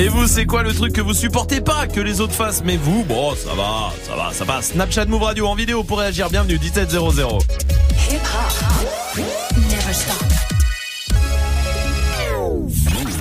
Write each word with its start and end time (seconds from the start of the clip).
Et 0.00 0.08
vous, 0.08 0.26
c'est 0.26 0.46
quoi 0.46 0.62
le 0.62 0.72
truc 0.72 0.94
que 0.94 1.02
vous 1.02 1.12
supportez 1.12 1.60
pas 1.60 1.86
que 1.86 2.00
les 2.00 2.22
autres 2.22 2.32
fassent? 2.32 2.62
Mais 2.64 2.78
vous, 2.78 3.04
bon, 3.04 3.34
ça 3.34 3.52
va, 3.52 3.92
ça 4.02 4.16
va, 4.16 4.32
ça 4.32 4.46
passe. 4.46 4.68
Snapchat 4.68 5.04
Move 5.04 5.24
Radio 5.24 5.46
en 5.46 5.54
vidéo 5.54 5.84
pour 5.84 5.98
réagir. 5.98 6.30
Bienvenue 6.30 6.58
1700. 6.58 7.38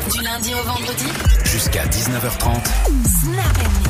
Du 0.10 0.24
lundi 0.24 0.54
au 0.54 0.64
vendredi 0.66 1.06
Jusqu'à 1.44 1.86
19h30. 1.86 3.89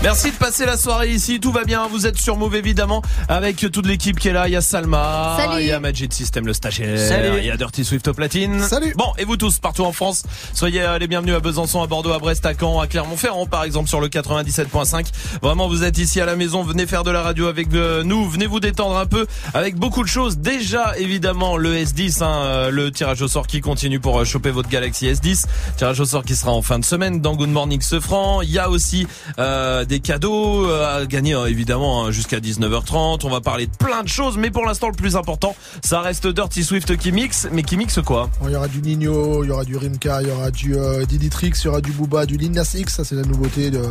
Merci 0.00 0.30
de 0.30 0.36
passer 0.36 0.64
la 0.64 0.76
soirée 0.76 1.10
ici, 1.10 1.40
tout 1.40 1.50
va 1.50 1.64
bien, 1.64 1.88
vous 1.88 2.06
êtes 2.06 2.16
sur 2.18 2.36
Move 2.36 2.54
évidemment 2.54 3.02
avec 3.28 3.56
toute 3.56 3.84
l'équipe 3.84 4.18
qui 4.18 4.28
est 4.28 4.32
là, 4.32 4.46
il 4.46 4.52
y 4.52 4.56
a 4.56 4.60
Salma, 4.60 5.36
Salut. 5.36 5.60
il 5.60 5.66
y 5.66 5.72
a 5.72 5.80
Magic 5.80 6.14
System 6.14 6.46
le 6.46 6.52
stagiaire, 6.52 6.96
Salut. 6.96 7.38
il 7.38 7.44
y 7.44 7.50
a 7.50 7.56
Dirty 7.56 7.84
Swift 7.84 8.06
au 8.06 8.14
platine. 8.14 8.62
Salut. 8.62 8.94
Bon, 8.96 9.12
et 9.18 9.24
vous 9.24 9.36
tous 9.36 9.58
partout 9.58 9.84
en 9.84 9.90
France, 9.90 10.22
soyez 10.54 10.82
euh, 10.82 10.98
les 10.98 11.08
bienvenus 11.08 11.34
à 11.34 11.40
Besançon, 11.40 11.82
à 11.82 11.88
Bordeaux, 11.88 12.12
à 12.12 12.20
Brest, 12.20 12.46
à 12.46 12.54
Caen, 12.54 12.78
à 12.78 12.86
Clermont-Ferrand 12.86 13.46
par 13.46 13.64
exemple 13.64 13.88
sur 13.88 14.00
le 14.00 14.06
97.5. 14.06 15.06
Vraiment 15.42 15.66
vous 15.68 15.82
êtes 15.82 15.98
ici 15.98 16.20
à 16.20 16.26
la 16.26 16.36
maison, 16.36 16.62
venez 16.62 16.86
faire 16.86 17.02
de 17.02 17.10
la 17.10 17.22
radio 17.22 17.48
avec 17.48 17.74
euh, 17.74 18.04
nous, 18.04 18.28
venez 18.28 18.46
vous 18.46 18.60
détendre 18.60 18.96
un 18.96 19.06
peu 19.06 19.26
avec 19.52 19.74
beaucoup 19.74 20.04
de 20.04 20.08
choses. 20.08 20.38
Déjà 20.38 20.96
évidemment 20.96 21.56
le 21.56 21.74
S10 21.74 22.22
hein, 22.22 22.42
euh, 22.44 22.70
le 22.70 22.92
tirage 22.92 23.20
au 23.20 23.26
sort 23.28 23.48
qui 23.48 23.60
continue 23.60 23.98
pour 23.98 24.24
choper 24.24 24.52
votre 24.52 24.68
Galaxy 24.68 25.06
S10, 25.06 25.46
tirage 25.76 25.98
au 25.98 26.04
sort 26.04 26.22
qui 26.22 26.36
sera 26.36 26.52
en 26.52 26.62
fin 26.62 26.78
de 26.78 26.84
semaine 26.84 27.20
dans 27.20 27.34
Good 27.34 27.50
Morning 27.50 27.80
Sefran. 27.80 28.42
Il 28.42 28.50
y 28.52 28.60
a 28.60 28.70
aussi 28.70 29.08
euh, 29.40 29.84
des 29.88 30.00
cadeaux 30.00 30.66
euh, 30.66 31.00
à 31.02 31.06
gagner 31.06 31.32
hein, 31.32 31.46
évidemment 31.46 32.04
hein, 32.04 32.10
jusqu'à 32.10 32.38
19h30. 32.38 33.20
On 33.24 33.30
va 33.30 33.40
parler 33.40 33.66
de 33.66 33.72
plein 33.76 34.02
de 34.02 34.08
choses, 34.08 34.36
mais 34.36 34.50
pour 34.50 34.64
l'instant 34.66 34.88
le 34.88 34.94
plus 34.94 35.16
important, 35.16 35.56
ça 35.82 36.00
reste 36.00 36.26
Dirty 36.26 36.62
Swift 36.62 36.96
qui 36.96 37.10
mixe, 37.10 37.48
mais 37.50 37.62
qui 37.62 37.76
mixe 37.76 38.00
quoi? 38.02 38.30
Il 38.44 38.50
y 38.50 38.56
aura 38.56 38.68
du 38.68 38.82
Nino, 38.82 39.42
il 39.42 39.48
y 39.48 39.50
aura 39.50 39.64
du 39.64 39.76
Rimka, 39.76 40.22
il 40.22 40.28
y 40.28 40.30
aura 40.30 40.50
du 40.50 40.76
euh, 40.76 41.06
Diditrix, 41.06 41.52
il 41.56 41.64
y 41.64 41.68
aura 41.68 41.80
du 41.80 41.90
Booba, 41.92 42.26
du 42.26 42.36
Linas 42.36 42.74
X, 42.76 42.96
ça 42.96 43.04
c'est 43.04 43.14
la 43.14 43.22
nouveauté, 43.22 43.70
de, 43.70 43.82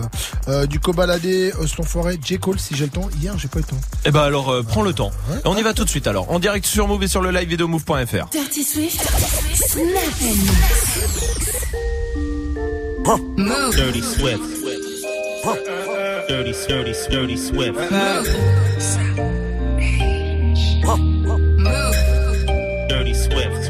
euh, 0.48 0.68
du 0.68 0.80
Cobaladé, 0.80 1.52
Oston 1.60 1.84
Forêt, 1.84 2.18
J. 2.24 2.38
Cole 2.38 2.60
si 2.60 2.76
j'ai 2.76 2.86
le 2.86 2.92
temps. 2.92 3.10
Hier 3.20 3.38
j'ai 3.38 3.48
pas 3.48 3.60
eu 3.60 3.64
le 3.64 3.68
temps. 3.68 3.82
Eh 4.06 4.12
ben 4.12 4.22
alors 4.22 4.50
euh, 4.50 4.62
prends 4.62 4.84
le 4.84 4.94
temps. 4.94 5.12
Ouais. 5.32 5.38
On 5.46 5.58
y 5.58 5.64
va 5.64 5.74
tout 5.74 5.84
de 5.84 5.90
suite 5.90 6.06
alors. 6.06 6.32
En 6.32 6.40
direct 6.40 6.66
sur 6.66 6.88
Move 6.88 7.04
et 7.04 7.08
sur 7.08 7.22
le 7.22 7.32
live 7.32 7.50
vidéo 7.50 7.68
move.fr. 7.68 8.30
Dirty 8.32 8.64
Swift, 8.64 9.02
Snap. 9.56 9.88
Dirty 13.76 14.02
Swift. 14.04 14.58
Dirty, 16.28 16.52
dirty, 16.68 16.94
dirty 17.10 17.38
Swift. 17.38 17.80
Dirty 17.80 18.28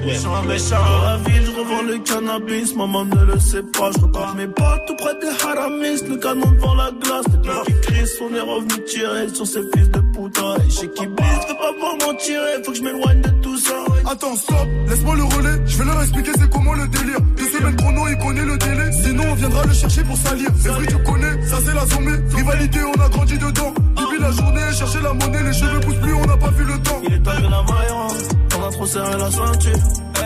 Swift. 0.08 0.22
Sur 0.22 0.36
un 0.36 0.42
méchant 0.44 0.76
dans 0.76 1.06
la 1.06 1.18
ville, 1.18 1.46
je 1.46 1.52
revends 1.52 1.82
le 1.84 1.98
cannabis, 2.00 2.76
maman 2.76 3.06
ne 3.06 3.26
le 3.26 3.40
sait 3.40 3.64
pas, 3.64 3.92
je 3.92 4.02
repars 4.02 4.36
mes 4.36 4.48
potes 4.48 4.86
tout 4.88 4.96
près 4.96 5.14
des 5.20 5.46
haramis, 5.46 6.02
le 6.10 6.18
canon 6.18 6.52
devant 6.52 6.76
la 6.76 6.92
glace, 6.92 7.26
les 7.32 7.48
gars 7.48 7.64
qui 7.66 7.74
crient, 7.82 8.10
on 8.22 8.36
est 8.36 8.40
revenu 8.40 8.84
tirer 8.86 9.30
sur 9.34 9.46
ces 9.46 9.62
fils 9.74 9.90
de 9.90 10.00
putain, 10.00 10.56
et 10.66 10.70
chez 10.70 10.90
qui 10.92 11.08
bise, 11.08 11.42
fais 11.48 11.56
pas 11.56 11.74
pour 11.80 12.08
m'en 12.08 12.14
tirer, 12.16 12.64
faut 12.64 12.72
que 12.72 12.78
je 12.78 12.84
m'éloigne 12.84 13.22
de 13.22 13.30
tout 13.42 13.58
ça. 13.58 13.74
Attends, 14.10 14.36
stop, 14.36 14.68
laisse-moi 14.88 15.16
le 15.16 15.24
relais. 15.24 15.62
Je 15.66 15.78
vais 15.78 15.86
leur 15.86 16.02
expliquer 16.02 16.32
c'est 16.40 16.50
comment 16.50 16.74
le 16.74 16.88
délire. 16.88 17.20
Deux 17.36 17.50
semaines 17.50 17.76
chrono, 17.76 18.08
il 18.08 18.18
connaît 18.18 18.46
le 18.46 18.58
délai. 18.58 18.92
Sinon, 18.94 19.24
on 19.32 19.36
viendra 19.36 19.66
le 19.66 19.74
chercher 19.74 20.04
pour 20.04 20.18
salir. 20.18 20.50
C'est 20.62 20.70
vrai, 20.70 20.86
tu 20.88 20.98
connais, 21.04 21.46
ça 21.46 21.58
c'est 21.66 21.74
la 21.74 21.86
zombie. 21.86 22.36
Rivalité, 22.36 22.80
on 22.84 23.02
a 23.02 23.10
grandi 23.10 23.38
dedans. 23.38 23.74
Depuis 23.98 24.20
la 24.22 24.32
journée, 24.32 24.62
chercher 24.74 25.02
la 25.02 25.14
monnaie, 25.14 25.44
les 25.44 25.54
cheveux 25.54 25.80
poussent 25.82 26.00
plus, 26.02 26.14
on 26.14 26.26
n'a 26.26 26.38
pas 26.38 26.52
vu 26.52 26.64
le 26.64 26.80
temps. 26.80 27.02
Il 27.04 27.14
est 27.14 27.20
tagué 27.24 27.44
la 27.44 27.64
maille, 27.64 27.92
on 27.92 28.47
a 28.68 28.72
trop 28.72 28.86
serré 28.86 29.18
la 29.18 29.32
ceinture. 29.32 29.80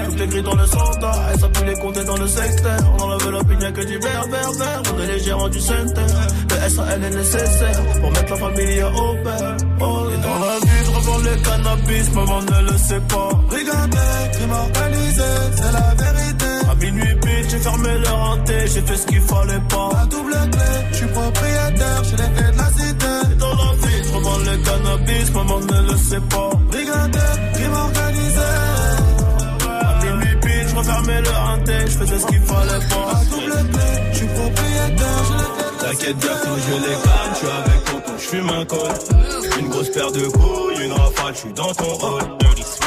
Tout 0.05 0.23
est 0.23 0.27
gris 0.27 0.41
dans 0.41 0.55
le 0.55 0.65
centre, 0.65 1.11
et 1.33 1.39
ça 1.39 1.47
les 1.65 1.73
compter 1.75 2.03
dans 2.03 2.17
le 2.17 2.27
secteur. 2.27 2.79
On 2.97 3.03
enlève 3.03 3.29
l'opinion 3.29 3.71
que 3.71 3.81
du 3.81 3.97
vert, 3.99 4.25
vert. 4.29 4.81
On 4.93 5.01
est 5.01 5.07
les 5.07 5.19
gérants 5.19 5.49
du 5.49 5.59
center. 5.59 6.11
Le 6.49 6.69
SAL 6.69 7.03
est 7.03 7.09
nécessaire 7.09 7.81
pour 8.01 8.11
mettre 8.11 8.31
la 8.31 8.37
famille 8.37 8.83
au 8.83 9.23
père. 9.23 9.57
Oh, 9.79 10.07
et 10.13 10.17
dans 10.25 10.39
la 10.45 10.59
vie, 10.59 10.81
je 10.85 10.91
revends 10.91 11.17
le 11.17 11.35
cannabis, 11.43 12.13
maman 12.13 12.41
ne 12.41 12.71
le 12.71 12.77
sait 12.77 13.01
pas. 13.01 13.29
Regardez, 13.49 14.31
crime 14.33 14.51
organisé, 14.51 15.29
c'est 15.55 15.71
la 15.71 16.03
vérité. 16.03 16.45
À 16.71 16.75
minuit 16.75 17.15
pile, 17.21 17.49
j'ai 17.49 17.59
fermé 17.59 17.97
leur 17.99 18.19
hanté, 18.31 18.53
j'ai 18.73 18.81
fait 18.81 18.97
ce 18.97 19.05
qu'il 19.07 19.21
fallait 19.21 19.63
pas. 19.69 19.89
La 19.93 20.05
double 20.05 20.37
clé, 20.51 20.71
je 20.91 20.97
suis 20.97 21.07
propriétaire, 21.07 22.03
j'ai 22.05 22.17
les 22.17 22.31
clés 22.35 22.51
de 22.51 22.57
la 22.57 22.69
cité. 22.79 23.31
Et 23.31 23.35
dans 23.35 23.55
la 23.61 23.71
vie, 23.81 24.03
je 24.03 24.13
revends 24.15 24.37
le 24.39 24.57
cannabis, 24.65 25.33
maman 25.33 25.59
ne 25.59 25.91
le 25.91 25.97
sait 25.97 26.21
pas. 26.29 26.49
Regardez, 26.71 27.19
crime 27.53 27.73
organisé. 27.73 28.10
À 30.89 31.01
minuit 31.01 31.23
pile, 31.63 31.85
je 31.85 31.91
je 31.91 31.97
faisais 31.97 32.19
ce 32.19 32.25
qu'il 32.25 32.41
fallait 32.41 32.85
pas. 32.89 33.11
La 33.13 33.25
double 33.25 33.71
clé, 33.71 33.81
je 34.11 34.17
suis 34.17 34.27
propriétaire, 34.27 35.23
la 35.37 35.87
T'inquiète 35.87 36.17
bien 36.17 36.31
quand 36.43 36.57
je 36.57 36.73
les 36.73 36.95
calme, 37.03 37.31
je 37.31 37.37
suis 37.37 37.47
avec 37.47 37.83
tonton, 37.85 38.11
je 38.17 38.23
fume 38.23 38.49
un 38.49 38.65
col. 38.65 39.59
Une 39.59 39.69
grosse 39.69 39.89
paire 39.89 40.11
de 40.11 40.25
couilles, 40.27 40.85
une 40.85 40.91
rafale, 40.93 41.33
je 41.33 41.39
suis 41.39 41.53
dans 41.53 41.73
ton 41.73 42.07
hall. 42.07 42.23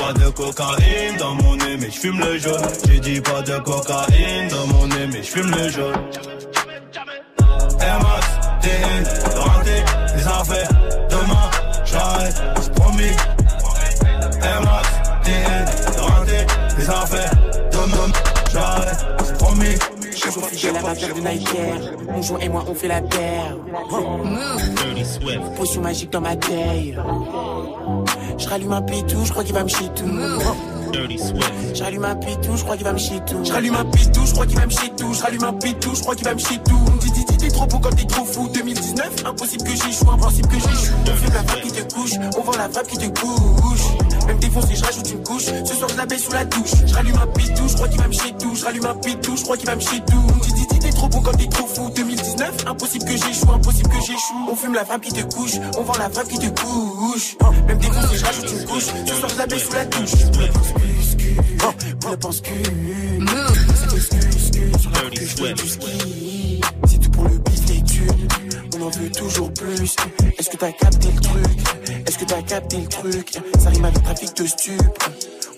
Pas 0.01 0.13
de 0.13 0.29
cocaïne 0.31 1.17
dans 1.19 1.35
mon 1.37 1.57
nez, 1.57 1.77
mais 1.79 1.91
je 1.91 1.99
fume 1.99 2.19
le 2.19 2.37
jaune. 2.39 2.61
J'ai 2.87 3.01
dit 3.01 3.21
pas 3.21 3.43
de 3.43 3.59
cocaïne 3.59 4.49
dans 4.49 4.67
mon 4.67 4.87
nez, 4.89 5.07
mais 5.13 5.23
je 5.23 5.31
fume 5.31 5.51
le 5.51 5.69
jaune. 5.71 5.95
Air 7.81 8.01
Max, 8.03 8.27
TN, 8.61 9.05
renté, 9.39 9.85
les 10.17 10.27
affaires. 10.27 10.69
Demain, 11.11 11.51
j'arrête, 11.85 12.43
c'est 12.61 12.75
promis. 12.75 13.17
Air 14.43 14.63
Max, 14.63 14.89
TN, 15.23 15.65
renté, 16.01 16.47
les 16.77 16.91
affaires. 16.91 17.44
Promis. 19.55 19.79
J'ai 20.57 20.73
la 20.73 20.81
vapeur 20.81 21.15
de 21.15 21.21
Nike 21.21 21.57
Mon 22.11 22.23
joint 22.23 22.39
et 22.41 22.49
moi 22.49 22.65
on 22.69 22.75
fait 22.75 22.89
la 22.89 23.01
paire. 23.03 23.57
Potion 25.57 25.83
magique 25.83 26.11
dans 26.11 26.21
ma 26.21 26.37
taille 26.37 26.97
Je 28.39 28.49
rallume 28.49 28.73
un 28.73 28.83
pitou, 28.83 29.25
je 29.25 29.31
crois 29.31 29.45
qu'il 29.45 29.55
va 29.55 29.65
me 29.65 29.69
chier 29.69 29.89
tout 29.95 30.07
Dirty 30.93 31.19
Swift. 31.19 31.53
Je 31.75 31.83
rallume 31.83 32.05
un 32.05 32.17
pitou, 32.17 32.57
je 32.57 32.63
crois 32.63 32.77
qu'il 32.77 32.85
va 32.85 32.93
me 32.93 32.99
chier 32.99 33.21
tout. 33.27 33.45
Je 33.45 33.53
rallume 33.53 33.75
un 33.75 33.85
pitou, 33.85 34.27
je 34.27 34.33
crois 34.33 34.47
qu'il 34.47 34.59
va 34.59 34.67
me 34.67 34.71
chier 34.71 34.91
tout. 34.97 35.13
Je 35.13 35.23
rallume 35.23 35.45
un 35.45 35.53
pitou, 35.53 35.95
je 35.95 36.01
crois 36.01 36.15
qu'il 36.15 36.25
va 36.25 36.35
me 36.35 36.39
chier 36.39 36.59
tout. 36.65 36.85
Dis 37.01 37.25
t'es 37.39 37.49
trop 37.49 37.67
beau 37.67 37.79
quand 37.79 37.91
t'es 37.91 38.05
trop 38.05 38.25
fou. 38.25 38.49
2019, 38.53 39.25
impossible 39.27 39.65
que 39.65 39.71
j'échoue, 39.71 40.11
impossible 40.11 40.49
que 40.49 40.55
j'échoue. 40.55 40.95
On 41.07 41.17
fume 41.17 41.35
la 41.35 41.43
femme 41.43 41.61
qui 41.63 41.73
te 41.73 41.95
couche, 41.95 42.13
on 42.37 42.43
vend 42.43 42.57
la 42.57 42.69
femme 42.69 42.87
qui 42.87 42.99
te 42.99 43.21
couche. 43.21 44.27
Même 44.27 44.39
défoncé, 44.39 44.75
je 44.75 44.85
rajoute 44.85 45.11
une 45.11 45.23
couche. 45.23 45.45
Ce 45.65 45.75
soir 45.75 45.89
je 45.91 45.97
la 45.97 46.07
baisse 46.07 46.25
sous 46.25 46.33
la 46.33 46.45
douche. 46.45 46.71
Je 46.87 46.95
rallume 46.95 47.17
un 47.17 47.27
pitou, 47.27 47.69
je 47.69 47.75
crois 47.75 47.89
qu'il 47.89 48.01
va 48.01 48.09
me 48.09 48.13
chier 48.13 48.35
tout. 48.39 48.55
Je 48.55 48.65
rallume 48.65 48.87
un 48.87 48.95
pitou, 48.95 49.37
je 49.37 49.43
crois 49.43 49.57
qu'il 49.57 49.67
va 49.67 49.77
me 49.77 49.81
chier 49.81 50.01
tout. 50.07 50.25
T'es 50.81 50.91
trop 50.95 51.09
quand 51.09 51.33
t'es 51.33 51.47
trop 51.47 51.67
fou 51.67 51.91
2019, 51.95 52.67
impossible 52.67 53.05
que 53.05 53.13
j'échoue, 53.13 53.53
impossible 53.53 53.89
que 53.89 54.01
j'échoue. 54.01 54.49
On 54.51 54.57
fume 54.57 54.75
la 54.75 54.85
femme 54.85 55.01
qui 55.01 55.13
te 55.13 55.23
couche, 55.35 55.59
on 55.77 55.83
vend 55.83 55.99
la 55.99 56.11
femme 56.11 56.27
qui 56.29 56.39
te 56.39 56.61
couche. 56.61 57.37
Même 57.67 57.79
défoncé, 57.79 58.17
je 58.17 58.25
rajoute 58.25 58.51
une 58.51 58.65
couche. 58.67 58.87
Ce 59.07 59.15
soir 59.15 59.31
je 59.31 59.39
la 59.39 59.47
baisse 59.47 59.65
sous 59.65 59.73
la 59.73 59.85
pense 62.17 62.43
C'est 62.43 63.97
excuse 63.97 64.81
Sur 64.81 64.91
la 64.91 65.01
route 65.01 65.15
que 65.15 65.39
donne 65.39 65.55
du 65.55 65.69
ski 65.69 66.61
C'est 66.87 67.01
tout 67.01 67.11
pour 67.11 67.25
le 67.25 67.39
bif, 67.39 67.69
les 67.69 67.83
On 68.77 68.83
en 68.83 68.91
veut 68.91 69.11
toujours 69.11 69.53
plus. 69.53 69.97
Est-ce 70.39 70.51
que 70.51 70.57
t'as 70.57 70.73
capté 70.73 71.09
le 71.13 71.21
truc? 71.21 71.47
Est-ce 72.07 72.19
que 72.19 72.25
t'as 72.25 72.43
capté 72.43 72.77
le 72.79 72.87
truc? 72.89 73.39
Ça 73.59 73.71
rime 73.71 73.85
avec 73.85 74.03
trafic 74.03 74.37
de 74.37 74.47
stup 74.47 75.05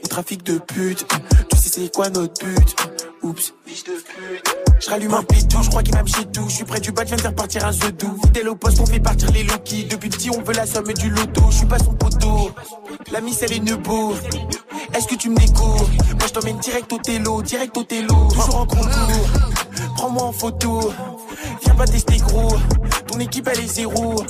Ou 0.05 0.09
trafic 0.09 0.43
de 0.45 0.59
pute 0.59 1.07
Tu 1.51 1.57
sais 1.57 1.69
c'est 1.69 1.95
quoi 1.95 2.09
notre 2.11 2.45
but? 2.45 2.77
Oups, 3.27 3.55
je 4.81 4.89
rallume 4.89 5.15
un 5.15 5.23
pitou, 5.25 5.61
je 5.61 5.69
crois 5.69 5.83
qu'il 5.83 5.97
chier 6.07 6.27
tout. 6.27 6.49
Je 6.49 6.55
suis 6.55 6.65
près 6.65 6.79
du 6.79 6.93
bas, 6.93 7.03
je 7.03 7.09
viens 7.09 7.17
de 7.17 7.23
faire 7.23 7.35
partir 7.35 7.67
un 7.67 7.73
The 7.73 7.91
doux. 7.97 8.17
Fidèle 8.25 8.49
au 8.49 8.55
poste, 8.55 8.79
on 8.79 8.87
fait 8.87 9.01
partir 9.01 9.33
les 9.33 9.43
Loki. 9.43 9.85
Depuis 9.85 10.11
petit, 10.11 10.31
on 10.31 10.41
veut 10.43 10.55
la 10.55 10.65
somme 10.65 10.93
du 10.93 11.11
loto. 11.11 11.43
Je 11.51 11.57
suis 11.57 11.67
pas 11.67 11.79
son 11.81 11.95
poteau. 11.95 12.53
La 13.11 13.21
miss, 13.21 13.43
elle 13.43 13.55
est 13.55 13.59
nebo. 13.59 14.15
Est-ce 14.95 15.09
que 15.09 15.17
tu 15.17 15.31
me 15.31 15.37
découvres? 15.37 15.89
Moi, 15.89 16.27
je 16.27 16.33
t'emmène 16.33 16.59
direct 16.59 16.93
au 16.93 16.99
télo, 16.99 17.43
direct 17.43 17.77
au 17.77 17.83
télo. 17.83 18.29
Toujours 18.29 18.61
en 18.61 18.67
concours. 18.67 19.29
Prends-moi 19.97 20.23
en 20.23 20.33
photo. 20.33 20.93
Viens 21.65 21.75
pas 21.75 21.87
tester 21.87 22.19
gros. 22.19 22.55
Ton 23.09 23.19
équipe, 23.19 23.49
elle 23.53 23.61
est 23.61 23.67
zéro. 23.67 24.23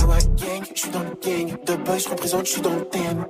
Ah 0.00 0.06
ouais, 0.06 0.18
gang, 0.36 0.66
je 0.74 0.80
suis 0.80 0.90
dans 0.90 1.00
le 1.00 1.14
gang. 1.22 1.58
De 1.66 1.76
boy, 1.76 2.00
je 2.00 2.08
représente, 2.08 2.46
je 2.46 2.52
suis 2.52 2.62
dans 2.62 2.74
le 2.74 2.84
thème. 2.86 3.26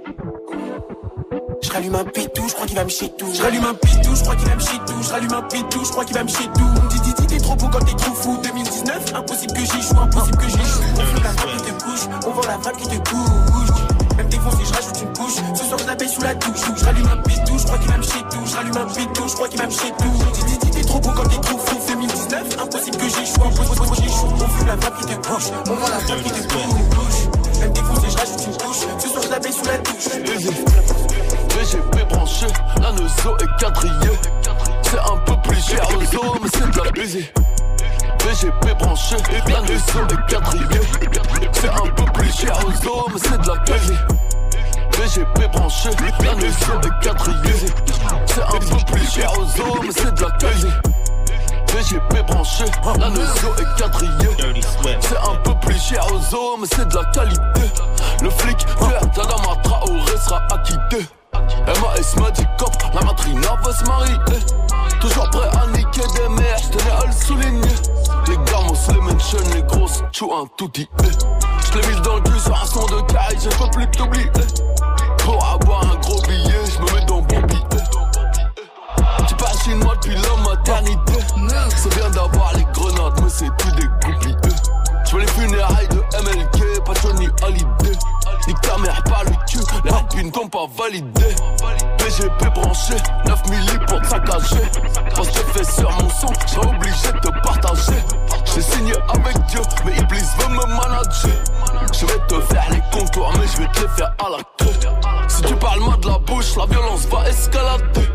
Rallume 1.75 1.97
un 1.97 2.05
pitou, 2.05 2.49
je 2.49 2.55
crois 2.55 2.67
qu'il 2.67 2.76
va 2.76 2.85
me 2.85 2.88
chier 2.88 3.09
tout. 3.19 3.26
Je 3.35 3.43
rallume 3.43 3.65
un 3.65 3.75
pitou, 3.75 4.15
je 4.15 4.23
crois 4.23 4.37
qu'il 4.37 4.47
va 4.47 4.55
me 4.55 4.61
chier 4.61 4.79
tout. 4.87 5.03
Je 5.03 5.11
rallume 5.11 5.32
un 5.32 5.43
pitou, 5.43 5.85
je 5.85 5.91
crois 5.91 6.05
qu'il 6.05 6.15
va 6.15 6.23
me 6.23 6.29
chier 6.29 6.47
tout. 6.55 7.26
T'es 7.26 7.38
trop 7.38 7.56
beau 7.56 7.67
quand 7.67 7.85
t'es 7.85 7.97
trop 7.97 8.15
fou. 8.15 8.38
2019, 8.44 9.12
impossible 9.17 9.53
que 9.55 9.61
j'échoue, 9.61 9.99
impossible 9.99 10.38
que 10.38 10.44
j'échoue. 10.44 10.85
On 10.94 11.00
fume 11.00 11.25
la 11.25 11.31
femme 11.31 11.50
qui 11.56 11.62
te 11.65 11.82
couche, 11.82 12.00
on 12.26 12.31
vend 12.31 12.43
la 12.47 12.59
femme 12.62 12.76
qui 12.76 12.87
te 12.87 13.11
couche. 13.11 14.17
Même 14.17 14.29
défoncé, 14.29 14.59
je 14.65 14.73
rajoute 14.73 15.03
une 15.03 15.12
couche. 15.19 15.35
Ce 15.35 15.65
soir, 15.65 15.79
je 15.81 15.87
la 15.87 15.94
baisse 15.97 16.15
sous 16.15 16.23
la 16.23 16.35
douche. 16.37 16.61
Je 16.76 16.85
rallume 16.85 17.09
un 17.09 17.17
pitou, 17.29 17.59
je 17.59 17.65
crois 17.65 17.79
qu'il 17.79 17.91
va 17.91 17.97
me 17.99 18.03
chier 18.05 18.23
tout. 18.31 18.47
Je 18.47 18.55
rallume 18.55 18.77
un 18.77 18.87
pitou, 18.87 19.29
je 19.29 19.35
crois 19.35 19.49
qu'il 19.49 19.59
va 19.59 19.67
me 19.67 19.73
chier 19.73 19.93
tout. 19.99 20.47
Dis, 20.47 20.70
t'es 20.70 20.85
trop 20.85 21.00
beau 21.00 21.11
quand 21.11 21.27
t'es 21.29 21.41
trop 21.41 21.59
fou. 21.59 21.77
2019, 21.88 22.62
impossible 22.62 22.97
que 22.99 23.09
j'échoue, 23.09 23.43
impossible 23.43 23.91
que 23.91 23.97
j'échoue. 23.97 24.29
On 24.31 24.49
fume 24.49 24.67
la 24.69 24.77
femme 24.77 24.94
qui 25.00 25.06
te 25.06 25.27
couche, 25.27 25.50
on 25.67 25.75
vend 25.75 25.88
la 25.88 25.99
femme 25.99 26.23
qui 26.23 26.31
te 26.31 26.43
couche. 26.55 27.59
Même 27.59 27.73
défoncé, 27.73 28.06
je 28.11 28.17
rajoute 28.17 28.47
une 28.47 28.56
couche. 28.62 28.87
Ce 29.00 29.09
soir, 29.09 29.25
je 29.25 29.31
la 29.31 29.38
baisse 29.41 29.56
sous 29.56 29.65
la 29.67 29.79
douche. 29.79 31.14
VGP 31.65 32.05
branché, 32.11 32.47
la 32.83 32.93
nozo 32.93 33.35
est 33.41 33.59
quadrillée. 33.59 34.19
C'est 34.83 34.99
un 34.99 35.17
peu 35.25 35.35
plus 35.49 35.67
cher 35.67 35.81
aux 35.89 36.03
os, 36.03 36.39
mais 36.43 36.49
c'est 36.53 36.71
de 36.71 36.85
la 36.85 36.91
baiser. 36.91 37.33
VGP 38.23 38.75
branché, 38.79 39.17
la 39.49 39.61
maison 39.63 40.07
est 40.11 40.31
quadrillée. 40.31 40.81
C'est 41.53 41.71
un 41.71 41.89
peu 41.97 42.05
plus 42.13 42.31
cher 42.37 42.53
aux 42.67 42.87
os, 42.87 43.07
mais 43.15 43.19
c'est 43.19 43.41
de 43.41 43.49
la 43.49 43.55
baiser. 43.65 43.97
VGP 44.93 45.49
branché, 45.53 45.89
la 46.23 46.35
maison 46.35 46.81
est 46.83 47.03
quadrillée. 47.03 47.67
C'est 48.27 48.43
un 48.43 48.59
peu 48.59 48.93
plus 48.93 49.11
cher 49.11 49.33
aux 49.39 49.47
c'est 49.91 50.15
de 50.15 50.21
la 50.21 50.31
branché, 52.25 52.67
la 52.99 53.09
est. 53.09 54.29
C'est 55.01 55.17
un 55.17 55.37
peu 55.43 55.55
plus 55.67 55.81
cher 55.81 56.07
aux 56.13 56.35
os, 56.35 56.59
mais 56.61 56.67
c'est 56.77 56.87
de 56.87 56.95
la 56.95 57.05
qualité. 57.07 57.73
Le 58.23 58.29
flic 58.29 58.67
vert 58.81 59.07
d'Adama 59.17 59.57
Traoré 59.63 60.19
sera 60.19 60.43
acquitté. 60.53 61.09
MAS 61.67 62.21
m'a 62.21 62.31
dit 62.31 62.47
cop, 62.59 62.73
la 62.95 63.01
matrina 63.03 63.49
va 63.63 63.73
se 63.73 63.85
marier. 63.85 64.17
Toujours 65.01 65.29
prêt 65.31 65.49
à 65.49 65.67
niquer 65.77 66.03
des 66.15 66.29
mères, 66.29 66.59
j'tenais 66.59 66.91
à 66.91 67.07
le 67.07 67.13
souligner. 67.13 67.75
Les 68.29 68.37
gamos, 68.37 68.77
les 68.89 69.01
mentions, 69.01 69.39
les 69.55 69.63
grosses, 69.63 70.03
chou 70.13 70.33
un 70.35 70.47
tout 70.57 70.69
dit. 70.69 70.89
Je 71.03 71.79
l'ai 71.79 71.87
mis 71.89 72.01
dans 72.03 72.17
le 72.17 72.23
cul 72.23 72.39
sur 72.39 72.55
un 72.55 72.67
son 72.67 72.87
de 72.87 73.01
caille, 73.13 73.39
je 73.39 73.49
peux 73.51 73.71
plus 73.71 73.87
t'oublier. 73.91 74.31
Pour 75.19 75.45
avoir 75.45 75.83
un 75.83 75.97
gros 76.01 76.23
billet, 76.23 76.61
je 76.67 76.81
me 76.81 76.99
mets 76.99 77.07
dans 77.07 77.21
bon 77.21 77.41
billet. 77.41 77.61
Tu 79.27 79.35
parles 79.35 79.59
chinois 79.65 79.95
depuis 79.97 80.15
la 80.15 80.49
maternité. 80.49 81.13
C'est 81.77 81.95
bien 81.95 82.11
d'avoir 82.11 82.53
les 82.55 82.65
grenades, 82.73 83.21
mais 83.23 83.29
c'est 83.29 83.51
tout 83.57 83.71
des 83.73 83.87
goupilles. 83.87 84.37
Je 85.07 85.17
veux 85.17 85.21
les 85.21 85.29
funérailles 85.29 85.89
de 85.89 86.01
MLK, 86.23 86.74
Johnny 87.02 87.29
Hallyday. 87.43 87.99
Nique 88.46 88.61
ta 88.61 88.76
mère 88.79 89.02
par 89.05 89.25
le 89.25 89.31
cul, 89.49 89.61
les 89.85 89.91
rapines 89.91 90.31
t'ont 90.31 90.49
pas 90.49 90.67
validé. 90.76 91.35
PGP 91.99 92.44
branché, 92.55 92.94
9 93.26 93.50
milli 93.50 93.79
pour 93.87 94.00
te 94.00 94.06
saccager. 94.06 94.64
Quand 95.14 95.25
j'ai 95.25 95.52
fait 95.52 95.64
sur 95.64 95.91
mon 95.93 96.11
son, 96.11 96.32
j'ai 96.46 96.58
obligé 96.58 97.12
de 97.12 97.19
te 97.20 97.43
partager. 97.43 98.02
J'ai 98.44 98.61
signé 98.61 98.94
avec 99.08 99.46
Dieu, 99.46 99.61
mais 99.85 99.93
Iblis 99.96 100.29
veut 100.38 100.49
me 100.49 100.67
manager. 100.67 101.31
Je 101.93 102.06
vais 102.06 102.26
te 102.29 102.41
faire 102.52 102.67
les 102.70 102.82
contours, 102.93 103.32
mais 103.38 103.46
je 103.46 103.62
vais 103.62 103.69
te 103.69 103.81
les 103.81 103.88
faire 103.88 104.14
à 104.25 104.31
la 104.31 104.38
queue. 104.58 104.88
Si 105.29 105.43
tu 105.43 105.55
parles 105.56 105.81
mal 105.81 105.99
de 106.00 106.08
la 106.08 106.19
bouche, 106.19 106.56
la 106.56 106.67
violence 106.67 107.06
va 107.06 107.29
escalader. 107.29 108.08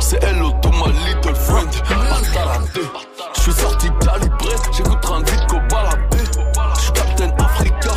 C'est 0.00 0.22
hello 0.22 0.50
to 0.62 0.70
my 0.70 0.92
little 1.06 1.34
friend. 1.34 1.68
Je 3.34 3.40
suis 3.40 3.52
sorti 3.52 3.88
calibré, 4.00 4.54
j'écoute 4.76 5.00
de 5.00 5.30
vite 5.30 5.46
qu'au 5.48 5.60
baladé. 5.70 6.18
Je 6.82 6.90
Captain 6.92 7.30
Africa, 7.44 7.90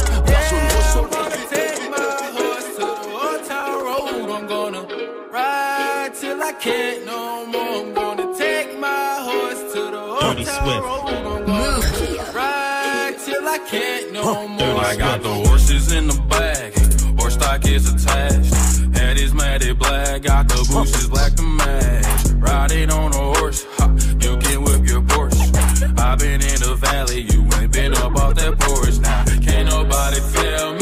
can't 6.60 7.06
no 7.06 7.46
more. 7.46 7.62
I'm 7.62 7.94
gonna 7.94 8.36
take 8.38 8.78
my 8.78 9.16
horse 9.22 9.74
to 9.74 9.82
the 9.92 10.02
old 10.02 10.20
Dirty 10.20 10.44
town 10.44 10.64
Swift. 10.64 10.84
road. 10.84 11.08
I'm 11.08 11.46
gonna 11.46 12.34
ride 12.34 13.16
till 13.26 13.48
I 13.48 13.60
can't 13.70 14.12
no 14.12 14.48
more. 14.48 14.84
I 14.84 14.96
got 14.98 15.24
the 15.24 15.34
horses 15.34 15.92
in 15.94 16.08
the 16.08 16.20
back, 16.28 16.74
horse 17.18 17.36
stock 17.36 17.66
is 17.66 17.94
attached. 17.94 18.54
Head 18.98 19.18
is 19.18 19.34
matted 19.34 19.80
black, 19.80 20.24
got 20.24 20.50
the 20.50 20.68
bushes 20.74 21.08
black 21.08 21.34
to 21.36 21.44
match. 21.44 22.26
Riding 22.36 22.92
on 22.92 23.14
a 23.14 23.40
horse, 23.40 23.66
ha, 23.78 23.88
you 24.20 24.38
can 24.38 24.64
whip 24.64 24.86
your 24.86 25.02
Porsche. 25.02 25.98
i 25.98 26.16
been 26.16 26.42
in 26.42 26.60
the 26.60 26.76
valley, 26.76 27.22
you 27.22 27.48
ain't 27.58 27.72
been 27.72 27.94
up 27.94 28.16
off 28.18 28.36
that 28.36 28.60
porch. 28.60 29.00
Now, 29.00 29.24
can't 29.46 29.70
nobody 29.70 30.20
tell 30.34 30.74
me 30.74 30.79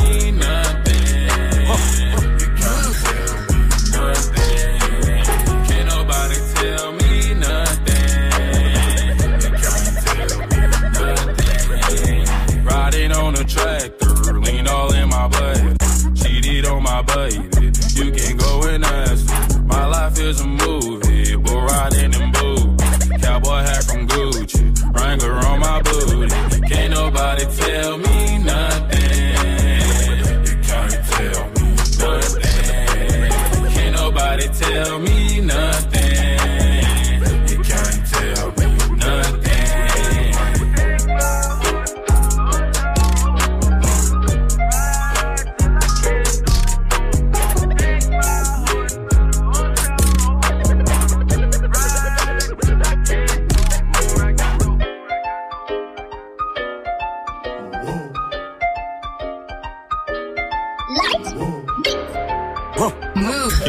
You 17.29 18.11
can 18.11 18.37
go 18.37 18.61
and 18.63 18.85
ask. 18.85 19.25
My 19.65 19.85
life 19.85 20.17
is 20.19 20.39
a 20.39 20.45
movie, 20.47 20.96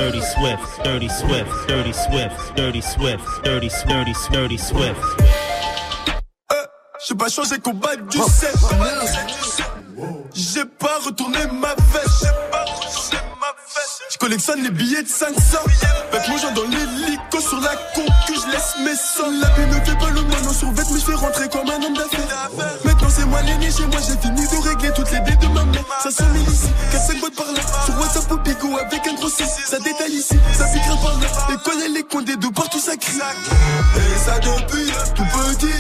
Dirty 0.08 0.22
Swift. 0.22 0.84
Dirty 0.84 1.08
Swift. 1.10 1.68
Dirty 1.68 1.92
Swift. 1.92 2.56
Dirty 2.56 2.80
Swift. 2.80 3.44
Dirty 3.44 3.68
Dirty 3.86 4.14
Dirty 4.32 4.56
Swift. 4.56 4.98
Euh, 6.50 6.66
j'ai 7.06 7.14
pas 7.14 7.28
changé 7.28 7.58
combat 7.58 7.94
du 7.94 8.16
7 8.16 8.54
J'ai 10.32 10.64
pas 10.64 10.98
retourné 11.04 11.40
ma 11.52 11.74
veste 11.92 12.26
Je 12.54 12.57
collectionne 14.28 14.62
les 14.62 14.70
billets 14.70 15.02
de 15.02 15.08
500 15.08 15.32
Avec 16.12 16.28
mon 16.28 16.36
genre 16.36 16.52
dans 16.52 16.64
l'hélico 16.64 17.40
sur 17.40 17.60
la 17.62 17.74
concu 17.94 18.34
Je 18.34 18.52
laisse 18.52 18.74
mes 18.84 18.94
sommes 18.94 19.40
La 19.40 19.48
vie 19.56 19.66
ne 19.66 19.80
fait 19.82 19.98
pas 19.98 20.10
le 20.10 20.20
moineau 20.20 20.52
sur 20.52 20.70
vête 20.72 20.86
Mais 20.92 21.00
je 21.00 21.04
fais 21.06 21.14
rentrer 21.14 21.48
comme 21.48 21.70
un 21.70 21.82
homme 21.82 21.94
d'affaires. 21.94 22.50
Maintenant 22.84 23.08
c'est 23.08 23.24
moi 23.24 23.40
l'aîné 23.40 23.70
chez 23.70 23.86
moi 23.86 23.98
J'ai 24.06 24.18
fini 24.20 24.42
de 24.42 24.68
régler 24.68 24.90
toutes 24.94 25.10
les 25.12 25.20
dettes 25.20 25.40
de 25.40 25.46
ma 25.46 25.64
mère. 25.64 25.84
Ça 26.02 26.10
se 26.10 26.22
met 26.24 26.40
ici, 26.40 26.68
4-5 26.92 27.20
boîtes 27.20 27.36
par 27.36 27.46
là. 27.52 27.60
Sur 27.86 27.98
WhatsApp 27.98 28.30
au 28.32 28.36
bigot 28.36 28.76
avec 28.76 29.06
un 29.06 29.14
gros 29.14 29.30
6 29.30 29.44
Ça 29.64 29.78
détaille 29.78 30.12
ici, 30.12 30.36
ça 30.52 30.66
piquera 30.66 30.96
par 31.00 31.18
là. 31.20 31.54
Et 31.54 31.64
connaît 31.64 31.88
les 31.88 32.02
coins 32.02 32.22
des 32.22 32.36
deux 32.36 32.50
partout 32.50 32.80
ça 32.80 32.96
crie. 32.96 33.16
Et 33.16 34.18
ça 34.26 34.38
depuis 34.40 34.92
tout 35.16 35.24
petit 35.24 35.72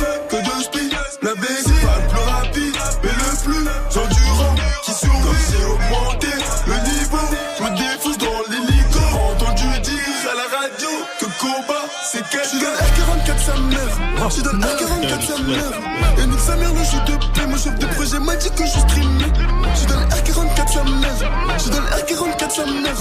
sa 13.48 13.56
mère 13.60 14.30
Je 14.36 14.42
donne 14.42 14.60
R44 14.60 15.22
sa 15.26 15.38
mère 15.42 15.72
Et 16.18 16.26
nique 16.26 16.40
sa 16.40 16.56
mère 16.56 16.72
le 16.72 16.84
jeu 16.84 17.00
de 17.06 17.14
paix. 17.34 17.46
Mon 17.46 17.56
chef 17.56 17.78
de 17.78 17.86
projet 17.86 18.18
m'a 18.18 18.36
dit 18.36 18.50
que 18.50 18.64
je 18.64 18.78
streamais. 18.78 19.32
Je 19.74 19.86
donne 19.86 20.04
R44 20.20 20.68
sa 20.72 20.84
mère 20.84 21.18
Je 21.58 21.70
donne 21.70 21.88
R44 22.02 22.50
sa 22.50 22.66
mère 22.66 23.00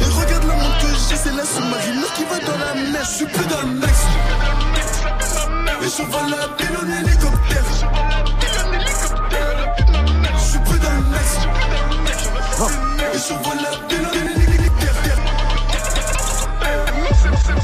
Et 0.00 0.08
regarde 0.20 0.44
la 0.44 0.54
montre 0.54 0.78
que 0.78 0.86
j'ai 1.08 1.16
C'est 1.16 1.36
la 1.36 1.44
sous-marine 1.44 2.04
qui 2.14 2.24
va 2.24 2.38
dans 2.46 2.58
la 2.58 2.74
mer. 2.92 3.04
Je 3.04 3.16
suis 3.16 3.26
plus 3.26 3.46
dans 3.46 3.62
le 3.62 3.74
max 3.80 4.06
et 5.82 5.88
je 5.88 6.02
vole 6.02 6.30
la 6.30 6.36
ville 6.58 6.76
en 6.76 6.86
hélicoptère. 7.00 7.64
Je 10.36 10.44
suis 10.44 10.58
plus 10.58 10.78
dans 10.78 10.92
le 10.92 11.00
max. 11.10 11.38
Et 13.14 13.18
je 13.18 13.32
vole 13.32 13.60
la 13.62 13.70
ville 13.88 14.06
en 14.06 14.12
hélicoptère. 14.12 14.50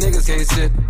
niggas 0.00 0.26
can't 0.26 0.46
sit? 0.48 0.85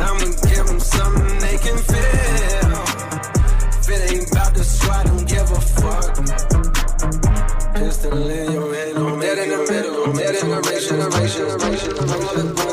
I'ma 0.00 0.32
give 0.48 0.66
them 0.66 0.80
something 0.80 1.38
they 1.40 1.58
can 1.58 1.76
feel. 1.76 2.72
If 3.80 3.88
it 3.90 4.12
ain't 4.12 4.30
about 4.30 4.54
the 4.54 4.64
swat, 4.64 5.06
don't 5.06 5.28
give 5.28 5.50
a 5.50 5.60
fuck. 5.60 6.14
Pistol 7.74 8.30
in 8.30 8.52
your 8.52 8.74
hand, 8.74 8.98
I'm 8.98 9.20
dead 9.20 9.38
in 9.38 9.50
the 9.50 9.72
middle. 9.72 10.04
I'm 10.04 10.12
dead 10.16 10.34
in 10.36 10.48
the 10.50 10.60
race, 10.62 10.88
generation, 10.88 11.58
generation. 11.58 12.67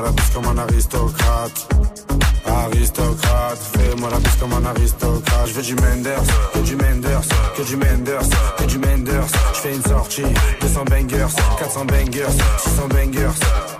Fais-moi 0.00 0.02
la 0.02 0.12
bise 0.12 0.30
comme 0.32 0.46
un 0.46 0.58
aristocrate. 0.58 1.68
Aristocrate, 2.46 3.58
fais-moi 3.76 4.10
la 4.10 4.18
bise 4.18 4.36
comme 4.36 4.52
un 4.52 4.64
aristocrate. 4.64 5.46
Je 5.46 5.52
veux 5.54 5.62
du 5.62 5.74
Menders, 5.76 6.22
que 6.52 6.58
du 6.60 6.76
Menders, 6.76 7.28
que 7.56 7.62
du 7.62 7.76
Menders, 7.76 8.28
que 8.58 8.64
du 8.64 8.78
Menders. 8.78 9.26
Je 9.54 9.58
fais 9.60 9.74
une 9.74 9.82
sortie, 9.82 10.24
200 10.60 10.84
bangers, 10.84 11.26
400 11.58 11.84
bangers, 11.84 12.32
600 12.58 12.88
bangers. 12.88 13.79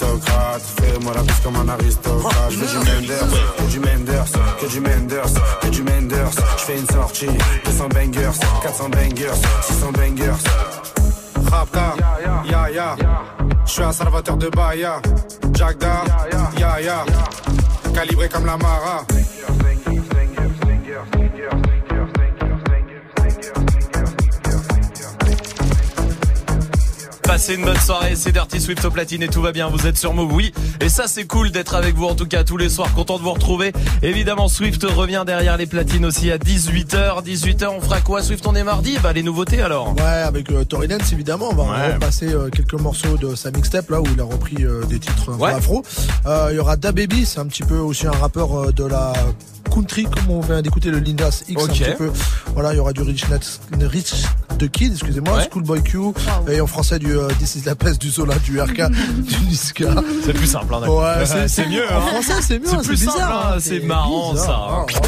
Aristocrate, 0.00 0.62
fais-moi 0.80 1.12
la 1.14 1.22
bise 1.22 1.40
comme 1.42 1.56
un 1.56 1.68
aristocrate. 1.68 2.50
Je 2.50 2.56
du 2.56 2.78
Menders, 2.78 3.28
que 3.56 3.70
du 3.70 3.80
Menders, 3.80 4.24
que 4.60 4.66
du 4.66 4.80
Menders, 4.80 5.34
que 5.60 5.66
du 5.68 5.82
Menders. 5.82 6.30
Je 6.56 6.62
fais 6.62 6.78
une 6.78 6.86
sortie, 6.88 7.26
200 7.64 7.88
bangers, 7.88 8.38
400 8.62 8.88
bangers, 8.90 9.34
600 9.62 9.92
bangers. 9.92 10.42
Rapta, 11.50 11.94
ya 12.44 12.70
ya. 12.70 12.96
Je 13.66 13.72
suis 13.72 13.82
un 13.82 13.92
salvateur 13.92 14.36
de 14.36 14.48
Bahia. 14.48 15.00
Jagda, 15.52 16.04
ya 16.58 16.80
ya. 16.80 17.04
Calibré 17.94 18.28
comme 18.28 18.46
la 18.46 18.56
Mara. 18.56 19.04
Passez 27.38 27.54
une 27.54 27.64
bonne 27.64 27.78
soirée, 27.78 28.16
c'est 28.16 28.32
Dirty 28.32 28.60
Swift 28.60 28.84
au 28.84 28.90
platine 28.90 29.22
et 29.22 29.28
tout 29.28 29.40
va 29.40 29.52
bien, 29.52 29.68
vous 29.68 29.86
êtes 29.86 29.96
sur 29.96 30.12
Move, 30.12 30.32
oui. 30.32 30.52
Et 30.80 30.88
ça 30.88 31.04
c'est 31.06 31.24
cool 31.24 31.52
d'être 31.52 31.76
avec 31.76 31.94
vous 31.94 32.06
en 32.06 32.16
tout 32.16 32.26
cas 32.26 32.42
tous 32.42 32.56
les 32.56 32.68
soirs, 32.68 32.92
content 32.94 33.16
de 33.16 33.22
vous 33.22 33.30
retrouver. 33.32 33.72
Évidemment 34.02 34.48
Swift 34.48 34.82
revient 34.82 35.22
derrière 35.24 35.56
les 35.56 35.66
platines 35.66 36.04
aussi 36.04 36.32
à 36.32 36.38
18h. 36.38 37.22
18h 37.24 37.68
on 37.68 37.80
fera 37.80 38.00
quoi 38.00 38.22
Swift? 38.24 38.44
On 38.48 38.56
est 38.56 38.64
mardi? 38.64 38.98
Bah 39.00 39.12
les 39.12 39.22
nouveautés 39.22 39.62
alors 39.62 39.94
Ouais, 39.94 40.02
avec 40.02 40.50
euh, 40.50 40.64
Tory 40.64 40.88
Lanez, 40.88 41.04
évidemment. 41.12 41.50
On 41.52 41.54
va 41.54 41.62
Ouais. 41.62 41.92
repasser 41.94 42.26
euh, 42.26 42.48
quelques 42.50 42.74
morceaux 42.74 43.16
de 43.16 43.36
sa 43.36 43.52
mixtape 43.52 43.88
là 43.90 44.00
où 44.00 44.04
il 44.12 44.20
a 44.20 44.24
repris 44.24 44.56
euh, 44.64 44.82
des 44.86 44.98
titres 44.98 45.32
Ouais. 45.38 45.52
afro. 45.52 45.84
Euh, 46.26 46.48
Il 46.50 46.56
y 46.56 46.58
aura 46.58 46.74
Da 46.76 46.90
Baby, 46.90 47.24
c'est 47.24 47.38
un 47.38 47.46
petit 47.46 47.62
peu 47.62 47.76
aussi 47.78 48.08
un 48.08 48.10
rappeur 48.10 48.52
euh, 48.58 48.72
de 48.72 48.82
la 48.84 49.12
country 49.72 50.04
comme 50.04 50.30
on 50.30 50.40
vient 50.40 50.60
d'écouter 50.60 50.90
le 50.90 50.98
Lindas 50.98 51.44
X 51.48 51.62
Ok. 51.62 51.70
un 51.70 51.72
petit 51.72 51.84
peu. 51.96 52.10
Voilà, 52.54 52.72
il 52.72 52.78
y 52.78 52.80
aura 52.80 52.92
du 52.92 53.02
Rich, 53.02 53.26
the 54.58 54.68
Kid, 54.68 54.92
excusez-moi, 54.94 55.36
Ouais. 55.36 55.44
Schoolboy 55.52 55.82
Q 55.84 55.98
et 56.50 56.60
en 56.60 56.66
français 56.66 56.98
du 56.98 57.14
euh, 57.28 57.34
This 57.38 57.56
is 57.56 57.62
la 57.66 57.74
peste 57.74 58.00
du 58.00 58.10
Zola, 58.10 58.34
du 58.38 58.60
RK, 58.60 58.90
du 58.90 59.40
Niska. 59.46 59.86
C'est 60.24 60.32
plus 60.32 60.46
simple, 60.46 60.74
hein, 60.74 60.80
d'accord. 60.80 61.02
Ouais, 61.02 61.48
c'est 61.48 61.66
mieux. 61.66 61.84
En 61.90 61.98
hein. 61.98 62.00
français, 62.00 62.42
c'est 62.42 62.58
mieux. 62.58 62.66
C'est 62.68 62.76
hein, 62.76 62.82
plus 62.82 63.00
bizarre, 63.00 63.14
simple, 63.14 63.32
hein, 63.32 63.52
hein, 63.54 63.58
c'est 63.60 63.80
marrant 63.80 64.32
bizarre, 64.32 64.86
ça. 64.90 65.00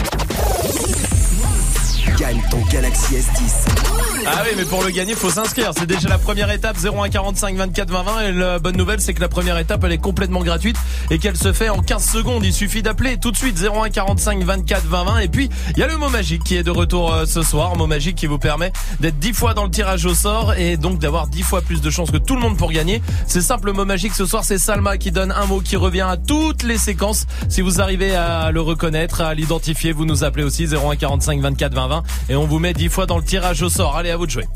Gagne 2.18 2.42
ton 2.50 2.60
Galaxy 2.70 3.14
S10. 3.14 3.79
Ah 4.26 4.42
oui, 4.44 4.50
mais 4.56 4.64
pour 4.64 4.82
le 4.82 4.90
gagner, 4.90 5.14
faut 5.14 5.30
s'inscrire. 5.30 5.72
C'est 5.76 5.86
déjà 5.86 6.08
la 6.08 6.18
première 6.18 6.50
étape, 6.50 6.76
0145 6.76 7.56
24 7.56 7.90
20 7.90 8.02
20. 8.02 8.20
Et 8.20 8.32
la 8.32 8.58
bonne 8.58 8.76
nouvelle, 8.76 9.00
c'est 9.00 9.14
que 9.14 9.20
la 9.20 9.28
première 9.28 9.58
étape, 9.58 9.82
elle 9.84 9.92
est 9.92 9.98
complètement 9.98 10.42
gratuite 10.42 10.76
et 11.10 11.18
qu'elle 11.18 11.36
se 11.36 11.52
fait 11.52 11.68
en 11.68 11.80
15 11.80 12.04
secondes. 12.04 12.44
Il 12.44 12.52
suffit 12.52 12.82
d'appeler 12.82 13.18
tout 13.18 13.30
de 13.30 13.36
suite 13.36 13.58
0145 13.58 14.42
24 14.42 14.84
20 14.84 15.04
20. 15.04 15.18
Et 15.18 15.28
puis, 15.28 15.48
il 15.70 15.78
y 15.78 15.82
a 15.82 15.86
le 15.86 15.96
mot 15.96 16.08
magique 16.08 16.44
qui 16.44 16.56
est 16.56 16.62
de 16.62 16.70
retour 16.70 17.12
euh, 17.12 17.24
ce 17.26 17.42
soir. 17.42 17.76
Mot 17.76 17.86
magique 17.86 18.16
qui 18.16 18.26
vous 18.26 18.38
permet 18.38 18.72
d'être 19.00 19.18
10 19.18 19.32
fois 19.32 19.54
dans 19.54 19.64
le 19.64 19.70
tirage 19.70 20.04
au 20.04 20.14
sort 20.14 20.54
et 20.54 20.76
donc 20.76 20.98
d'avoir 20.98 21.26
10 21.26 21.42
fois 21.42 21.62
plus 21.62 21.80
de 21.80 21.90
chances 21.90 22.10
que 22.10 22.18
tout 22.18 22.34
le 22.34 22.40
monde 22.40 22.56
pour 22.56 22.72
gagner. 22.72 23.02
C'est 23.26 23.40
simple, 23.40 23.66
le 23.66 23.72
mot 23.72 23.84
magique 23.84 24.14
ce 24.14 24.26
soir, 24.26 24.44
c'est 24.44 24.58
Salma 24.58 24.98
qui 24.98 25.10
donne 25.10 25.32
un 25.32 25.46
mot 25.46 25.60
qui 25.60 25.76
revient 25.76 26.06
à 26.08 26.16
toutes 26.16 26.62
les 26.62 26.78
séquences. 26.78 27.26
Si 27.48 27.60
vous 27.60 27.80
arrivez 27.80 28.14
à 28.14 28.50
le 28.50 28.60
reconnaître, 28.60 29.20
à 29.20 29.34
l'identifier, 29.34 29.92
vous 29.92 30.04
nous 30.04 30.24
appelez 30.24 30.44
aussi 30.44 30.66
0145 30.66 31.40
24 31.40 31.74
20 31.74 31.88
20 31.88 32.02
et 32.28 32.36
on 32.36 32.46
vous 32.46 32.58
met 32.58 32.72
10 32.72 32.88
fois 32.88 33.06
dans 33.06 33.16
le 33.16 33.24
tirage 33.24 33.62
au 33.62 33.68
sort. 33.68 33.96
Allez, 33.96 34.09
à 34.10 34.16
vous 34.16 34.26
de 34.26 34.30
jouer. 34.30 34.48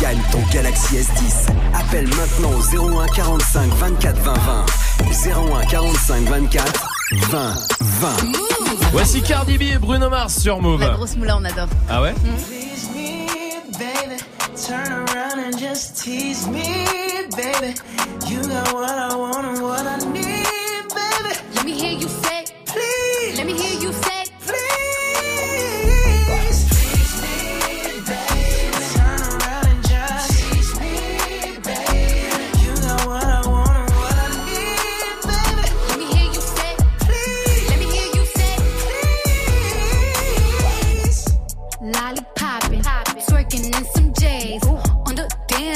Gagne 0.00 0.20
ton 0.32 0.40
Galaxy 0.52 0.96
S10. 0.96 1.50
Appelle 1.74 2.08
maintenant 2.08 2.50
au 2.52 3.00
01 3.00 3.06
45 3.08 3.70
24 3.74 4.18
20 4.20 4.34
20. 4.34 4.66
01 5.60 5.64
45 5.66 6.22
24 6.24 6.88
20 7.30 7.54
20. 7.80 8.08
Voici 8.92 9.22
Cardi 9.22 9.58
B 9.58 9.62
et 9.62 9.78
Bruno 9.78 10.08
Mars 10.08 10.38
sur 10.38 10.60
Move. 10.60 10.80
La 10.80 10.90
grosse 10.90 11.16
moula, 11.16 11.36
on 11.36 11.44
adore. 11.44 11.68
Ah 11.88 12.02
ouais 12.02 12.14
Please 12.14 12.84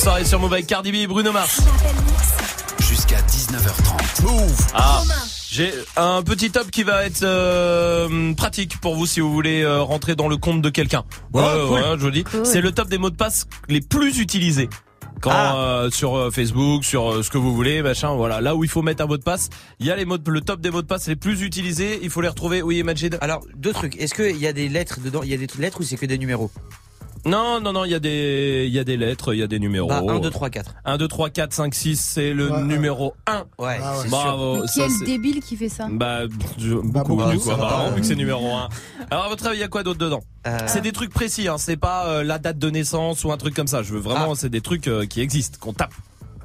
soirée 0.00 0.24
sur 0.24 0.40
Move 0.40 0.52
avec 0.54 0.66
Cardi 0.66 0.92
B 0.92 0.96
et 0.96 1.06
Bruno 1.06 1.32
Mars. 1.32 1.60
Jusqu'à 2.80 3.18
19h30. 3.20 4.22
Move. 4.22 4.66
Ah. 4.74 5.02
J'ai 5.50 5.72
un 5.96 6.22
petit 6.22 6.50
top 6.50 6.70
qui 6.70 6.84
va 6.84 7.04
être 7.04 7.22
euh, 7.22 8.32
pratique 8.34 8.80
pour 8.80 8.94
vous 8.96 9.06
si 9.06 9.20
vous 9.20 9.32
voulez 9.32 9.62
euh, 9.62 9.82
rentrer 9.82 10.14
dans 10.14 10.28
le 10.28 10.36
compte 10.36 10.62
de 10.62 10.70
quelqu'un. 10.70 11.04
Ouais, 11.32 11.42
Oh, 11.44 11.66
cool. 11.68 11.74
ouais, 11.80 11.82
je 11.98 12.02
vous 12.04 12.10
dis. 12.10 12.24
Cool. 12.24 12.46
C'est 12.46 12.60
le 12.60 12.72
top 12.72 12.88
des 12.88 12.98
mots 12.98 13.10
de 13.10 13.16
passe 13.16 13.46
les 13.68 13.80
plus 13.80 14.18
utilisés. 14.20 14.68
Quand 15.20 15.30
Ah. 15.32 15.56
euh, 15.56 15.90
sur 15.90 16.16
euh, 16.16 16.30
Facebook, 16.30 16.84
sur 16.84 17.12
euh, 17.12 17.22
ce 17.22 17.28
que 17.30 17.36
vous 17.36 17.54
voulez, 17.54 17.82
machin, 17.82 18.14
voilà, 18.14 18.40
là 18.40 18.54
où 18.56 18.64
il 18.64 18.70
faut 18.70 18.80
mettre 18.82 19.02
un 19.04 19.06
mot 19.06 19.18
de 19.18 19.22
passe, 19.22 19.50
il 19.80 19.86
y 19.86 19.90
a 19.90 19.96
les 19.96 20.04
mots 20.06 20.16
de- 20.18 20.30
le 20.30 20.40
top 20.40 20.60
des 20.60 20.70
mots 20.70 20.80
de 20.82 20.86
passe 20.86 21.08
les 21.08 21.16
plus 21.16 21.42
utilisés, 21.42 21.98
il 22.02 22.08
faut 22.10 22.22
les 22.22 22.28
retrouver. 22.28 22.62
Oui, 22.62 22.82
Majid. 22.84 23.18
Alors, 23.20 23.40
deux 23.56 23.72
trucs. 23.74 23.96
Est-ce 24.00 24.14
qu'il 24.14 24.38
y 24.38 24.46
a 24.46 24.52
des 24.54 24.68
lettres 24.70 24.98
dedans? 25.04 25.20
Il 25.22 25.30
y 25.30 25.34
a 25.34 25.36
des 25.36 25.48
lettres 25.58 25.80
ou 25.80 25.82
c'est 25.84 25.96
que 25.96 26.06
des 26.06 26.16
numéros? 26.16 26.50
Non, 27.26 27.60
non, 27.60 27.72
non, 27.72 27.84
il 27.84 27.90
y 27.90 27.94
a 27.94 27.98
des, 28.00 28.64
il 28.66 28.72
y 28.72 28.78
a 28.78 28.84
des 28.84 28.96
lettres, 28.96 29.34
il 29.34 29.38
y 29.40 29.42
a 29.42 29.46
des 29.46 29.58
numéros. 29.58 29.88
Bah, 29.88 30.02
1, 30.08 30.20
2, 30.20 30.30
3, 30.30 30.48
4. 30.50 30.74
1, 30.84 30.96
2, 30.98 31.08
3, 31.08 31.30
4, 31.30 31.52
5, 31.52 31.74
6, 31.74 31.96
c'est 32.00 32.32
le 32.32 32.50
Ouais, 32.50 32.62
numéro 32.62 33.14
1. 33.26 33.44
Ouais, 33.58 33.78
c'est 34.02 34.08
Bravo. 34.08 34.56
Mais 34.56 34.60
qui 34.62 34.68
ça, 34.68 34.84
est 34.84 34.88
le 35.00 35.06
débile 35.06 35.40
qui 35.42 35.56
fait 35.56 35.68
ça 35.68 35.86
Bah, 35.90 36.20
je- 36.58 36.74
beaucoup, 36.74 37.16
bah, 37.16 37.30
du 37.30 37.38
ça 37.38 37.42
coup, 37.42 37.48
va. 37.50 37.54
apparemment, 37.66 37.90
vu 37.94 38.00
que 38.00 38.06
c'est 38.06 38.14
numéro 38.16 38.54
1. 38.54 38.68
Alors, 39.10 39.24
à 39.24 39.28
votre 39.28 39.46
avis, 39.46 39.58
il 39.58 39.60
y 39.60 39.64
a 39.64 39.68
quoi 39.68 39.82
d'autre 39.82 39.98
dedans 39.98 40.22
Euh. 40.46 40.56
C'est 40.66 40.80
des 40.80 40.92
trucs 40.92 41.12
précis, 41.12 41.48
hein, 41.48 41.58
c'est 41.58 41.76
pas 41.76 42.06
euh, 42.06 42.24
la 42.24 42.38
date 42.38 42.58
de 42.58 42.70
naissance 42.70 43.22
ou 43.24 43.32
un 43.32 43.36
truc 43.36 43.54
comme 43.54 43.66
ça. 43.66 43.82
Je 43.82 43.92
veux 43.92 44.00
Ah. 44.06 44.08
vraiment, 44.08 44.34
c'est 44.34 44.48
des 44.48 44.62
trucs 44.62 44.88
euh, 44.88 45.04
qui 45.04 45.20
existent, 45.20 45.58
qu'on 45.60 45.72
tape. 45.74 45.92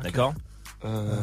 D'accord? 0.03 0.33
Euh. 0.83 1.15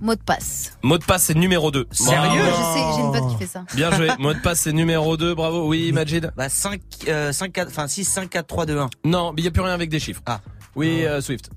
Mot 0.00 0.14
de 0.14 0.20
passe. 0.22 0.78
Mot 0.82 0.96
de 0.98 1.04
passe, 1.04 1.24
c'est 1.24 1.34
numéro 1.34 1.70
2. 1.70 1.86
Sérieux? 1.90 2.42
Je 2.42 2.74
sais, 2.74 2.84
j'ai 2.96 3.00
une 3.02 3.12
pote 3.12 3.30
qui 3.30 3.36
fait 3.36 3.46
ça. 3.46 3.64
Bien 3.74 3.90
joué. 3.92 4.08
Mot 4.18 4.32
de 4.32 4.38
passe, 4.40 4.60
c'est 4.60 4.72
numéro 4.72 5.16
2. 5.16 5.34
Bravo. 5.34 5.68
Oui, 5.68 5.92
Majid? 5.92 6.30
Bah, 6.36 6.48
5, 6.48 6.80
euh, 7.08 7.32
5, 7.32 7.52
4, 7.52 7.68
enfin, 7.68 7.86
6, 7.86 8.04
5, 8.04 8.30
4, 8.30 8.46
3, 8.46 8.66
2, 8.66 8.78
1. 8.78 8.90
Non, 9.04 9.32
mais 9.32 9.40
il 9.40 9.44
n'y 9.44 9.48
a 9.48 9.50
plus 9.50 9.62
rien 9.62 9.74
avec 9.74 9.90
des 9.90 10.00
chiffres. 10.00 10.22
Ah. 10.26 10.40
Oui, 10.74 11.04
euh, 11.04 11.20
Swift. 11.20 11.50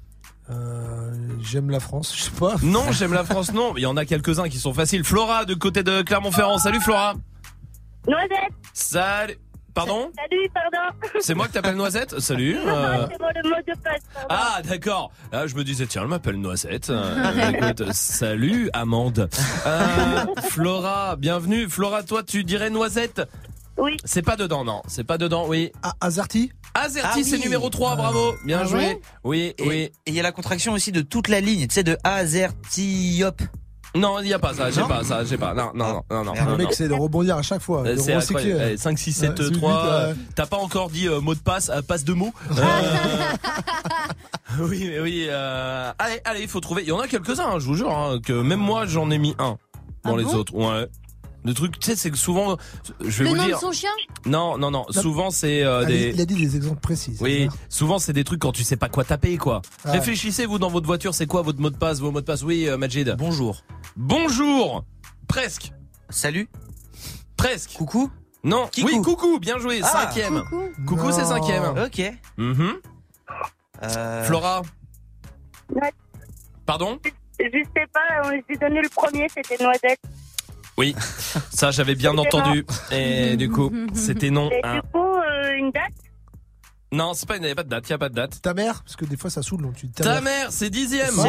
Euh, 0.50 1.12
J'aime 1.42 1.70
la 1.70 1.80
France, 1.80 2.14
je 2.16 2.24
sais 2.24 2.32
pas. 2.32 2.56
Non, 2.64 2.84
j'aime 2.92 3.14
la 3.14 3.24
France, 3.24 3.54
non. 3.54 3.74
mais 3.74 3.80
Il 3.80 3.84
y 3.84 3.88
en 3.88 3.96
a 3.96 4.04
quelques-uns 4.06 4.50
qui 4.50 4.58
sont 4.60 4.74
faciles. 4.74 5.04
Flora, 5.06 5.46
de 5.46 5.54
côté 5.54 5.84
de 5.84 6.02
Clermont-Ferrand. 6.02 6.58
Salut, 6.58 6.82
Flora. 6.82 7.14
Noisette 8.08 8.52
Salut. 8.74 9.38
Pardon 9.74 10.12
Salut, 10.18 10.50
pardon 10.54 11.10
C'est 11.22 11.34
moi 11.34 11.48
que 11.48 11.54
t'appelles 11.54 11.76
Noisette? 11.76 12.20
Salut. 12.20 12.56
Non, 12.56 12.76
euh, 12.76 13.08
c'est 13.12 13.20
moi 13.20 13.30
le 13.44 13.50
mot 13.50 13.56
de 13.68 13.74
passe, 13.82 14.02
pardon. 14.14 14.28
Ah 14.30 14.62
d'accord. 14.64 15.12
Là 15.32 15.48
je 15.48 15.56
me 15.56 15.64
disais 15.64 15.86
tiens 15.88 16.04
elle 16.04 16.08
m'appelle 16.10 16.36
Noisette. 16.40 16.92
Euh, 17.04 17.50
écoute, 17.52 17.92
salut 17.94 18.70
Amande. 18.74 19.30
Euh, 19.66 20.26
Flora, 20.50 21.16
bienvenue. 21.16 21.68
Flora, 21.70 22.04
toi 22.04 22.22
tu 22.24 22.44
dirais 22.44 22.70
Noisette? 22.70 23.22
Oui. 23.78 23.98
C'est 24.06 24.22
pas 24.22 24.36
dedans 24.36 24.64
non, 24.64 24.82
c'est 24.88 25.04
pas 25.04 25.18
dedans. 25.18 25.46
Oui. 25.48 25.72
Ah, 25.82 25.94
Azarti 26.02 26.52
Azerty 26.76 27.08
Ah 27.12 27.14
oui. 27.18 27.24
c'est 27.24 27.40
numéro 27.40 27.70
3, 27.70 27.96
bravo. 27.96 28.34
Bien 28.46 28.60
Ah 28.62 28.66
joué. 28.66 28.78
ouais? 28.80 29.02
Oui, 29.24 29.54
Et 29.58 29.68
oui. 29.68 29.76
et 29.76 29.92
il 30.08 30.14
y 30.14 30.20
a 30.20 30.24
la 30.24 30.32
contraction 30.32 30.74
aussi 30.74 30.92
de 30.92 31.02
toute 31.02 31.28
la 31.28 31.40
ligne, 31.42 31.68
tu 31.68 31.74
sais, 31.76 31.84
de 31.84 31.98
Azertiop. 32.04 33.42
Non, 33.96 34.20
il 34.22 34.28
y 34.28 34.34
a 34.34 34.40
pas 34.40 34.54
ça, 34.56 34.72
j'ai 34.72 34.82
pas 34.82 35.04
ça, 35.04 35.24
j'ai 35.24 35.38
pas. 35.38 35.54
Non, 35.54 35.72
non, 35.76 36.04
non, 36.10 36.24
non, 36.24 36.34
non. 36.34 36.52
Le 36.52 36.58
mec, 36.58 36.74
c'est 36.74 36.88
de 36.88 36.94
rebondir 36.94 37.38
à 37.38 37.42
chaque 37.44 37.62
fois. 37.62 37.84
Euh, 37.86 37.96
C'est 37.98 38.14
incroyable. 38.14 38.60
Allez, 38.62 38.78
5, 38.78 38.98
6, 38.98 39.14
7, 39.14 39.30
Ouais, 39.32 39.36
celui 39.46 39.58
3. 39.60 39.84
de- 39.84 39.90
euh, 39.90 40.14
T'as 40.36 40.46
pas 40.48 40.58
encore 40.58 40.90
dit 40.90 41.08
euh, 41.08 41.20
mot 41.22 41.36
de 41.36 41.40
passe, 41.40 41.70
euh, 41.70 41.82
passe 41.82 42.04
de 42.04 42.14
mots 42.14 42.34
Euh, 42.58 42.62
Oui, 44.60 44.88
mais 44.90 45.00
oui. 45.00 45.26
euh, 45.30 45.92
Allez, 46.00 46.20
allez, 46.26 46.42
il 46.42 46.48
faut 46.48 46.60
trouver. 46.60 46.84
Il 46.84 46.90
y 46.90 46.92
en 46.92 47.00
a 47.00 47.08
quelques-uns, 47.08 47.46
hein, 47.54 47.60
je 47.60 47.66
vous 47.66 47.76
jure, 47.76 47.92
hein, 47.96 48.20
que 48.24 48.34
même 48.34 48.60
moi 48.60 48.86
j'en 48.86 49.10
ai 49.12 49.18
mis 49.18 49.36
un 49.40 49.58
dans 50.06 50.14
Ah 50.14 50.18
les 50.18 50.24
bon? 50.24 50.36
autres. 50.36 50.54
Ouais. 50.56 50.88
Le 51.46 51.54
truc, 51.54 51.78
tu 51.78 51.90
sais, 51.90 51.96
c'est 51.96 52.10
que 52.10 52.18
souvent, 52.18 52.58
je 53.02 53.24
vais 53.24 53.30
le 53.30 53.30
vous 53.30 53.36
nom 53.36 53.48
de 53.48 53.54
son 53.60 53.72
chien? 53.74 53.90
Non, 54.26 54.58
non, 54.58 54.72
non. 54.72 54.86
Souvent, 54.90 55.30
c'est 55.30 55.64
euh, 55.64 55.82
ah, 55.82 55.86
des. 55.86 56.12
Il 56.14 56.22
a 56.22 56.26
dit 56.26 56.36
des 56.36 56.56
exemples 56.56 56.80
précis. 56.80 57.18
Oui. 57.20 57.50
Souvent, 57.68 58.00
c'est 58.00 58.14
des 58.14 58.24
trucs 58.24 58.40
quand 58.40 58.54
tu 58.54 58.64
sais 58.64 58.78
pas 58.78 58.88
quoi 58.88 59.04
taper, 59.04 59.38
quoi. 59.38 59.62
Ah 59.84 59.92
Réfléchissez, 59.92 60.46
vous, 60.46 60.58
dans 60.58 60.70
votre 60.70 60.88
voiture, 60.88 61.14
c'est 61.14 61.28
quoi 61.28 61.42
votre 61.42 61.60
mot 61.60 61.70
de 61.70 61.78
passe 61.78 62.00
Vos 62.00 62.12
mots 62.12 62.22
de 62.22 62.26
passe, 62.26 62.44
oui, 62.44 62.68
euh, 62.68 62.78
Majid. 62.78 63.16
Bonjour. 63.18 63.64
Bonjour 63.98 64.86
Presque. 65.28 65.74
Salut. 66.10 66.48
Presque. 67.36 67.74
Coucou 67.74 68.10
Non. 68.44 68.70
Oui, 68.82 69.02
coucou, 69.02 69.40
bien 69.40 69.60
joué. 69.60 69.82
Ah, 69.84 69.88
cinquième. 69.88 70.44
Coucou, 70.88 71.12
c'est 71.12 71.26
cinquième. 71.26 71.64
Ok. 71.78 72.02
Mm 72.38 72.72
Flora 74.24 74.62
Pardon? 76.66 77.00
Je 77.40 77.46
sais 77.76 77.88
pas, 77.92 78.32
j'ai 78.50 78.56
donné 78.56 78.82
le 78.82 78.90
premier, 78.90 79.28
c'était 79.28 79.62
Noisette. 79.62 80.00
Oui, 80.78 80.96
ça 81.52 81.72
j'avais 81.72 81.96
bien 81.96 82.18
entendu. 82.18 82.66
Et 82.92 83.36
du 83.38 83.50
coup, 83.50 83.72
c'était 83.94 84.30
non. 84.30 84.50
Et 84.50 84.62
hein. 84.64 84.76
du 84.76 84.82
coup, 84.92 84.98
euh, 84.98 85.56
une 85.58 85.72
date? 85.72 85.94
Non, 86.92 87.16
c'est 87.16 87.28
pas, 87.28 87.38
il 87.38 87.42
n'y 87.42 87.50
a 87.50 87.56
pas 87.56 87.64
de 87.64 87.70
date, 87.70 87.90
il 87.90 87.92
n'y 87.92 87.96
a 87.96 87.98
pas 87.98 88.10
de 88.10 88.14
date. 88.14 88.40
Ta 88.40 88.54
mère, 88.54 88.84
parce 88.84 88.96
que 88.96 89.06
des 89.06 89.18
fois 89.18 89.32
ça 89.32 89.42
saoule, 89.42 89.64
donc 89.64 89.76
tu 89.76 89.90
Ta, 89.90 90.04
ta 90.04 90.22
mère, 90.22 90.52
c'est 90.52 90.70
dixième, 90.70 91.10
oh 91.18 91.26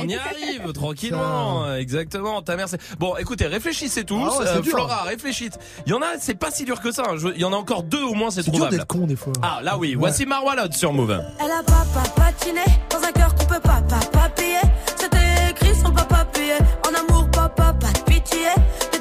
on 0.00 0.08
y 0.08 0.14
arrive, 0.14 0.72
tranquillement, 0.72 1.74
exactement. 1.74 2.40
Ta 2.40 2.56
mère, 2.56 2.66
c'est. 2.66 2.80
Bon, 2.98 3.16
écoutez, 3.18 3.46
réfléchissez 3.46 4.04
tous, 4.04 4.18
ah 4.18 4.38
ouais, 4.38 4.46
euh, 4.46 4.62
Flora, 4.62 5.02
réfléchissez. 5.02 5.58
Il 5.86 5.90
y 5.90 5.92
en 5.92 6.00
a, 6.00 6.18
c'est 6.18 6.36
pas 6.36 6.50
si 6.50 6.64
dur 6.64 6.80
que 6.80 6.90
ça, 6.90 7.02
hein. 7.06 7.16
il 7.34 7.40
y 7.40 7.44
en 7.44 7.52
a 7.52 7.56
encore 7.56 7.82
deux 7.82 8.02
au 8.02 8.14
moins, 8.14 8.30
c'est 8.30 8.42
trouvable. 8.42 8.70
Dur 8.70 8.78
d'être 8.78 8.88
con 8.88 9.06
des 9.06 9.16
fois. 9.16 9.34
Ah, 9.42 9.60
là 9.62 9.76
oui, 9.76 9.90
ouais. 9.90 9.96
voici 9.96 10.24
Marwalod 10.24 10.72
sur 10.72 10.90
Move. 10.94 11.22
Elle 11.38 11.50
a 11.50 11.62
papa 11.62 12.02
dans 12.90 13.06
un 13.06 13.12
cœur 13.12 13.34
qu'on 13.34 13.44
peut 13.44 13.60
pas, 13.60 13.82
pas, 13.82 14.06
pas 14.10 14.28
payer. 14.30 14.60
C'était 14.96 15.50
écrit 15.50 15.72
payer, 16.32 16.54
en 16.86 16.94
amour, 16.94 17.28
papa 17.30 17.95
yeah. 18.46 18.95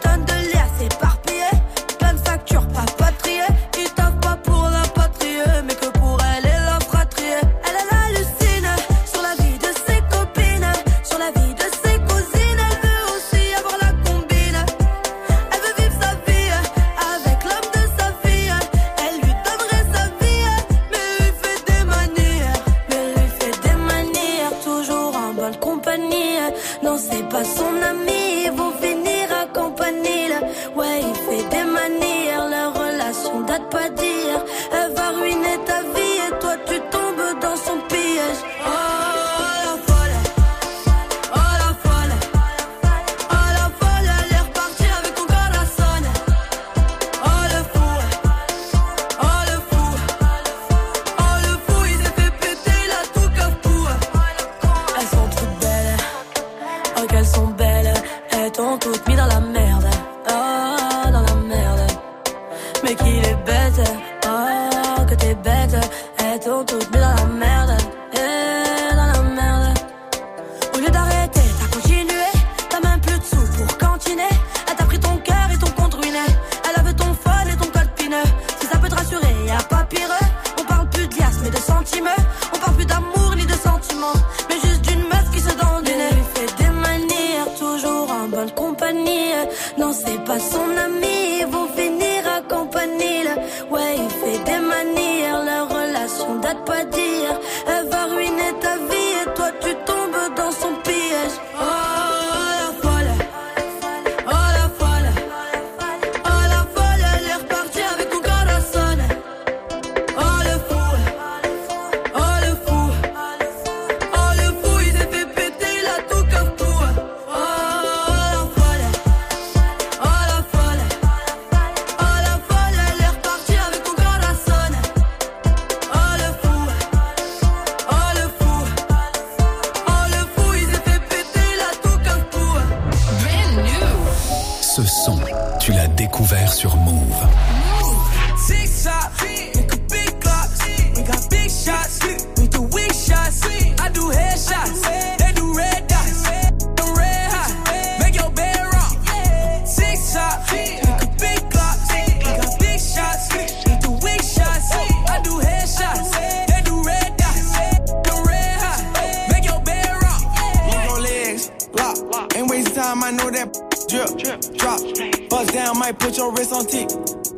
put 166.06 166.18
your 166.18 166.32
wrist 166.34 166.54
on 166.54 166.66
tick 166.68 166.88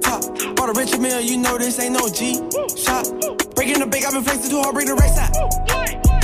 top. 0.01 0.21
Bought 0.58 0.69
a 0.69 0.73
rich 0.75 0.97
meal, 0.99 1.21
you 1.21 1.38
know 1.38 1.58
this 1.58 1.80
ain't 1.80 1.93
no 1.93 2.10
G 2.10 2.36
shot. 2.75 3.08
Breaking 3.56 3.80
the 3.80 3.88
bank, 3.88 4.06
I've 4.06 4.12
been 4.12 4.23
flexing 4.23 4.51
too 4.51 4.60
hard, 4.60 4.75
break 4.75 4.88
the 4.88 4.95
race 4.95 5.15
out. 5.15 5.32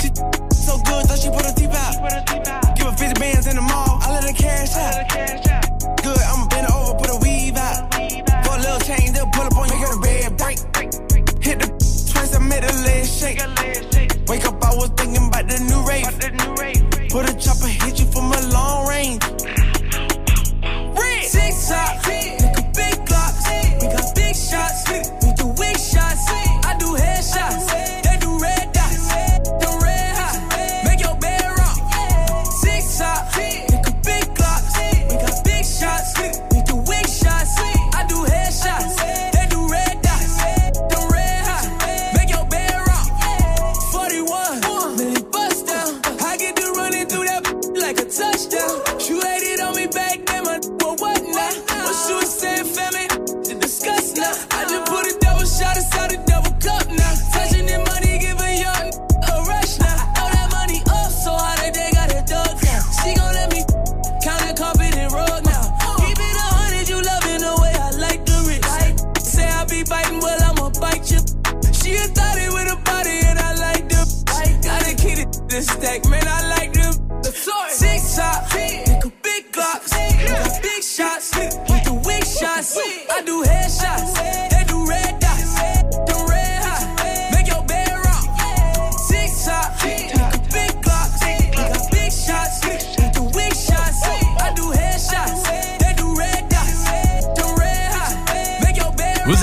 She 0.03 0.11
so 0.51 0.75
good, 0.83 1.07
thought 1.07 1.19
she 1.23 1.31
put 1.31 1.47
a 1.47 1.55
T 1.55 1.63
teeth 1.63 1.75
out. 1.75 2.75
Give 2.75 2.87
her 2.87 2.97
50 2.97 3.19
bands 3.19 3.47
in 3.47 3.55
the 3.55 3.61
mall, 3.61 3.99
I 4.03 4.11
let 4.11 4.27
her 4.27 4.35
cash 4.35 4.75
out. 4.75 6.03
Good, 6.03 6.19
I'ma 6.19 6.47
bend 6.51 6.67
over, 6.67 6.99
put 6.99 7.09
a 7.15 7.17
weave 7.23 7.55
out. 7.55 7.89
Put 8.43 8.59
a 8.59 8.63
little 8.67 8.83
chain, 8.83 9.13
they'll 9.13 9.31
pull 9.31 9.47
up 9.47 9.55
on 9.55 9.71
you, 9.71 9.79
make 9.79 9.87
her 9.87 9.99
bed 10.03 10.35
break. 10.35 10.59
Hit 11.39 11.63
the 11.63 11.67
twist, 12.11 12.35
I 12.35 12.39
made 12.39 12.63
her 12.63 12.75
leg 12.83 13.07
shake. 13.07 13.39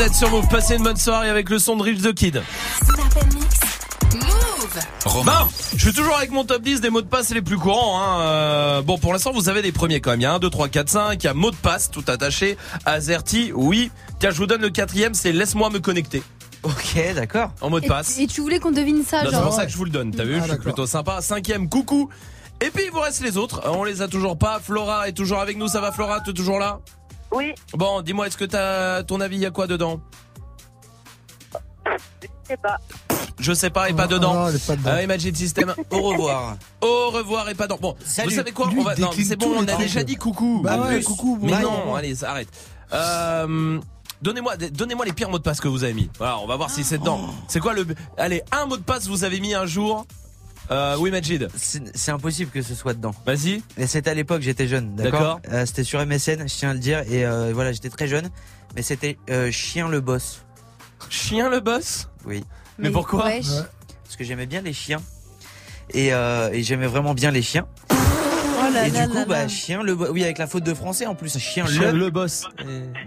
Vous 0.01 0.07
êtes 0.07 0.15
sur 0.15 0.31
Move, 0.31 0.49
passez 0.49 0.77
une 0.77 0.83
bonne 0.83 0.97
soirée 0.97 1.29
avec 1.29 1.51
le 1.51 1.59
son 1.59 1.77
de 1.77 1.83
Rich 1.83 2.01
the 2.01 2.15
Kid. 2.15 2.43
Move. 4.15 5.25
Bon, 5.27 5.31
je 5.77 5.79
suis 5.79 5.93
toujours 5.93 6.17
avec 6.17 6.31
mon 6.31 6.43
top 6.47 6.63
10 6.63 6.81
des 6.81 6.89
mots 6.89 7.03
de 7.03 7.07
passe 7.07 7.29
les 7.35 7.43
plus 7.43 7.59
courants. 7.59 8.01
Hein. 8.01 8.21
Euh, 8.23 8.81
bon, 8.81 8.97
pour 8.97 9.13
l'instant, 9.13 9.31
vous 9.35 9.51
avez 9.51 9.61
les 9.61 9.73
premiers 9.73 10.01
quand 10.01 10.13
même. 10.13 10.21
Il 10.21 10.23
y 10.23 10.27
a 10.27 10.33
1, 10.33 10.39
2, 10.39 10.49
3, 10.49 10.69
4, 10.71 10.89
5. 10.89 11.23
Il 11.23 11.27
y 11.27 11.29
a 11.29 11.35
mot 11.35 11.51
de 11.51 11.57
passe, 11.57 11.91
tout 11.91 12.03
attaché. 12.07 12.57
Azerty, 12.87 13.53
oui. 13.55 13.91
Tiens, 14.21 14.31
je 14.31 14.39
vous 14.39 14.47
donne 14.47 14.63
le 14.63 14.71
quatrième, 14.71 15.13
c'est 15.13 15.33
laisse-moi 15.33 15.69
me 15.69 15.81
connecter. 15.81 16.23
Ok, 16.63 16.97
d'accord. 17.15 17.51
En 17.61 17.69
mot 17.69 17.79
de 17.81 17.87
passe. 17.87 18.19
et 18.19 18.27
tu 18.27 18.41
voulais 18.41 18.59
qu'on 18.59 18.73
devine 18.73 19.05
ça, 19.05 19.19
Non, 19.19 19.29
c'est 19.29 19.37
genre. 19.37 19.43
pour 19.45 19.53
ça 19.53 19.67
que 19.67 19.71
je 19.71 19.77
vous 19.77 19.85
le 19.85 19.91
donne. 19.91 20.13
T'as 20.13 20.25
vu, 20.25 20.37
Ah, 20.41 20.45
je 20.47 20.53
suis 20.53 20.61
plutôt 20.63 20.87
sympa. 20.87 21.21
Cinquième, 21.21 21.69
coucou. 21.69 22.09
Et 22.63 22.71
puis 22.71 22.85
il 22.87 22.91
vous 22.91 23.01
reste 23.01 23.21
les 23.23 23.37
autres. 23.37 23.61
Euh, 23.67 23.73
On 23.75 23.85
les 23.85 24.01
a 24.01 24.09
toujours 24.09 24.39
pas. 24.39 24.61
Flora 24.65 25.09
est 25.09 25.13
toujours 25.13 25.41
avec 25.41 25.59
nous. 25.59 25.69
Ça 25.69 25.83
va, 25.83 25.93
Flora? 25.93 26.21
T'es 26.21 26.33
toujours 26.33 26.59
là? 26.59 26.81
Oui, 27.33 27.55
Bon, 27.75 28.03
dis-moi, 28.03 28.27
est-ce 28.27 28.37
que 28.37 28.45
t'as 28.45 29.03
ton 29.05 29.21
avis 29.21 29.37
Il 29.37 29.43
y 29.43 29.47
a 29.47 29.51
quoi 29.51 29.67
dedans? 29.67 30.01
Je 31.87 32.29
sais 32.49 32.57
pas. 32.57 32.77
Je 33.39 33.53
sais 33.53 33.71
pas 33.71 33.89
et 33.89 33.93
pas 33.93 34.03
Ah, 34.05 34.07
dedans. 34.09 34.49
est 34.49 34.67
pas 34.67 34.77
dedans. 34.77 34.91
Euh, 34.91 35.03
Imagine 35.03 35.35
System. 35.35 35.75
Au 35.91 36.01
revoir. 36.03 36.57
Au 36.83 37.11
revoir 37.11 37.49
et 37.49 37.55
pas 37.55 37.65
dedans. 37.65 37.79
Bon, 37.81 37.97
Salut. 38.05 38.31
vous 38.31 38.35
savez 38.37 38.53
quoi 38.53 38.69
Lui, 38.69 38.81
On 38.81 38.85
va. 38.85 38.95
Non, 38.97 39.11
c'est 39.13 39.37
bon. 39.37 39.53
On 39.57 39.67
a 39.69 39.77
déjà 39.77 40.03
dit 40.03 40.17
coucou. 40.17 40.61
Bah 40.63 40.79
ouais, 40.79 40.97
plus. 40.97 41.05
coucou, 41.05 41.37
bon, 41.37 41.47
Mais 41.47 41.55
ouais. 41.55 41.63
non, 41.63 41.95
allez, 41.95 42.15
ça 42.15 42.31
arrête. 42.33 42.49
Euh, 42.93 43.81
Donnez-moi, 44.21 44.57
donnez-moi 44.59 45.07
les 45.07 45.13
pires 45.15 45.31
mots 45.31 45.39
de 45.39 45.43
passe 45.43 45.61
que 45.61 45.69
vous 45.69 45.83
avez 45.83 45.95
mis. 45.95 46.11
Voilà, 46.19 46.39
on 46.41 46.47
va 46.47 46.57
voir 46.57 46.69
si 46.69 46.85
c'est 46.85 46.99
dedans. 46.99 47.21
Oh. 47.25 47.31
C'est 47.49 47.61
quoi 47.61 47.73
le 47.73 47.87
Allez, 48.19 48.43
un 48.53 48.67
mot 48.67 48.77
de 48.77 48.83
passe 48.83 49.07
vous 49.09 49.25
avez 49.25 49.41
mis 49.41 49.55
un 49.55 49.65
jour? 49.65 50.05
Euh, 50.71 50.97
oui, 50.99 51.11
Majid. 51.11 51.49
C'est 51.57 52.11
impossible 52.13 52.51
que 52.51 52.63
ce 52.63 52.75
soit 52.75 52.95
dedans. 52.95 53.13
Vas-y. 53.27 53.63
C'était 53.87 54.11
à 54.11 54.15
l'époque, 54.15 54.43
j'étais 54.43 54.69
jeune, 54.69 54.95
d'accord 54.95 55.41
Euh, 55.51 55.67
C'était 55.67 55.85
sur 55.85 55.99
MSN, 56.05 56.47
je 56.49 56.55
tiens 56.55 56.71
à 56.71 56.75
le 56.75 56.79
dire, 56.79 57.01
et 57.11 57.25
euh, 57.27 57.51
voilà, 57.53 57.73
j'étais 57.73 57.91
très 57.91 58.07
jeune, 58.07 58.31
mais 58.77 58.83
c'était 58.83 59.19
euh, 59.31 59.51
Chien 59.51 59.89
le 59.89 60.01
boss. 60.01 60.45
Chien 61.09 61.49
le 61.51 61.61
boss? 61.61 62.09
Oui. 62.25 62.45
Mais 62.79 62.91
pourquoi? 62.91 63.25
Ouais. 63.25 63.41
Parce 63.41 64.17
que 64.17 64.25
j'aimais 64.25 64.47
bien 64.47 64.61
les 64.63 64.73
chiens. 64.73 65.03
Et, 65.93 66.13
euh, 66.15 66.51
et 66.53 66.63
j'aimais 66.63 66.87
vraiment 66.87 67.15
bien 67.15 67.31
les 67.33 67.43
chiens. 67.43 67.67
Oh 67.91 68.73
là 68.73 68.87
et 68.87 68.91
là 68.91 69.07
du 69.09 69.15
là 69.15 69.23
coup, 69.25 69.29
bah, 69.29 69.49
chien 69.49 69.83
le 69.83 69.95
boss. 69.97 70.11
Oui, 70.13 70.23
avec 70.23 70.39
la 70.39 70.47
faute 70.47 70.63
de 70.63 70.73
français 70.75 71.07
en 71.07 71.15
plus, 71.17 71.37
chien, 71.39 71.67
Chien 71.67 71.91
le. 71.91 71.99
le 71.99 72.11
boss. 72.11 72.45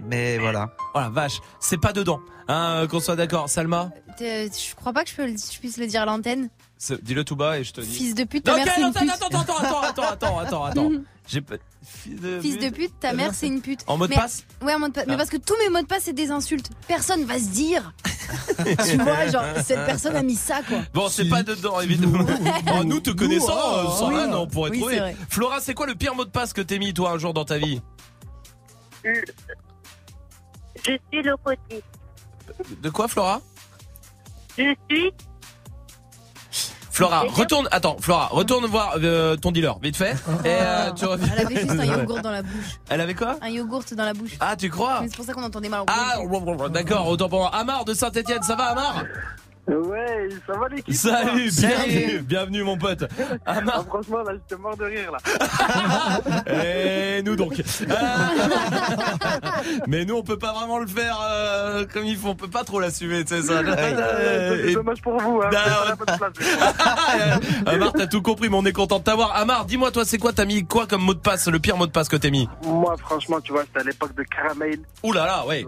Mais 0.04 0.36
voilà. 0.38 0.74
Oh 0.94 1.00
la 1.00 1.08
vache, 1.08 1.38
c'est 1.60 1.80
pas 1.80 1.92
dedans. 1.94 2.20
Hein, 2.48 2.86
qu'on 2.90 3.00
soit 3.00 3.16
d'accord. 3.16 3.48
Salma, 3.48 3.90
Je 4.20 4.74
crois 4.74 4.92
pas 4.92 5.02
que 5.04 5.10
je, 5.10 5.14
peux, 5.14 5.24
le- 5.26 5.32
je 5.36 5.58
puisse 5.58 5.78
le 5.78 5.86
dire 5.86 6.02
à 6.02 6.04
l'antenne. 6.04 6.50
Dis-le 6.92 7.24
tout 7.24 7.36
bas 7.36 7.58
et 7.58 7.64
je 7.64 7.72
te 7.72 7.80
dis. 7.80 7.94
Fils 7.94 8.14
de 8.14 8.24
pute, 8.24 8.44
ta 8.44 8.56
mère 8.56 8.66
c'est 8.74 8.80
une 8.80 8.86
attends, 8.88 9.00
pute. 9.00 9.10
attends, 9.10 9.38
attends, 9.40 9.58
attends, 9.58 9.82
attends, 9.82 10.02
attends, 10.10 10.38
attends, 10.38 10.64
attends. 10.64 10.90
J'ai 11.26 11.40
pas. 11.40 11.54
Fils 11.82 12.20
de. 12.20 12.40
Fils 12.40 12.58
de 12.58 12.68
pute, 12.68 12.92
ta 13.00 13.12
mère 13.14 13.30
c'est 13.34 13.46
une 13.46 13.60
pute. 13.62 13.80
En 13.86 13.96
mot 13.96 14.06
de 14.06 14.10
Mais- 14.10 14.16
passe 14.16 14.44
Ouais, 14.62 14.74
en 14.74 14.78
mode 14.78 14.92
passe. 14.92 15.04
Mais 15.06 15.14
Ah. 15.14 15.16
parce 15.16 15.30
que 15.30 15.36
tous 15.38 15.56
mes 15.58 15.70
mots 15.70 15.80
de 15.80 15.86
passe 15.86 16.02
c'est 16.04 16.12
des 16.12 16.30
insultes. 16.30 16.70
Personne 16.86 17.24
va 17.24 17.38
se 17.38 17.48
dire. 17.48 17.92
tu 18.88 18.96
vois, 18.98 19.26
genre 19.28 19.44
cette 19.64 19.84
personne 19.86 20.16
a 20.16 20.22
mis 20.22 20.34
ça 20.36 20.60
quoi. 20.66 20.78
Bon, 20.92 21.08
c'est 21.08 21.28
pas 21.28 21.42
dedans, 21.42 21.80
évidemment. 21.80 22.24
Oh, 22.78 22.84
nous 22.84 23.00
te 23.00 23.10
connaissons, 23.10 23.52
oh, 23.54 23.76
euh, 23.86 23.90
sans 23.90 24.08
oui. 24.10 24.16
rien, 24.16 24.32
on 24.34 24.46
pourrait 24.46 24.70
Oui, 24.70 24.78
trouver. 24.80 25.16
Flora, 25.28 25.60
c'est 25.60 25.74
quoi 25.74 25.86
le 25.86 25.94
pire 25.94 26.14
mot 26.14 26.24
de 26.24 26.30
passe 26.30 26.52
que 26.52 26.60
t'es 26.62 26.78
mis, 26.78 26.92
toi, 26.94 27.10
un 27.12 27.18
jour 27.18 27.32
dans 27.34 27.44
ta 27.44 27.58
vie? 27.58 27.80
Je 29.04 29.12
suis 31.12 31.22
le 31.22 31.36
côté. 31.36 31.82
De 32.82 32.90
quoi, 32.90 33.08
Flora? 33.08 33.40
Je 34.58 34.74
suis. 34.90 35.10
Flora, 36.94 37.24
retourne, 37.28 37.68
attends, 37.72 37.96
Flora, 38.00 38.28
retourne 38.30 38.66
voir 38.66 38.94
euh, 39.02 39.34
ton 39.34 39.50
dealer, 39.50 39.76
vite 39.82 39.96
fait. 39.96 40.12
Et 40.44 40.46
euh, 40.46 40.92
tu 40.92 41.06
reviens. 41.06 41.26
Elle 41.36 41.44
avait 41.46 41.56
juste 41.56 41.70
un 41.70 41.84
yogourt 41.98 42.20
dans 42.20 42.30
la 42.30 42.42
bouche. 42.42 42.78
Elle 42.88 43.00
avait 43.00 43.14
quoi? 43.14 43.36
Un 43.42 43.48
yogourt 43.48 43.82
dans 43.96 44.04
la 44.04 44.14
bouche. 44.14 44.36
Ah, 44.38 44.54
tu 44.54 44.70
crois? 44.70 45.00
Mais 45.00 45.08
C'est 45.08 45.16
pour 45.16 45.24
ça 45.24 45.32
qu'on 45.32 45.42
entendait 45.42 45.68
mal. 45.68 45.82
Ah, 45.88 46.18
d'accord, 46.70 47.08
autant 47.08 47.28
pour 47.28 47.40
moi. 47.40 47.52
Amar 47.52 47.84
de 47.84 47.94
Saint-Etienne, 47.94 48.44
ça 48.44 48.54
va, 48.54 48.66
Amar? 48.66 49.02
Ouais, 49.66 50.28
ça 50.46 50.58
va 50.58 50.68
l'équipe 50.68 50.94
Salut, 50.94 51.50
Salut. 51.50 51.72
bienvenue, 51.74 52.18
bienvenue, 52.22 52.62
mon 52.64 52.76
pote. 52.76 53.04
Ah, 53.46 53.52
Amar, 53.58 53.84
franchement, 53.86 54.18
là, 54.18 54.32
j'étais 54.34 54.60
mort 54.60 54.76
de 54.76 54.84
rire, 54.84 55.10
là. 55.10 55.18
et 56.52 57.22
nous 57.22 57.34
donc. 57.34 57.54
Euh, 57.88 57.94
Mais 59.86 60.04
nous, 60.04 60.16
on 60.16 60.22
peut 60.22 60.38
pas 60.38 60.52
vraiment 60.52 60.78
le 60.78 60.86
faire 60.86 61.18
euh, 61.24 61.86
comme 61.90 62.04
il 62.04 62.16
faut, 62.16 62.28
on 62.28 62.34
peut 62.34 62.48
pas 62.50 62.62
trop 62.64 62.78
l'assumer, 62.78 63.24
tu 63.24 63.34
sais 63.36 63.42
ça. 63.42 63.62
Et- 63.62 64.66
C'est 64.68 64.74
dommage 64.74 65.00
pour 65.00 65.18
vous, 65.18 65.40
hein. 65.42 65.48
Bah, 65.50 65.62
la 65.88 65.94
bonne 65.96 66.16
place. 66.18 67.40
Amar, 67.66 67.92
t'as 67.94 68.06
tout 68.06 68.20
compris, 68.22 68.50
mais 68.50 68.56
on 68.56 68.66
est 68.66 68.72
content 68.72 68.98
de 68.98 69.04
t'avoir. 69.04 69.34
Amar, 69.34 69.64
dis-moi, 69.64 69.90
toi, 69.90 70.04
c'est 70.04 70.18
quoi 70.18 70.32
T'as 70.34 70.44
mis 70.44 70.64
quoi 70.66 70.86
comme 70.86 71.02
mot 71.02 71.14
de 71.14 71.20
passe 71.20 71.48
Le 71.48 71.58
pire 71.58 71.76
mot 71.78 71.86
de 71.86 71.92
passe 71.92 72.08
que 72.10 72.16
t'as 72.16 72.30
mis? 72.30 72.48
Moi, 72.64 72.94
franchement, 72.98 73.40
tu 73.40 73.52
vois, 73.52 73.62
c'était 73.62 73.80
à 73.80 73.84
l'époque 73.84 74.14
de 74.14 74.24
Caramel. 74.24 74.78
Ouh 75.02 75.12
là 75.12 75.24
là, 75.26 75.46
ouais. 75.46 75.64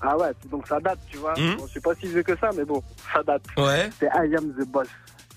Ah 0.00 0.16
ouais, 0.16 0.30
donc 0.50 0.66
ça 0.68 0.78
date, 0.80 0.98
tu 1.10 1.16
vois. 1.18 1.34
Bon, 1.34 1.66
je 1.66 1.70
suis 1.70 1.80
pas 1.80 1.94
si 2.00 2.06
vieux 2.06 2.22
que 2.22 2.36
ça, 2.38 2.50
mais 2.56 2.64
bon, 2.64 2.82
ça 3.12 3.22
date. 3.22 3.42
Ouais. 3.56 3.90
C'est 3.98 4.06
I 4.06 4.34
am 4.36 4.52
the 4.52 4.66
boss. 4.66 4.86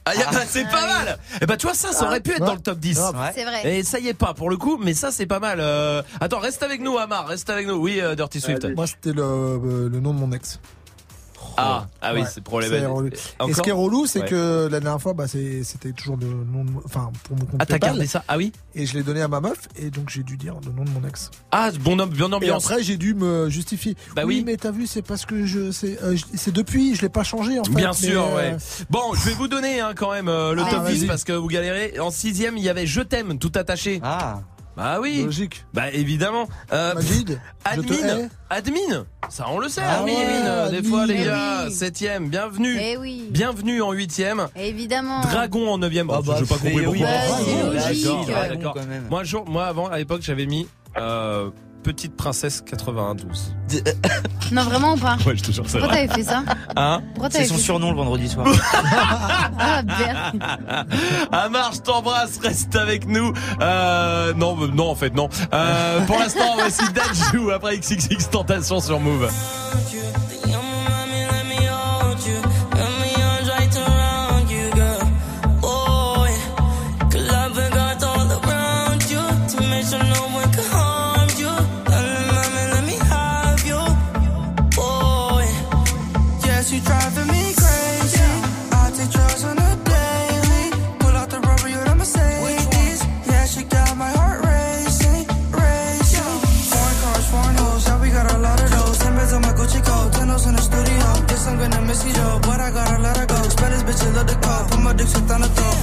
Ah, 0.05 0.11
bah, 0.31 0.39
c'est 0.47 0.63
pas 0.63 0.87
mal. 0.87 1.17
Et 1.41 1.45
bah, 1.45 1.57
tu 1.57 1.67
vois, 1.67 1.75
ça, 1.75 1.91
ça 1.91 2.05
aurait 2.05 2.21
pu 2.21 2.31
être 2.31 2.43
dans 2.43 2.55
le 2.55 2.59
top 2.59 2.79
10. 2.79 2.99
C'est 3.35 3.43
vrai. 3.45 3.77
Et 3.77 3.83
ça 3.83 3.99
y 3.99 4.07
est 4.07 4.13
pas 4.15 4.33
pour 4.33 4.49
le 4.49 4.57
coup, 4.57 4.77
mais 4.81 4.93
ça 4.93 5.11
c'est 5.11 5.27
pas 5.27 5.39
mal. 5.39 5.59
Euh, 5.59 6.01
Attends, 6.19 6.39
reste 6.39 6.63
avec 6.63 6.81
nous, 6.81 6.97
Amar, 6.97 7.27
reste 7.27 7.49
avec 7.49 7.67
nous. 7.67 7.75
Oui, 7.75 8.01
euh, 8.01 8.15
Dirty 8.15 8.41
Swift. 8.41 8.65
Moi, 8.75 8.87
c'était 8.87 9.13
le, 9.13 9.21
euh, 9.21 9.89
le 9.89 9.99
nom 9.99 10.13
de 10.13 10.19
mon 10.19 10.31
ex. 10.31 10.59
Ah, 11.57 11.87
ah 12.01 12.13
oui, 12.13 12.21
Ouais, 12.21 12.27
c'est 12.31 12.43
problématique. 12.43 13.19
Et 13.47 13.53
ce 13.53 13.61
qui 13.61 13.69
est 13.69 13.73
relou, 13.73 14.05
c'est 14.05 14.21
Ouais. 14.21 14.27
que 14.27 14.67
la 14.71 14.79
dernière 14.79 15.01
fois, 15.01 15.13
bah, 15.13 15.25
c'était 15.27 15.91
toujours 15.93 16.17
le 16.17 16.27
nom 16.27 16.63
de, 16.63 16.71
enfin, 16.85 17.11
pour 17.23 17.35
mon 17.37 17.45
compte 17.45 17.59
Ah, 17.59 17.65
t'as 17.65 17.77
gardé 17.79 18.05
ça 18.07 18.23
Ah 18.27 18.37
oui 18.37 18.51
Et 18.75 18.85
je 18.85 18.93
l'ai 18.95 19.03
donné 19.03 19.21
à 19.21 19.27
ma 19.27 19.39
meuf, 19.41 19.67
et 19.77 19.89
donc 19.89 20.09
j'ai 20.09 20.23
dû 20.23 20.37
dire 20.37 20.55
le 20.65 20.71
nom 20.71 20.83
de 20.83 20.89
mon 20.91 21.07
ex. 21.07 21.29
Ah, 21.51 21.69
bon, 21.81 21.95
bonne 21.97 22.31
Et 22.31 22.35
ambiance. 22.35 22.65
après, 22.65 22.83
j'ai 22.83 22.97
dû 22.97 23.13
me 23.13 23.49
justifier. 23.49 23.95
Bah 24.15 24.23
oui. 24.25 24.43
mais 24.45 24.57
t'as 24.57 24.71
vu, 24.71 24.87
c'est 24.87 25.01
parce 25.01 25.25
que 25.25 25.45
je, 25.45 25.71
c'est, 25.71 26.01
euh, 26.03 26.15
c'est 26.35 26.53
depuis, 26.53 26.95
je 26.95 27.01
l'ai 27.01 27.09
pas 27.09 27.23
changé 27.23 27.59
en 27.59 27.63
fait. 27.63 27.71
Bien 27.71 27.91
mais, 28.01 28.07
sûr, 28.07 28.23
euh, 28.25 28.35
ouais. 28.35 28.57
Bon, 28.89 29.13
je 29.13 29.25
vais 29.29 29.33
vous 29.35 29.47
donner 29.47 29.79
hein, 29.81 29.91
quand 29.95 30.11
même 30.11 30.27
euh, 30.27 30.53
le 30.53 30.61
Ah, 30.65 30.69
top 30.71 30.85
10 30.87 30.99
vas-y. 30.99 31.07
parce 31.07 31.23
que 31.23 31.33
vous 31.33 31.47
galérez. 31.47 31.99
En 31.99 32.11
sixième, 32.11 32.57
il 32.57 32.63
y 32.63 32.69
avait 32.69 32.85
Je 32.85 33.01
t'aime, 33.01 33.37
tout 33.37 33.51
attaché. 33.55 33.99
Ah. 34.03 34.39
Bah 34.77 34.99
oui. 35.01 35.23
Logique. 35.23 35.65
Bah 35.73 35.91
évidemment. 35.91 36.47
Euh, 36.71 36.93
Majid, 36.95 37.39
je 37.65 37.69
admin. 37.71 38.29
Admin. 38.49 39.05
Ça, 39.29 39.45
on 39.49 39.59
le 39.59 39.67
sait, 39.69 39.81
Ah 39.83 39.99
admin. 39.99 40.13
ouais, 40.13 40.25
euh, 40.45 40.69
Des 40.69 40.77
admin. 40.77 40.89
fois, 40.89 41.05
les 41.05 41.17
Eh 41.21 41.25
gars. 41.25 41.63
oui. 41.67 41.71
Septième, 41.73 42.29
bienvenue. 42.29 42.77
Eh 42.81 42.97
oui. 42.97 43.27
Bienvenue 43.31 43.81
en 43.81 43.91
huitième. 43.91 44.47
Évidemment. 44.55 45.21
Dragon 45.21 45.71
en 45.73 45.77
neuvième. 45.77 46.09
Ah 46.09 46.17
Oh, 46.19 46.23
bah, 46.23 46.35
j'ai 46.39 46.45
pas 46.45 46.55
compris 46.55 46.75
oui, 46.75 46.83
pourquoi. 46.85 47.05
bah, 47.05 47.11
c'est 47.45 47.53
Ah, 47.61 47.87
logique. 47.89 48.27
d'accord, 48.57 48.77
ah. 48.79 48.85
Moi, 49.09 49.23
jour, 49.25 49.45
moi 49.47 49.65
avant, 49.65 49.87
à 49.87 49.97
l'époque, 49.97 50.21
j'avais 50.21 50.45
mis 50.45 50.67
euh, 50.97 51.49
Petite 51.83 52.15
Princesse 52.15 52.61
92. 52.61 53.55
Non, 54.51 54.63
vraiment 54.63 54.95
ou 54.95 54.97
pas 54.97 55.15
Ouais, 55.25 55.37
je 55.37 55.43
te 55.43 55.51
jure, 55.53 55.63
c'est 55.65 55.79
Pourquoi 55.79 55.95
vrai. 55.95 56.07
t'avais 56.07 56.21
fait 56.23 56.29
ça 56.29 56.43
Hein 56.75 57.01
Pourquoi 57.13 57.29
C'est 57.29 57.37
t'avais 57.37 57.47
son 57.47 57.55
fait 57.55 57.61
surnom 57.61 57.91
le 57.91 57.95
vendredi 57.95 58.27
soir. 58.27 58.45
Ah, 59.63 59.81
merde. 59.83 60.43
Amar, 61.31 61.71
je 61.73 61.79
t'embrasse, 61.79 62.37
reste 62.39 62.75
avec 62.75 63.07
nous. 63.07 63.31
Euh, 63.61 64.33
non, 64.33 64.57
euh, 64.61 64.67
non, 64.67 64.89
en 64.89 64.95
fait, 64.95 65.15
non. 65.15 65.29
Euh, 65.53 66.01
pour 66.01 66.19
l'instant, 66.19 66.55
voici 66.55 66.81
Dajou 66.91 67.51
après 67.51 67.77
XXX 67.77 68.29
Tentation 68.29 68.81
sur 68.81 68.99
Move. 68.99 69.29
Bitch, 104.11 104.17
love 104.17 104.27
the 104.27 104.35
call. 104.45 104.67
Put 104.67 104.79
my 104.79 104.93
dick 104.93 105.07
shit 105.07 105.31
on 105.31 105.41
the 105.41 105.47
throat. 105.47 105.75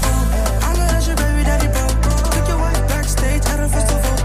I 0.62 0.72
know 0.76 0.86
that's 0.86 1.06
your 1.06 1.16
baby 1.16 1.44
daddy, 1.44 1.68
bro. 1.68 1.86
Took 2.30 2.48
your 2.48 2.58
wife 2.58 2.88
backstage 2.88 3.44
at 3.46 3.60
a 3.60 3.68
festival. 3.68 4.17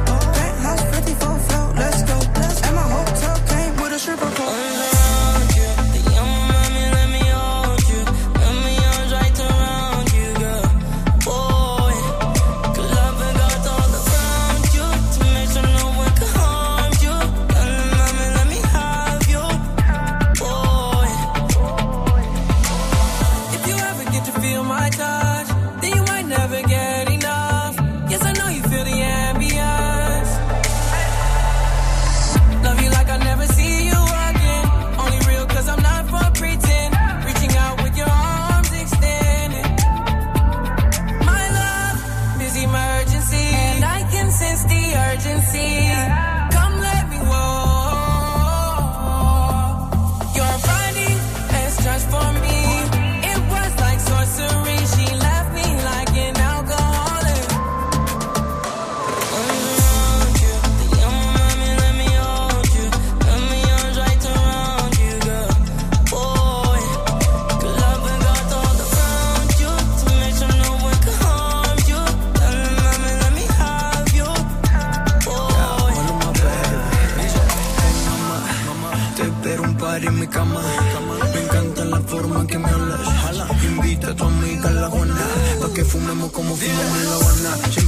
Como 86.31 86.55
fumamos 86.55 86.97
en 86.97 87.43
la 87.43 87.53
Habana. 87.53 87.82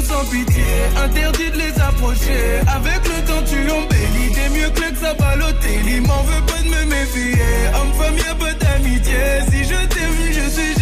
Sans 0.00 0.24
pitié. 0.30 0.64
Interdit 1.04 1.50
de 1.50 1.58
les 1.58 1.80
approcher. 1.80 2.60
Avec 2.66 3.00
le 3.04 3.18
temps, 3.26 3.44
tu 3.46 3.70
embellis. 3.70 4.32
T'es 4.34 4.48
mieux 4.50 4.70
que 4.70 4.80
le 4.80 4.90
Xabalotelli. 4.92 6.00
M'en 6.00 6.22
veux 6.22 6.42
pas 6.46 6.62
de 6.62 6.68
me 6.68 6.84
méfier. 6.86 7.42
Homme-femme, 7.74 8.16
y'a 8.16 8.34
pas 8.34 8.54
d'amitié. 8.54 9.22
Si 9.50 9.64
je 9.64 9.86
t'aime, 9.86 10.16
je 10.32 10.48
suis 10.50 10.81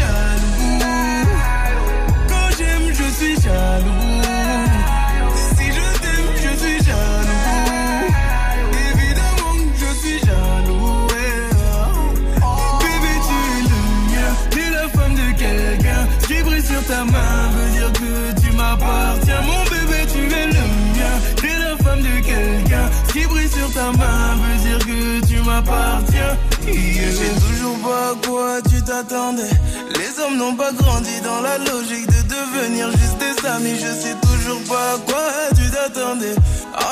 ta 23.81 23.93
main 23.93 24.37
veut 24.43 24.59
dire 24.67 24.79
que 24.79 25.27
tu 25.27 25.37
m'appartiens. 25.49 26.37
Yeah. 26.67 27.11
Je 27.11 27.17
sais 27.17 27.35
toujours 27.47 27.79
pas 27.79 28.05
à 28.13 28.15
quoi 28.27 28.61
tu 28.69 28.83
t'attendais. 28.83 29.55
Les 29.99 30.13
hommes 30.23 30.37
n'ont 30.37 30.55
pas 30.55 30.73
grandi 30.73 31.17
dans 31.25 31.41
la 31.41 31.57
logique 31.59 32.07
de 32.07 32.21
devenir 32.37 32.91
juste 32.93 33.19
des 33.25 33.37
amis. 33.49 33.77
Je 33.85 33.93
sais 34.03 34.17
toujours 34.29 34.63
pas 34.69 34.87
à 34.95 34.99
quoi 35.09 35.27
tu 35.57 35.67
t'attendais. 35.71 36.37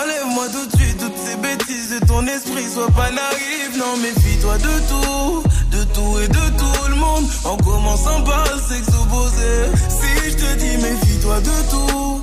Enlève-moi 0.01 0.46
tout 0.55 0.66
de 0.70 0.77
suite 0.81 0.98
toutes 0.98 1.20
ces 1.27 1.37
bêtises 1.37 1.90
de 2.01 2.07
ton 2.07 2.27
esprit. 2.27 2.66
Sois 2.72 2.90
pas 2.90 3.11
naïf, 3.11 3.70
non, 3.77 3.96
méfie-toi 3.98 4.57
de 4.59 4.74
tout. 4.90 5.42
De 5.77 5.85
tout 5.94 6.14
et 6.24 6.29
de 6.29 6.44
tout 6.61 6.88
le 6.88 6.96
monde. 6.96 7.27
En 7.44 7.57
commençant 7.59 8.22
par 8.22 8.44
le 8.44 8.59
sexe 8.68 8.88
opposé. 9.03 9.51
Si 9.98 10.31
je 10.31 10.37
te 10.42 10.51
dis 10.62 10.77
méfie-toi 10.79 11.40
de 11.40 11.57
tout. 11.70 12.22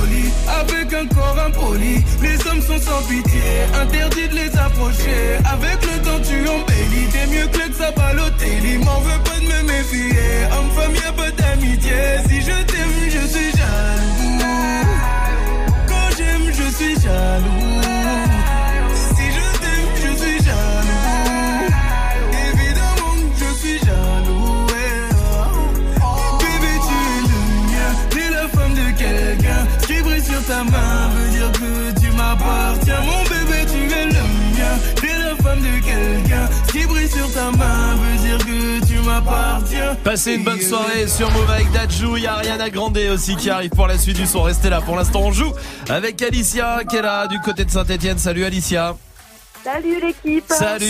avec 0.93 1.11
un 1.11 1.15
corps 1.15 1.39
impoli. 1.45 2.03
Les 2.21 2.47
hommes 2.47 2.61
sont 2.61 2.79
sans 2.79 3.01
pitié, 3.07 3.41
interdit 3.81 4.27
de 4.29 4.35
les 4.35 4.57
approcher. 4.57 5.37
Avec 5.45 5.77
le 5.83 6.01
temps, 6.03 6.19
tu 6.23 6.47
embellis. 6.47 7.07
T'es 7.11 7.27
mieux 7.27 7.47
que 7.47 7.57
le 7.59 7.69
Xabalotelli. 7.69 8.77
M'en 8.79 8.99
veux 8.99 9.19
pas 9.23 9.39
de 9.39 9.45
me 9.45 9.67
méfier. 9.67 10.45
Homme-femme, 10.51 10.95
y'a 10.95 11.11
pas 11.13 11.31
d'amitié. 11.31 11.91
Si 12.27 12.41
je 12.41 12.63
t'aime, 12.63 13.09
je 13.09 13.27
suis 13.27 13.51
jaloux. 13.51 14.39
Quand 15.87 16.15
j'aime, 16.17 16.53
je 16.53 16.75
suis 16.75 16.99
jaloux. 17.01 18.30
Qui 36.71 36.85
brille 36.85 37.09
sur 37.09 37.31
ta 37.33 37.51
main 37.51 37.95
veut 37.95 38.17
dire 38.27 38.37
que 38.37 38.85
tu 38.85 38.99
m'appartiens. 39.05 39.95
Passez 40.03 40.35
une 40.35 40.43
bonne 40.43 40.61
soirée 40.61 41.07
sur 41.07 41.29
Move 41.31 41.49
avec 41.49 41.71
Dajou. 41.71 42.17
Il 42.17 42.23
y 42.23 42.27
a 42.27 42.33
Ariana 42.35 42.69
Grande 42.69 42.97
aussi 43.13 43.35
qui 43.35 43.49
arrive 43.49 43.71
pour 43.71 43.87
la 43.87 43.97
suite 43.97 44.17
du 44.17 44.25
son. 44.25 44.41
Restez 44.43 44.69
là. 44.69 44.81
Pour 44.81 44.95
l'instant, 44.95 45.21
on 45.21 45.31
joue 45.31 45.51
avec 45.89 46.21
Alicia 46.21 46.81
qui 46.89 46.95
est 46.97 47.01
là 47.01 47.27
du 47.27 47.39
côté 47.41 47.65
de 47.65 47.71
Saint-Etienne. 47.71 48.17
Salut 48.17 48.45
Alicia. 48.45 48.95
Salut 49.63 49.99
l'équipe. 50.01 50.45
Salut. 50.47 50.85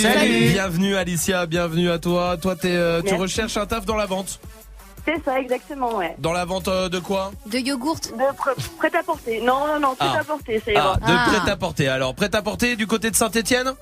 Bienvenue 0.52 0.96
Alicia. 0.96 1.46
Bienvenue 1.46 1.90
à 1.92 2.00
toi. 2.00 2.38
Toi, 2.42 2.56
t'es, 2.56 2.70
euh, 2.72 3.02
tu 3.02 3.14
recherches 3.16 3.58
un 3.58 3.66
taf 3.66 3.86
dans 3.86 3.98
la 3.98 4.06
vente. 4.06 4.40
C'est 5.04 5.22
ça, 5.26 5.40
exactement, 5.40 5.96
ouais. 5.98 6.16
Dans 6.20 6.32
la 6.32 6.46
vente 6.46 6.68
euh, 6.68 6.88
de 6.88 7.00
quoi? 7.00 7.32
De 7.48 7.58
yogourt 7.58 7.96
De 8.02 8.12
pr- 8.12 8.56
prêt 8.78 8.92
à 8.98 9.02
porter. 9.02 9.42
Non, 9.42 9.66
non, 9.66 9.80
non, 9.80 9.96
prêt 9.96 10.08
Ah. 10.16 10.20
à 10.20 10.24
porter, 10.24 10.60
ça 10.64 10.66
Ah, 10.68 10.72
ira. 10.74 10.96
de 10.98 11.40
prêt 11.42 11.52
à 11.52 11.56
porter. 11.58 11.88
Alors, 11.88 12.14
prêt 12.14 12.30
à 12.36 12.42
porter 12.44 12.76
du 12.76 12.86
côté 12.86 13.10
de 13.10 13.16
Saint-Etienne 13.16 13.74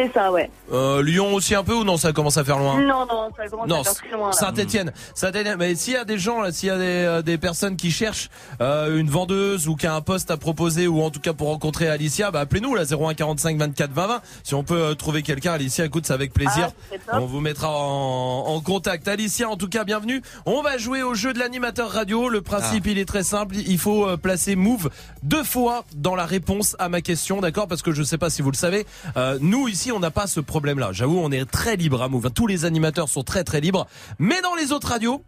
C'est 0.00 0.12
ça, 0.14 0.32
ouais. 0.32 0.50
euh, 0.72 1.02
Lyon 1.02 1.34
aussi 1.34 1.54
un 1.54 1.62
peu 1.62 1.74
ou 1.74 1.84
non 1.84 1.98
Ça 1.98 2.12
commence 2.12 2.38
à 2.38 2.44
faire 2.44 2.58
loin? 2.58 2.80
Non, 2.80 3.04
non, 3.06 3.28
ça 3.36 3.46
commence 3.48 3.68
Non, 3.68 3.80
à 3.80 3.84
faire 3.84 3.94
très 3.94 4.10
loin. 4.10 4.26
là. 4.28 4.32
Saint-Etienne. 4.32 4.92
Saint-Etienne. 5.14 5.56
Mais 5.58 5.74
s'il 5.74 5.92
y 5.92 5.96
a 5.96 6.04
des 6.06 6.18
gens 6.18 6.50
s'il 6.52 6.68
y 6.68 6.72
a 6.72 6.78
des, 6.78 6.84
euh, 6.84 7.22
des 7.22 7.36
personnes 7.36 7.76
qui 7.76 7.90
cherchent 7.90 8.30
euh, 8.62 8.98
une 8.98 9.10
vendeuse 9.10 9.68
ou 9.68 9.76
qui 9.76 9.86
a 9.86 9.94
un 9.94 10.00
poste 10.00 10.30
à 10.30 10.38
proposer 10.38 10.86
ou 10.86 11.02
en 11.02 11.10
tout 11.10 11.20
cas 11.20 11.34
pour 11.34 11.48
rencontrer 11.48 11.88
Alicia, 11.88 12.30
bah 12.30 12.40
appelez-nous 12.40 12.74
là 12.74 12.84
01 12.90 13.12
45 13.14 13.58
24 13.58 13.90
20 13.92 14.06
20. 14.06 14.20
Si 14.42 14.54
on 14.54 14.64
peut 14.64 14.80
euh, 14.80 14.94
trouver 14.94 15.22
quelqu'un, 15.22 15.52
Alicia, 15.52 15.84
écoute, 15.84 16.06
c'est 16.06 16.14
avec 16.14 16.32
plaisir. 16.32 16.70
Ah, 17.08 17.18
on 17.20 17.26
vous 17.26 17.40
mettra 17.40 17.68
en, 17.70 18.44
en 18.46 18.60
contact. 18.60 19.06
Alicia, 19.06 19.50
en 19.50 19.56
tout 19.56 19.68
cas, 19.68 19.84
bienvenue. 19.84 20.22
On 20.46 20.62
va 20.62 20.78
jouer 20.78 21.02
au 21.02 21.14
jeu 21.14 21.32
de 21.34 21.38
l'animateur 21.38 21.90
radio. 21.90 22.28
Le 22.30 22.40
principe, 22.40 22.84
Ah. 22.86 22.90
il 22.90 22.98
est 22.98 23.04
très 23.08 23.22
simple. 23.24 23.56
Il 23.56 23.78
faut 23.78 24.08
euh, 24.08 24.16
placer 24.16 24.56
Move 24.56 24.88
deux 25.22 25.44
fois 25.44 25.84
dans 25.94 26.14
la 26.14 26.24
réponse 26.24 26.74
à 26.78 26.88
ma 26.88 27.02
question, 27.02 27.40
d'accord? 27.42 27.68
Parce 27.68 27.82
que 27.82 27.92
je 27.92 28.02
sais 28.02 28.18
pas 28.18 28.30
si 28.30 28.40
vous 28.40 28.50
le 28.50 28.56
savez, 28.56 28.86
euh, 29.18 29.36
nous 29.42 29.68
ici, 29.68 29.89
on 29.92 30.00
n'a 30.00 30.10
pas 30.10 30.26
ce 30.26 30.40
problème-là. 30.40 30.90
J'avoue, 30.92 31.18
on 31.18 31.30
est 31.32 31.44
très 31.44 31.76
libre 31.76 32.02
à 32.02 32.08
Move. 32.08 32.30
Tous 32.30 32.46
les 32.46 32.64
animateurs 32.64 33.08
sont 33.08 33.22
très 33.22 33.44
très 33.44 33.60
libres. 33.60 33.86
Mais 34.18 34.40
dans 34.42 34.54
les 34.54 34.72
autres 34.72 34.88
radios, 34.88 35.22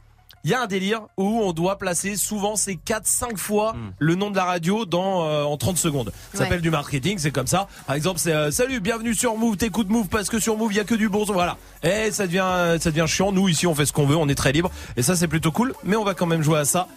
Il 0.44 0.50
y 0.50 0.54
a 0.54 0.60
un 0.62 0.66
délire 0.66 1.02
où 1.16 1.40
on 1.44 1.52
doit 1.52 1.78
placer 1.78 2.16
souvent 2.16 2.56
c'est 2.56 2.74
4 2.74 3.06
5 3.06 3.38
fois 3.38 3.76
le 4.00 4.16
nom 4.16 4.28
de 4.28 4.34
la 4.34 4.44
radio 4.44 4.84
dans 4.86 5.24
euh, 5.24 5.44
en 5.44 5.56
30 5.56 5.78
secondes. 5.78 6.10
Ça 6.10 6.38
Ouais. 6.38 6.44
s'appelle 6.44 6.60
du 6.62 6.70
marketing, 6.70 7.16
c'est 7.18 7.30
comme 7.30 7.46
ça. 7.46 7.68
Par 7.86 7.94
exemple, 7.94 8.18
c'est 8.18 8.32
euh, 8.32 8.50
salut, 8.50 8.80
bienvenue 8.80 9.14
sur 9.14 9.36
Move, 9.36 9.56
t'écoutes 9.56 9.88
Move 9.88 10.08
parce 10.08 10.28
que 10.28 10.40
sur 10.40 10.56
Move, 10.56 10.72
il 10.72 10.78
y 10.78 10.80
a 10.80 10.84
que 10.84 10.96
du 10.96 11.08
bon 11.08 11.24
son. 11.24 11.34
Voilà. 11.34 11.58
Et 11.84 12.10
ça 12.10 12.26
devient 12.26 12.42
euh, 12.44 12.76
ça 12.80 12.90
devient 12.90 13.04
chiant. 13.06 13.30
Nous 13.30 13.48
ici, 13.48 13.68
on 13.68 13.74
fait 13.76 13.86
ce 13.86 13.92
qu'on 13.92 14.04
veut, 14.06 14.16
on 14.16 14.28
est 14.28 14.34
très 14.34 14.50
libre 14.50 14.72
et 14.96 15.02
ça 15.04 15.14
c'est 15.14 15.28
plutôt 15.28 15.52
cool, 15.52 15.74
mais 15.84 15.94
on 15.94 16.02
va 16.02 16.14
quand 16.14 16.26
même 16.26 16.42
jouer 16.42 16.58
à 16.58 16.64
ça. 16.64 16.88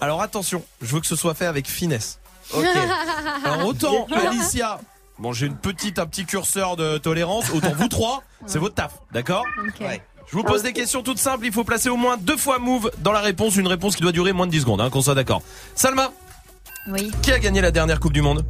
Alors 0.00 0.22
attention, 0.22 0.62
je 0.80 0.94
veux 0.94 1.00
que 1.02 1.06
ce 1.06 1.16
soit 1.16 1.34
fait 1.34 1.44
avec 1.46 1.68
finesse. 1.68 2.18
OK. 2.54 2.64
Alors 3.44 3.66
autant 3.66 4.06
Alicia 4.10 4.80
Bon, 5.18 5.32
j'ai 5.32 5.46
une 5.46 5.56
petite, 5.56 5.98
un 5.98 6.06
petit 6.06 6.26
curseur 6.26 6.76
de 6.76 6.98
tolérance. 6.98 7.50
Autant 7.50 7.72
vous 7.76 7.88
trois, 7.88 8.22
c'est 8.46 8.58
votre 8.58 8.74
taf, 8.74 9.00
d'accord 9.12 9.44
Je 9.80 10.36
vous 10.36 10.42
pose 10.42 10.62
des 10.62 10.72
questions 10.72 11.02
toutes 11.02 11.18
simples. 11.18 11.46
Il 11.46 11.52
faut 11.52 11.64
placer 11.64 11.88
au 11.88 11.96
moins 11.96 12.16
deux 12.18 12.36
fois 12.36 12.58
move 12.58 12.90
dans 12.98 13.12
la 13.12 13.20
réponse. 13.20 13.56
Une 13.56 13.66
réponse 13.68 13.96
qui 13.96 14.02
doit 14.02 14.12
durer 14.12 14.32
moins 14.32 14.46
de 14.46 14.50
10 14.52 14.60
secondes, 14.60 14.80
hein, 14.80 14.90
qu'on 14.90 15.00
soit 15.00 15.14
d'accord. 15.14 15.40
Salma, 15.74 16.10
Oui. 16.88 17.10
qui 17.22 17.32
a 17.32 17.38
gagné 17.38 17.60
la 17.62 17.70
dernière 17.70 17.98
Coupe 17.98 18.12
du 18.12 18.20
Monde 18.20 18.44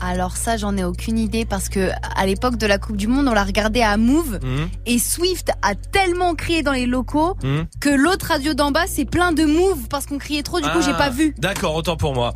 Alors 0.00 0.36
ça, 0.36 0.56
j'en 0.56 0.76
ai 0.76 0.84
aucune 0.84 1.18
idée 1.18 1.44
parce 1.44 1.68
que 1.68 1.90
à 2.16 2.26
l'époque 2.26 2.56
de 2.56 2.66
la 2.68 2.78
Coupe 2.78 2.96
du 2.96 3.08
Monde, 3.08 3.26
on 3.26 3.34
l'a 3.34 3.42
regardé 3.42 3.82
à 3.82 3.96
Move 3.96 4.38
Mhm. 4.40 4.68
et 4.86 4.98
Swift 5.00 5.50
a 5.62 5.74
tellement 5.74 6.36
crié 6.36 6.62
dans 6.62 6.72
les 6.72 6.86
locaux 6.86 7.36
Mhm. 7.42 7.66
que 7.80 7.88
l'autre 7.88 8.26
radio 8.26 8.54
d'en 8.54 8.70
bas 8.70 8.86
c'est 8.86 9.04
plein 9.04 9.32
de 9.32 9.44
Move 9.44 9.88
parce 9.90 10.06
qu'on 10.06 10.18
criait 10.18 10.44
trop. 10.44 10.60
Du 10.60 10.68
coup, 10.68 10.80
j'ai 10.80 10.92
Ah, 10.92 10.98
pas 10.98 11.10
vu. 11.10 11.34
D'accord, 11.38 11.74
autant 11.74 11.96
pour 11.96 12.14
moi. 12.14 12.32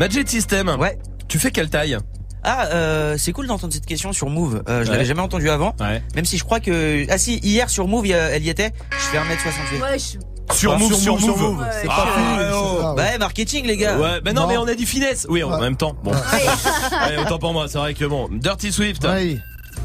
Magic 0.00 0.28
System. 0.28 0.68
Ouais. 0.80 0.98
Tu 1.28 1.38
fais 1.38 1.52
quelle 1.52 1.70
taille 1.70 1.96
Ah, 2.44 2.66
euh, 2.66 3.16
c'est 3.18 3.32
cool 3.32 3.46
d'entendre 3.46 3.72
cette 3.72 3.86
question 3.86 4.12
sur 4.12 4.28
Move. 4.28 4.62
Euh, 4.68 4.80
je 4.82 4.86
Ouais. 4.86 4.92
l'avais 4.92 5.04
jamais 5.04 5.20
entendu 5.22 5.50
avant. 5.50 5.74
Ouais. 5.80 6.02
Même 6.14 6.24
si 6.24 6.38
je 6.38 6.44
crois 6.44 6.60
que 6.60 7.04
ah 7.10 7.18
si 7.18 7.38
hier 7.38 7.68
sur 7.68 7.88
Move 7.88 8.06
elle 8.06 8.44
y 8.44 8.48
était. 8.48 8.72
Je 8.92 8.96
fais 8.96 9.18
1m68. 9.18 9.82
Wesh. 9.92 10.18
Sur 10.54 10.72
Ah, 10.72 10.78
Move, 10.78 10.94
sur 10.94 11.18
Move. 11.20 11.36
Move. 11.38 11.58
Ouais. 11.60 11.66
C'est 11.82 11.88
Ah, 11.90 11.96
pas 11.96 12.04
ouais, 12.04 12.50
oh. 12.54 12.74
c'est 12.76 12.80
ça, 12.82 12.94
ouais. 12.94 13.02
Ouais, 13.02 13.18
marketing 13.18 13.66
les 13.66 13.76
gars. 13.76 13.98
Ouais, 13.98 14.20
mais 14.24 14.32
non, 14.32 14.42
Non. 14.42 14.48
mais 14.48 14.56
on 14.56 14.66
a 14.66 14.74
dit 14.74 14.86
finesse. 14.86 15.26
Oui, 15.28 15.42
en 15.42 15.60
même 15.60 15.76
temps. 15.76 15.94
Bon. 16.02 16.12
Allez, 17.02 17.18
autant 17.18 17.38
pour 17.38 17.52
moi, 17.52 17.66
c'est 17.68 17.76
vrai 17.78 17.92
que 17.94 18.04
bon. 18.06 18.28
Dirty 18.32 18.72
Swift. 18.72 19.06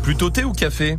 Plutôt 0.03 0.29
thé 0.29 0.43
ou 0.43 0.53
café? 0.53 0.97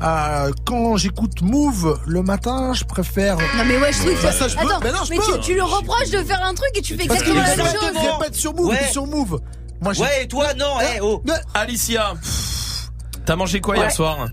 Euh, 0.00 0.52
quand 0.64 0.96
j'écoute 0.96 1.42
Move 1.42 1.98
le 2.06 2.22
matin, 2.22 2.72
je 2.72 2.84
préfère. 2.84 3.36
Non 3.56 3.64
mais 3.66 3.76
wesh 3.78 3.96
Swift. 3.96 4.22
Bah, 4.22 4.30
ça, 4.32 4.46
je 4.46 4.56
peux. 4.56 4.60
Attends, 4.64 4.78
mais 4.82 4.92
non, 4.92 4.98
je 5.04 5.10
mais 5.10 5.16
peux. 5.16 5.34
tu, 5.34 5.40
tu 5.40 5.54
le 5.56 5.64
reproches 5.64 6.10
de 6.10 6.22
faire 6.22 6.42
un 6.44 6.54
truc 6.54 6.70
et 6.76 6.80
tu 6.82 6.96
fais 6.96 7.02
exactement 7.04 7.34
la 7.42 7.56
même 7.56 7.60
répète, 7.66 7.94
chose. 7.94 8.12
répète 8.18 8.34
sur 8.36 8.54
Move, 8.54 8.66
Ouais. 8.68 8.78
il 8.80 8.86
est 8.86 8.92
sur 8.92 9.06
Move. 9.06 9.40
Moi, 9.80 9.92
j'ai- 9.92 10.02
Ouais, 10.02 10.22
et 10.24 10.28
toi 10.28 10.54
non, 10.54 10.74
eh 10.80 11.00
oh. 11.00 11.22
Alicia, 11.54 12.14
t'as 13.24 13.36
mangé 13.36 13.60
quoi 13.60 13.76
hier 13.76 13.90
soir 13.92 14.26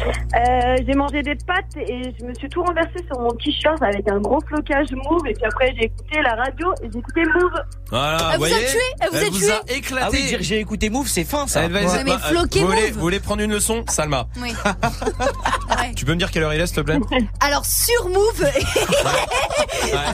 Euh, 0.00 0.76
j'ai 0.86 0.94
mangé 0.94 1.22
des 1.22 1.34
pâtes 1.34 1.76
et 1.76 2.14
je 2.18 2.24
me 2.24 2.32
suis 2.34 2.48
tout 2.48 2.62
renversé 2.62 3.04
sur 3.10 3.18
mon 3.20 3.32
t-shirt 3.32 3.82
avec 3.82 4.08
un 4.08 4.20
gros 4.20 4.38
flocage 4.46 4.86
move 4.92 5.26
et 5.26 5.32
puis 5.34 5.44
après 5.44 5.74
j'ai 5.76 5.86
écouté 5.86 6.20
la 6.22 6.36
radio 6.36 6.72
et 6.82 6.88
j'ai 6.92 6.98
écouté 7.00 7.22
move. 7.34 7.50
Voilà, 7.90 8.30
Elle 8.34 8.38
vous 8.38 8.44
a 8.44 8.48
tué 8.48 8.78
Elle 9.00 9.08
vous 9.10 9.16
a 9.16 9.20
tué 9.38 9.50
a 9.50 9.72
éclaté. 9.76 10.06
Ah 10.06 10.10
oui, 10.12 10.26
dire 10.28 10.38
j'ai 10.40 10.60
écouté 10.60 10.88
Move, 10.90 11.08
c'est 11.08 11.24
fin 11.24 11.48
ça. 11.48 11.62
Elle 11.64 11.72
va- 11.72 11.80
Ouais, 11.80 12.04
mais 12.04 12.16
floqué 12.18 12.60
vous, 12.60 12.66
voulez, 12.68 12.82
Move. 12.82 12.92
vous 12.92 13.00
voulez 13.00 13.18
prendre 13.20 13.42
une 13.42 13.50
leçon 13.52 13.82
Salma, 13.88 14.28
Oui. 14.40 14.54
tu 15.96 16.04
peux 16.04 16.12
me 16.12 16.18
dire 16.18 16.30
quelle 16.30 16.44
heure 16.44 16.54
il 16.54 16.60
est 16.60 16.66
s'il 16.68 16.76
te 16.76 16.80
plaît 16.82 17.00
Alors 17.40 17.66
sur 17.66 18.08
Move, 18.08 18.44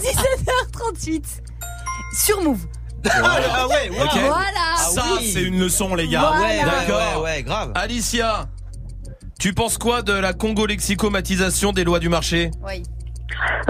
17h38. 0.00 1.24
Sur 2.16 2.40
Move. 2.42 2.64
Ah 3.10 3.66
ouais. 3.68 3.90
Ok. 3.90 4.12
Voilà. 4.12 4.76
Ça, 4.76 5.02
oui. 5.18 5.30
c'est 5.32 5.42
une 5.42 5.58
leçon, 5.58 5.94
les 5.94 6.08
gars. 6.08 6.32
Voilà. 6.34 6.46
Ouais, 6.46 6.64
D'accord. 6.64 7.22
ouais, 7.22 7.30
ouais, 7.36 7.42
grave. 7.42 7.72
Alicia, 7.74 8.46
tu 9.38 9.52
penses 9.54 9.78
quoi 9.78 10.02
de 10.02 10.12
la 10.12 10.32
congo-lexicomatisation 10.32 11.72
des 11.72 11.84
lois 11.84 11.98
du 11.98 12.08
marché? 12.08 12.50
Oui. 12.66 12.82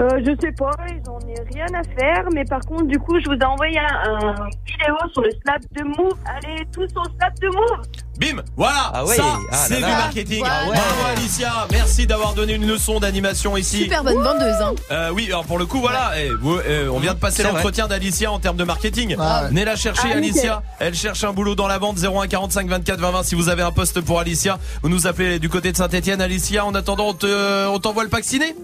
Euh, 0.01 0.09
je 0.25 0.31
sais 0.41 0.51
pas, 0.51 0.71
j'en 1.05 1.19
ai 1.27 1.35
rien 1.53 1.65
à 1.73 1.83
faire, 1.99 2.25
mais 2.33 2.43
par 2.45 2.61
contre 2.61 2.85
du 2.85 2.97
coup 2.99 3.17
je 3.19 3.25
vous 3.29 3.35
ai 3.39 3.45
envoyé 3.45 3.77
un, 3.79 4.13
un 4.27 4.49
vidéo 4.65 4.95
sur 5.13 5.21
le 5.21 5.31
snap 5.41 5.61
de 5.71 5.83
move. 5.83 6.17
Allez 6.25 6.65
tous 6.73 6.83
au 6.95 7.03
snap 7.17 7.33
de 7.41 7.47
move. 7.47 7.85
Bim 8.17 8.41
Voilà 8.55 8.91
Ah 8.93 9.05
ouais, 9.05 9.15
Ça, 9.15 9.23
ah 9.51 9.55
c'est 9.55 9.75
du 9.75 9.81
marketing. 9.81 10.39
Voilà. 10.39 10.63
Bravo 10.67 11.05
Alicia, 11.17 11.67
merci 11.71 12.07
d'avoir 12.07 12.33
donné 12.33 12.53
une 12.53 12.65
leçon 12.65 12.99
d'animation 13.01 13.57
ici. 13.57 13.83
Super 13.83 14.03
bonne 14.05 14.21
vendeuse. 14.23 14.61
Hein. 14.61 14.73
Euh, 14.91 15.09
oui, 15.13 15.25
alors 15.27 15.43
pour 15.45 15.57
le 15.59 15.65
coup, 15.65 15.79
voilà, 15.81 16.11
eh, 16.17 16.29
vous, 16.39 16.57
eh, 16.65 16.87
on 16.87 16.99
vient 16.99 17.13
de 17.13 17.19
passer 17.19 17.43
C'est 17.43 17.51
l'entretien 17.51 17.87
d'Alicia 17.87 18.31
en 18.31 18.39
termes 18.39 18.55
de 18.55 18.63
marketing. 18.63 19.17
Ah 19.19 19.41
ouais. 19.43 19.49
Venez 19.49 19.65
la 19.65 19.75
chercher, 19.75 20.07
Ah, 20.13 20.17
Alicia. 20.17 20.63
Elle 20.79 20.93
cherche 20.95 21.23
un 21.25 21.33
boulot 21.33 21.55
dans 21.55 21.67
la 21.67 21.77
vente 21.77 21.97
01 22.01 22.27
45 22.27 22.67
24 22.69 22.99
20 23.01 23.11
20. 23.11 23.23
Si 23.23 23.35
vous 23.35 23.49
avez 23.49 23.63
un 23.63 23.71
poste 23.71 23.99
pour 23.99 24.19
Alicia, 24.19 24.59
vous 24.81 24.87
nous 24.89 25.07
appelez 25.07 25.39
du 25.39 25.49
côté 25.49 25.71
de 25.73 25.77
Saint-Etienne. 25.77 26.21
Alicia, 26.21 26.65
en 26.65 26.73
attendant, 26.73 27.07
on 27.09 27.13
te- 27.13 27.67
on 27.67 27.79
t'envoie 27.79 28.03
le 28.05 28.09
pack 28.09 28.23
ciné 28.23 28.55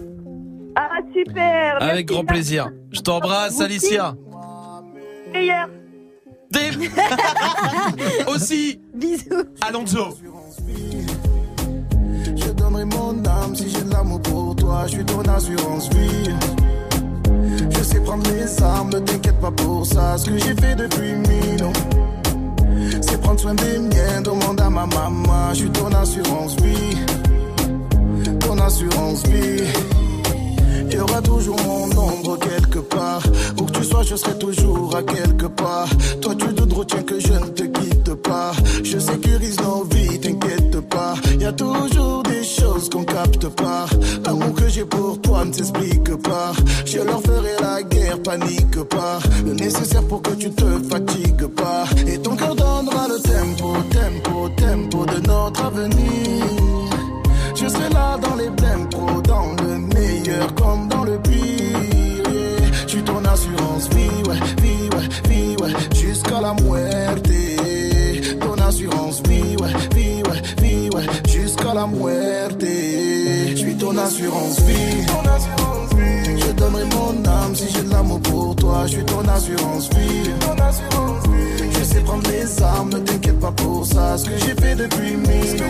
Ah 0.74 0.98
super. 1.14 1.76
Avec 1.82 1.92
merci, 1.92 2.04
grand 2.04 2.24
plaisir. 2.24 2.70
Je 2.90 3.00
t'embrasse, 3.00 3.60
Alicia. 3.60 4.14
Meilleur. 5.32 5.68
Des... 6.50 6.70
Aussi, 8.26 8.80
Bisous. 8.94 9.44
Alonso. 9.66 10.18
Je 12.36 12.50
donnerai 12.52 12.84
mon 12.84 13.24
âme 13.24 13.54
si 13.54 13.70
j'ai 13.70 13.82
de 13.82 13.90
l'amour 13.90 14.20
pour 14.22 14.56
toi. 14.56 14.82
Je 14.86 14.92
suis 14.92 15.04
ton 15.04 15.22
assurance 15.22 15.88
vie. 15.90 16.30
Je 17.70 17.82
sais 17.82 18.00
prendre 18.00 18.24
mes 18.30 18.62
armes, 18.62 18.90
ne 18.90 18.98
t'inquiète 18.98 19.40
pas 19.40 19.50
pour 19.50 19.86
ça. 19.86 20.16
Ce 20.18 20.26
que 20.30 20.38
j'ai 20.38 20.54
fait 20.54 20.74
depuis 20.74 21.14
mille 21.14 21.64
ans, 21.64 21.72
c'est 23.00 23.20
prendre 23.20 23.40
soin 23.40 23.54
des 23.54 23.78
miens. 23.78 24.20
Demande 24.22 24.60
à 24.60 24.70
ma 24.70 24.86
maman. 24.86 25.50
Je 25.50 25.60
suis 25.60 25.70
ton 25.70 25.90
assurance 25.92 26.56
vie. 26.56 26.96
Ton 28.40 28.58
assurance 28.58 29.26
vie. 29.26 29.64
Il 30.92 30.98
y 30.98 31.00
aura 31.00 31.22
toujours 31.22 31.56
mon 31.62 31.84
ombre 31.98 32.38
quelque 32.38 32.80
part. 32.80 33.22
Où 33.58 33.64
que 33.64 33.72
tu 33.72 33.84
sois, 33.84 34.02
je 34.02 34.14
serai 34.14 34.38
toujours 34.38 34.94
à 34.94 35.02
quelque 35.02 35.46
part. 35.46 35.88
Toi, 36.20 36.34
tu 36.34 36.54
te 36.54 36.74
retiens 36.74 37.02
que 37.02 37.18
je 37.18 37.32
ne 37.32 37.46
te 37.46 37.62
quitte 37.62 38.14
pas. 38.16 38.52
Je 38.84 38.98
sécurise 38.98 39.58
nos 39.60 39.84
vies, 39.84 40.20
t'inquiète 40.20 40.80
pas. 40.90 41.14
Y 41.40 41.46
a 41.46 41.52
toujours 41.52 42.22
des 42.24 42.44
choses 42.44 42.90
qu'on 42.90 43.04
capte 43.04 43.48
pas. 43.48 43.86
L'amour 44.24 44.54
que 44.54 44.68
j'ai 44.68 44.84
pour 44.84 45.18
toi 45.22 45.46
ne 45.46 45.52
s'explique 45.54 46.14
pas. 46.16 46.52
Je 46.84 46.98
leur 46.98 47.22
ferai 47.22 47.54
la 47.60 47.82
guerre, 47.82 48.22
panique 48.22 48.82
pas. 48.90 49.18
Le 49.46 49.54
nécessaire 49.54 50.06
pour 50.06 50.20
que 50.20 50.34
tu 50.34 50.50
te 50.50 50.66
fatigues 50.90 51.46
pas. 51.56 51.84
Et 52.06 52.18
ton 52.18 52.36
cœur 52.36 52.54
donnera 52.54 53.08
le 53.08 53.18
tempo, 53.18 53.76
tempo, 53.90 54.48
tempo 54.56 55.06
de 55.06 55.26
notre 55.26 55.64
avenir. 55.64 56.44
Je 57.54 57.66
serai 57.66 57.88
là 57.94 58.18
dans 58.20 58.34
les 58.34 58.50
blèmes 58.50 58.88
pro, 58.90 59.22
dans 59.22 59.61
comme 60.56 60.88
dans 60.88 61.04
le 61.04 61.18
pire. 61.18 61.32
yeah. 62.30 62.72
Je 62.86 62.98
ton 63.00 63.24
assurance 63.24 63.88
vie, 63.90 64.22
ouais, 64.28 64.36
vie, 64.62 64.88
ouais, 64.94 65.08
vie, 65.28 65.56
ouais, 65.62 65.72
jusqu'à 65.94 66.40
la 66.40 66.54
muerte. 66.54 67.28
Ton 68.40 68.54
assurance 68.62 69.22
vie, 69.28 69.56
ouais, 69.56 69.72
vie, 69.94 70.22
ouais, 70.28 70.42
vie, 70.62 70.90
ouais, 70.94 71.06
jusqu'à 71.28 71.74
la 71.74 71.86
muerte. 71.86 72.60
Je 72.60 73.54
suis 73.56 73.76
ton 73.76 73.96
assurance 73.96 74.60
vie. 74.60 75.06
Je 76.38 76.52
donnerai 76.52 76.84
mon 76.84 77.24
âme 77.30 77.54
si 77.54 77.68
j'ai 77.72 77.82
de 77.82 77.90
l'amour 77.90 78.20
pour 78.20 78.56
toi. 78.56 78.82
Je 78.86 78.92
suis 78.92 79.04
ton 79.04 79.26
assurance 79.28 79.88
vie. 79.90 80.30
Je 81.78 81.84
sais 81.84 82.00
prendre 82.00 82.28
mes 82.28 82.62
armes, 82.62 82.90
ne 82.90 82.98
t'inquiète 82.98 83.40
pas 83.40 83.52
pour 83.52 83.86
ça. 83.86 84.16
Ce 84.18 84.24
que 84.24 84.36
j'ai 84.38 84.54
fait 84.54 84.74
depuis 84.74 85.16
mille. 85.16 85.62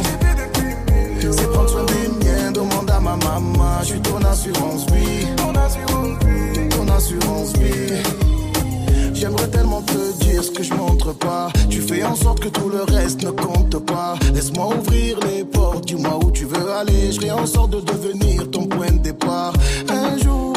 C'est 1.21 1.51
prendre 1.51 1.69
soin 1.69 1.85
des 1.85 2.09
miens, 2.25 2.51
demande 2.53 2.91
ma 3.03 3.17
maman. 3.17 3.81
Je 3.83 3.87
suis 3.87 4.01
ton 4.01 4.19
assurance 4.19 4.87
vie. 4.87 5.27
Ton 5.37 6.89
assurance 6.89 7.53
vie. 7.59 8.03
J'aimerais 9.13 9.49
tellement 9.49 9.83
te 9.83 10.25
dire 10.25 10.43
ce 10.43 10.51
que 10.51 10.63
je 10.63 10.75
montre 10.75 11.13
pas. 11.13 11.49
Tu 11.69 11.81
fais 11.81 12.03
en 12.05 12.17
sorte 12.17 12.41
que 12.41 12.49
tout 12.49 12.69
le 12.69 12.83
reste 12.83 13.23
ne 13.23 13.31
compte 13.31 13.79
pas. 13.85 14.15
Laisse-moi 14.35 14.75
ouvrir 14.77 15.19
les 15.29 15.45
portes, 15.45 15.87
dis-moi 15.87 16.19
où 16.25 16.31
tu 16.31 16.45
veux 16.45 16.73
aller. 16.73 17.13
Je 17.13 17.31
en 17.31 17.47
sorte 17.47 17.71
de 17.71 17.81
devenir 17.81 18.51
ton 18.51 18.67
point 18.67 18.91
de 18.91 18.99
départ. 18.99 19.53
Un 19.89 20.19
jour 20.19 20.52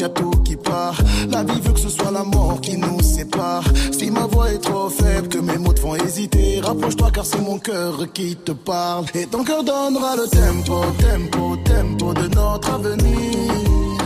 y 0.00 0.04
a 0.04 0.08
tout 0.08 0.30
qui 0.44 0.56
part. 0.56 0.96
La 1.28 1.42
vie 1.42 1.60
veut 1.60 1.72
que 1.72 1.80
ce 1.80 1.90
soit 1.90 2.10
la 2.10 2.24
mort 2.24 2.60
qui 2.62 2.76
nous 2.78 3.00
sépare. 3.02 3.64
Si 3.92 4.10
ma 4.10 4.26
voix 4.26 4.50
est 4.50 4.58
trop 4.58 4.88
faible, 4.88 5.28
que 5.28 5.38
mes 5.38 5.58
mots 5.58 5.74
te 5.74 5.80
font 5.80 5.94
hésiter, 5.94 6.60
rapproche-toi 6.62 7.10
car 7.12 7.26
c'est 7.26 7.40
mon 7.40 7.58
cœur 7.58 8.10
qui 8.14 8.36
te 8.36 8.52
parle. 8.52 9.04
Et 9.14 9.26
ton 9.26 9.44
cœur 9.44 9.62
donnera 9.62 10.16
le 10.16 10.26
tempo, 10.26 10.80
tempo, 10.98 11.56
tempo 11.64 12.14
de 12.14 12.34
notre 12.34 12.70
avenir. 12.70 13.98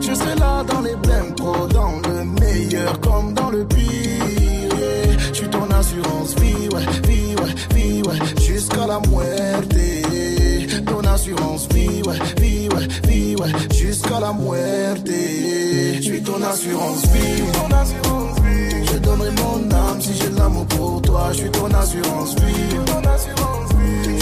Je 0.00 0.12
serai 0.12 0.34
là 0.36 0.64
dans 0.64 0.80
les 0.80 0.96
blèmes 0.96 1.34
pro, 1.36 1.66
dans 1.68 2.00
le 2.08 2.24
meilleur 2.40 2.98
comme 3.00 3.34
dans 3.34 3.50
le 3.50 3.64
pire. 3.64 3.86
Je 5.28 5.34
suis 5.34 5.48
ton 5.50 5.70
assurance 5.70 6.34
vie, 6.34 6.68
ouais, 6.74 6.86
vie, 7.06 7.34
ouais, 7.36 7.76
vie, 7.76 8.02
ouais, 8.02 8.18
jusqu'à 8.40 8.86
la 8.86 9.00
muerte 9.08 9.76
assurance 11.18 11.66
vie, 11.74 12.00
ouais, 12.06 12.18
vie, 12.40 12.68
ouais, 12.68 12.86
vie, 13.08 13.36
ouais, 13.36 13.52
jusqu'à 13.74 14.20
la 14.20 14.32
muerte. 14.32 15.06
Je 15.06 16.00
suis 16.00 16.22
ton 16.22 16.40
assurance 16.42 17.02
vie, 17.06 17.42
ton. 18.02 18.18
Je 18.92 18.98
donnerai 18.98 19.30
mon 19.30 19.70
âme 19.70 20.00
si 20.00 20.14
j'ai 20.14 20.28
de 20.28 20.36
l'amour 20.36 20.66
pour 20.66 21.02
toi. 21.02 21.30
Je 21.32 21.38
suis 21.38 21.50
ton 21.50 21.66
assurance 21.66 22.34
vie. 22.36 22.76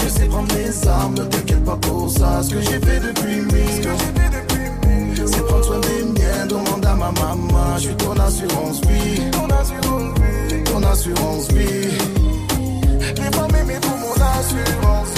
Je 0.03 0.09
sais 0.09 0.25
prendre 0.25 0.47
mes 0.55 0.87
armes, 0.87 1.13
ne 1.13 1.23
t'inquiète 1.23 1.63
pas 1.63 1.75
pour 1.75 2.09
ça. 2.09 2.41
Ce 2.41 2.49
que 2.49 2.61
j'ai 2.61 2.79
fait 2.79 2.99
depuis 2.99 3.41
mille, 3.41 3.89
c'est 5.25 5.45
prendre 5.45 5.65
soin 5.65 5.79
des 5.79 6.03
miens. 6.03 6.45
Demande 6.49 6.85
à 6.85 6.95
ma 6.95 7.11
maman, 7.11 7.77
je 7.77 7.81
suis 7.81 7.95
ton 7.95 8.13
assurance 8.13 8.81
vie, 8.87 9.21
ton 9.31 9.47
assurance 9.47 10.13
vie, 10.19 10.63
ton 10.63 10.83
assurance 10.83 11.47
vie. 11.51 11.97
Les 13.17 13.37
femmes 13.37 13.55
aimées 13.61 13.79
pour 13.81 13.97
mon 13.97 14.13
assurance 14.13 15.16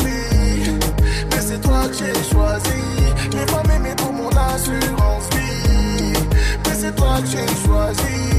c'est 1.49 1.61
toi 1.61 1.81
que 1.87 1.93
j'ai 1.95 2.13
choisi. 2.31 2.83
Mes 3.33 3.47
femmes 3.51 3.71
aimées 3.75 3.95
pour 3.97 4.13
mon 4.13 4.29
assurance 4.29 5.27
vie. 5.33 6.13
Mais 6.65 6.75
c'est 6.75 6.95
toi 6.95 7.15
que 7.21 7.27
j'ai 7.27 7.47
choisi. 7.65 8.38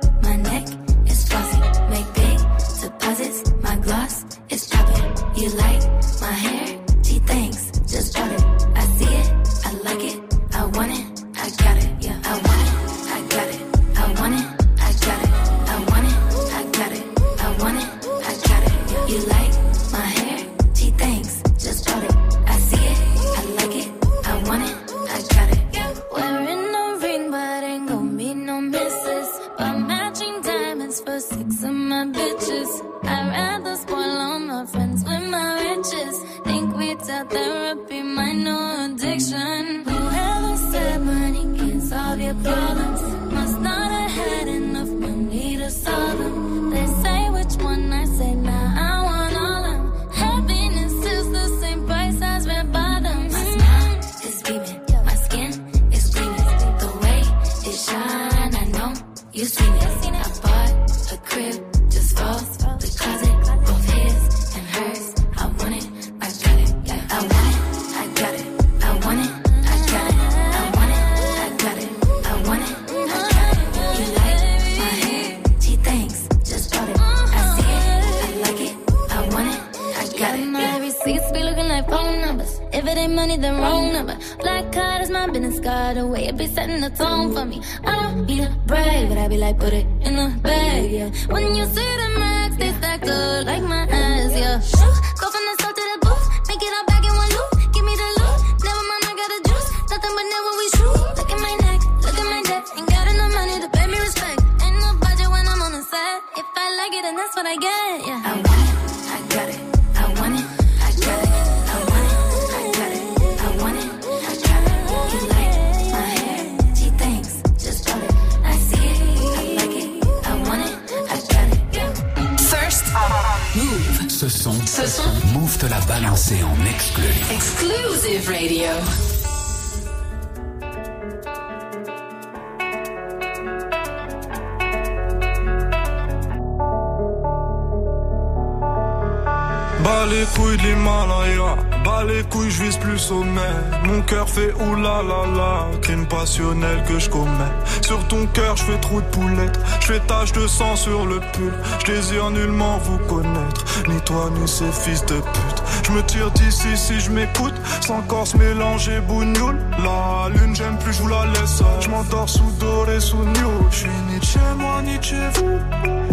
comme 154.41 154.71
fils 154.71 155.05
de 155.05 155.15
pute. 155.15 155.63
Je 155.83 155.91
me 155.91 156.03
tire 156.03 156.31
d'ici 156.31 156.75
si 156.75 156.99
je 156.99 157.11
m'écoute, 157.11 157.53
sans 157.81 158.01
corse 158.01 158.33
mélanger 158.35 158.99
bougnoule. 159.01 159.59
La 159.83 160.29
lune, 160.29 160.55
j'aime 160.55 160.77
plus, 160.79 160.93
je 160.93 161.01
vous 161.01 161.07
la 161.07 161.25
laisse. 161.27 161.61
Je 161.79 161.89
m'endors 161.89 162.29
sous 162.29 162.51
doré, 162.59 162.99
sous 162.99 163.23
nul. 163.23 163.67
Je 163.69 163.75
suis 163.75 163.89
ni 164.09 164.21
chez 164.21 164.39
moi, 164.57 164.81
ni 164.81 165.01
chez 165.01 165.29
vous. 165.35 165.59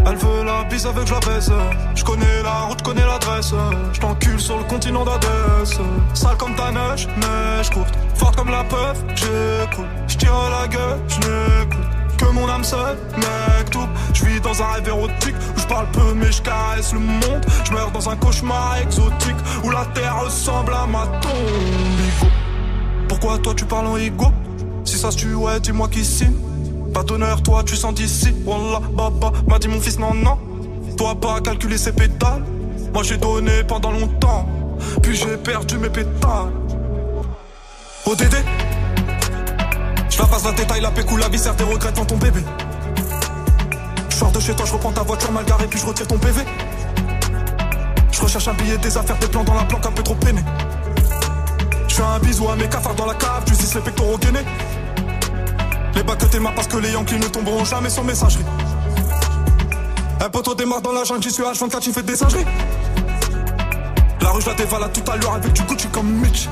Elle 0.06 0.16
veut 0.16 0.44
la 0.44 0.64
bise 0.64 0.86
avec 0.86 1.06
je 1.06 1.14
la 1.14 1.20
baisse. 1.20 1.50
Je 1.94 2.04
connais 2.04 2.42
la 2.42 2.60
route, 2.68 2.82
connais 2.82 3.06
l'adresse. 3.06 3.52
Je 3.92 4.00
t'encule 4.00 4.40
sur 4.40 4.58
le 4.58 4.64
continent 4.64 5.04
d'Adès. 5.04 5.78
Sale 6.14 6.36
comme 6.36 6.54
ta 6.54 6.70
neige, 6.70 7.08
neige 7.16 7.70
courte. 7.70 7.94
Forte 8.14 8.36
comme 8.36 8.50
la 8.50 8.64
peuf, 8.64 8.98
j'écoute. 9.14 9.86
Je 10.06 10.16
tire 10.16 10.34
la 10.50 10.68
gueule, 10.68 10.98
je. 11.08 12.18
Que 12.18 12.24
mon 12.32 12.48
âme 12.48 12.64
seule, 12.64 12.98
mec, 13.16 13.70
tout. 13.70 13.88
Je 14.12 14.24
vis 14.24 14.40
dans 14.40 14.60
un 14.60 14.66
rêve 14.72 14.88
érotique 14.88 15.17
parle 15.68 15.86
peu 15.92 16.14
mais 16.14 16.32
je 16.32 16.42
caresse 16.42 16.92
le 16.92 17.00
monde. 17.00 17.46
Je 17.64 17.72
meurs 17.72 17.90
dans 17.92 18.08
un 18.08 18.16
cauchemar 18.16 18.78
exotique 18.82 19.36
où 19.62 19.70
la 19.70 19.84
terre 19.86 20.20
ressemble 20.24 20.72
à 20.72 20.86
ma 20.86 21.06
tombe. 21.20 22.30
Pourquoi 23.08 23.38
toi 23.38 23.54
tu 23.54 23.64
parles 23.64 23.86
en 23.86 23.96
ego? 23.96 24.26
Si 24.84 24.98
ça 24.98 25.10
se 25.10 25.18
tue, 25.18 25.36
dis-moi 25.62 25.88
qui 25.88 26.04
signe. 26.04 26.34
Pas 26.92 27.02
d'honneur, 27.02 27.42
toi 27.42 27.62
tu 27.64 27.76
sens 27.76 27.94
d'ici. 27.94 28.34
Wallah, 28.44 28.80
baba, 28.92 29.32
m'a 29.46 29.58
dit 29.58 29.68
mon 29.68 29.80
fils, 29.80 29.98
non, 29.98 30.14
non. 30.14 30.38
Toi 30.96 31.14
pas 31.14 31.40
calculer 31.40 31.78
ses 31.78 31.92
pétales. 31.92 32.42
Moi 32.92 33.02
j'ai 33.02 33.18
donné 33.18 33.64
pendant 33.64 33.92
longtemps, 33.92 34.48
puis 35.02 35.14
j'ai 35.14 35.36
perdu 35.36 35.76
mes 35.78 35.90
pétales. 35.90 36.50
Oh, 38.06 38.12
ODD, 38.12 38.34
je 40.08 40.18
la 40.18 40.24
passe 40.24 40.44
la 40.44 40.52
détail, 40.52 40.80
la 40.80 40.90
pécou, 40.90 41.16
la 41.18 41.28
viscère, 41.28 41.54
tes 41.54 41.64
regrets 41.64 41.92
dans 41.92 42.06
ton 42.06 42.16
bébé. 42.16 42.40
Chez 44.48 44.54
toi, 44.54 44.64
je 44.64 44.72
reprends 44.72 44.92
ta 44.92 45.02
voiture 45.02 45.30
mal 45.30 45.44
garée, 45.44 45.66
puis 45.66 45.78
je 45.78 45.84
retire 45.84 46.06
ton 46.06 46.16
PV. 46.16 46.40
Je 48.10 48.22
recherche 48.22 48.48
un 48.48 48.54
billet, 48.54 48.78
des 48.78 48.96
affaires, 48.96 49.18
des 49.18 49.26
plans 49.26 49.44
dans 49.44 49.52
la 49.52 49.64
planque, 49.64 49.84
un 49.84 49.92
peu 49.92 50.02
trop 50.02 50.14
peiné. 50.14 50.40
Je 51.86 51.94
fais 51.94 52.02
un 52.02 52.18
bisou 52.18 52.48
à 52.48 52.56
mes 52.56 52.66
cafards 52.66 52.94
dans 52.94 53.04
la 53.04 53.12
cave, 53.12 53.44
tu 53.44 53.54
sais 53.54 53.74
les 53.74 53.82
pectoraux 53.82 54.16
gainés. 54.16 54.46
Les 55.94 56.02
bacs 56.02 56.16
que 56.16 56.24
t'es 56.24 56.38
parce 56.40 56.66
que 56.66 56.78
les 56.78 56.92
Yankees 56.92 57.18
ne 57.18 57.26
tomberont 57.26 57.62
jamais 57.66 57.90
sur 57.90 58.02
messagerie. 58.04 58.46
Un 60.18 60.30
poteau 60.30 60.54
démarre 60.54 60.80
dans 60.80 60.92
la 60.92 61.04
jungle, 61.04 61.24
j'y 61.24 61.30
suis 61.30 61.42
H24, 61.42 61.80
tu 61.80 61.92
fais 61.92 62.02
des 62.02 62.16
singeries. 62.16 62.46
La 64.22 64.30
rue, 64.30 64.40
je 64.40 64.46
la 64.46 64.54
dévalade 64.54 64.92
tout 64.94 65.12
à 65.12 65.16
l'heure 65.18 65.34
avec 65.34 65.52
du 65.52 65.62
Gucci 65.64 65.88
comme 65.88 66.08
Mitch. 66.10 66.48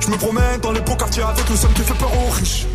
Je 0.00 0.08
me 0.08 0.16
promène 0.16 0.60
dans 0.62 0.72
les 0.72 0.80
beaux 0.80 0.96
quartiers 0.96 1.24
avec 1.24 1.46
le 1.46 1.56
seul 1.56 1.74
qui 1.74 1.82
fait 1.82 1.92
peur 1.92 2.10
aux 2.26 2.30
riches. 2.30 2.66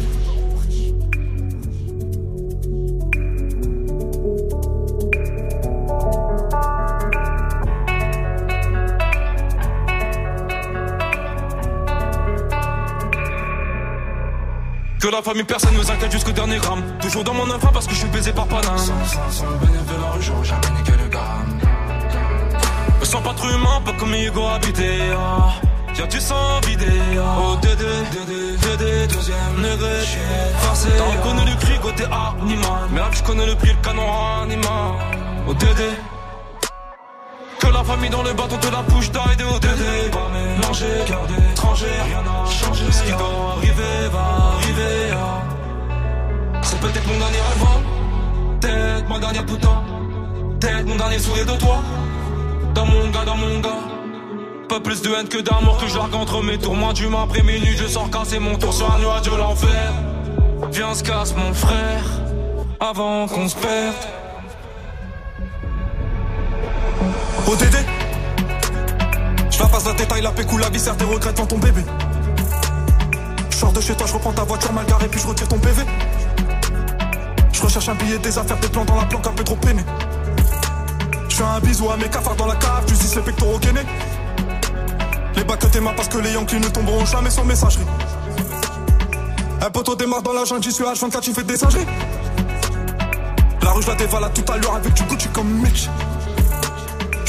Que 15.00 15.08
la 15.08 15.22
famille, 15.22 15.45
personne 15.45 15.74
nous 15.76 15.89
inquiète 15.89 16.12
jusqu'au 16.12 16.34
dernier 16.34 16.58
gramme. 16.58 16.84
Toujours 17.02 17.24
dans 17.24 17.34
mon 17.34 17.50
enfant 17.50 17.70
parce 17.74 17.88
que 17.88 17.93
je 17.93 18.00
suis 18.00 18.10
baisé 18.10 18.34
par 18.34 18.45
Paname. 18.47 18.78
Sans, 18.78 19.06
sans, 19.06 19.32
sans 19.32 19.50
le 19.50 19.56
bénéfice 19.58 19.86
de 19.88 20.02
la 20.02 20.12
rue, 20.12 20.22
j'aurais 20.22 20.43
jamais 20.43 20.70
niqué 20.78 20.91
le 20.91 21.08
gramme. 21.08 21.60
Me 23.00 23.06
sens 23.06 23.24
pas 23.24 23.34
trop 23.34 23.47
humain, 23.50 23.82
pas 23.86 23.93
comme 23.93 24.14
Hugo 24.14 24.45
habité. 24.47 25.00
Ah. 25.18 25.54
Y'a 25.97 26.06
du 26.06 26.20
sang 26.20 26.60
vidé. 26.68 26.86
Ah. 27.18 27.38
Oh, 27.39 27.56
Dédé, 27.62 27.86
Dédé, 28.12 28.58
Dédé, 28.58 29.08
deuxième 29.08 29.56
degré. 29.56 30.06
Forcé. 30.60 30.89
T'as 30.97 31.06
reconnu 31.06 31.50
le 31.50 31.56
cri 31.56 31.80
côté 31.80 32.04
animal. 32.41 32.89
Mais 32.91 33.00
là, 33.00 33.10
je 33.14 33.24
connais 33.24 33.45
le 33.45 33.56
prix, 33.56 33.70
le 33.70 33.82
canon 33.82 34.04
animal. 34.43 35.00
Oh, 35.47 35.54
Dédé. 35.54 35.91
La 37.80 37.86
famille 37.86 38.09
dans 38.09 38.23
le 38.23 38.34
bateau 38.34 38.57
te 38.57 38.69
la 38.69 38.82
bouche 38.82 39.09
d'aide 39.09 39.38
de 39.38 39.45
ODD 39.45 40.11
Pas 40.11 40.27
mélanger, 40.34 41.05
cœur 41.07 41.25
d'étranger, 41.27 41.86
rien 42.03 42.21
n'a 42.23 42.51
changé 42.51 42.84
Ce 42.91 43.03
qui 43.03 43.11
doit 43.11 43.55
arriver 43.55 44.09
va 44.11 44.57
arriver 44.57 45.13
ah. 45.13 46.59
C'est 46.61 46.77
peut-être 46.82 47.07
mon 47.07 47.17
dernier 47.17 47.38
rêve 47.38 47.63
hein. 47.63 48.59
Peut-être 48.59 49.07
ma 49.07 49.19
dernière 49.19 49.45
putain. 49.45 49.84
Peut-être 50.59 50.88
mon 50.88 50.95
dernier 50.97 51.19
sourire 51.19 51.45
de 51.45 51.57
toi. 51.57 51.77
Dans 52.75 52.86
mon 52.86 53.09
gars, 53.11 53.23
dans 53.25 53.38
mon 53.38 53.59
gars. 53.61 53.84
Pas 54.67 54.82
plus 54.82 55.01
de 55.01 55.11
haine 55.11 55.30
que 55.30 55.38
d'amour 55.38 55.77
que 55.77 55.88
je 55.88 55.95
largue 55.95 56.15
entre 56.15 56.43
mes 56.43 56.57
tours. 56.57 56.75
Moi 56.75 56.91
d'humain 56.91 57.23
après 57.23 57.43
minuit 57.43 57.77
je 57.77 57.88
sors 57.88 58.11
casser 58.11 58.39
mon 58.39 58.57
tour 58.57 58.73
sur 58.73 58.93
un 58.93 58.99
nuage 58.99 59.21
de 59.21 59.38
l'enfer. 59.38 59.93
Viens 60.69 60.93
se 60.93 61.01
casse 61.01 61.34
mon 61.34 61.53
frère. 61.53 62.03
Avant 62.82 63.25
qu'on 63.30 63.47
se 63.47 63.55
perde 63.55 64.18
ODD 67.50 67.64
Je 69.50 69.60
la 69.60 69.66
passe 69.66 69.86
la 69.86 69.93
détail, 69.93 70.22
la 70.22 70.32
pécou, 70.32 70.60
la 70.60 70.70
viscère, 70.70 70.95
tes 70.95 71.04
regrets 71.04 71.34
dans 71.34 71.47
ton 71.47 71.58
bébé. 71.58 71.84
Je 73.50 73.56
sors 73.58 73.74
de 73.74 73.82
chez 73.82 73.95
toi, 73.95 74.06
je 74.06 74.14
reprends 74.14 74.34
ta 74.34 74.43
voiture 74.43 74.72
mal 74.72 74.86
garée, 74.86 75.08
puis 75.08 75.20
je 75.20 75.26
retire 75.26 75.47
ton 75.47 75.58
PV. 75.58 75.82
Je 77.52 77.62
recherche 77.64 77.89
un 77.89 77.95
billet, 77.95 78.20
des 78.20 78.38
affaires, 78.38 78.58
des 78.58 78.68
plans 78.68 78.86
dans 78.86 78.97
la 78.97 79.06
planque, 79.06 79.26
un 79.26 79.32
peu 79.32 79.43
trop 79.43 79.56
peiné. 79.56 79.84
Je 81.28 81.36
fais 81.38 81.43
un 81.43 81.60
bisou 81.60 81.89
à 81.89 81.97
mes 81.97 82.08
cafards 82.08 82.36
dans 82.36 82.45
la 82.45 82.56
cave, 82.56 82.84
tu 82.86 82.93
dis 82.93 83.16
les 83.16 83.22
pectoraux 83.22 83.58
gainés. 83.58 83.88
Les 85.36 85.43
bacs 85.43 85.60
que 85.60 85.68
t'es 85.68 85.80
parce 85.82 86.08
que 86.08 86.20
les 86.20 86.34
Yankees 86.34 86.60
ne 86.60 86.70
tomberont 86.70 87.06
jamais 87.06 87.32
sur 87.32 87.45
messagerie. 87.45 87.86
Un 89.60 89.72
poteau 89.72 89.95
démarre 89.95 90.22
dans 90.22 90.34
la 90.34 90.45
jungle, 90.45 90.62
j'y 90.62 90.72
suis 90.72 90.84
H24, 90.84 91.22
tu 91.22 91.34
fais 91.34 91.43
des 91.43 91.58
singeries. 91.58 91.88
La 93.64 93.72
rue, 93.72 93.82
je 93.82 93.88
la 93.88 93.95
dévalade 93.95 94.34
tout 94.34 94.52
à 94.52 94.58
l'heure 94.58 94.76
avec 94.76 94.93
du 94.93 95.04
Gucci 95.04 95.28
comme 95.30 95.50
Mitch. 95.50 95.89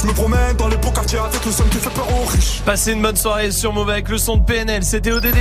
Je 0.00 0.06
me 0.06 0.12
promène 0.14 0.56
dans 0.56 0.68
les 0.68 0.78
beaux 0.78 0.90
quartiers 0.90 1.18
avec 1.18 1.44
le 1.44 1.52
seul 1.52 1.68
qui 1.68 1.76
fait 1.76 1.90
peur 1.90 2.08
aux 2.10 2.24
riches. 2.24 2.62
Passez 2.64 2.92
une 2.92 3.02
bonne 3.02 3.16
soirée 3.16 3.50
sur 3.50 3.74
Mauvais 3.74 3.92
avec 3.92 4.08
le 4.08 4.16
son 4.16 4.38
de 4.38 4.44
PNL, 4.44 4.82
c'était 4.82 5.12
ODD. 5.12 5.36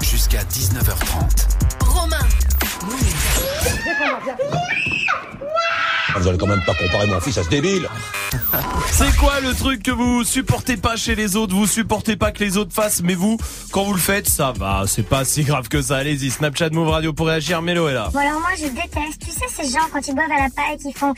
Jusqu'à 0.00 0.42
19h30. 0.44 1.84
Romain. 1.84 2.16
Vous 6.16 6.26
allez 6.26 6.38
quand 6.38 6.46
même 6.46 6.62
pas 6.64 6.72
comparer 6.74 7.06
mon 7.06 7.20
fils 7.20 7.36
à 7.36 7.44
ce 7.44 7.50
débile. 7.50 7.86
C'est 8.90 9.14
quoi 9.16 9.40
le 9.40 9.54
truc 9.54 9.82
que 9.82 9.90
vous 9.90 10.24
supportez 10.24 10.78
pas 10.78 10.96
chez 10.96 11.14
les 11.14 11.36
autres? 11.36 11.54
Vous 11.54 11.66
supportez 11.66 12.16
pas 12.16 12.32
que 12.32 12.42
les 12.42 12.56
autres 12.56 12.72
fassent, 12.72 13.02
mais 13.02 13.14
vous, 13.14 13.36
quand 13.72 13.84
vous 13.84 13.92
le 13.92 14.00
faites, 14.00 14.26
ça 14.26 14.54
va, 14.56 14.84
c'est 14.86 15.02
pas 15.02 15.26
si 15.26 15.44
grave 15.44 15.68
que 15.68 15.82
ça. 15.82 15.98
Allez-y, 15.98 16.30
Snapchat 16.30 16.70
Move 16.70 16.88
Radio 16.88 17.12
pour 17.12 17.26
réagir, 17.26 17.60
Mélo 17.60 17.88
est 17.88 17.94
là. 17.94 18.08
Bon 18.10 18.20
alors 18.20 18.40
moi 18.40 18.50
je 18.56 18.68
déteste, 18.68 19.22
tu 19.22 19.30
sais 19.30 19.46
ces 19.54 19.70
gens 19.70 19.86
quand 19.92 20.00
ils 20.08 20.14
boivent 20.14 20.32
à 20.32 20.44
la 20.44 20.50
paille 20.50 20.78
qui 20.78 20.92
font 20.94 21.12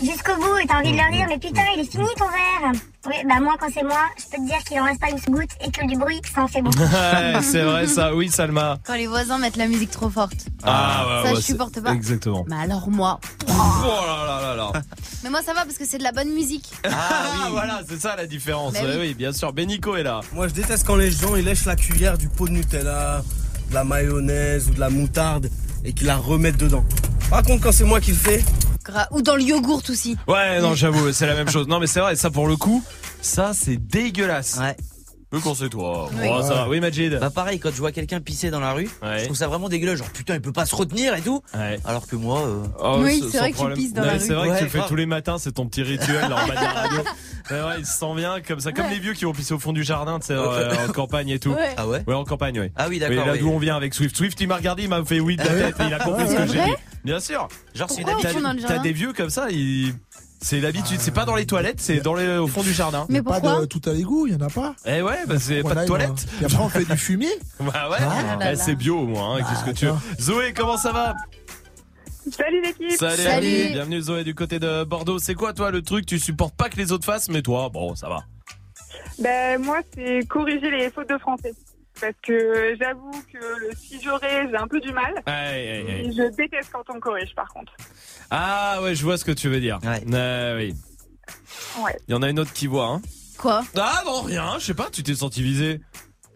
jusqu'au 0.00 0.36
bout 0.36 0.58
et 0.62 0.66
t'as 0.66 0.78
envie 0.78 0.92
de 0.92 0.96
leur 0.96 1.10
dire 1.10 1.26
mais 1.28 1.38
putain 1.38 1.62
il 1.74 1.80
est 1.80 1.90
fini 1.90 2.06
ton 2.16 2.26
verre. 2.26 2.72
Oui 3.06 3.14
bah 3.26 3.40
moi 3.40 3.54
quand 3.58 3.68
c'est 3.72 3.82
moi, 3.82 4.00
je 4.18 4.24
peux 4.24 4.42
te 4.42 4.46
dire 4.46 4.58
qu'il 4.64 4.78
en 4.80 4.84
reste 4.84 5.00
pas 5.00 5.08
une 5.10 5.34
goutte 5.34 5.50
et 5.64 5.70
que 5.70 5.86
du 5.86 5.96
bruit 5.96 6.20
ça 6.34 6.42
en 6.42 6.48
fait 6.48 6.62
beaucoup. 6.62 6.78
Ouais, 6.80 7.42
c'est 7.42 7.62
vrai 7.62 7.86
ça, 7.86 8.14
oui 8.14 8.28
Salma. 8.28 8.78
Quand 8.84 8.94
les 8.94 9.06
voisins 9.06 9.38
mettent 9.38 9.56
la 9.56 9.66
musique 9.66 9.90
trop 9.90 10.10
forte. 10.10 10.46
Ah 10.62 11.06
ouais, 11.06 11.28
ça 11.28 11.34
ouais, 11.34 11.36
je 11.36 11.40
supporte 11.40 11.80
pas. 11.80 11.92
Exactement. 11.92 12.44
Mais 12.48 12.56
alors 12.56 12.90
moi. 12.90 13.20
Oh 13.48 13.52
là 14.06 14.26
là 14.26 14.40
là 14.40 14.56
là. 14.56 14.72
Mais 15.22 15.30
moi 15.30 15.42
ça 15.42 15.54
va 15.54 15.64
parce 15.64 15.76
que 15.76 15.86
c'est 15.86 15.98
de 15.98 16.02
la 16.02 16.12
bonne 16.12 16.32
musique. 16.32 16.70
Ah, 16.84 17.48
voilà, 17.50 17.80
c'est 17.88 18.00
ça 18.00 18.16
la 18.16 18.26
différence. 18.26 18.74
Oui. 18.74 18.88
oui, 18.98 19.14
bien 19.14 19.32
sûr. 19.32 19.52
Benico 19.52 19.96
est 19.96 20.02
là. 20.02 20.20
Moi, 20.32 20.48
je 20.48 20.54
déteste 20.54 20.86
quand 20.86 20.96
les 20.96 21.10
gens 21.10 21.36
ils 21.36 21.44
lèchent 21.44 21.66
la 21.66 21.76
cuillère 21.76 22.16
du 22.16 22.28
pot 22.28 22.46
de 22.46 22.52
Nutella, 22.52 23.22
de 23.68 23.74
la 23.74 23.84
mayonnaise 23.84 24.68
ou 24.68 24.74
de 24.74 24.80
la 24.80 24.90
moutarde 24.90 25.50
et 25.84 25.92
qu'ils 25.92 26.06
la 26.06 26.16
remettent 26.16 26.56
dedans. 26.56 26.84
Par 27.28 27.42
contre, 27.42 27.62
quand 27.62 27.72
c'est 27.72 27.84
moi 27.84 28.00
qui 28.00 28.12
le 28.12 28.16
fais, 28.16 28.44
Ou 29.10 29.22
dans 29.22 29.36
le 29.36 29.42
yogourt 29.42 29.82
aussi. 29.88 30.16
Ouais, 30.26 30.60
non, 30.60 30.74
j'avoue, 30.74 31.12
c'est 31.12 31.26
la 31.26 31.34
même 31.34 31.48
chose. 31.48 31.68
Non, 31.68 31.80
mais 31.80 31.86
c'est 31.86 32.00
vrai, 32.00 32.16
ça 32.16 32.30
pour 32.30 32.48
le 32.48 32.56
coup, 32.56 32.82
ça 33.20 33.52
c'est 33.54 33.76
dégueulasse. 33.76 34.58
Ouais. 34.60 34.76
Mais 35.32 35.38
quand 35.40 35.54
c'est 35.54 35.68
toi. 35.68 36.08
Oui. 36.12 36.26
Oh, 36.28 36.42
ça 36.42 36.54
va. 36.54 36.68
Oui, 36.68 36.80
Majid. 36.80 37.18
Bah 37.20 37.30
pareil, 37.30 37.60
quand 37.60 37.70
je 37.70 37.76
vois 37.78 37.92
quelqu'un 37.92 38.20
pisser 38.20 38.50
dans 38.50 38.58
la 38.60 38.72
rue, 38.72 38.90
je 39.18 39.24
trouve 39.24 39.36
ça 39.36 39.46
vraiment 39.46 39.68
dégueulasse. 39.68 39.98
Genre 39.98 40.10
putain, 40.10 40.34
il 40.34 40.40
peut 40.40 40.52
pas 40.52 40.66
se 40.66 40.74
retenir 40.74 41.14
et 41.14 41.20
tout. 41.20 41.42
Alors 41.84 42.06
que 42.08 42.16
moi. 42.16 42.40
euh, 42.40 42.62
Oh, 42.82 42.96
Oui, 43.00 43.20
sans- 43.20 43.30
c'est 43.30 43.38
vrai 43.38 43.48
que 43.50 43.54
tu 43.54 43.58
problème. 43.58 43.78
pisses 43.78 43.92
dans 43.92 44.02
Ouais, 44.02 44.08
la 44.08 44.18
C'est 44.18 44.34
rue. 44.34 44.38
vrai 44.38 44.48
que 44.48 44.52
tu 44.52 44.54
Ouais, 44.56 44.60
le 44.62 44.68
fais 44.70 44.78
grave. 44.78 44.88
tous 44.88 44.96
les 44.96 45.06
matins, 45.06 45.38
c'est 45.38 45.52
ton 45.52 45.66
petit 45.66 45.82
rituel 45.82 46.20
là, 46.28 46.42
en 46.42 46.46
bas 46.48 46.54
de 46.56 46.60
la 46.60 46.70
radio. 46.82 46.98
Ouais, 47.50 47.60
ouais, 47.62 47.74
il 47.78 47.86
se 47.86 47.98
sent 47.98 48.14
bien 48.16 48.40
comme 48.40 48.60
ça, 48.60 48.72
comme 48.72 48.86
Ouais. 48.86 48.90
les 48.92 48.98
vieux 48.98 49.12
qui 49.12 49.24
vont 49.24 49.32
pisser 49.32 49.54
au 49.54 49.58
fond 49.58 49.72
du 49.72 49.84
jardin, 49.84 50.18
tu 50.20 50.26
sais, 50.26 50.32
euh, 50.34 50.72
en 50.88 50.92
campagne 50.92 51.28
et 51.28 51.38
tout. 51.38 51.50
Ouais. 51.52 51.74
Ah 51.76 51.86
ouais 51.86 52.02
Ouais, 52.06 52.14
en 52.14 52.24
campagne, 52.24 52.58
ouais. 52.60 52.72
Ah 52.76 52.86
oui, 52.88 52.98
d'accord, 52.98 53.26
là 53.26 53.36
d'où 53.36 53.48
on 53.50 53.58
vient 53.58 53.76
avec 53.76 53.94
Swift. 53.94 54.16
Swift, 54.16 54.40
il 54.40 54.48
m'a 54.48 54.56
regardé, 54.56 54.84
il 54.84 54.88
m'a 54.88 55.04
fait 55.04 55.20
oui 55.20 55.36
de 55.36 55.42
la 55.42 55.48
tête 55.48 55.76
et 55.80 55.84
il 55.86 55.94
a 55.94 55.98
compris 56.00 56.24
ce 56.26 56.30
C'est 56.32 56.36
que 56.46 56.52
j'ai 56.52 56.58
vrai 56.58 56.66
dit. 56.66 56.74
Bien 57.04 57.18
sûr. 57.20 57.48
Genre 57.74 57.88
c'est 57.90 58.02
le 58.02 58.66
T'as 58.66 58.78
des 58.78 58.92
vieux 58.92 59.12
comme 59.12 59.30
ça, 59.30 59.46
ils... 59.50 59.94
c'est 60.40 60.60
l'habitude. 60.60 61.00
C'est 61.00 61.10
pas 61.10 61.24
dans 61.24 61.34
les 61.36 61.46
toilettes, 61.46 61.80
c'est 61.80 62.00
dans 62.00 62.14
les... 62.14 62.36
au 62.38 62.46
fond 62.46 62.62
du 62.62 62.72
jardin. 62.72 63.06
Mais 63.08 63.22
Pas 63.22 63.32
pourquoi 63.40 63.60
de 63.60 63.66
tout 63.66 63.80
à 63.88 63.92
l'égout, 63.92 64.26
il 64.26 64.32
y 64.32 64.36
en 64.36 64.40
a 64.40 64.48
pas. 64.50 64.74
Eh 64.86 65.02
ouais, 65.02 65.18
bah 65.26 65.38
c'est 65.38 65.62
pas 65.62 65.74
de 65.74 65.86
toilette. 65.86 66.26
Et 66.40 66.44
après 66.44 66.58
on 66.58 66.68
fait 66.68 66.84
du 66.84 66.96
fumier. 66.96 67.30
Bah 67.60 67.90
ouais, 67.90 67.98
Ah 68.00 68.36
là 68.38 68.52
Eh, 68.52 68.56
c'est 68.56 68.74
bio 68.74 68.98
au 69.00 69.06
moins, 69.06 69.36
hein, 69.36 69.40
qu'est-ce 69.48 69.64
que 69.64 69.76
tu 69.76 69.86
veux. 69.86 69.92
Zoé, 70.20 70.52
comment 70.54 70.76
ça 70.76 70.92
va? 70.92 71.14
Salut 72.30 72.62
l'équipe. 72.62 72.90
Salut, 72.98 73.22
Salut. 73.22 73.68
bienvenue 73.72 74.00
Zoé 74.00 74.24
du 74.24 74.34
côté 74.34 74.58
de 74.58 74.84
Bordeaux. 74.84 75.18
C'est 75.18 75.34
quoi 75.34 75.52
toi 75.52 75.70
le 75.70 75.82
truc? 75.82 76.06
Tu 76.06 76.18
supportes 76.18 76.54
pas 76.54 76.68
que 76.68 76.76
les 76.76 76.92
autres 76.92 77.04
fassent, 77.04 77.28
mais 77.28 77.42
toi, 77.42 77.68
bon, 77.72 77.94
ça 77.96 78.08
va. 78.08 78.20
Ben, 79.18 79.60
moi, 79.60 79.80
c'est 79.94 80.20
corriger 80.28 80.70
les 80.70 80.90
fautes 80.90 81.08
de 81.08 81.18
français. 81.18 81.52
Parce 82.00 82.14
que 82.22 82.76
j'avoue 82.80 83.22
que 83.32 83.38
le 83.38 83.70
si 83.76 84.00
j'aurais, 84.02 84.48
j'ai 84.48 84.56
un 84.56 84.66
peu 84.66 84.80
du 84.80 84.92
mal. 84.92 85.12
Aïe, 85.26 85.68
aïe, 85.68 85.90
aïe. 85.90 86.06
Et 86.06 86.12
je 86.12 86.34
déteste 86.34 86.70
quand 86.72 86.84
on 86.88 86.94
me 86.94 87.00
corrige, 87.00 87.34
par 87.34 87.48
contre. 87.48 87.72
Ah 88.30 88.80
ouais, 88.82 88.94
je 88.94 89.02
vois 89.04 89.18
ce 89.18 89.24
que 89.24 89.32
tu 89.32 89.48
veux 89.48 89.60
dire. 89.60 89.78
Ouais. 89.82 90.02
Euh, 90.12 90.56
oui. 90.56 90.74
Ouais. 91.82 91.96
Il 92.08 92.12
y 92.12 92.14
en 92.14 92.22
a 92.22 92.30
une 92.30 92.38
autre 92.38 92.52
qui 92.52 92.66
voit, 92.66 92.86
hein. 92.86 93.02
Quoi? 93.38 93.64
Ah 93.76 94.02
non, 94.04 94.22
rien, 94.22 94.58
je 94.58 94.66
sais 94.66 94.74
pas, 94.74 94.88
tu 94.90 95.02
t'es 95.02 95.14
senti 95.14 95.42
visé. 95.42 95.80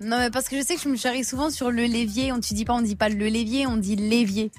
Non 0.01 0.19
mais 0.19 0.31
parce 0.31 0.49
que 0.49 0.57
je 0.57 0.63
sais 0.63 0.75
que 0.75 0.81
je 0.81 0.89
me 0.89 0.97
charrie 0.97 1.25
souvent 1.25 1.51
sur 1.51 1.71
le 1.71 1.85
lévier. 1.85 2.33
On 2.33 2.41
tu 2.41 2.55
dis 2.55 2.65
pas, 2.65 2.75
on 2.75 2.83
dit 2.83 2.97
pas 2.97 3.09
le 3.09 3.27
lévier, 3.27 3.67
on 3.67 3.77
dit 3.77 3.97
l'évier. 3.97 4.51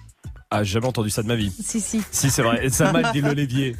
Ah, 0.49 0.63
j'ai 0.63 0.73
jamais 0.73 0.87
entendu 0.87 1.09
ça 1.09 1.23
de 1.23 1.27
ma 1.27 1.35
vie. 1.35 1.51
Si 1.51 1.81
si. 1.81 2.01
Si, 2.11 2.29
c'est 2.29 2.41
vrai. 2.41 2.65
Et 2.65 2.69
ça 2.69 2.91
m'a 2.91 3.11
dit 3.11 3.21
le 3.21 3.33
lévier. 3.33 3.75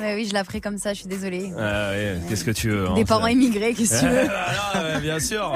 Ouais, 0.00 0.14
oui, 0.14 0.26
je 0.28 0.34
la 0.34 0.44
ferai 0.44 0.60
comme 0.60 0.78
ça. 0.78 0.92
Je 0.94 1.00
suis 1.00 1.08
désolée. 1.08 1.52
Ah 1.58 1.90
ouais, 1.90 2.18
qu'est-ce 2.28 2.44
que 2.44 2.50
tu 2.50 2.70
veux 2.70 2.88
hein, 2.88 2.94
Des 2.94 3.04
parents 3.04 3.26
immigrés, 3.26 3.74
qu'est-ce 3.74 3.94
que 4.00 4.06
tu 4.06 4.10
veux 4.12 4.24
voilà, 4.24 4.94
ouais, 4.94 5.00
bien 5.00 5.18
sûr. 5.20 5.52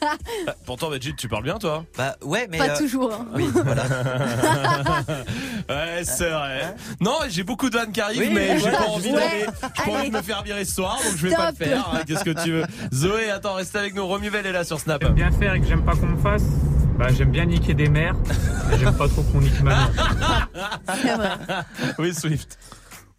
Pourtant, 0.66 0.90
Majid, 0.90 1.16
tu 1.16 1.28
parles 1.28 1.42
bien, 1.44 1.58
toi 1.58 1.84
Bah 1.98 2.16
ouais, 2.22 2.46
mais. 2.50 2.58
Pas 2.58 2.70
euh, 2.70 2.78
toujours. 2.78 3.12
hein. 3.12 3.26
Oui, 3.34 3.48
voilà. 3.52 3.82
ouais, 5.68 6.02
c'est 6.04 6.30
vrai. 6.30 6.74
Non, 7.00 7.18
j'ai 7.28 7.42
beaucoup 7.42 7.70
de 7.70 7.76
vannes 7.76 7.92
qui 7.92 8.00
arrivent, 8.00 8.20
Oui, 8.20 8.30
mais 8.32 8.58
j'ai 8.58 8.70
pas 8.70 8.86
envie 8.88 9.10
ouais. 9.12 9.14
d'aller. 9.14 9.46
J'ai 9.76 9.82
pas 9.90 9.98
envie 9.98 10.10
de 10.10 10.16
me 10.16 10.22
faire 10.22 10.42
virer 10.42 10.64
ce 10.64 10.74
soir, 10.74 10.96
donc 11.04 11.16
je 11.16 11.26
vais 11.28 11.34
pas 11.34 11.50
le 11.50 11.56
faire. 11.56 11.90
hein, 11.94 12.00
Qu'est-ce 12.06 12.24
que 12.24 12.42
tu 12.42 12.52
veux 12.52 12.64
Zoé, 12.94 13.30
attends, 13.30 13.54
reste 13.54 13.74
avec 13.76 13.94
nous. 13.94 14.06
Romuvel 14.06 14.46
est 14.46 14.52
là 14.52 14.64
sur 14.64 14.78
Snap. 14.80 15.02
J'aime 15.02 15.14
bien 15.14 15.30
faire 15.32 15.54
et 15.54 15.60
que 15.60 15.66
j'aime 15.66 15.84
pas 15.84 15.92
qu'on 15.96 16.06
me 16.06 16.20
fasse. 16.20 16.42
Bah, 16.98 17.06
j'aime 17.16 17.30
bien 17.30 17.46
niquer 17.46 17.74
des 17.74 17.88
mères, 17.88 18.14
mais 18.70 18.78
j'aime 18.78 18.94
pas 18.94 19.08
trop 19.08 19.22
qu'on 19.22 19.40
nique 19.40 19.60
ma 19.62 19.74
mère. 19.74 21.64
Oui, 21.98 22.14
Swift. 22.14 22.58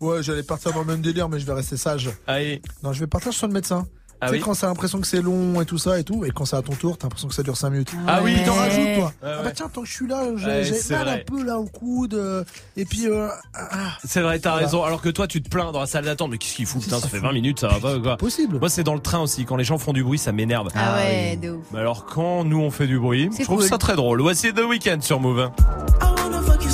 Ouais, 0.04 0.22
j'allais 0.24 0.44
partir 0.44 0.74
dans 0.74 0.80
le 0.82 0.86
même 0.86 1.02
délire, 1.02 1.30
mais 1.30 1.40
je 1.40 1.46
vais 1.46 1.54
rester 1.54 1.78
sage. 1.78 2.10
Allez. 2.28 2.62
Non, 2.84 2.94
je 2.94 3.00
vais 3.00 3.08
partir 3.08 3.32
sur 3.34 3.48
le 3.48 3.54
médecin. 3.54 3.86
Ah 4.26 4.28
tu 4.28 4.36
sais, 4.36 4.38
oui 4.40 4.44
quand 4.46 4.56
t'as 4.58 4.68
l'impression 4.68 5.02
que 5.02 5.08
c'est 5.08 5.22
long 5.22 5.60
et 5.62 5.66
tout 5.66 5.78
ça 5.78 6.00
et 6.00 6.06
tout, 6.06 6.24
et 6.24 6.32
quand 6.32 6.46
c'est 6.46 6.56
à 6.56 6.62
ton 6.62 6.72
tour, 6.76 6.98
t'as 6.98 7.08
l'impression 7.08 7.28
que 7.28 7.34
ça 7.34 7.44
dure 7.44 7.58
5 7.58 7.70
minutes. 7.72 7.92
Ah 8.08 8.22
oui. 8.24 8.38
T'en 8.46 8.54
rajoutes, 8.54 8.96
toi. 8.96 9.06
Ouais, 9.22 9.30
Ah 9.38 9.42
bah 9.44 9.52
tiens, 9.54 9.68
tant 9.68 9.82
que 9.82 9.88
je 9.88 9.94
suis 9.94 10.08
là, 10.08 10.24
j'ai 10.38 10.72
mal 10.96 11.04
vrai. 11.08 11.12
un 11.12 11.24
peu 11.26 11.44
là 11.44 11.60
au 11.60 11.66
coude. 11.66 12.14
euh, 12.14 12.46
et 12.78 12.86
puis, 12.86 13.08
euh, 13.08 13.28
ah, 13.54 13.98
C'est 14.06 14.22
vrai, 14.22 14.40
t'as 14.40 14.52
Voilà. 14.52 14.66
raison. 14.66 14.84
Alors 14.86 15.02
que 15.02 15.10
toi, 15.10 15.28
tu 15.28 15.42
te 15.44 15.50
plains 15.50 15.74
dans 15.74 15.82
la 15.82 15.88
salle 15.88 16.06
d'attente. 16.06 16.32
Mais 16.32 16.38
qu'est-ce 16.38 16.56
qu'il 16.56 16.66
fout 16.66 16.82
Putain, 16.82 17.00
ça 17.02 17.10
fait 17.10 17.20
20 17.20 17.34
minutes, 17.34 17.60
ça 17.60 17.68
va 17.68 17.80
pas 17.82 17.98
ou 17.98 18.02
quoi 18.02 18.16
Possible. 18.16 18.60
Moi, 18.60 18.70
c'est 18.70 18.84
dans 18.84 18.94
le 18.96 19.02
train 19.02 19.20
aussi. 19.20 19.44
Quand 19.44 19.58
les 19.58 19.66
gens 19.66 19.78
font 19.78 19.92
du 19.92 20.06
bruit, 20.06 20.18
ça 20.20 20.32
m'énerve. 20.32 20.70
Ah 20.74 20.96
ouais, 20.96 21.36
de 21.36 21.50
ouf. 21.50 21.66
Mais 21.74 21.80
alors, 21.80 22.06
quand 22.06 22.46
nous 22.46 22.60
on 22.62 22.72
fait 22.72 22.88
du 22.88 23.00
bruit, 23.00 23.30
je 23.38 23.44
trouve 23.44 23.60
cool. 23.60 23.68
ça 23.68 23.78
très 23.78 23.98
drôle. 23.98 24.22
Voici 24.22 24.54
The 24.54 24.62
Weeknd 24.70 25.02
sur 25.02 25.20
Move. 25.20 25.50
I 26.02 26.06
wanna 26.22 26.42
fuck 26.44 26.64
you 26.64 26.70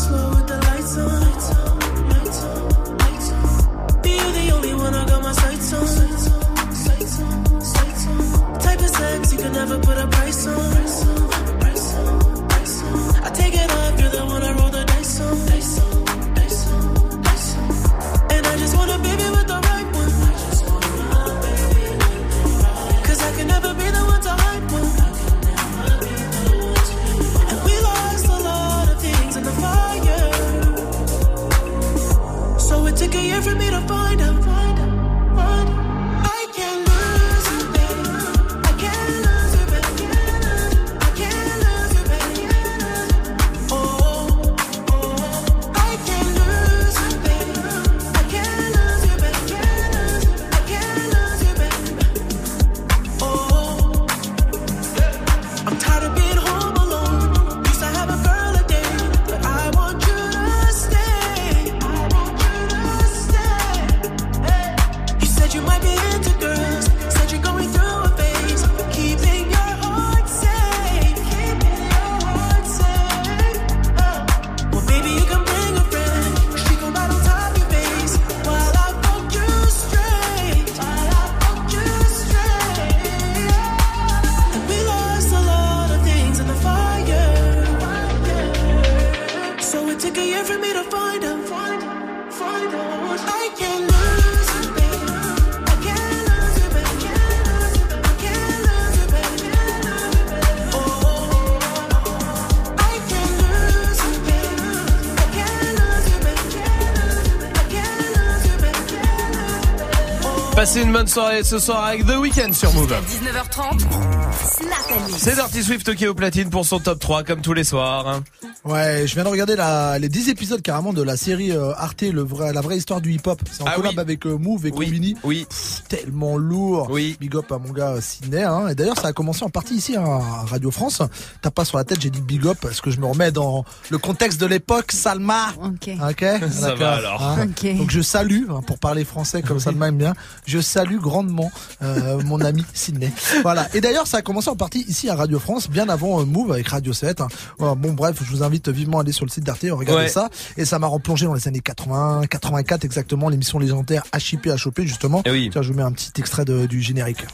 Passez 110.70 110.84
une 110.84 110.92
bonne 110.94 111.08
soirée 111.08 111.44
ce 111.44 111.58
soir 111.58 111.84
avec 111.86 112.06
The 112.06 112.16
Weeknd 112.20 112.54
sur 112.54 112.72
Move. 112.76 112.92
19h30, 112.92 113.80
Snap 113.80 114.92
and 114.92 115.08
Mix. 115.08 115.18
C'est 115.18 115.34
Dirty 115.34 115.64
Swift 115.64 115.96
qui 115.96 116.04
est 116.04 116.08
au 116.08 116.14
platine 116.14 116.52
pour 116.52 116.64
son 116.64 116.78
top 116.80 117.00
3 117.00 117.24
comme 117.24 117.42
tous 117.42 117.54
les 117.54 117.64
soirs. 117.64 118.22
Ouais, 118.66 119.06
je 119.08 119.16
viens 119.16 119.24
de 119.24 119.30
regarder 119.30 119.56
la, 119.56 119.98
les 119.98 120.10
10 120.10 120.30
épisodes 120.30 120.62
carrément 120.62 120.94
de 120.94 121.02
la 121.02 121.18
série 121.18 121.54
euh, 121.54 121.72
Arte, 121.76 122.04
le 122.04 122.22
vrai, 122.22 122.54
la 122.54 122.62
vraie 122.62 122.78
histoire 122.78 123.02
du 123.02 123.12
hip-hop. 123.14 123.42
C'est 123.52 123.64
en 123.64 123.66
Ah 123.68 123.72
collab 123.78 123.94
oui. 123.94 124.00
avec 124.00 124.28
euh, 124.28 124.38
Move 124.38 124.68
et 124.68 124.70
Combini. 124.72 125.16
Oui. 125.24 125.48
Pff, 125.50 125.69
tellement 125.90 126.38
lourd. 126.38 126.88
Oui. 126.90 127.18
Big 127.20 127.36
up 127.36 127.52
à 127.52 127.58
mon 127.58 127.72
gars 127.74 127.90
euh, 127.96 128.02
Sydney. 128.02 128.44
Hein. 128.44 128.68
Et 128.70 128.76
d'ailleurs, 128.76 128.98
ça 129.00 129.10
a 129.10 129.14
commencé 129.14 129.44
en 129.44 129.50
partie 129.50 129.76
ici 129.76 129.96
hein, 129.98 130.04
à 130.06 130.46
Radio 130.46 130.72
France. 130.72 131.02
T'as 131.42 131.52
pas 131.52 131.66
sur 131.66 131.78
la 131.78 131.84
tête, 131.84 132.00
j'ai 132.02 132.10
dit 132.10 132.22
big 132.22 132.46
up 132.48 132.58
parce 132.62 132.80
que 132.80 132.92
je 132.92 133.00
me 133.00 133.06
remets 133.08 133.32
dans 133.32 133.66
le 133.90 133.98
contexte 133.98 134.40
de 134.40 134.46
l'époque. 134.46 134.92
Salma. 134.92 135.48
Ok. 135.62 135.90
Ok. 136.10 136.20
Ça 136.52 136.68
D'accord. 136.70 136.78
va 136.78 136.92
alors. 136.94 137.24
Hein. 137.24 137.48
Ok. 137.50 137.78
Donc 137.78 137.90
je 137.92 138.02
salue, 138.02 138.44
hein, 138.50 138.62
pour 138.66 138.78
parler 138.80 139.04
français 139.04 139.42
comme 139.42 139.60
Salma 139.60 139.88
aime 139.90 139.98
bien, 139.98 140.14
je 140.46 140.60
salue 140.60 140.98
grandement 141.00 141.52
euh, 141.82 142.22
mon 142.24 142.40
ami 142.42 142.64
Sydney. 142.74 143.12
Voilà. 143.42 143.68
Et 143.74 143.82
d'ailleurs, 143.82 144.08
ça 144.08 144.18
a 144.18 144.22
commencé 144.22 144.50
en 144.50 144.56
partie 144.56 144.86
ici 144.88 145.10
à 145.10 145.16
Radio 145.16 145.40
France, 145.40 145.70
bien 145.70 145.90
avant 145.90 146.22
euh, 146.22 146.26
Move 146.26 146.52
avec 146.52 146.68
Radio 146.68 146.94
7. 146.94 147.22
hein. 147.22 147.28
Bon, 147.60 147.94
bref, 147.94 148.18
je 148.24 148.30
vous 148.30 148.44
invite 148.44 148.70
vivement 148.70 149.00
à 149.00 149.02
aller 149.02 149.12
sur 149.12 149.26
le 149.26 149.32
site 149.32 149.44
d'Arte, 149.44 149.62
regarder 149.64 150.04
Ouais. 150.04 150.08
ça. 150.08 150.30
Et 150.56 150.66
ça 150.66 150.78
m'a 150.80 150.88
replongé 150.88 151.26
dans 151.26 151.34
les 151.34 151.48
années 151.48 151.60
80, 151.60 152.22
84 152.30 152.86
exactement, 152.86 153.28
l'émission 153.30 153.58
légendaire 153.60 154.04
HIP 154.16 154.48
HOP 154.66 154.82
justement. 154.82 155.22
Eh 155.26 155.32
oui. 155.32 155.50
Tiens, 155.52 155.62
je 155.62 155.70
vous 155.70 155.74
un 155.82 155.92
petit 155.92 156.12
extrait 156.20 156.46
du 156.46 156.82
générique. 156.82 157.26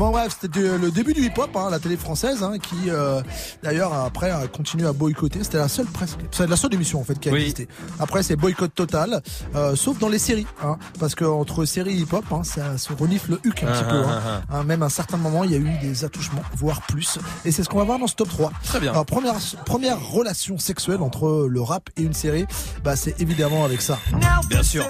Bon 0.00 0.12
bref, 0.12 0.34
c'était 0.40 0.78
le 0.78 0.90
début 0.90 1.12
du 1.12 1.26
hip-hop, 1.26 1.54
hein, 1.54 1.68
la 1.70 1.78
télé 1.78 1.98
française, 1.98 2.42
hein, 2.42 2.54
qui 2.58 2.88
euh, 2.88 3.20
d'ailleurs 3.62 3.92
après 3.92 4.30
a 4.30 4.46
continué 4.46 4.86
à 4.86 4.94
boycotter. 4.94 5.40
C'était 5.44 5.58
la 5.58 5.68
seule 5.68 5.84
presque, 5.84 6.16
c'est 6.30 6.46
la 6.48 6.56
seule 6.56 6.72
émission 6.72 7.00
en 7.00 7.04
fait 7.04 7.20
qui 7.20 7.28
a 7.28 7.32
Oui. 7.32 7.40
existé. 7.40 7.68
Après 7.98 8.22
c'est 8.22 8.34
boycott 8.34 8.74
total, 8.74 9.20
euh, 9.54 9.76
sauf 9.76 9.98
dans 9.98 10.08
les 10.08 10.18
séries, 10.18 10.46
hein, 10.64 10.78
parce 10.98 11.14
que 11.14 11.26
entre 11.26 11.66
séries 11.66 11.90
et 11.98 12.00
hip-hop, 12.00 12.24
hein, 12.32 12.44
ça 12.44 12.78
se 12.78 12.94
renifle 12.94 13.32
le 13.32 13.40
huc 13.44 13.62
un 13.62 13.66
Ah, 13.68 13.72
petit 13.72 13.90
peu. 13.90 14.02
ah, 14.06 14.20
Hein. 14.26 14.42
Hein, 14.50 14.64
même 14.64 14.82
à 14.82 14.86
un 14.86 14.88
certain 14.88 15.18
moment, 15.18 15.44
il 15.44 15.50
y 15.50 15.54
a 15.54 15.58
eu 15.58 15.70
des 15.82 16.02
attouchements, 16.06 16.40
voire 16.56 16.80
plus. 16.86 17.18
Et 17.44 17.52
c'est 17.52 17.62
ce 17.62 17.68
qu'on 17.68 17.76
va 17.78 17.84
voir 17.84 17.98
dans 17.98 18.06
ce 18.06 18.14
top 18.14 18.30
3. 18.30 18.52
Très 18.64 18.80
bien. 18.80 18.92
Alors 18.92 19.04
première 19.04 19.34
première 19.66 20.00
relation 20.02 20.56
sexuelle 20.58 21.02
entre 21.02 21.46
le 21.46 21.60
rap 21.60 21.90
et 21.98 22.02
une 22.04 22.14
série, 22.14 22.46
bah 22.82 22.96
c'est 22.96 23.20
évidemment 23.20 23.66
avec 23.66 23.82
ça. 23.82 23.98
Bien 24.48 24.62
sûr. 24.62 24.82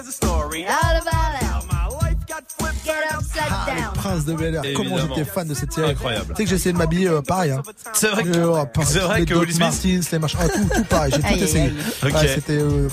Ah, 2.63 3.65
down. 3.65 3.75
le 3.77 3.93
prince 3.99 4.25
de 4.25 4.33
Bel 4.33 4.55
Air. 4.55 4.61
Comment 4.75 4.97
j'étais 4.97 5.23
fan 5.25 5.47
de 5.47 5.53
cette 5.53 5.71
série. 5.73 5.91
Incroyable. 5.91 6.25
Tu 6.29 6.35
sais 6.35 6.43
que 6.43 6.49
j'ai 6.49 6.55
essayé 6.55 6.73
de 6.73 6.77
m'habiller 6.77 7.07
euh, 7.07 7.21
pareil. 7.21 7.51
Hein. 7.51 7.61
C'est 7.93 8.07
vrai 8.09 8.23
que, 8.23 8.29
Euh, 8.37 8.61
oh, 8.61 8.65
par- 8.73 8.83
c'est 8.85 8.99
vrai 8.99 9.19
les 9.19 9.25
que 9.25 9.33
Doc 9.33 9.43
Will 9.43 9.51
Smith. 9.53 9.59
Martins, 9.61 9.99
les 10.11 10.19
machins, 10.19 10.39
ah, 10.41 10.47
tout, 10.49 10.69
tout 10.75 10.83
pareil. 10.85 11.11
J'ai 11.15 11.21
tout 11.21 11.27
Aïe, 11.27 11.43
essayé. 11.43 11.63
aïe, 11.65 11.73
aïe. 12.03 12.11
Ouais, 12.13 12.19
Ok. 12.21 12.29
c'était. 12.35 12.57
euh, 12.59 12.87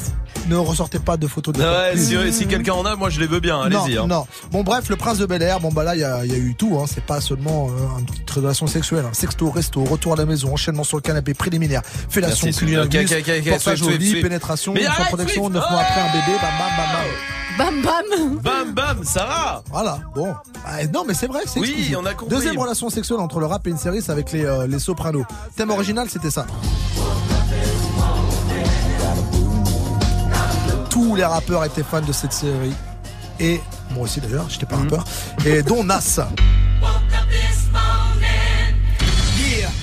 ne 0.48 0.56
ressortez 0.56 0.98
pas 0.98 1.16
de 1.16 1.26
photos 1.26 1.54
de. 1.54 1.60
Ouais, 1.62 1.96
si, 1.96 2.32
si 2.32 2.46
quelqu'un 2.46 2.72
en 2.74 2.84
a, 2.86 2.96
moi 2.96 3.10
je 3.10 3.20
les 3.20 3.26
veux 3.26 3.40
bien. 3.40 3.60
Allez-y. 3.60 3.94
Non, 3.96 4.04
hein. 4.04 4.06
non. 4.06 4.26
Bon, 4.50 4.62
bref, 4.62 4.88
le 4.88 4.96
prince 4.96 5.18
de 5.18 5.26
Bel 5.26 5.42
Air, 5.42 5.60
bon, 5.60 5.70
bah 5.72 5.84
là, 5.84 5.94
il 5.94 6.00
y 6.00 6.04
a, 6.04 6.24
il 6.24 6.32
y 6.32 6.34
a 6.34 6.38
eu 6.38 6.54
tout, 6.54 6.78
hein. 6.80 6.84
C'est 6.92 7.04
pas 7.04 7.20
seulement 7.20 7.68
euh, 7.68 7.98
une 8.00 8.06
petite 8.06 8.30
relation 8.30 8.66
sexuelle. 8.66 9.04
Hein. 9.06 9.10
Sexto, 9.12 9.50
resto, 9.50 9.84
retour 9.84 10.12
à 10.14 10.16
la 10.16 10.24
maison, 10.26 10.52
enchaînement 10.52 10.84
sur 10.84 10.96
le 10.96 11.02
canapé, 11.02 11.34
préliminaire, 11.34 11.82
fellation, 12.08 12.46
Merci, 12.46 12.60
cunnilingus, 12.60 13.10
ok, 13.12 13.18
ok, 13.26 13.32
ok, 13.40 13.48
portage 13.50 13.82
au 13.82 13.90
lit, 13.90 14.22
pénétration, 14.22 14.72
Mais 14.74 14.84
sans 14.84 14.90
arrête, 14.90 15.08
protection, 15.08 15.44
sweet. 15.44 15.54
9 15.54 15.70
mois 15.70 15.80
après 15.80 16.00
un 16.00 16.12
bébé, 16.12 16.38
bam, 16.40 16.50
bam, 16.58 16.70
bam, 16.76 16.86
bam. 16.92 17.04
Bam 17.58 17.82
bam. 17.82 18.38
Bam 18.40 18.72
bam, 18.72 19.04
ça 19.04 19.24
va. 19.26 19.37
Voilà, 19.70 19.98
bon. 20.14 20.34
Ah, 20.64 20.84
non, 20.92 21.04
mais 21.06 21.14
c'est 21.14 21.26
vrai, 21.26 21.40
c'est 21.46 21.60
Oui, 21.60 21.68
exclusif. 21.68 21.96
on 22.00 22.06
a 22.06 22.14
compris. 22.14 22.34
Deuxième 22.36 22.58
relation 22.58 22.90
sexuelle 22.90 23.20
entre 23.20 23.40
le 23.40 23.46
rap 23.46 23.66
et 23.66 23.70
une 23.70 23.78
série, 23.78 24.02
c'est 24.02 24.12
avec 24.12 24.32
les, 24.32 24.44
euh, 24.44 24.66
les 24.66 24.78
sopranos. 24.78 25.24
Thème 25.56 25.70
original, 25.70 26.08
c'était 26.10 26.30
ça. 26.30 26.46
Tous 30.90 31.14
les 31.16 31.24
rappeurs 31.24 31.64
étaient 31.64 31.82
fans 31.82 32.00
de 32.00 32.12
cette 32.12 32.32
série. 32.32 32.72
Et 33.40 33.60
moi 33.92 34.04
aussi 34.04 34.20
d'ailleurs, 34.20 34.46
j'étais 34.48 34.66
pas 34.66 34.76
rappeur. 34.76 35.04
Et 35.46 35.62
dont 35.62 35.84
Nas. 35.84 36.20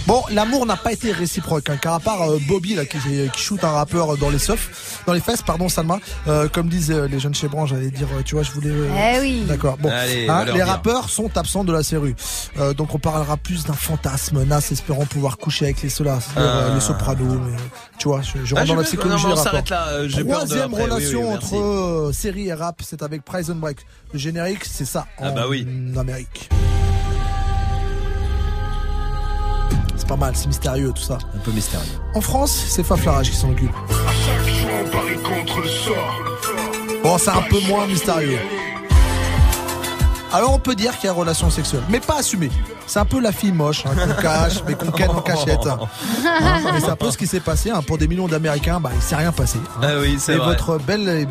Bon, 0.08 0.22
l'amour 0.32 0.68
n'a 0.68 0.76
pas 0.78 0.91
été 0.93 1.12
réciproque, 1.12 1.68
hein, 1.72 1.78
car 1.82 1.95
à 1.95 1.99
part 1.99 2.22
euh, 2.30 2.38
Bobby 2.47 2.76
là 2.76 2.86
qui, 2.86 2.99
qui 2.99 3.39
shoot 3.41 3.64
un 3.64 3.70
rappeur 3.72 4.16
dans 4.18 4.30
les 4.30 4.38
seufs, 4.38 5.01
dans 5.08 5.14
les 5.14 5.20
fesses, 5.20 5.41
pardon 5.41 5.68
Salma, 5.68 5.97
euh, 6.28 6.47
comme 6.47 6.70
disent 6.70 6.91
euh, 6.91 7.08
les 7.08 7.20
jeunes 7.20 7.34
chez 7.34 7.47
Branche, 7.47 7.72
j'allais 7.72 7.89
dire, 7.89 8.08
euh, 8.16 8.22
tu 8.24 8.36
vois, 8.36 8.43
je 8.43 8.51
voulais. 8.51 8.70
euh, 8.70 9.14
Eh 9.16 9.20
oui. 9.20 9.43
D'accord. 9.47 9.78
Bon, 9.80 9.89
Allez, 9.89 10.28
Hein, 10.30 10.45
les 10.45 10.53
dire. 10.53 10.68
rappeurs 10.68 11.10
sont 11.10 11.36
absents 11.38 11.64
de 11.64 11.74
la 11.74 11.82
série, 11.82 12.14
Euh, 12.60 12.74
donc 12.76 12.93
on 12.93 12.99
parlera 12.99 13.36
plus 13.36 13.66
d'un 13.66 13.74
fantasme. 13.74 14.43
Nas 14.43 14.60
espérant 14.72 15.06
pouvoir 15.06 15.38
coucher 15.38 15.66
avec 15.66 15.82
les 15.82 15.89
solas, 15.89 16.20
Ah. 16.38 16.72
les 16.76 16.80
sopranos. 16.82 17.39
mais, 17.43 17.58
tu 17.97 18.08
vois, 18.08 18.22
je, 18.22 18.45
je 18.45 18.53
Ah, 18.56 18.60
rentre 18.60 18.74
dans 18.74 18.76
la 18.80 18.84
psychologie 18.84 19.26
non, 19.26 19.32
on 19.32 19.36
là, 19.36 20.08
j'ai 20.08 20.24
peur 20.24 20.43
de 20.43 20.45
Troisième 20.45 20.74
oui, 20.74 20.84
relation 20.84 21.22
oui, 21.30 21.36
entre 21.36 21.56
euh, 21.58 22.14
série 22.14 22.47
et 22.49 22.53
rap, 22.53 22.80
c'est 22.86 23.01
avec 23.01 23.24
Prison 23.26 23.56
Break. 23.56 23.80
Le 24.14 24.20
générique, 24.20 24.66
c'est 24.66 24.86
ça 24.86 25.08
Ah 25.20 25.30
en 25.32 25.34
bah 25.34 25.45
oui. 25.49 25.68
Amérique. 25.97 26.49
C'est 30.06 30.10
pas 30.10 30.18
mal, 30.18 30.36
c'est 30.36 30.45
mystérieux 30.45 30.91
tout 30.93 31.01
ça. 31.01 31.18
Un 31.36 31.39
peu 31.39 31.51
mystérieux. 31.51 31.99
En 32.14 32.22
France, 32.22 32.51
c'est 32.51 32.84
Faflarage 32.84 33.32
qui 33.32 33.36
s'en 33.36 33.49
occupe. 33.49 33.72
parie 34.91 35.16
contre 35.16 35.62
le 35.62 35.68
sort. 35.68 36.22
Bon, 37.01 37.18
c'est 37.18 37.32
un 37.32 37.41
peu 37.49 37.60
moins 37.68 37.88
mystérieux. 37.88 38.38
Alors 40.36 40.53
on 40.53 40.59
peut 40.59 40.75
dire 40.75 40.97
qu'il 40.97 41.07
y 41.07 41.09
a 41.09 41.13
relation 41.13 41.49
sexuelle, 41.49 41.79
mais 41.89 42.01
pas 42.01 42.17
assumée. 42.19 42.49
C'est 42.88 42.99
un 42.99 43.05
peu 43.05 43.21
la 43.21 43.31
fille 43.31 43.53
moche 43.53 43.86
hein, 43.86 43.91
qu'on 43.95 44.21
cache, 44.21 44.55
mais 44.67 44.73
qu'on 44.75 44.91
ken 44.91 45.09
en 45.09 45.21
cachette. 45.21 45.65
Hein, 45.65 45.79
mais 46.73 46.81
c'est 46.81 46.89
un 46.89 46.95
peu 46.97 47.09
ce 47.09 47.17
qui 47.17 47.25
s'est 47.25 47.39
passé. 47.39 47.69
hein. 47.71 47.81
Pour 47.81 47.97
des 47.97 48.07
millions 48.07 48.27
d'Américains, 48.27 48.79
bah, 48.81 48.91
il 48.93 49.01
s'est 49.01 49.15
rien 49.15 49.31
passé. 49.31 49.57
hein. 49.77 49.79
Ah 49.81 49.88
oui, 50.01 50.17
c'est 50.19 50.33
Et 50.33 50.38
vrai. 50.38 50.47
votre 50.47 50.77
belle, 50.77 51.25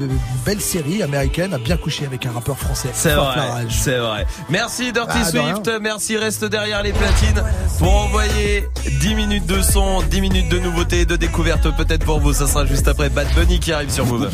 belle 0.46 0.60
série 0.60 1.02
américaine 1.02 1.52
a 1.52 1.58
bien 1.58 1.76
couché 1.76 2.06
avec 2.06 2.24
un 2.24 2.32
rappeur 2.32 2.58
français. 2.58 2.88
C'est 2.94 3.12
vrai, 3.14 3.36
c'est 3.68 3.98
vrai. 3.98 4.26
Merci 4.48 4.90
Dirty 4.90 5.18
Ah, 5.20 5.24
Swift, 5.26 5.70
merci 5.82 6.16
reste 6.16 6.46
derrière 6.46 6.82
les 6.82 6.92
platines 6.94 7.42
pour 7.78 7.94
envoyer 8.06 8.68
10 9.02 9.14
minutes 9.14 9.46
de 9.46 9.60
son, 9.60 10.00
10 10.02 10.20
minutes 10.22 10.48
de 10.48 10.58
nouveautés, 10.58 11.04
de 11.04 11.16
découvertes 11.16 11.68
peut-être 11.76 12.06
pour 12.06 12.20
vous. 12.20 12.32
Ça 12.32 12.46
sera 12.46 12.64
juste 12.64 12.88
après 12.88 13.10
Bad 13.10 13.28
Bunny 13.34 13.60
qui 13.60 13.70
arrive 13.70 13.90
sur 13.90 14.06
Move. 14.06 14.30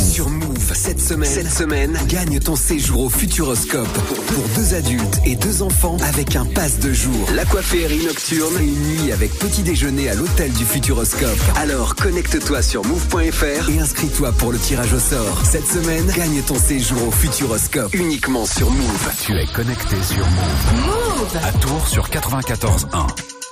Sur 0.00 0.28
Move, 0.30 0.74
cette 0.74 1.00
semaine, 1.00 1.28
cette 1.30 1.50
semaine, 1.52 1.98
gagne 2.06 2.38
ton 2.38 2.54
séjour 2.54 3.00
au 3.06 3.08
Futuroscope 3.10 3.79
pour 3.88 4.48
deux 4.56 4.74
adultes 4.74 5.20
et 5.24 5.36
deux 5.36 5.62
enfants 5.62 5.96
avec 6.02 6.36
un 6.36 6.44
pass 6.44 6.78
de 6.78 6.92
jour. 6.92 7.28
L'aquaférie 7.34 8.04
nocturne 8.04 8.56
et 8.60 8.64
une 8.64 9.02
nuit 9.02 9.12
avec 9.12 9.32
petit 9.38 9.62
déjeuner 9.62 10.08
à 10.08 10.14
l'hôtel 10.14 10.52
du 10.52 10.64
Futuroscope. 10.64 11.38
Alors 11.56 11.94
connecte-toi 11.94 12.62
sur 12.62 12.84
move.fr 12.84 13.70
et 13.70 13.78
inscris-toi 13.78 14.32
pour 14.32 14.52
le 14.52 14.58
tirage 14.58 14.92
au 14.92 14.98
sort. 14.98 15.42
Cette 15.44 15.66
semaine, 15.66 16.06
gagne 16.16 16.42
ton 16.42 16.56
séjour 16.56 17.08
au 17.08 17.10
Futuroscope 17.10 17.94
uniquement 17.94 18.46
sur 18.46 18.70
Move. 18.70 19.10
Tu 19.24 19.36
es 19.36 19.46
connecté 19.46 19.96
sur 20.02 20.26
Move. 20.26 20.86
Move 20.86 21.36
À 21.44 21.52
Tours 21.58 21.88
sur 21.88 22.08
94.1. 22.08 23.06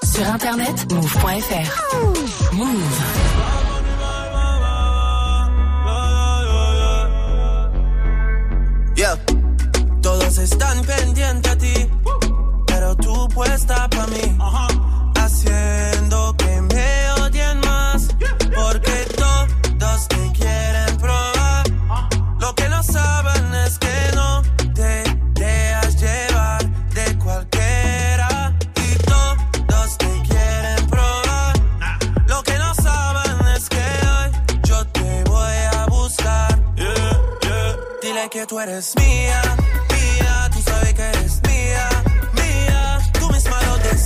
Sur 0.04 0.26
internet, 0.26 0.92
move.fr. 0.92 2.54
Move. 2.54 3.67
Todos 10.28 10.40
están 10.40 10.82
pendientes 10.82 11.50
a 11.50 11.56
ti, 11.56 11.90
pero 12.66 12.94
tú 12.94 13.28
puesta 13.28 13.88
pa' 13.88 14.06
mí. 14.08 14.36
Haciendo 15.16 16.36
que 16.36 16.60
me 16.60 17.12
odien 17.12 17.58
más, 17.60 18.08
porque 18.54 19.06
todos 19.16 20.06
te 20.08 20.32
quieren 20.32 20.98
probar. 20.98 21.64
Lo 22.40 22.54
que 22.54 22.68
no 22.68 22.82
saben 22.82 23.54
es 23.66 23.78
que 23.78 24.10
no 24.16 24.42
te 24.74 25.02
dejas 25.32 25.96
llevar 25.96 26.62
de 26.90 27.18
cualquiera. 27.18 28.54
Y 28.84 28.98
todos 29.04 29.96
te 29.96 30.22
quieren 30.28 30.86
probar. 30.88 31.54
Lo 32.26 32.42
que 32.42 32.58
no 32.58 32.74
saben 32.74 33.46
es 33.56 33.66
que 33.70 33.86
hoy 34.12 34.60
yo 34.64 34.86
te 34.88 35.24
voy 35.24 35.56
a 35.72 35.86
buscar. 35.86 36.62
Dile 38.02 38.28
que 38.30 38.44
tú 38.46 38.60
eres 38.60 38.94
mía, 38.96 39.40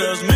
Eres 0.00 0.31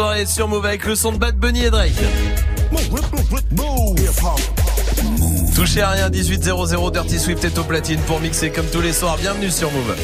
soirée 0.00 0.24
sur 0.24 0.48
Move 0.48 0.64
avec 0.64 0.86
le 0.86 0.94
son 0.94 1.12
de 1.12 1.18
Bad 1.18 1.36
Bunny 1.36 1.66
et 1.66 1.68
Drake. 1.68 1.92
Touchez 5.54 5.82
à 5.82 5.90
rien, 5.90 6.08
1800 6.08 6.90
Dirty 6.90 7.18
Swift 7.18 7.44
est 7.44 7.58
au 7.58 7.64
platine 7.64 8.00
pour 8.06 8.18
mixer 8.18 8.50
comme 8.50 8.64
tous 8.68 8.80
les 8.80 8.94
soirs. 8.94 9.18
Bienvenue 9.18 9.50
sur 9.50 9.70
Move. 9.70 9.94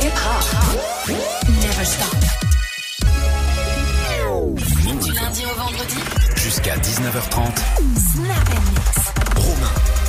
Hip 0.00 0.06
hop. 0.06 1.10
Never 1.48 1.84
stop. 1.84 2.16
Du 5.04 5.12
lundi 5.12 5.42
au 5.44 5.58
vendredi. 5.58 5.96
Jusqu'à 6.36 6.76
19h30. 6.76 7.42
Snap 8.14 8.48
and 8.48 8.70
mix. 8.70 9.04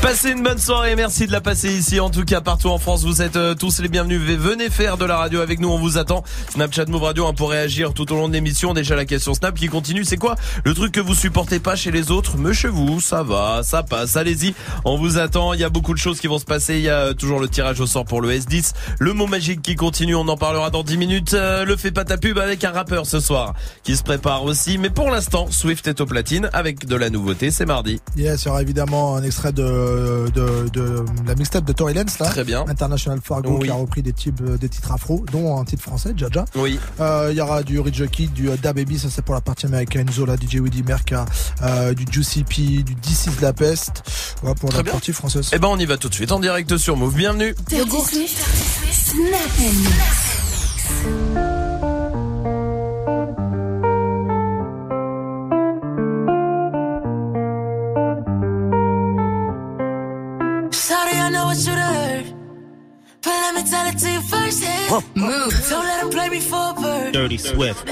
Passez 0.06 0.30
une 0.30 0.44
bonne 0.44 0.60
soirée, 0.60 0.96
merci 0.96 1.26
de 1.26 1.32
la 1.32 1.42
passer 1.42 1.76
ici. 1.76 2.00
En 2.00 2.12
tout 2.12 2.24
cas, 2.26 2.40
partout 2.40 2.70
en 2.70 2.78
France, 2.78 3.04
vous 3.04 3.24
êtes 3.24 3.38
euh, 3.38 3.56
tous 3.56 3.80
les 3.80 3.88
bienvenus. 3.88 4.22
Venez 4.22 4.70
faire 4.70 4.98
de 4.98 5.06
la 5.06 5.18
radio 5.18 5.42
avec 5.42 5.60
nous, 5.60 5.68
on 5.68 5.80
vous 5.80 5.98
attend. 5.98 6.24
Snapchat 6.56 6.86
Move 6.88 7.04
Radio 7.04 7.28
hein, 7.28 7.34
pour 7.34 7.50
réagir 7.50 7.94
tout 7.94 8.10
au 8.14 8.16
long 8.16 8.30
de 8.30 8.34
l'émission. 8.34 8.74
Déjà 8.74 8.96
la 8.96 9.04
question 9.04 9.34
Snap 9.34 9.56
qui 9.56 9.68
continue, 9.68 10.06
c'est 10.06 10.16
quoi 10.16 10.36
le 10.64 10.74
truc 10.74 10.94
que 10.94 11.02
vous 11.02 11.14
supportez 11.14 11.60
pas 11.60 11.76
chez 11.76 11.92
les 11.92 12.12
autres? 12.12 12.38
Mais 12.38 12.54
chez 12.54 12.70
vous, 12.70 13.02
ça 13.02 13.24
va, 13.24 13.60
ça 13.62 13.84
passe. 13.84 14.16
Allez-y, 14.16 14.56
on 14.86 14.98
vous 14.98 15.18
attend. 15.18 15.52
Il 15.52 15.60
y 15.60 15.66
a 15.66 15.70
beaucoup 15.70 15.94
de 15.94 16.00
choses 16.00 16.22
qui 16.22 16.28
vont 16.28 16.40
se 16.40 16.46
passer. 16.46 16.76
Il 16.76 16.84
y 16.84 16.90
a 16.90 17.08
euh, 17.08 17.14
toujours 17.14 17.42
le 17.42 17.50
tirage 17.50 17.82
au 17.82 17.86
sort 17.86 18.06
pour 18.06 18.22
le 18.22 18.32
S10, 18.32 18.72
le 19.00 19.12
mot 19.12 19.28
magique 19.28 19.62
qui 19.62 19.76
continue. 19.76 20.16
On 20.16 20.30
en 20.30 20.38
parlera 20.38 20.70
dans 20.70 20.82
10 20.84 20.96
minutes. 20.98 21.34
Euh, 21.34 21.66
le 21.66 21.76
fait 21.76 21.92
pas 21.92 22.06
ta 22.06 22.18
pub 22.18 22.38
avec 22.38 22.64
un 22.64 22.72
rappeur 22.72 23.06
ce 23.06 23.20
soir 23.20 23.54
qui 23.84 23.98
se 23.98 24.04
prépare 24.04 24.46
aussi. 24.46 24.78
Mais 24.78 24.90
pour 24.90 25.12
l'instant, 25.12 25.48
Swift 25.52 25.86
est 25.88 26.00
au 26.00 26.06
platine 26.06 26.50
avec 26.54 26.86
de 26.86 26.96
la 26.96 27.10
nouveauté. 27.10 27.52
C'est 27.52 27.66
mardi. 27.66 28.00
Yes, 28.16 28.44
il 28.44 28.46
y 28.46 28.50
aura 28.52 28.62
évidemment 28.62 29.18
un 29.18 29.24
extrait 29.24 29.52
de 29.52 30.30
de, 30.34 30.70
de, 30.70 30.70
de 30.70 31.06
la 31.28 31.36
mixtape 31.36 31.66
de 31.66 31.74
Tory 31.74 31.94
Lanez 31.96 32.12
là. 32.22 32.28
Très 32.28 32.46
bien. 32.46 32.64
International 32.70 33.20
Fargo 33.22 33.58
Oui. 33.60 33.66
qui 33.66 33.72
a 33.72 33.76
repris 33.76 34.02
des 34.02 34.14
types, 34.14 34.40
euh, 34.42 34.58
des 34.58 34.70
titres 34.70 34.94
afro, 34.94 35.26
dont 35.34 35.60
un 35.60 35.66
titre 35.66 35.82
français, 35.84 36.14
Jaja. 36.16 36.45
Oui. 36.56 36.80
Euh, 37.00 37.30
Il 37.32 37.38
y 37.38 37.42
aura 37.42 37.64
du 37.64 37.80
Rich 37.80 38.06
Kid, 38.12 38.34
du 38.34 38.50
euh, 38.50 38.58
Da 38.58 38.74
Baby, 38.74 39.00
ça 39.00 39.08
c'est 39.10 39.24
pour 39.24 39.34
la 39.36 39.42
partie 39.42 39.66
américaine, 39.66 40.10
Zola, 40.12 40.36
DJ 40.36 40.56
Woody 40.56 40.84
Merca, 40.84 41.26
euh, 41.64 41.94
du 41.94 42.06
Juicy 42.12 42.44
P, 42.44 42.84
du 42.84 42.96
DC 42.96 43.36
de 43.38 43.42
la 43.42 43.54
peste. 43.54 44.04
Voilà 44.42 44.56
pour 44.56 44.70
Très 44.70 44.80
la 44.80 44.84
bien. 44.84 44.92
partie 44.94 45.14
française. 45.14 45.50
Eh 45.54 45.60
ben 45.60 45.68
on 45.70 45.78
y 45.78 45.86
va 45.86 45.98
tout 45.98 46.10
de 46.10 46.14
suite 46.14 46.32
en 46.32 46.40
direct 46.40 46.78
sur 46.78 46.96
Move. 46.98 47.16
Bienvenue. 47.16 47.56
Dirty 47.70 48.02
Swift, 48.02 48.38
Snap 48.92 49.52
Swift. 67.38 67.88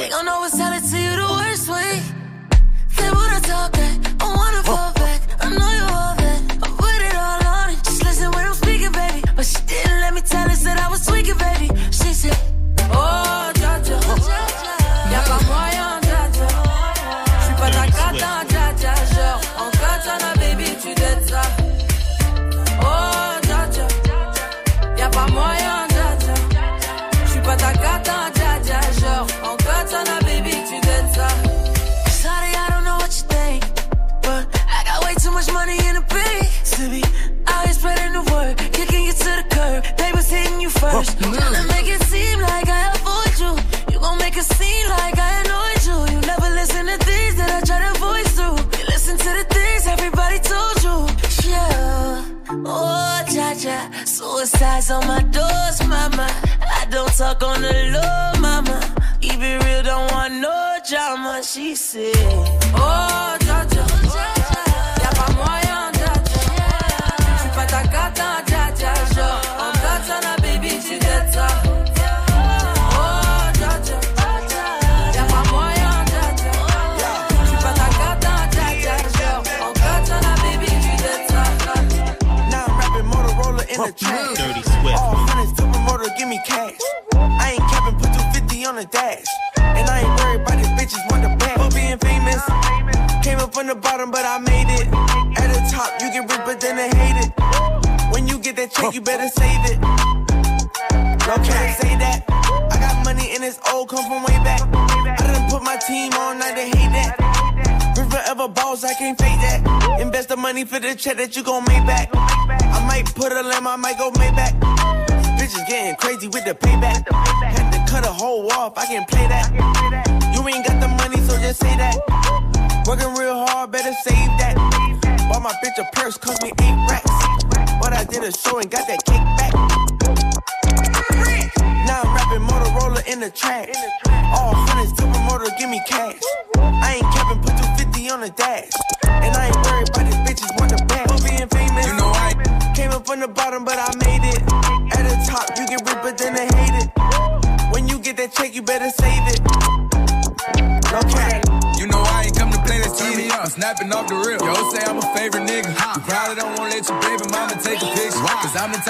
For 110.65 110.79
the 110.79 110.95
check 110.95 111.17
that 111.17 111.35
you 111.35 111.43
gon' 111.43 111.63
make 111.65 111.72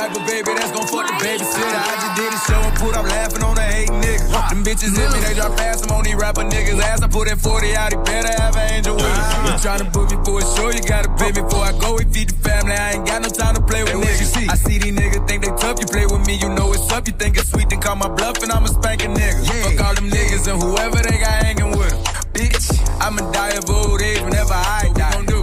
type 0.04 0.20
of 0.20 0.28
baby 0.28 0.52
that's 0.60 0.72
gon' 0.72 0.88
fuck 0.88 1.08
the 1.08 1.16
babysitter. 1.24 1.80
I 1.80 1.96
just 1.96 2.16
did 2.20 2.32
a 2.36 2.40
show 2.44 2.60
and 2.60 2.76
put 2.76 2.96
up 2.96 3.06
laughing 3.08 3.44
on 3.44 3.56
the 3.56 3.64
hate 3.64 3.90
niggas. 3.90 4.28
Them 4.52 4.64
bitches 4.64 4.92
hit 4.92 5.08
me, 5.16 5.20
they 5.24 5.34
drop 5.34 5.56
fast. 5.56 5.86
I'm 5.86 5.96
on 5.96 6.04
these 6.04 6.16
rapper 6.16 6.44
niggas' 6.44 6.82
ass. 6.82 7.02
I 7.02 7.08
put 7.08 7.28
that 7.30 7.40
40 7.40 7.76
out, 7.76 7.92
he 7.94 7.98
better 8.04 8.34
have 8.42 8.56
an 8.56 8.68
angel 8.72 8.96
with 8.96 9.08
him. 9.08 9.46
You 9.48 9.56
tryna 9.64 9.88
book 9.94 10.12
me 10.12 10.18
for 10.26 10.40
a 10.40 10.46
show, 10.56 10.70
you 10.76 10.84
gotta 10.84 11.10
pay 11.16 11.32
me 11.32 11.42
before 11.42 11.64
I 11.64 11.72
go. 11.80 11.96
We 11.96 12.04
feed 12.12 12.30
the 12.36 12.38
family, 12.44 12.76
I 12.76 13.00
ain't 13.00 13.08
got 13.08 13.22
no 13.24 13.30
time 13.30 13.56
to 13.56 13.64
play 13.64 13.84
with 13.84 13.96
niggas. 13.96 14.50
I 14.52 14.56
see 14.56 14.78
these 14.80 14.92
niggas 14.92 15.24
think 15.28 15.46
they 15.46 15.54
tough, 15.56 15.80
you 15.80 15.88
play 15.88 16.06
with 16.06 16.28
me, 16.28 16.36
you 16.36 16.50
know 16.50 16.74
it's 16.74 16.92
up. 16.92 17.08
You 17.08 17.14
think 17.14 17.38
it's 17.38 17.50
sweet, 17.50 17.70
then 17.70 17.80
call 17.80 17.96
my 17.96 18.10
bluff 18.10 18.44
and 18.44 18.52
I'ma 18.52 18.68
spank 18.68 19.04
a 19.04 19.08
nigga. 19.08 19.40
Fuck 19.64 19.80
all 19.88 19.96
them 19.96 20.10
niggas 20.10 20.52
and 20.52 20.60
whoever 20.62 21.00
they 21.00 21.18
got 21.24 21.36
hanging 21.48 21.72
with 21.78 21.96
them. 21.96 22.04
Bitch, 22.36 22.76
I'ma 23.00 23.32
die 23.32 23.56
of 23.56 23.70
old 23.70 24.02
age 24.02 24.22
whenever 24.22 24.54
I 24.54 24.92
die. 24.96 25.16
What 25.16 25.20
we 25.22 25.26
gon' 25.26 25.26
do? 25.32 25.40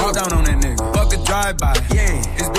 Walk 0.00 0.14
down 0.16 0.32
on 0.32 0.44
that 0.48 0.58
nigga. 0.64 0.80
Fuck 0.96 1.12
a 1.12 1.18
drive-by. 1.24 1.87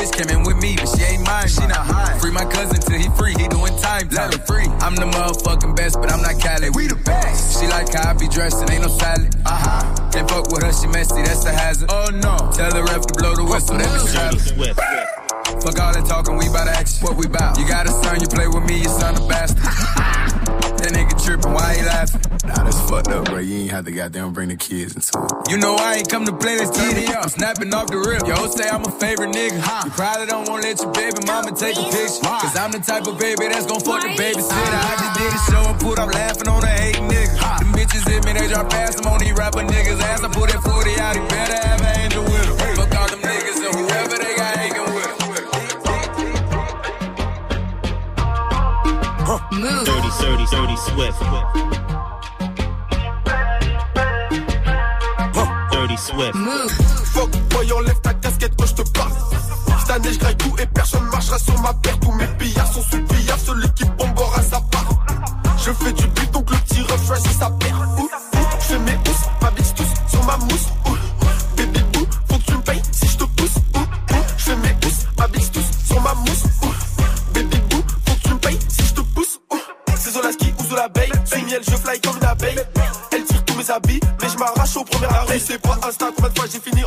Bitch 0.10 0.28
came 0.28 0.38
in 0.38 0.44
with 0.44 0.58
me, 0.62 0.76
but 0.76 0.88
she 0.88 1.04
ain't 1.04 1.26
mine. 1.26 1.48
She 1.48 1.62
not 1.68 1.86
high. 1.86 2.18
Free 2.20 2.32
my 2.32 2.46
cousin 2.46 2.80
till 2.80 2.98
he 2.98 3.10
free. 3.18 3.34
He 3.34 3.48
doing 3.48 3.76
time. 3.78 4.08
Let 4.10 4.34
him 4.34 4.42
free. 4.42 4.68
I'm 4.82 4.96
the 4.96 5.06
motherfucking 5.06 5.76
best, 5.76 6.00
but 6.00 6.12
I'm 6.12 6.22
not 6.22 6.40
Cali. 6.40 6.70
We 6.72 6.88
the 6.88 6.96
best. 6.96 7.60
She 7.60 7.68
like 7.68 7.94
how 7.94 8.10
I 8.10 8.14
be 8.14 8.28
dressed 8.28 8.62
and 8.62 8.70
ain't 8.70 8.84
no 8.84 8.90
salad. 8.90 9.36
Uh 9.46 9.50
huh. 9.50 10.10
Can't 10.12 10.30
fuck 10.30 10.52
with 10.52 10.64
her, 10.64 10.74
she 10.74 10.88
messy. 10.88 11.22
That's 11.22 11.44
the 11.44 11.52
hazard. 11.52 11.90
Oh 11.92 12.10
no. 12.12 12.52
Tell 12.54 12.72
the 12.72 12.84
ref 12.84 13.06
to 13.08 13.14
blow 13.16 13.36
the 13.36 13.44
whistle. 13.44 13.78
That 13.78 13.90
bitch 13.90 14.56
trapping. 14.56 15.16
Fuck 15.62 15.80
all 15.80 15.92
that 15.92 16.06
talking, 16.06 16.38
we 16.38 16.48
bout 16.48 16.68
action. 16.68 17.04
What 17.04 17.18
we 17.18 17.28
bout? 17.28 17.58
You 17.60 17.68
got 17.68 17.86
a 17.86 17.92
son, 17.92 18.22
you 18.22 18.28
play 18.28 18.48
with 18.48 18.64
me, 18.64 18.80
you 18.80 18.90
son 18.90 19.16
of 19.16 19.28
bastard. 19.28 19.49
Fucked 23.40 23.48
up, 23.48 23.48
bro. 23.48 23.48
You 23.48 23.64
ain't 23.64 23.72
have 23.72 23.86
to 23.86 23.92
goddamn 23.92 24.34
bring 24.34 24.50
the 24.50 24.56
kids 24.56 24.96
into 24.96 25.18
it. 25.18 25.52
You 25.52 25.58
know 25.58 25.76
I 25.76 25.96
ain't 25.96 26.10
come 26.10 26.26
to 26.26 26.34
play, 26.36 26.58
let's 26.58 26.76
turn 26.76 26.96
me 26.96 27.08
up. 27.08 27.30
Snapping 27.30 27.74
off 27.74 27.88
the 27.88 27.98
rip. 27.98 28.28
Yo, 28.28 28.36
say 28.48 28.70
I'm 28.70 28.84
a 28.86 28.92
favorite 28.92 29.32
nigga. 29.32 29.58
You 29.86 29.92
probably 29.92 30.26
don't 30.28 30.48
wanna 30.48 30.64
let 30.64 30.80
your 30.80 30.92
baby 30.92 31.18
mama 31.26 31.52
take 31.56 31.78
a 31.78 31.84
picture. 31.84 32.22
Cause 32.24 32.56
I'm 32.56 32.72
the 32.72 32.80
type 32.80 33.08
of 33.08 33.20
baby 33.20 33.48
that's 33.48 33.66
gon' 33.66 33.82
fuck 33.82 34.02
the 34.02 34.10
babysitter. 34.10 34.80
I 34.80 34.94
just 35.00 35.14
did 35.20 35.34
a 35.34 35.40
show 35.52 35.64
and 35.70 35.80
put 35.80 36.00
up 36.00 36.14
laughing 36.14 36.48
on 36.48 36.62
the 36.62 36.68
hate 36.68 36.96
nigga. 36.98 37.60
Them 37.60 37.72
bitches 37.74 38.08
hit 38.08 38.26
me, 38.26 38.34
they 38.34 38.48
drop 38.48 38.72
fast. 38.72 39.00
I'm 39.00 39.12
on 39.12 39.20
these 39.20 39.34
rapper 39.34 39.64
niggas' 39.64 40.02
ass. 40.02 40.24
I 40.24 40.30
put 40.30 40.50
that 40.52 40.62
40 40.62 41.00
out, 41.00 41.16
he 41.16 41.22
better 41.28 41.56
have 41.56 41.82
an 41.82 42.00
angel 42.00 42.24
with 42.24 42.46
him. 42.46 42.58
Fuck 42.76 42.96
all 42.96 43.08
them 43.10 43.22
niggas 43.22 43.60
and 43.64 43.76
whoever 43.76 44.18
they 44.18 44.36
got 44.36 44.56
hanging 44.58 44.94
with 44.94 45.06
him. 45.06 45.18
Move. 49.52 49.86
Dirty, 49.86 50.10
dirty, 50.22 50.46
dirty 50.52 50.78
Swift. 50.78 51.59
Arrêt. 85.30 85.40
C'est 85.40 85.60
pas 85.60 85.80
Insta, 85.88 86.12
combien 86.16 86.30
de 86.30 86.40
fois 86.40 86.48
j'ai 86.52 86.60
fini 86.60 86.79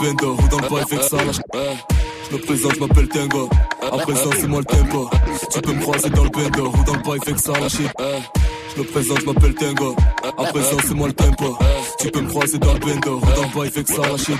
bendo 0.00 0.34
ou 0.36 0.48
dans 0.48 0.58
le 0.58 0.68
bail 0.68 0.82
avec 0.90 1.02
ça. 1.02 1.16
là, 1.16 1.32
je- 1.32 2.34
me 2.36 2.38
présente, 2.42 2.74
je 2.74 2.80
m'appelle 2.80 3.08
Tengo. 3.08 3.48
À 3.82 3.98
présent, 3.98 4.30
c'est 4.40 4.46
moi 4.46 4.60
le 4.60 4.64
tempo. 4.64 5.10
Tu 5.52 5.60
peux 5.60 5.72
me 5.72 5.80
croiser 5.80 6.10
dans 6.10 6.24
le 6.24 6.30
bendo 6.30 6.68
ou 6.68 6.84
dans 6.84 6.92
le 6.94 7.02
bail 7.02 7.18
avec 7.26 7.38
ça. 7.38 7.52
là, 7.52 7.68
shit. 7.68 7.90
Je 8.76 8.80
me 8.82 8.86
présente, 8.86 9.20
je 9.20 9.26
m'appelle 9.26 9.54
Tengo. 9.54 9.96
À 10.38 10.44
présent, 10.44 10.76
c'est 10.86 10.94
moi 10.94 11.08
le 11.08 11.14
tempo. 11.14 11.58
Tu 11.98 12.10
peux 12.10 12.20
me 12.20 12.28
croiser 12.28 12.58
dans 12.58 12.72
le 12.72 12.78
bendo 12.78 13.16
ou 13.16 13.20
dans 13.20 13.42
le 13.42 13.54
bail 13.58 13.68
avec 13.74 13.88
ça. 13.88 14.02
là, 14.02 14.16
shit. 14.16 14.36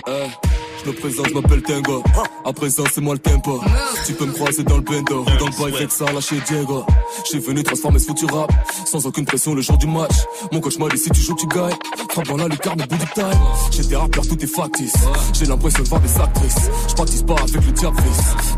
Je 0.83 0.91
me 0.91 0.95
présente, 0.95 1.29
je 1.29 1.35
m'appelle 1.35 1.63
Tengo. 1.63 2.03
À 2.45 2.53
présent, 2.53 2.85
c'est 2.93 3.01
moi 3.01 3.15
le 3.15 3.19
tempo. 3.19 3.61
Tu 4.07 4.15
peux 4.15 4.25
me 4.25 4.33
croiser 4.33 4.63
dans 4.63 4.77
le 4.77 4.83
bendo 4.83 5.23
ou 5.23 5.25
dans 5.25 5.47
le 5.47 5.63
bail 5.63 5.75
avec 5.77 5.91
ça. 5.91 6.11
là, 6.11 6.21
chez 6.21 6.41
Diego. 6.47 6.85
J'ai 7.31 7.39
venu 7.39 7.63
transformer 7.63 7.99
ce 7.99 8.07
foutu 8.07 8.25
rap. 8.27 8.51
Sans 8.87 9.05
aucune 9.07 9.25
pression 9.25 9.55
le 9.55 9.61
jour 9.61 9.77
du 9.77 9.87
match. 9.87 10.15
Mon 10.53 10.61
coach 10.61 10.79
m'a 10.79 10.89
dit 10.89 10.99
si 10.99 11.11
tu 11.11 11.21
joues, 11.21 11.35
tu 11.35 11.47
gagnes. 11.47 11.77
Frappe 12.11 12.29
dans 12.29 12.37
la 12.39 12.49
lucarne 12.49 12.81
au 12.81 12.87
bout 12.87 12.97
du 12.97 13.11
time. 13.13 13.25
J'ai 13.71 13.85
des 13.85 13.97
rappeurs, 13.97 14.27
tout 14.27 14.43
est 14.43 14.47
factice. 14.47 14.95
J'ai 15.35 15.47
l'impression 15.47 15.83
de 15.83 15.89
voir 15.89 16.01
des 16.01 16.19
actrices. 16.19 16.71
Je 16.89 16.95
pas 17.25 17.35
avec 17.35 17.55
le 17.55 17.73
diable. 17.73 17.97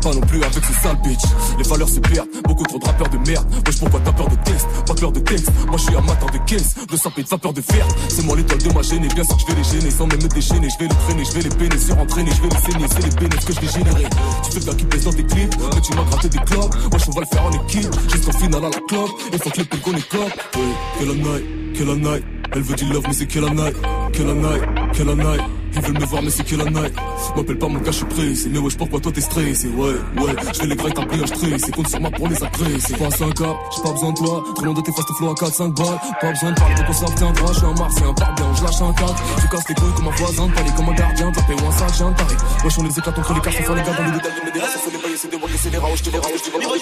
Pas 0.01 0.13
non 0.13 0.21
plus 0.21 0.43
avec 0.43 0.63
ce 0.63 0.73
sale 0.81 0.97
bitch. 1.03 1.21
Les 1.57 1.63
valeurs 1.63 1.89
se 1.89 1.99
perdent. 1.99 2.29
Beaucoup 2.63 2.79
trop 2.79 2.79
de 2.79 2.85
rappeurs 2.85 3.09
de 3.09 3.29
merde. 3.29 3.45
Wesh, 3.67 3.79
pourquoi 3.79 3.99
t'as 3.99 4.13
peur 4.13 4.29
de 4.29 4.35
texte 4.35 4.67
Pas 4.87 4.93
peur 4.93 5.11
de 5.11 5.19
texte. 5.19 5.51
Moi, 5.67 5.77
je 5.77 5.83
suis 5.83 5.95
amateur 5.95 6.29
de 6.29 6.37
caisse. 6.45 6.75
De 6.75 7.19
et 7.19 7.23
de 7.23 7.27
vapeur 7.27 7.53
de 7.53 7.61
fer. 7.61 7.85
C'est 8.07 8.23
moi 8.25 8.37
l'étoile 8.37 8.61
de 8.61 8.73
ma 8.73 8.81
chaîne. 8.81 9.03
Et 9.03 9.07
bien 9.07 9.23
sûr, 9.23 9.35
que 9.35 9.41
je 9.41 9.47
vais 9.47 9.61
les 9.61 9.63
gêner 9.63 9.91
sans 9.91 10.07
même 10.07 10.23
me 10.23 10.29
déchaîner. 10.29 10.69
Je 10.69 10.77
vais 10.79 10.87
les 10.87 10.95
traîner, 10.95 11.25
je 11.25 11.31
vais 11.33 11.41
les 11.41 11.49
peiner, 11.49 11.77
surentraîner. 11.77 12.31
Je 12.31 12.41
vais 12.41 12.49
les 12.49 12.71
saigner. 12.71 12.87
C'est 12.89 13.03
les 13.03 13.15
bénéfices 13.15 13.45
que 13.45 13.53
je 13.53 13.59
vais 13.59 13.67
générer. 13.67 14.07
Tu 14.43 14.51
fais 14.51 14.65
gars 14.65 14.75
qui 14.75 14.85
pèse 14.85 15.03
dans 15.03 15.11
tes 15.11 15.25
clips. 15.25 15.55
Mais 15.75 15.81
tu 15.81 15.95
m'as 15.95 16.03
gratté 16.03 16.29
des 16.29 16.39
clubs. 16.39 16.73
Wesh, 16.93 17.07
on 17.07 17.11
va 17.11 17.21
le 17.21 17.27
faire 17.27 17.45
en 17.45 17.51
équipe. 17.51 17.93
Jusqu'en 18.09 18.31
finale 18.31 18.65
à 18.65 18.69
la 18.69 18.79
club. 18.87 19.09
Et 19.33 19.37
faut 19.37 19.49
que 19.49 19.57
les 19.59 19.81
qu'on 19.81 19.93
est 19.93 20.07
club. 20.07 20.31
Ouais, 20.55 20.61
quelle 20.99 21.15
night, 21.15 21.45
quelle 21.75 21.95
night. 21.95 22.23
Elle 22.53 22.61
veut 22.61 22.75
du 22.75 22.85
love, 22.85 23.03
mais 23.07 23.13
c'est 23.13 23.27
quelle 23.27 23.53
night. 23.53 23.75
Quelle 24.13 24.33
night, 24.33 24.63
quelle 24.93 25.15
night. 25.15 25.62
Ils 25.75 25.81
veulent 25.81 25.99
me 25.99 26.05
voir, 26.05 26.21
mais 26.21 26.29
c'est 26.29 26.43
quelle 26.43 26.63
night. 26.63 26.93
M'appelle 27.35 27.57
pas 27.57 27.67
mon 27.67 27.79
gars, 27.79 27.91
je 27.91 27.97
suis 27.97 28.05
pressé. 28.05 28.49
Mais 28.49 28.59
wesh, 28.59 28.77
pourquoi 28.77 28.99
toi 28.99 29.11
t'es 29.11 29.21
stressé? 29.21 29.67
Ouais, 29.69 29.93
ouais. 30.17 30.35
Je 30.53 30.59
fais 30.59 30.67
les 30.67 30.75
grecs, 30.75 30.93
t'as 30.93 31.05
pris 31.05 31.21
un 31.21 31.27
stress. 31.27 31.61
Compte 31.71 31.87
sur 31.89 31.99
moi 31.99 32.11
pour 32.11 32.27
les 32.27 32.43
agresser. 32.43 32.93
Passe 32.95 33.21
un 33.21 33.31
cap, 33.31 33.55
j'ai 33.75 33.81
pas 33.81 33.91
besoin 33.91 34.11
de 34.11 34.17
toi. 34.17 34.43
Trop 34.55 34.65
loin 34.65 34.73
de 34.73 34.81
tes 34.81 34.91
fast 34.91 35.07
flow 35.17 35.29
à 35.29 35.33
4-5 35.33 35.73
balles. 35.73 35.99
Pas 36.21 36.31
besoin 36.31 36.51
de 36.51 36.59
parler, 36.59 36.75
donc 36.75 36.85
on 36.89 36.93
s'abstiendra. 36.93 37.47
Je 37.53 37.57
suis 37.57 37.65
un 37.65 37.73
martien, 37.73 38.13
parle 38.13 38.35
bien, 38.35 38.53
je 38.55 38.63
lâche 38.63 38.81
un 38.81 38.93
4. 38.93 39.15
Tu 39.41 39.47
casses 39.47 39.65
tes 39.65 39.73
couilles 39.73 39.93
comme 39.95 40.07
un 40.07 40.11
voisin, 40.11 40.47
de 40.47 40.53
parler 40.53 40.71
comme 40.75 40.89
un 40.89 40.93
gardien. 40.93 41.31
De 41.31 41.35
la 41.35 41.43
paix 41.43 41.55
ou 41.61 41.67
un 41.67 41.71
sac, 41.71 41.93
j'ai 41.97 42.03
un 42.03 42.13
taré. 42.13 42.35
Wesh, 42.63 42.77
on 42.77 42.83
les 42.83 42.99
éclate 42.99 43.17
entre 43.17 43.33
les 43.33 43.41
cartes, 43.41 43.57
on 43.59 43.63
fait 43.63 43.75
les 43.75 43.81
gars 43.81 43.93
dans 43.97 44.05
les 44.05 44.11
détails. 44.11 44.31
Mais 44.45 44.51
des 44.51 44.59
races, 44.59 44.77
on 44.77 44.89
fait 44.89 45.09
les 45.09 45.17
c'est 45.17 45.29
des 45.29 45.37
voyages, 45.37 45.59
c'est 45.63 45.69
des 45.69 45.77
raos, 45.77 45.95
je 45.95 46.03
te 46.03 46.09
les 46.09 46.19
raos, 46.19 46.37
je 46.37 46.51
te 46.51 46.57
les 46.57 46.65
raos. 46.65 46.75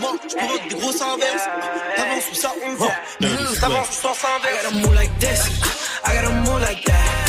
Moi, 0.00 0.10
je 0.28 0.36
provoque 0.36 0.68
des 0.68 0.74
grosses 0.76 1.02
inverses. 1.02 1.46
T'avances 1.96 2.30
ou 2.30 2.34
ça, 2.34 2.52
on 2.66 2.74
va. 2.76 2.90
T'avances 3.60 3.88
ou 3.90 3.94
sens 3.94 4.18
inverse. 4.24 4.60
I 4.60 4.70
got 4.70 4.72
a 4.72 4.74
move 4.80 4.94
like 4.94 5.18
this. 5.18 5.40
I 6.04 6.14
got 6.14 6.30
a 6.30 6.34
move 6.34 6.60
like 6.60 6.84
that. 6.84 7.19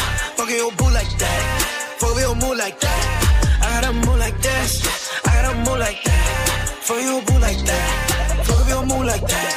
Fuck 0.42 0.50
your 0.50 0.72
boo 0.72 0.89
like 0.89 1.18
that. 1.20 1.98
Fuck 2.00 2.18
your 2.18 2.34
move 2.34 2.58
like 2.58 2.80
that. 2.80 3.62
I 3.62 3.80
got 3.80 3.92
a 3.92 3.94
move 3.94 4.18
like 4.18 4.42
this. 4.42 4.82
I 5.24 5.30
got 5.38 5.54
a 5.54 5.58
move 5.60 5.78
like 5.78 6.02
that. 6.04 6.82
Fuck 6.82 7.04
your 7.04 7.22
boo 7.22 7.38
like 7.38 7.62
that. 7.62 8.46
Fuck 8.48 8.68
your 8.68 8.84
move 8.88 9.06
like 9.06 9.22
that. 9.22 9.54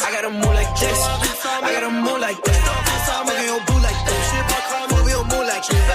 I 0.00 0.10
got 0.10 0.24
a 0.24 0.30
move 0.30 0.54
like 0.56 0.74
this. 0.80 0.98
I 1.44 1.68
got 1.74 1.84
a 1.84 1.90
move 1.90 2.18
like 2.18 2.42
that. 2.44 2.60
Fuck 3.04 3.44
your 3.44 3.60
boo 3.60 3.76
like 3.76 4.00
that. 4.08 4.88
Fuck 4.88 5.04
your 5.04 5.24
move 5.28 5.44
like 5.52 5.68
that. 5.68 5.92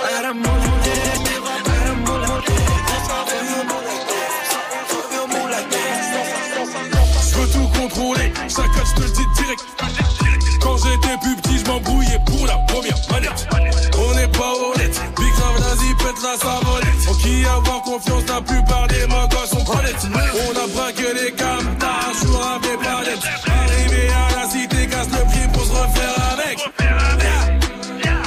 I 0.00 0.10
got 0.16 0.24
a 0.24 0.32
move 0.32 0.64
move 5.28 5.50
like 5.52 5.68
that. 5.68 5.94
Je 7.20 7.36
veux 7.36 7.48
tout 7.52 7.68
contrôler, 7.78 8.32
le 8.32 9.13
pas 14.36 14.52
honnête, 14.54 15.00
Big 15.16 15.32
Grave, 15.34 15.60
pète 15.98 16.22
la 16.22 16.36
savonnette. 16.38 17.08
En 17.08 17.14
qui 17.14 17.44
avoir 17.44 17.82
confiance, 17.82 18.24
la 18.28 18.40
plupart 18.40 18.86
des 18.88 19.06
mogos 19.06 19.46
sont 19.46 19.64
honnêtes. 19.70 20.04
On 20.04 20.52
a 20.58 20.66
braqué 20.74 21.12
les 21.14 21.32
camtars, 21.32 22.12
jour 22.22 22.40
avec 22.42 22.78
planète. 22.78 23.22
Arrivé 23.46 24.08
à 24.08 24.42
la 24.42 24.50
cité, 24.50 24.86
casse 24.86 25.08
le 25.08 25.24
pied 25.32 25.46
pour 25.52 25.64
se 25.64 25.72
refaire 25.72 26.16
avec. 26.32 26.58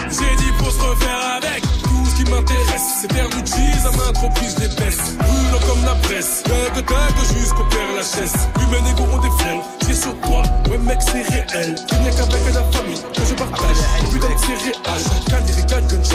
J'ai 0.09 0.35
dit 0.37 0.51
pour 0.57 0.71
se 0.71 0.81
refaire 0.81 1.21
avec. 1.37 1.61
Tout 1.61 2.05
ce 2.09 2.15
qui 2.15 2.31
m'intéresse, 2.31 2.87
c'est 3.01 3.11
faire 3.13 3.29
du 3.29 3.39
cheese 3.39 3.85
à 3.85 3.91
ma 3.97 4.09
entreprise, 4.09 4.55
je 4.57 4.61
les 4.63 4.75
baisse. 4.75 5.15
Brûlant 5.17 5.67
comme 5.67 5.83
la 5.85 5.95
presse, 6.07 6.43
tac 6.43 6.85
tac 6.85 7.15
jusqu'au 7.37 7.63
père 7.65 7.91
la 7.95 8.03
chaise. 8.03 8.35
Humain 8.61 8.83
et 8.85 9.01
on 9.01 9.17
des 9.19 9.31
flingues, 9.37 9.61
j'ai 9.87 9.93
sur 9.93 10.15
toi. 10.21 10.43
Ouais, 10.69 10.77
mec, 10.77 10.99
c'est 11.01 11.23
réel. 11.23 11.75
Il 11.91 11.99
n'y 11.99 12.09
qu'avec 12.15 12.53
la 12.53 12.63
famille 12.71 13.01
que 13.13 13.25
je 13.27 13.33
partage. 13.33 13.77
Putain, 14.11 14.27
que 14.27 14.41
c'est 14.41 14.63
réel. 14.63 14.77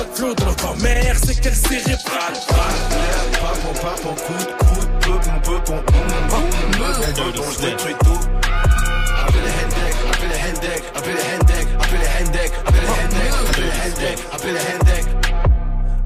Gun, 0.02 0.08
chaque 0.08 0.14
flow 0.14 0.34
de 0.34 0.42
c'est 1.24 1.40
qu'elle 1.40 1.54
cérébrale. 1.54 2.34
Pas 2.48 3.54
pas 3.80 3.96
coup 4.14 4.32
de 4.38 5.12
de 5.12 5.42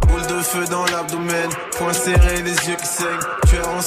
Boule 0.07 0.27
de 0.27 0.43
feu 0.43 0.65
dans 0.71 0.85
l'abdomen, 0.87 1.51
point 1.79 1.93
serré, 1.93 2.43
les 2.43 2.69
yeux 2.69 2.77
qui 2.77 2.87
saignent. 2.87 3.46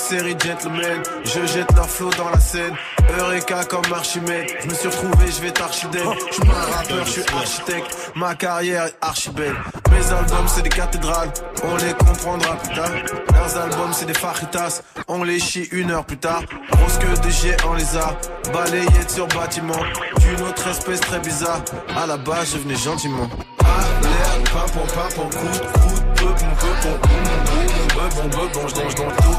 Série, 0.09 0.35
gentleman. 0.43 1.03
Je 1.23 1.45
jette 1.45 1.71
leur 1.75 1.87
flot 1.87 2.09
dans 2.17 2.31
la 2.31 2.39
scène. 2.39 2.73
Eureka 3.19 3.63
comme 3.65 3.93
Archimède. 3.93 4.47
Je 4.59 4.67
me 4.67 4.73
suis 4.73 4.87
retrouvé, 4.87 5.27
je 5.27 5.39
vais 5.39 5.51
t'archidèle. 5.51 6.01
Je 6.29 6.33
suis 6.33 6.45
pas 6.47 6.55
un 6.55 6.77
rappeur, 6.77 7.05
je 7.05 7.11
suis 7.11 7.23
architecte. 7.31 8.11
Ma 8.15 8.33
carrière 8.33 8.85
est 8.85 8.95
archi 9.01 9.29
belle. 9.29 9.55
Mes 9.91 10.11
albums, 10.11 10.47
c'est 10.47 10.63
des 10.63 10.69
cathédrales. 10.69 11.29
On 11.63 11.75
les 11.75 11.93
comprendra 11.93 12.55
plus 12.55 12.75
tard. 12.75 12.89
Leurs 13.33 13.57
albums, 13.57 13.93
c'est 13.93 14.07
des 14.07 14.15
fajitas. 14.15 14.81
On 15.07 15.23
les 15.23 15.39
chie 15.39 15.69
une 15.71 15.91
heure 15.91 16.05
plus 16.05 16.17
tard. 16.17 16.41
Grosse 16.71 16.97
que 16.97 17.21
des 17.21 17.31
géants 17.31 17.75
les 17.75 17.95
a. 17.95 18.17
Balayés 18.51 19.07
sur 19.07 19.27
bâtiment. 19.27 19.83
D'une 20.21 20.41
autre 20.47 20.67
espèce 20.69 21.01
très 21.01 21.19
bizarre. 21.19 21.61
À 21.95 22.07
la 22.07 22.17
base, 22.17 22.53
je 22.53 22.57
venais 22.57 22.77
gentiment. 22.77 23.29
Alerte, 23.59 24.49
pimpon, 24.51 24.87
pimpon, 24.87 25.29
coup 25.29 25.45
de 25.53 25.79
coup 25.79 26.01
de 26.01 26.08
peu, 26.33 26.45
bon, 26.45 26.55
peu, 26.61 27.07
bon, 27.07 27.59
bon, 27.95 28.09
bon, 28.09 28.27
bon, 28.29 28.45
bon, 28.53 28.67
je 28.67 28.75
donge 28.75 28.95
dans 28.95 29.03
tout. 29.03 29.37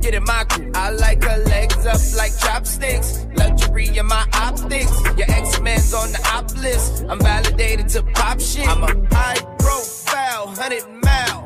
get 0.03 0.13
in 0.13 0.23
my 0.23 0.43
crew. 0.43 0.69
I 0.75 0.91
like 0.91 1.23
her 1.23 1.37
legs 1.45 1.85
up 1.85 2.01
like 2.17 2.37
chopsticks. 2.37 3.25
Luxury 3.35 3.87
in 3.97 4.05
my 4.05 4.25
optics. 4.33 4.91
Your 5.17 5.29
X-Men's 5.31 5.93
on 5.93 6.03
on 6.03 6.11
the 6.11 6.21
op 6.35 6.53
list. 6.57 7.05
I'm 7.09 7.19
validated 7.19 7.87
to 7.89 8.03
pop 8.03 8.39
shit. 8.39 8.67
I'm 8.67 8.83
a 8.83 9.15
high 9.15 9.39
profile, 9.59 10.47
100 10.47 10.83
mile 11.05 11.39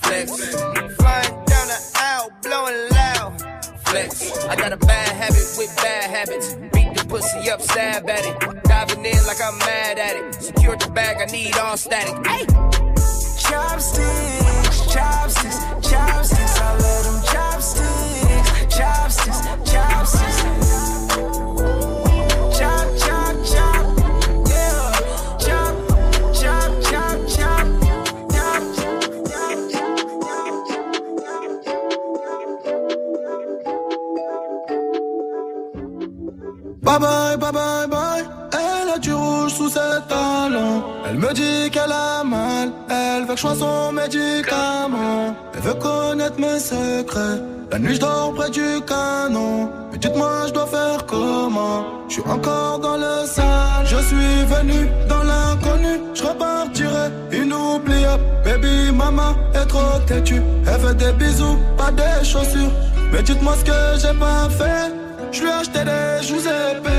flex. 0.00 0.30
Flying 0.96 1.34
down 1.50 1.66
the 1.72 1.80
aisle, 1.96 2.30
blowing 2.42 2.80
loud 2.90 3.32
flex. 3.84 4.38
I 4.46 4.56
got 4.56 4.72
a 4.72 4.78
bad 4.78 5.08
habit 5.22 5.46
with 5.58 5.76
bad 5.76 6.10
habits. 6.16 6.54
Beat 6.72 6.90
the 6.96 7.04
pussy 7.08 7.50
up, 7.50 7.60
stab 7.60 8.08
at 8.08 8.24
it. 8.24 8.64
Diving 8.64 9.04
in 9.04 9.26
like 9.26 9.40
I'm 9.42 9.58
mad 9.58 9.98
at 9.98 10.16
it. 10.16 10.34
Secure 10.34 10.76
the 10.76 10.90
bag, 10.90 11.16
I 11.20 11.26
need 11.30 11.56
all 11.58 11.76
static. 11.76 12.16
Hey! 12.26 12.46
Chopsticks, 13.38 14.92
chopsticks. 14.92 15.77
Chopsticks, 19.28 19.70
chopsticks. 19.70 20.40
Chop, 22.58 22.88
chop, 22.98 23.36
chop. 23.44 23.84
Chop, 25.38 25.74
chop, 26.34 26.70
chop, 26.82 27.28
chop, 27.28 27.66
bye, 36.82 36.98
bye 36.98 37.36
bye, 37.36 37.50
bye. 37.52 37.67
Me 41.28 41.34
dit 41.34 41.70
qu'elle 41.70 41.92
a 41.92 42.24
mal. 42.24 42.70
Elle 42.88 43.22
veut 43.22 43.34
que 43.34 43.36
je 43.36 43.40
sois 43.40 43.54
son 43.54 43.92
médicament. 43.92 45.34
Elle 45.54 45.60
veut 45.60 45.74
connaître 45.74 46.38
mes 46.38 46.58
secrets. 46.58 47.40
La 47.70 47.78
nuit, 47.78 47.94
je 47.94 48.00
dors 48.00 48.32
près 48.34 48.50
du 48.50 48.80
canon. 48.86 49.70
Mais 49.92 49.98
dites-moi, 49.98 50.46
je 50.48 50.52
dois 50.52 50.66
faire 50.66 51.04
comment? 51.06 51.84
Je 52.08 52.14
suis 52.14 52.22
encore 52.22 52.78
dans 52.78 52.96
le 52.96 53.26
sale. 53.26 53.84
Je 53.84 53.96
suis 53.96 54.44
venu 54.54 54.88
dans 55.08 55.22
l'inconnu. 55.22 55.94
Je 56.14 56.22
repartirai 56.24 57.06
inoubliable. 57.32 58.22
Baby, 58.44 58.92
maman 58.92 59.34
est 59.54 59.66
trop 59.66 59.98
têtue. 60.06 60.42
Elle 60.66 60.80
fait 60.80 60.94
des 60.94 61.12
bisous, 61.12 61.58
pas 61.76 61.90
des 61.90 62.24
chaussures. 62.24 62.72
Mais 63.12 63.22
dites-moi 63.22 63.54
ce 63.60 63.64
que 63.64 63.80
j'ai 64.00 64.18
pas 64.18 64.48
fait. 64.50 64.92
Je 65.30 65.42
lui 65.42 65.48
ai 65.48 65.52
acheté 65.52 65.80
des 65.84 66.26
joues 66.26 66.40
épais 66.40 66.98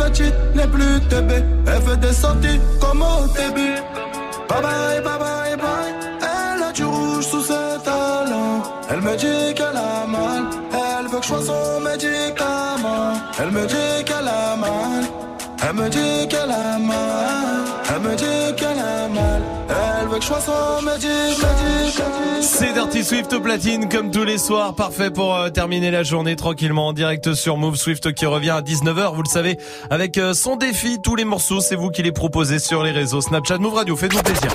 petite 0.00 0.34
n'est 0.54 0.66
plus 0.66 1.00
TB 1.08 1.30
Elle 1.66 1.82
fait 1.82 2.00
des 2.00 2.12
sorties 2.12 2.60
comme 2.80 3.02
au 3.02 3.26
début. 3.40 3.76
Bye 4.48 4.62
bye, 4.62 5.00
bye 5.06 5.18
bye, 5.24 5.56
bye. 5.64 5.92
Elle 6.34 6.62
a 6.62 6.72
du 6.72 6.84
rouge 6.84 7.26
sous 7.26 7.42
ses 7.42 7.76
talons. 7.84 8.62
Elle 8.90 9.02
me 9.02 9.14
dit 9.16 9.54
qu'elle 9.54 9.80
a 9.92 10.06
mal. 10.06 10.42
Elle 10.72 11.06
veut 11.08 11.18
que 11.18 11.24
je 11.24 11.28
sois 11.28 11.42
son 11.50 11.80
médicament. 11.80 13.12
Elle 13.38 13.50
me 13.50 13.66
dit 13.66 14.04
qu'elle 14.06 14.28
a 14.28 14.56
mal. 14.56 15.02
Elle 15.62 15.76
me 15.76 15.88
dit 15.88 16.28
qu'elle 16.28 16.50
a 16.50 16.78
mal 16.78 17.39
veut 20.10 20.18
que 20.18 20.22
je 20.22 20.28
sois 20.28 20.40
son 20.40 20.82
médicament 20.82 22.40
C'est 22.40 22.72
Dirty 22.72 23.04
Swift 23.04 23.32
au 23.32 23.40
platine 23.40 23.88
comme 23.88 24.10
tous 24.10 24.24
les 24.24 24.38
soirs, 24.38 24.74
parfait 24.74 25.10
pour 25.10 25.34
euh, 25.34 25.50
terminer 25.50 25.90
la 25.90 26.02
journée 26.02 26.36
tranquillement 26.36 26.88
en 26.88 26.92
direct 26.92 27.34
sur 27.34 27.56
Move 27.56 27.76
Swift 27.76 28.12
qui 28.12 28.26
revient 28.26 28.50
à 28.50 28.60
19h, 28.60 29.14
vous 29.14 29.22
le 29.22 29.28
savez, 29.28 29.58
avec 29.88 30.18
euh, 30.18 30.34
son 30.34 30.56
défi, 30.56 31.00
tous 31.00 31.16
les 31.16 31.24
morceaux, 31.24 31.60
c'est 31.60 31.76
vous 31.76 31.90
qui 31.90 32.02
les 32.02 32.12
proposez 32.12 32.58
sur 32.58 32.82
les 32.82 32.90
réseaux 32.90 33.20
Snapchat 33.20 33.58
Move 33.58 33.74
Radio, 33.74 33.96
faites-vous 33.96 34.22
plaisir. 34.22 34.50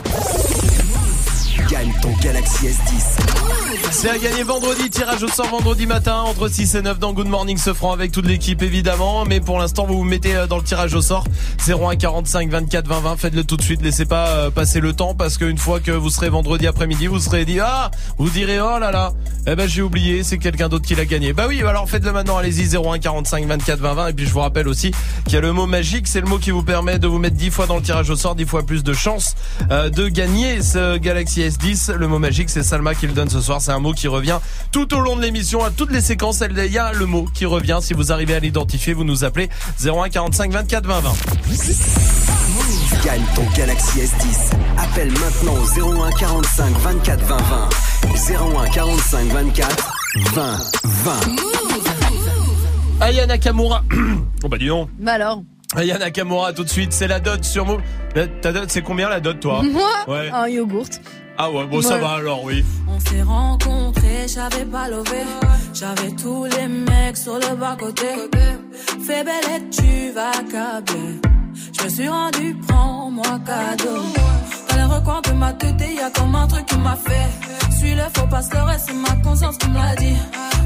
Gagne 1.70 1.94
ton 2.02 2.12
Galaxy 2.22 2.68
S10. 2.68 3.45
C'est 3.92 4.10
à 4.10 4.18
gagner 4.18 4.44
vendredi, 4.44 4.90
tirage 4.90 5.24
au 5.24 5.28
sort 5.28 5.48
vendredi 5.48 5.86
matin 5.86 6.18
entre 6.18 6.48
6 6.48 6.76
et 6.76 6.82
9 6.82 7.00
dans 7.00 7.14
Good 7.14 7.28
Morning 7.28 7.58
ce 7.58 7.74
franc 7.74 7.92
avec 7.92 8.12
toute 8.12 8.26
l'équipe 8.26 8.62
évidemment, 8.62 9.26
mais 9.26 9.40
pour 9.40 9.58
l'instant 9.60 9.86
vous 9.86 9.98
vous 9.98 10.04
mettez 10.04 10.36
euh, 10.36 10.48
dans 10.48 10.58
le 10.58 10.64
tirage 10.64 10.94
au 10.94 11.02
sort. 11.02 11.24
01 11.68 11.96
45 11.96 12.50
24 12.50 12.88
20 12.88 13.00
20, 13.00 13.18
faites-le 13.18 13.44
tout 13.44 13.58
de 13.58 13.62
suite, 13.62 13.82
laissez 13.82 14.06
pas 14.06 14.28
euh, 14.28 14.52
passer 14.52 14.80
le 14.80 14.94
temps 14.94 15.14
parce 15.14 15.38
qu'une 15.38 15.58
fois 15.58 15.80
que 15.80 15.92
vous 15.92 16.10
serez 16.10 16.30
vendredi 16.30 16.68
après-midi, 16.68 17.08
vous 17.08 17.20
serez 17.20 17.46
dit 17.46 17.60
ah, 17.60 17.92
vous 18.18 18.30
direz 18.30 18.60
oh 18.60 18.80
là 18.80 18.92
là, 18.92 19.14
eh 19.48 19.56
ben 19.56 19.68
j'ai 19.68 19.82
oublié, 19.82 20.24
c'est 20.24 20.38
quelqu'un 20.38 20.68
d'autre 20.70 20.86
qui 20.86 20.96
l'a 20.96 21.06
gagné. 21.06 21.34
Bah 21.34 21.46
oui, 21.48 21.62
alors 21.64 21.90
faites-le 21.90 22.12
maintenant, 22.12 22.38
allez-y 22.38 22.76
01 22.76 23.00
45 23.00 23.46
24 23.46 23.80
20 23.80 23.94
20 23.94 24.08
et 24.08 24.14
puis 24.14 24.26
je 24.26 24.32
vous 24.32 24.42
rappelle 24.42 24.68
aussi 24.68 24.92
qu'il 25.24 25.34
y 25.34 25.38
a 25.38 25.42
le 25.42 25.54
mot 25.54 25.68
magique, 25.68 26.08
c'est 26.08 26.22
le 26.22 26.28
mot 26.28 26.38
qui 26.38 26.52
vous 26.52 26.64
permet 26.64 27.00
de 27.00 27.08
vous 27.08 27.20
mettre 27.20 27.38
10 27.38 27.50
fois 27.52 27.66
dans 27.66 27.78
le 27.78 27.84
tirage 27.84 28.10
au 28.10 28.16
sort, 28.16 28.36
10 28.36 28.46
fois 28.46 28.64
plus 28.64 28.84
de 28.84 28.94
chances 28.94 29.36
euh, 29.72 29.90
de 29.90 30.08
gagner 30.08 30.62
ce 30.62 30.98
Galaxy 30.98 31.42
S10. 31.42 31.94
Le 31.94 32.08
mot 32.08 32.20
magique, 32.20 32.50
c'est 32.50 32.64
Salma 32.64 32.94
qui 32.94 33.08
le 33.08 33.14
donne 33.14 33.30
ce 33.30 33.42
soir, 33.42 33.62
c'est 33.62 33.72
un 33.76 33.80
mot 33.80 33.94
qui 33.94 34.08
revient 34.08 34.40
tout 34.72 34.94
au 34.96 35.00
long 35.00 35.16
de 35.16 35.22
l'émission, 35.22 35.64
à 35.64 35.70
toutes 35.70 35.92
les 35.92 36.02
séquences, 36.02 36.42
il 36.42 36.72
y 36.72 36.78
a 36.78 36.94
le 36.94 37.06
mot 37.06 37.28
qui 37.34 37.46
revient. 37.46 37.80
Si 37.82 37.94
vous 37.94 38.12
arrivez 38.12 38.36
à 38.36 38.40
l'identifier, 38.40 38.94
vous 38.94 39.04
nous 39.04 39.24
appelez 39.24 39.50
01 39.84 40.10
45 40.10 40.52
24 40.52 40.86
20 40.86 41.00
20. 41.02 41.14
Gagne 43.04 43.22
ton 43.36 43.44
Galaxy 43.56 44.00
S10. 44.00 44.52
Appelle 44.78 45.12
maintenant 45.12 45.54
au 45.54 46.04
01 46.04 46.12
45 46.12 46.78
24 46.78 47.24
20 47.26 47.38
20. 47.38 47.70
01 48.66 48.70
45 48.70 49.28
24 49.28 49.92
20 50.34 50.58
20. 50.84 51.12
Aya 53.02 53.28
Nakamura. 53.28 53.84
oh 54.44 54.48
bah 54.48 54.58
dis 54.58 54.68
donc. 54.68 54.90
Bah 55.00 55.14
alors? 55.14 55.44
Aya 55.76 55.98
Nakamura 55.98 56.54
tout 56.54 56.64
de 56.64 56.70
suite, 56.70 56.94
c'est 56.94 57.08
la 57.08 57.20
dot 57.20 57.44
sur 57.44 57.66
Move. 57.66 57.82
Ta 58.42 58.54
dot, 58.54 58.66
c'est 58.70 58.82
combien 58.82 59.10
la 59.10 59.20
dot 59.20 59.40
toi? 59.40 59.62
Moi? 59.64 59.90
Ouais. 60.08 60.30
Un 60.32 60.48
yogourt. 60.48 60.88
Ah 61.38 61.52
ouais, 61.52 61.66
bon 61.66 61.82
ça 61.82 61.98
va 61.98 62.12
alors, 62.14 62.44
oui. 62.44 62.64
On 62.88 63.00
s'est 63.00 63.22
rencontrés, 63.22 64.26
j'avais 64.28 64.66
pas 64.66 64.88
levé. 64.88 65.24
J'avais 65.74 66.12
tous 66.12 66.46
les 66.46 66.68
mecs 66.68 67.18
sur 67.18 67.36
le 67.36 67.56
bas-côté. 67.56 68.08
Fais 69.06 69.24
belle 69.24 69.44
et 69.56 69.70
tu 69.70 70.12
vas 70.14 70.32
câbler. 70.50 71.20
Je 71.78 71.84
me 71.84 71.90
suis 71.90 72.08
rendu, 72.08 72.56
prends-moi 72.68 73.40
cadeau. 73.46 74.02
Dans 74.70 74.76
les 74.78 74.84
recoins 74.84 75.22
de 75.22 75.32
ma 75.34 75.52
tête, 75.54 75.76
y 75.82 76.00
a 76.00 76.10
comme 76.10 76.36
un 76.36 76.48
truc 76.48 76.66
qui 76.68 76.78
m'a 76.78 76.96
fait. 76.96 77.76
Suis 77.78 77.94
le 77.94 78.04
faux 78.14 78.28
pasteur 78.28 78.72
et 78.72 78.80
c'est 78.80 78.94
ma 78.94 79.16
conscience 79.22 79.58
qui 79.58 79.70
me 79.70 79.76
l'a 79.76 79.96
dit. 79.96 80.18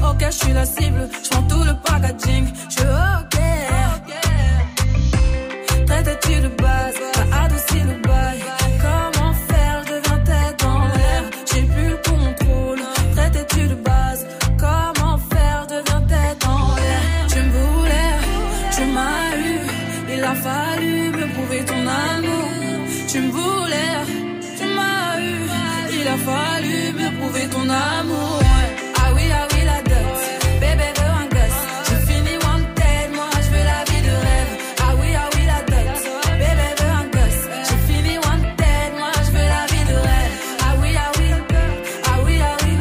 Ok, 0.08 0.24
je 0.24 0.30
suis 0.30 0.52
la 0.52 0.64
cible, 0.64 1.08
je 1.22 1.28
tout 1.48 1.64
le 1.64 1.74
packaging. 1.84 2.46
Je 2.70 2.82
ok. 2.82 3.38
Traite-tu 5.86 6.40
de 6.40 6.48
base, 6.62 6.94
t'as 7.12 7.44
adouci 7.44 7.80
le 7.80 8.00
bail. 8.02 8.09
Ah 27.72 28.02
oui, 29.14 29.24
ah 29.32 29.46
oui, 29.52 29.62
la 29.64 29.80
dot. 29.82 30.18
Bébé 30.60 30.88
veut 30.96 31.12
un 31.20 31.26
gosse. 31.34 31.62
J'ai 31.86 32.00
fini 32.06 32.34
wanted, 32.44 33.08
moi 33.14 33.30
je 33.44 33.48
veux 33.50 33.64
la 33.64 33.80
vie 33.88 34.02
de 34.02 34.14
rêve. 34.26 34.52
Ah 34.80 34.92
oui, 35.00 35.08
ah 35.16 35.28
oui, 35.34 35.42
la 35.46 35.60
dot. 35.70 36.02
Bébé 36.40 36.68
veut 36.78 36.92
un 37.00 37.06
gosse. 37.14 37.44
J'ai 37.68 37.80
fini 37.86 38.14
wanted, 38.18 38.90
moi 38.98 39.12
je 39.24 39.30
veux 39.30 39.48
la 39.56 39.64
vie 39.72 39.86
de 39.90 39.96
rêve. 40.08 40.34
Ah 40.66 40.74
oui, 40.80 40.90
ah 40.96 41.10
oui, 41.18 41.28
ah 42.04 42.18
oui, 42.24 42.36
ah 42.42 42.58
oui, 42.58 42.72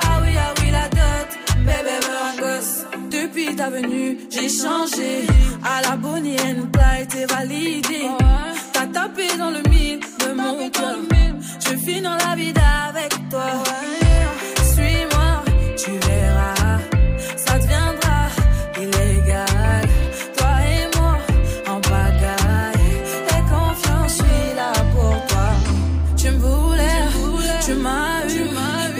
ah 0.00 0.16
oui, 0.22 0.32
ah 0.38 0.50
oui, 0.58 0.68
la 0.72 0.86
dot. 0.98 1.28
Bébé 1.66 1.96
veut 2.06 2.20
un 2.28 2.34
gosse. 2.40 2.76
Depuis 3.10 3.54
ta 3.54 3.68
venue, 3.70 4.18
j'ai 4.30 4.48
changé. 4.48 5.26
À 5.62 5.82
la 5.82 5.96
Bonnie 5.96 6.36
and 6.40 6.68
Clyde, 6.72 7.08
t'es 7.08 7.26
validé. 7.26 7.99
T'as 7.99 7.99
tapé 8.92 9.26
dans 9.38 9.50
le 9.50 9.62
mille 9.68 10.00
de 10.00 10.32
mon 10.32 10.68
cœur. 10.70 10.96
Je 11.60 11.76
finis 11.76 12.02
dans 12.02 12.16
la 12.16 12.34
vie 12.34 12.52
avec 12.88 13.12
toi. 13.30 13.50
Suis-moi, 14.72 15.30
tu 15.76 15.90
verras. 16.06 16.78
Ça 17.36 17.58
deviendra 17.58 18.20
illégal. 18.82 19.82
Toi 20.36 20.52
et 20.74 20.96
moi, 20.96 21.18
en 21.68 21.80
pagaille. 21.80 22.90
Et 23.34 23.42
confiance, 23.54 24.12
je 24.12 24.22
suis 24.22 24.54
là 24.56 24.72
pour 24.94 25.14
toi. 25.30 25.48
Tu 26.16 26.30
me 26.30 26.38
voulais, 26.38 27.02
tu 27.64 27.74
m'as 27.74 28.26
eu. 28.28 28.46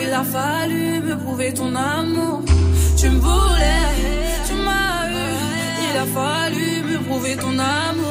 Il 0.03 0.12
a 0.12 0.25
fallu 0.25 1.01
me 1.01 1.17
prouver 1.17 1.53
ton 1.53 1.75
amour. 1.75 2.43
Tu 2.97 3.09
me 3.09 3.19
voulais, 3.19 3.87
tu 4.47 4.55
m'as 4.67 5.09
eu. 5.11 5.31
Il 5.87 5.97
a 5.99 6.07
fallu 6.07 6.83
me 6.89 6.99
prouver 7.07 7.37
ton 7.37 7.59
amour. 7.59 8.10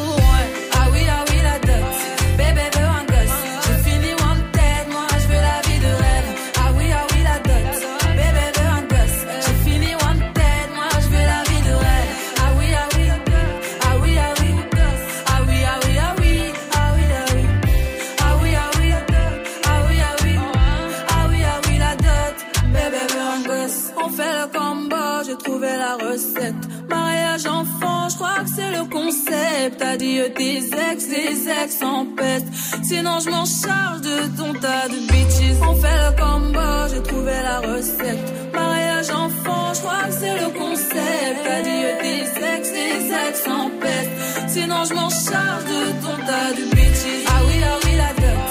Tes 30.27 30.57
ex, 30.91 31.07
les 31.07 31.49
ex 31.49 31.81
en 31.81 32.05
peste. 32.05 32.47
Sinon 32.83 33.19
je 33.19 33.29
m'en 33.29 33.45
charge 33.45 34.01
de 34.01 34.37
ton 34.37 34.53
tas 34.53 34.87
de 34.89 34.99
bitches. 35.11 35.57
On 35.61 35.75
fait 35.75 35.99
le 36.05 36.11
combo, 36.21 36.69
j'ai 36.91 37.03
trouvé 37.03 37.33
la 37.43 37.59
recette. 37.59 38.53
Mariage 38.53 39.09
enfant, 39.09 39.73
je 39.73 39.79
crois 39.79 40.03
que 40.07 40.13
c'est 40.13 40.37
le 40.43 40.49
concept. 40.57 41.41
Adieu 41.57 41.89
tes 42.01 42.21
ex, 42.53 42.71
les 42.71 43.05
ex 43.27 43.47
en 43.47 43.69
peste. 43.81 44.11
Sinon 44.49 44.83
je 44.89 44.93
m'en 44.93 45.09
charge 45.09 45.65
de 45.65 45.81
ton 46.03 46.15
tas 46.25 46.51
de 46.57 46.63
bitches. 46.75 47.25
Ah 47.27 47.41
oui, 47.47 47.55
ah 47.63 47.77
oui, 47.83 47.91
la 47.97 48.13
dot. 48.21 48.48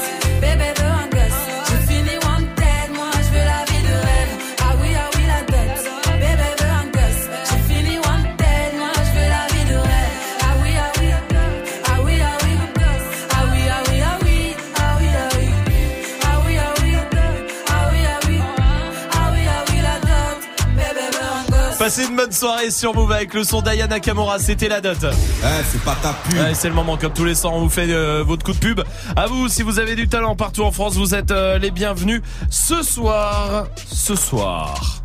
Passez 21.88 22.04
une 22.04 22.16
bonne 22.16 22.32
soirée 22.32 22.70
sur 22.70 22.94
Move 22.94 23.10
avec 23.12 23.32
le 23.32 23.42
son 23.44 23.62
d'Aya 23.62 23.86
Nakamura, 23.86 24.38
c'était 24.38 24.68
la 24.68 24.82
dot. 24.82 24.98
Eh, 25.02 25.46
c'est 25.72 25.80
pas 25.80 25.94
ta 26.02 26.12
pub. 26.12 26.34
Ouais, 26.38 26.52
c'est 26.52 26.68
le 26.68 26.74
moment, 26.74 26.98
comme 26.98 27.14
tous 27.14 27.24
les 27.24 27.34
soirs, 27.34 27.54
on 27.54 27.60
vous 27.62 27.70
fait 27.70 27.90
euh, 27.90 28.22
votre 28.22 28.44
coup 28.44 28.52
de 28.52 28.58
pub. 28.58 28.82
À 29.16 29.26
vous, 29.26 29.48
si 29.48 29.62
vous 29.62 29.78
avez 29.78 29.94
du 29.94 30.06
talent 30.06 30.36
partout 30.36 30.64
en 30.64 30.70
France, 30.70 30.96
vous 30.96 31.14
êtes 31.14 31.30
euh, 31.30 31.56
les 31.56 31.70
bienvenus. 31.70 32.20
Ce 32.50 32.82
soir, 32.82 33.68
ce 33.90 34.14
soir, 34.16 35.00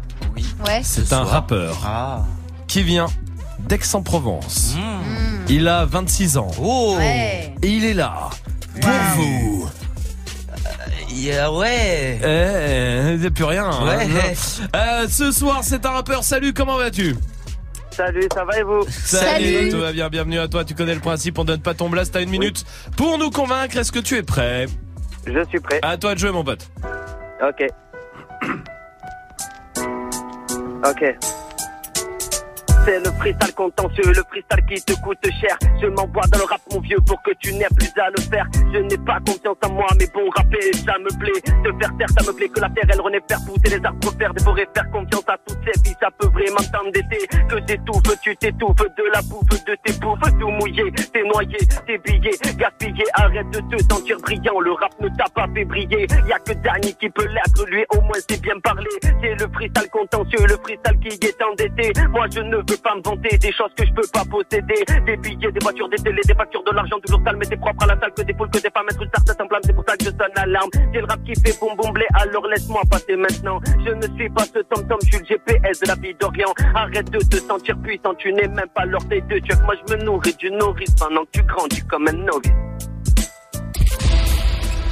Ouais. 0.68 0.82
c'est 0.84 1.14
un 1.14 1.24
rappeur 1.24 1.78
qui 2.68 2.84
vient 2.84 3.08
d'Aix-en-Provence. 3.60 4.76
Il 5.48 5.70
a 5.70 5.86
26 5.86 6.36
ans. 6.36 6.52
Ouais. 6.60 7.56
Et 7.62 7.70
il 7.70 7.86
est 7.86 7.94
là 7.94 8.30
pour 8.82 8.92
vous. 9.16 9.63
Ouais. 11.52 12.20
Eh, 12.24 13.14
il 13.14 13.20
n'y 13.20 13.28
a 13.28 13.32
plus 13.32 13.44
rien. 13.44 13.66
hein. 13.66 13.86
Ouais. 13.86 14.08
Euh, 14.76 15.08
ce 15.08 15.32
soir, 15.32 15.60
c'est 15.64 15.86
un 15.86 15.92
rappeur. 15.92 16.24
Salut, 16.24 16.54
comment 16.54 16.78
vas-tu? 16.78 17.16
Salut, 17.92 18.28
ça 18.34 18.44
va 18.44 18.58
et 18.58 18.64
vous? 18.64 18.82
Salut, 18.90 19.70
tout 19.70 19.78
va 19.80 19.92
bien, 19.92 20.10
bienvenue 20.10 20.40
à 20.40 20.48
toi. 20.48 20.66
Tu 20.66 20.74
connais 20.74 20.96
le 20.96 21.00
principe, 21.00 21.38
on 21.38 21.44
donne 21.46 21.62
pas 21.62 21.76
ton 21.76 21.90
blast, 21.90 22.14
t'as 22.14 22.22
une 22.24 22.30
minute 22.32 22.66
pour 22.98 23.18
nous 23.20 23.30
convaincre. 23.30 23.78
Est-ce 23.78 23.92
que 23.92 24.00
tu 24.00 24.18
es 24.18 24.24
prêt? 24.24 24.66
Je 25.28 25.46
suis 25.50 25.60
prêt. 25.60 25.80
À 25.84 25.96
toi 25.98 26.16
de 26.16 26.20
jouer, 26.20 26.32
mon 26.32 26.44
pote. 26.44 26.68
Ok. 27.48 27.68
ok. 30.86 31.16
C'est 32.86 33.00
le 33.00 33.12
freestyle 33.18 33.54
contentieux, 33.56 34.04
le 34.08 34.24
freestyle 34.28 34.66
qui 34.68 34.84
te 34.84 34.94
coûte 35.02 35.18
cher. 35.40 35.58
Je 35.82 35.88
m'envoie 35.88 36.28
dans 36.32 36.40
le 36.40 36.44
rap, 36.44 36.60
mon 36.74 36.82
vieux, 36.82 37.00
pour 37.08 37.22
que 37.24 37.32
tu 37.40 37.54
n'aies 37.54 37.68
plus 37.78 37.92
à 37.96 38.10
le 38.10 38.22
faire. 38.30 38.46
Je 38.74 38.80
n'ai 38.80 38.98
pas 38.98 39.20
confiance 39.26 39.56
en 39.64 39.72
moi, 39.72 39.88
mais 39.98 40.08
bon, 40.14 40.30
rapper, 40.36 40.74
ça 40.74 40.98
me 41.00 41.08
plaît. 41.18 41.42
Te 41.64 41.72
faire 41.80 41.98
taire, 41.98 42.10
ça 42.10 42.30
me 42.30 42.36
plaît. 42.36 42.50
Que 42.50 42.60
la 42.60 42.70
terre, 42.70 42.84
elle 42.90 43.00
renaît 43.00 43.22
faire 43.26 43.40
pousser 43.46 43.78
les 43.78 43.86
arbres, 43.86 44.12
faire 44.20 44.34
dévorer, 44.34 44.68
faire 44.74 44.92
confiance 44.92 45.24
à 45.28 45.38
toutes 45.48 45.60
ces 45.64 45.80
vies. 45.82 45.96
Ça 46.02 46.10
peut 46.20 46.28
vraiment 46.28 46.64
t'endetter. 46.74 47.28
Que 47.48 47.56
t'étouffes, 47.66 48.20
tu 48.22 48.36
t'étouffes 48.36 48.76
de 48.76 49.04
la 49.14 49.22
bouffe, 49.22 49.64
de 49.64 49.76
tes 49.86 49.94
bouffes, 50.00 50.40
tout 50.40 50.50
mouillé. 50.50 50.92
T'es 50.92 51.24
noyé, 51.24 51.58
t'es 51.88 51.98
billé, 52.00 52.32
gaspillé. 52.58 53.04
Arrête 53.14 53.50
de 53.52 53.60
te 53.60 53.84
sentir 53.94 54.18
brillant. 54.20 54.60
Le 54.60 54.74
rap 54.74 54.92
ne 55.00 55.08
t'a 55.16 55.30
pas 55.34 55.48
fait 55.56 55.64
briller. 55.64 56.06
Y 56.28 56.34
a 56.34 56.40
que 56.40 56.54
Danny 56.60 56.94
qui 56.96 57.10
peut 57.10 57.28
l'être, 57.28 57.66
lui, 57.68 57.86
au 57.96 58.02
moins, 58.02 58.20
c'est 58.28 58.42
bien 58.42 58.60
parlé. 58.62 58.90
C'est 59.02 59.40
le 59.40 59.48
freestyle 59.54 59.90
contentieux, 59.90 60.46
le 60.50 60.58
freestyle 60.58 61.00
qui 61.00 61.28
est 61.28 61.42
endetté. 61.42 61.94
Moi, 62.10 62.26
je 62.30 62.42
ne 62.42 62.58
veux 62.58 62.73
pas 62.78 62.96
me 62.96 63.02
vanter 63.02 63.38
des 63.38 63.52
choses 63.52 63.72
que 63.76 63.86
je 63.86 63.94
peux 63.94 64.08
pas 64.12 64.24
posséder. 64.26 64.86
Des 65.06 65.18
billets, 65.18 65.52
des 65.52 65.60
voitures, 65.62 65.90
des 65.90 65.98
télés, 65.98 66.22
des 66.26 66.36
factures, 66.36 66.64
de 66.64 66.72
l'argent, 66.72 67.00
toujours 67.06 67.22
sale, 67.26 67.38
mais 67.38 67.46
t'es 67.46 67.58
propre 67.58 67.84
à 67.84 67.88
la 67.88 68.00
salle, 68.00 68.14
que 68.14 68.22
des 68.22 68.34
poules, 68.34 68.50
que 68.50 68.60
des 68.60 68.70
femmes, 68.70 68.86
être 68.90 69.02
une 69.02 69.10
start 69.10 69.42
en 69.42 69.48
flamme, 69.48 69.62
c'est 69.64 69.74
pour 69.74 69.84
ça 69.88 69.98
que 69.98 70.06
je 70.06 70.10
sonne 70.10 70.34
l'alarme. 70.36 70.70
C'est 70.94 71.00
le 71.00 71.06
rap 71.06 71.24
qui 71.24 71.34
fait 71.42 71.58
boum 71.60 71.92
blé, 71.94 72.06
alors 72.14 72.48
laisse-moi 72.48 72.82
passer 72.90 73.16
maintenant. 73.16 73.60
Je 73.86 73.92
ne 73.92 74.16
suis 74.16 74.30
pas 74.30 74.46
ce 74.46 74.60
tom-tom, 74.60 74.98
je 75.04 75.08
suis 75.08 75.20
le 75.20 75.26
GPS 75.26 75.80
de 75.80 75.88
la 75.88 75.96
vie 75.96 76.16
d'Orient. 76.16 76.54
Arrête 76.76 77.10
de 77.10 77.20
te 77.20 77.38
sentir 77.38 77.78
puissant, 77.80 78.14
tu 78.16 78.32
n'es 78.34 78.48
même 78.48 78.70
pas 78.74 78.86
l'orteil 78.86 79.22
de 79.24 79.40
Dieu. 79.40 79.56
Moi, 79.66 79.76
je 79.88 79.96
me 79.96 80.04
nourris 80.04 80.36
du 80.36 80.52
nourrice 80.52 80.96
pendant 81.00 81.24
que 81.26 81.32
tu 81.34 81.44
grandis 81.44 81.86
comme 81.88 82.08
un 82.08 82.14
novice. 82.14 82.52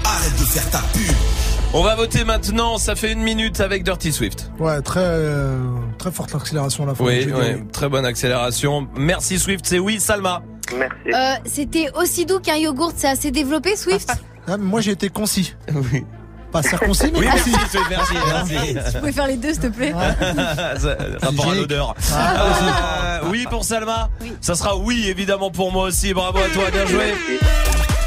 Arrête 0.05 0.33
de 0.33 0.45
faire 0.45 0.69
ta 0.71 0.79
pub. 0.93 1.50
On 1.73 1.83
va 1.83 1.95
voter 1.95 2.25
maintenant, 2.25 2.77
ça 2.77 2.95
fait 2.95 3.13
une 3.13 3.21
minute 3.21 3.61
avec 3.61 3.83
Dirty 3.83 4.11
Swift. 4.11 4.51
Ouais, 4.59 4.81
très, 4.81 4.99
euh, 5.03 5.57
très 5.97 6.11
forte 6.11 6.35
accélération 6.35 6.83
à 6.83 6.87
la 6.87 6.95
fin. 6.95 7.05
Oui, 7.05 7.27
oui, 7.33 7.63
très 7.71 7.87
bonne 7.87 8.05
accélération. 8.05 8.87
Merci 8.97 9.39
Swift, 9.39 9.65
c'est 9.65 9.79
oui, 9.79 9.99
Salma. 9.99 10.41
Merci. 10.77 10.95
Euh, 11.13 11.35
C'était 11.45 11.87
aussi 11.95 12.25
doux 12.25 12.39
qu'un 12.39 12.57
yogourt, 12.57 12.91
c'est 12.95 13.07
assez 13.07 13.31
développé, 13.31 13.75
Swift? 13.75 14.09
Ah, 14.47 14.57
mais 14.57 14.65
moi, 14.65 14.81
j'ai 14.81 14.89
été 14.91 15.07
concis. 15.09 15.53
Oui. 15.71 16.03
Pas 16.51 16.63
circoncis, 16.63 17.11
mais 17.13 17.19
Oui, 17.19 17.27
concis. 17.27 17.51
merci, 17.51 17.69
Swift, 17.69 17.85
merci, 17.91 18.13
merci. 18.73 18.91
Tu 18.91 18.97
pouvais 18.99 19.11
faire 19.11 19.27
les 19.27 19.37
deux, 19.37 19.53
s'il 19.53 19.61
te 19.61 19.67
plaît? 19.67 19.93
Ça, 20.79 20.97
Rapport 21.21 21.51
à 21.51 21.55
l'odeur. 21.55 21.93
Euh, 22.11 23.19
oui 23.29 23.45
pour 23.51 23.63
Salma. 23.63 24.09
Ça 24.41 24.55
sera 24.55 24.75
oui 24.77 25.05
évidemment 25.07 25.51
pour 25.51 25.71
moi 25.71 25.85
aussi. 25.85 26.11
Bravo 26.15 26.39
à 26.39 26.49
toi, 26.55 26.63
bien 26.71 26.87
joué. 26.87 27.13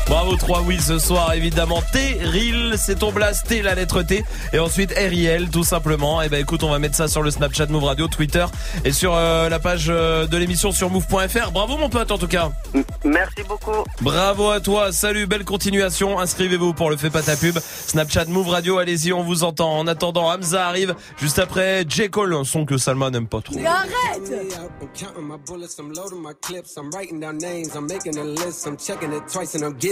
Bravo 0.07 0.37
3 0.37 0.63
oui 0.63 0.79
ce 0.81 0.99
soir 0.99 1.33
évidemment 1.33 1.83
Terril 1.93 2.75
c'est 2.77 2.99
ton 2.99 3.13
blast 3.13 3.47
T 3.49 3.63
la 3.63 3.75
lettre 3.75 4.03
T 4.03 4.25
et 4.53 4.59
ensuite 4.59 4.93
RIL 4.93 5.49
tout 5.51 5.65
simplement 5.65 6.23
et 6.23 6.29
ben 6.29 6.41
écoute 6.41 6.63
on 6.63 6.71
va 6.71 6.79
mettre 6.79 6.95
ça 6.95 7.09
sur 7.09 7.23
le 7.23 7.31
Snapchat 7.31 7.67
Move 7.67 7.85
Radio 7.85 8.07
Twitter 8.09 8.45
et 8.85 8.93
sur 8.93 9.15
euh, 9.15 9.49
la 9.49 9.59
page 9.59 9.87
euh, 9.89 10.27
de 10.27 10.37
l'émission 10.37 10.73
sur 10.73 10.91
move.fr 10.91 11.51
bravo 11.53 11.77
mon 11.77 11.89
pote 11.89 12.11
en 12.11 12.19
tout 12.19 12.29
cas 12.29 12.51
Merci 13.05 13.43
beaucoup. 13.47 13.85
Bravo 14.01 14.51
à 14.51 14.61
toi, 14.61 14.91
salut, 14.91 15.27
belle 15.27 15.45
continuation. 15.45 16.19
Inscrivez-vous 16.19 16.73
pour 16.73 16.91
le 16.91 16.97
Fais 16.97 17.11
pas 17.11 17.23
ta 17.23 17.37
pub. 17.37 17.59
Snapchat 17.59 18.25
Move 18.27 18.49
Radio, 18.49 18.79
allez-y, 18.79 19.13
on 19.13 19.23
vous 19.23 19.45
entend. 19.45 19.79
En 19.79 19.87
attendant, 19.87 20.31
Hamza 20.31 20.67
arrive 20.67 20.95
juste 21.19 21.39
après 21.39 21.85
J. 21.87 22.09
Cole, 22.09 22.35
un 22.35 22.45
son 22.45 22.65
que 22.65 22.79
Salma 22.79 23.11
n'aime 23.11 23.27
pas 23.27 23.43
trop. 23.43 23.55
Arrête 23.59 24.33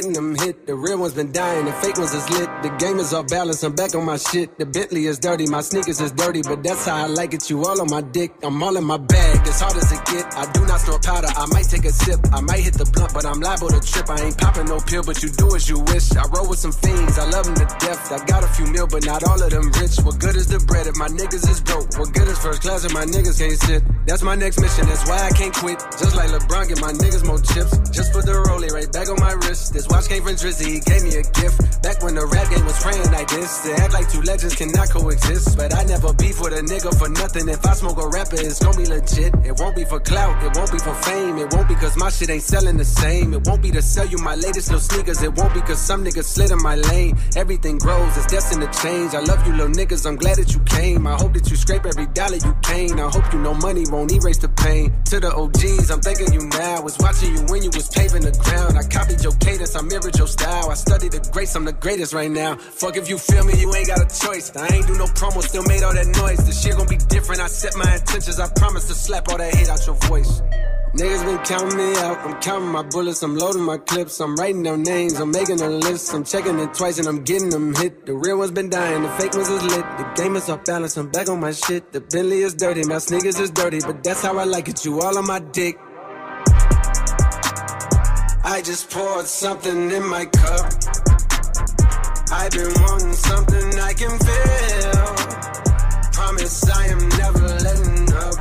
Getting 0.03 0.15
them 0.15 0.35
hit. 0.35 0.67
The 0.67 0.75
real 0.75 0.99
ones 0.99 1.15
been 1.15 1.31
dying, 1.31 1.65
the 1.65 1.73
fake 1.75 1.97
ones 1.97 2.13
is 2.13 2.29
lit. 2.31 2.51
The 2.67 2.75
game 2.83 2.99
is 2.99 3.15
off 3.15 3.29
balance, 3.29 3.63
I'm 3.63 3.73
back 3.73 3.95
on 3.95 4.05
my 4.05 4.17
shit. 4.17 4.59
The 4.59 4.67
Bentley 4.67 5.07
is 5.07 5.21
dirty, 5.21 5.47
my 5.47 5.61
sneakers 5.61 6.01
is 6.01 6.11
dirty, 6.11 6.43
but 6.43 6.61
that's 6.65 6.87
how 6.87 6.97
I 6.97 7.07
like 7.07 7.35
it. 7.35 7.49
You 7.49 7.63
all 7.63 7.81
on 7.81 7.87
my 7.89 8.01
dick, 8.01 8.35
I'm 8.43 8.61
all 8.61 8.77
in 8.77 8.83
my 8.83 8.97
bag, 8.97 9.47
as 9.47 9.61
hard 9.61 9.77
as 9.77 9.93
it 9.93 10.03
get. 10.11 10.27
I 10.35 10.51
do 10.51 10.67
not 10.67 10.81
store 10.81 10.99
powder, 10.99 11.29
I 11.31 11.47
might 11.55 11.71
take 11.71 11.85
a 11.85 11.93
sip, 11.95 12.19
I 12.33 12.41
might 12.41 12.67
hit 12.67 12.75
the 12.75 12.85
blunt, 12.91 13.15
but 13.15 13.25
I'm 13.25 13.39
liable 13.39 13.69
to 13.69 13.79
trip. 13.79 14.11
I 14.11 14.27
ain't 14.27 14.37
popping 14.37 14.67
no 14.67 14.81
pill, 14.81 15.05
but 15.07 15.23
you 15.23 15.31
do 15.31 15.55
as 15.55 15.69
you 15.71 15.79
wish. 15.79 16.11
I 16.19 16.27
roll 16.35 16.51
with 16.51 16.59
some 16.59 16.73
fiends, 16.73 17.17
I 17.17 17.31
love 17.31 17.47
them 17.47 17.55
to 17.63 17.67
death. 17.79 18.11
I 18.11 18.19
got 18.27 18.43
a 18.43 18.51
few 18.59 18.67
mil, 18.67 18.89
but 18.89 19.07
not 19.07 19.23
all 19.23 19.39
of 19.39 19.51
them 19.55 19.71
rich. 19.79 20.03
What 20.03 20.19
good 20.19 20.35
is 20.35 20.49
the 20.49 20.59
bread 20.67 20.91
if 20.91 20.97
my 20.99 21.07
niggas 21.15 21.47
is 21.47 21.63
broke? 21.63 21.87
What 21.95 22.11
good 22.11 22.27
is 22.27 22.43
first 22.43 22.63
class 22.63 22.83
if 22.83 22.93
my 22.93 23.07
niggas 23.07 23.39
can't 23.39 23.55
sit? 23.55 23.87
That's 24.07 24.27
my 24.27 24.35
next 24.35 24.59
mission, 24.59 24.83
that's 24.91 25.07
why 25.07 25.23
I 25.23 25.31
can't 25.31 25.55
quit. 25.55 25.79
Just 25.95 26.19
like 26.19 26.35
LeBron, 26.35 26.75
get 26.75 26.81
my 26.83 26.91
niggas 26.91 27.23
more 27.23 27.39
chips. 27.39 27.79
Just 27.95 28.11
put 28.11 28.27
the 28.27 28.35
rollie 28.35 28.75
right 28.75 28.91
back 28.91 29.07
on 29.07 29.21
my 29.23 29.39
wrist. 29.47 29.73
This 29.73 29.87
watch 29.93 30.09
came 30.09 30.23
from 30.23 30.35
Drizzy, 30.35 30.67
he 30.73 30.81
gave 30.81 31.03
me 31.05 31.13
a 31.21 31.23
gift. 31.23 31.83
Back 31.83 32.03
when 32.03 32.15
the 32.15 32.25
rap 32.25 32.49
game 32.49 32.65
was 32.65 32.79
praying 32.81 33.11
like 33.13 33.29
this. 33.29 33.63
To 33.63 33.75
act 33.75 33.93
like 33.93 34.09
two 34.09 34.23
legends 34.23 34.55
cannot 34.55 34.89
coexist. 34.89 35.59
But 35.59 35.75
I 35.75 35.85
never 35.85 36.15
beef 36.15 36.41
with 36.41 36.55
a 36.57 36.63
nigga 36.63 36.97
for 36.97 37.09
nothing. 37.09 37.49
If 37.49 37.67
I 37.67 37.75
smoke 37.75 37.99
a 37.99 38.09
rapper, 38.09 38.41
it's 38.41 38.59
gonna 38.63 38.79
be 38.79 38.87
legit. 38.87 39.35
It 39.45 39.55
won't 39.61 39.77
be 39.77 39.85
for 39.85 40.01
clout, 40.01 40.43
it 40.43 40.57
won't 40.57 40.73
be 40.73 40.79
for 40.79 40.95
fame. 41.05 41.39
It 41.39 41.53
won't 41.53 41.69
be 41.69 41.75
cause 41.75 41.97
my 41.97 42.09
shit 42.09 42.31
ain't 42.31 42.43
selling 42.43 42.79
the 42.79 42.85
same. 42.85 43.35
It 43.35 43.47
won't 43.47 43.61
be 43.61 43.71
to 43.73 43.83
sell 43.83 44.07
you 44.07 44.19
my 44.19 44.35
latest 44.35 44.73
little 44.73 44.81
sneakers. 44.81 45.23
It 45.23 45.35
won't 45.37 45.53
be 45.53 45.61
cause 45.61 45.81
some 45.81 46.05
niggas 46.05 46.25
slid 46.25 46.51
in 46.51 46.63
my 46.63 46.77
lane. 46.77 47.19
Everything 47.37 47.79
grows, 47.79 48.17
it's 48.17 48.27
destined 48.27 48.63
to 48.65 48.71
change. 48.81 49.15
I 49.15 49.21
love 49.21 49.45
you 49.47 49.53
little 49.53 49.75
niggas, 49.75 50.07
I'm 50.07 50.17
glad 50.17 50.39
that 50.39 50.55
you 50.55 50.61
came. 50.61 51.07
I 51.07 51.15
hope 51.15 51.35
that 51.35 51.51
you 51.51 51.57
scrape 51.57 51.85
every 51.85 52.07
dollar 52.07 52.37
you 52.37 52.55
came. 52.63 52.99
I 52.99 53.11
hope 53.11 53.27
you 53.33 53.41
know 53.41 53.55
money 53.55 53.85
won't 53.91 54.11
erase 54.13 54.39
the 54.39 54.49
pain. 54.49 54.95
To 55.11 55.21
the 55.21 55.35
OGs, 55.35 55.91
I'm 55.91 56.01
thanking 56.01 56.33
you 56.33 56.47
now. 56.47 56.77
I 56.79 56.81
Was 56.81 56.97
watching 56.99 57.35
you 57.35 57.43
when 57.51 57.63
you 57.63 57.71
was 57.75 57.89
paving 57.91 58.23
the 58.23 58.33
ground. 58.33 58.79
I 58.79 58.87
copied 58.87 59.23
your 59.23 59.35
cadence, 59.43 59.75
I 59.75 59.82
mirrored 59.83 60.17
your 60.17 60.27
style. 60.27 60.71
I 60.71 60.75
studied 60.75 61.13
the 61.13 61.21
greats, 61.33 61.55
I'm 61.55 61.65
the 61.65 61.73
greatest 61.73 62.13
right 62.13 62.31
now. 62.31 62.57
Fuck 62.57 62.97
if 62.97 63.09
you 63.09 63.19
feel 63.19 63.45
me, 63.45 63.55
you 63.61 63.75
ain't 63.75 63.89
got 63.89 64.01
a 64.01 64.27
choice. 64.27 64.55
I 64.57 64.67
ain't 64.75 64.87
do 64.87 64.95
no 64.97 65.07
promo, 65.07 65.43
still 65.43 65.65
made 65.65 65.83
all 65.83 65.95
that 65.95 66.07
noise. 66.07 66.45
The 66.47 66.53
shit 66.53 66.77
gon' 66.77 66.89
be 66.89 66.97
different. 66.97 67.41
I 67.41 67.47
set 67.47 67.77
my 67.77 67.95
intentions. 67.95 68.41
I 68.41 68.49
promise 68.57 68.87
to 68.89 68.95
slap 68.95 69.29
all 69.29 69.39
that 69.39 69.55
hate 69.55 69.69
out 69.69 69.87
your 69.87 69.97
voice. 69.97 70.43
Niggas 70.95 71.25
been 71.25 71.39
counting 71.39 71.79
me 71.79 71.97
out. 72.01 72.19
I'm 72.19 72.39
counting 72.43 72.69
my 72.69 72.83
bullets. 72.83 73.23
I'm 73.23 73.35
loading 73.35 73.63
my 73.63 73.79
clips. 73.79 74.21
I'm 74.21 74.37
writing 74.37 74.63
down 74.63 74.83
names. 74.83 75.19
I'm 75.19 75.31
making 75.31 75.63
a 75.63 75.71
list. 75.71 76.13
I'm 76.13 76.23
checking 76.23 76.59
it 76.59 76.75
twice 76.75 76.99
and 76.99 77.09
I'm 77.09 77.25
getting 77.25 77.49
them 77.49 77.75
hit. 77.75 78.05
The 78.05 78.13
real 78.13 78.37
ones 78.37 78.51
been 78.51 78.69
dying. 78.69 79.03
The 79.03 79.09
fake 79.09 79.33
ones 79.33 79.49
is 79.49 79.63
lit. 79.63 79.87
The 79.97 80.13
game 80.17 80.37
is 80.37 80.51
off 80.51 80.67
balance. 80.67 80.99
I'm 80.99 81.09
back 81.09 81.31
on 81.31 81.41
my 81.41 81.53
shit. 81.53 81.93
The 81.93 82.03
Bentley 82.03 82.43
is 82.43 82.53
dirty. 82.55 82.85
My 82.85 82.99
sneakers 82.99 83.41
is 83.41 83.51
dirty. 83.51 83.81
But 83.81 84.05
that's 84.05 84.21
how 84.21 84.37
I 84.37 84.45
like 84.45 84.69
it. 84.69 84.85
You 84.85 85.01
all 85.01 85.17
on 85.17 85.27
my 85.27 85.39
dick. 85.39 85.79
I 88.45 88.61
just 88.61 88.91
poured 88.91 89.27
something 89.27 89.91
in 89.93 90.09
my 90.09 90.27
cup. 90.27 90.73
I've 92.33 92.51
been 92.51 92.75
wanting 92.83 93.13
something 93.13 93.81
I 93.81 93.95
can 93.95 94.19
feel. 94.19 95.07
Promise 96.13 96.71
I 96.71 96.87
am 96.87 97.09
never 97.21 97.47
letting 97.63 98.13
up. 98.13 98.35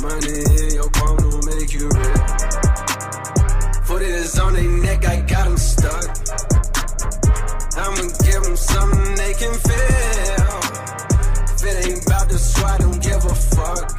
Money 0.00 0.38
in 0.62 0.74
your 0.74 0.90
palm 0.90 1.16
will 1.16 1.42
make 1.50 1.72
you 1.74 1.88
real. 1.88 2.26
Foot 3.84 4.02
is 4.02 4.38
on 4.38 4.52
their 4.54 4.70
neck, 4.82 5.04
I 5.04 5.20
got 5.22 5.44
them 5.44 5.56
stuck. 5.56 6.08
I'ma 7.76 8.08
give 8.24 8.42
them 8.44 8.56
something 8.56 9.14
they 9.16 9.34
can 9.34 9.54
feel. 9.66 10.58
If 11.54 11.64
it 11.66 11.88
ain't 11.88 12.06
about 12.06 12.28
the 12.28 12.38
swat, 12.38 12.80
don't 12.80 13.02
give 13.02 13.24
a 13.24 13.34
fuck. 13.34 13.98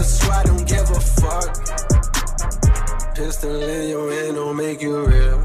the 0.00 0.06
squad, 0.06 0.46
don't 0.46 0.66
give 0.66 0.90
a 0.90 1.00
fuck. 1.20 1.48
Pistol 3.14 3.62
in 3.62 3.90
your 3.90 4.10
hand 4.12 4.34
don't 4.36 4.56
make 4.56 4.80
you 4.80 5.04
real. 5.04 5.38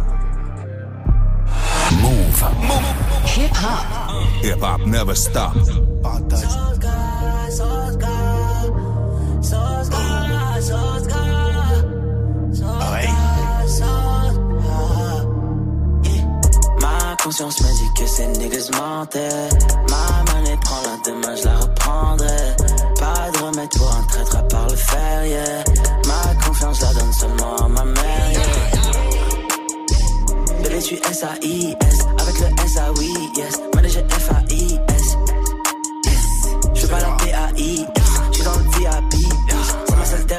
Move. 2.03 2.40
Hip 3.36 3.52
hop. 3.53 3.84
Hip 4.44 4.60
hop 4.60 4.82
never 4.86 5.15
stops. 5.15 5.69
Ma 16.82 17.15
conscience 17.22 17.61
me 17.61 17.72
dit 17.80 17.91
que 17.98 18.07
ces 18.07 18.27
niggas 18.40 18.69
mentaient. 18.77 19.49
Ma 19.90 20.06
monnaie 20.27 20.57
prend 20.61 20.82
la 20.88 20.95
demain, 21.03 21.36
je 21.36 21.45
la 21.45 21.56
reprendrai. 21.57 22.85
De 23.06 23.40
remède 23.40 23.69
pour 23.77 23.94
un 23.94 24.03
traître 24.03 24.36
à 24.36 24.41
part 24.44 24.68
le 24.68 24.76
fer, 24.76 25.26
yeah. 25.27 25.64
Ma 26.07 26.34
confiance 26.44 26.82
la 26.82 26.94
donne 26.94 27.14
seulement 27.14 27.56
à 27.57 27.68
ma 27.68 27.86
mère, 27.86 28.32
yeah. 28.32 28.41
Bébé, 30.64 30.80
tu 30.82 30.95
S-A-I-S, 30.95 31.99
avec 32.19 32.40
le 32.40 32.64
S-A-Oui, 32.65 33.14
yes. 33.38 33.60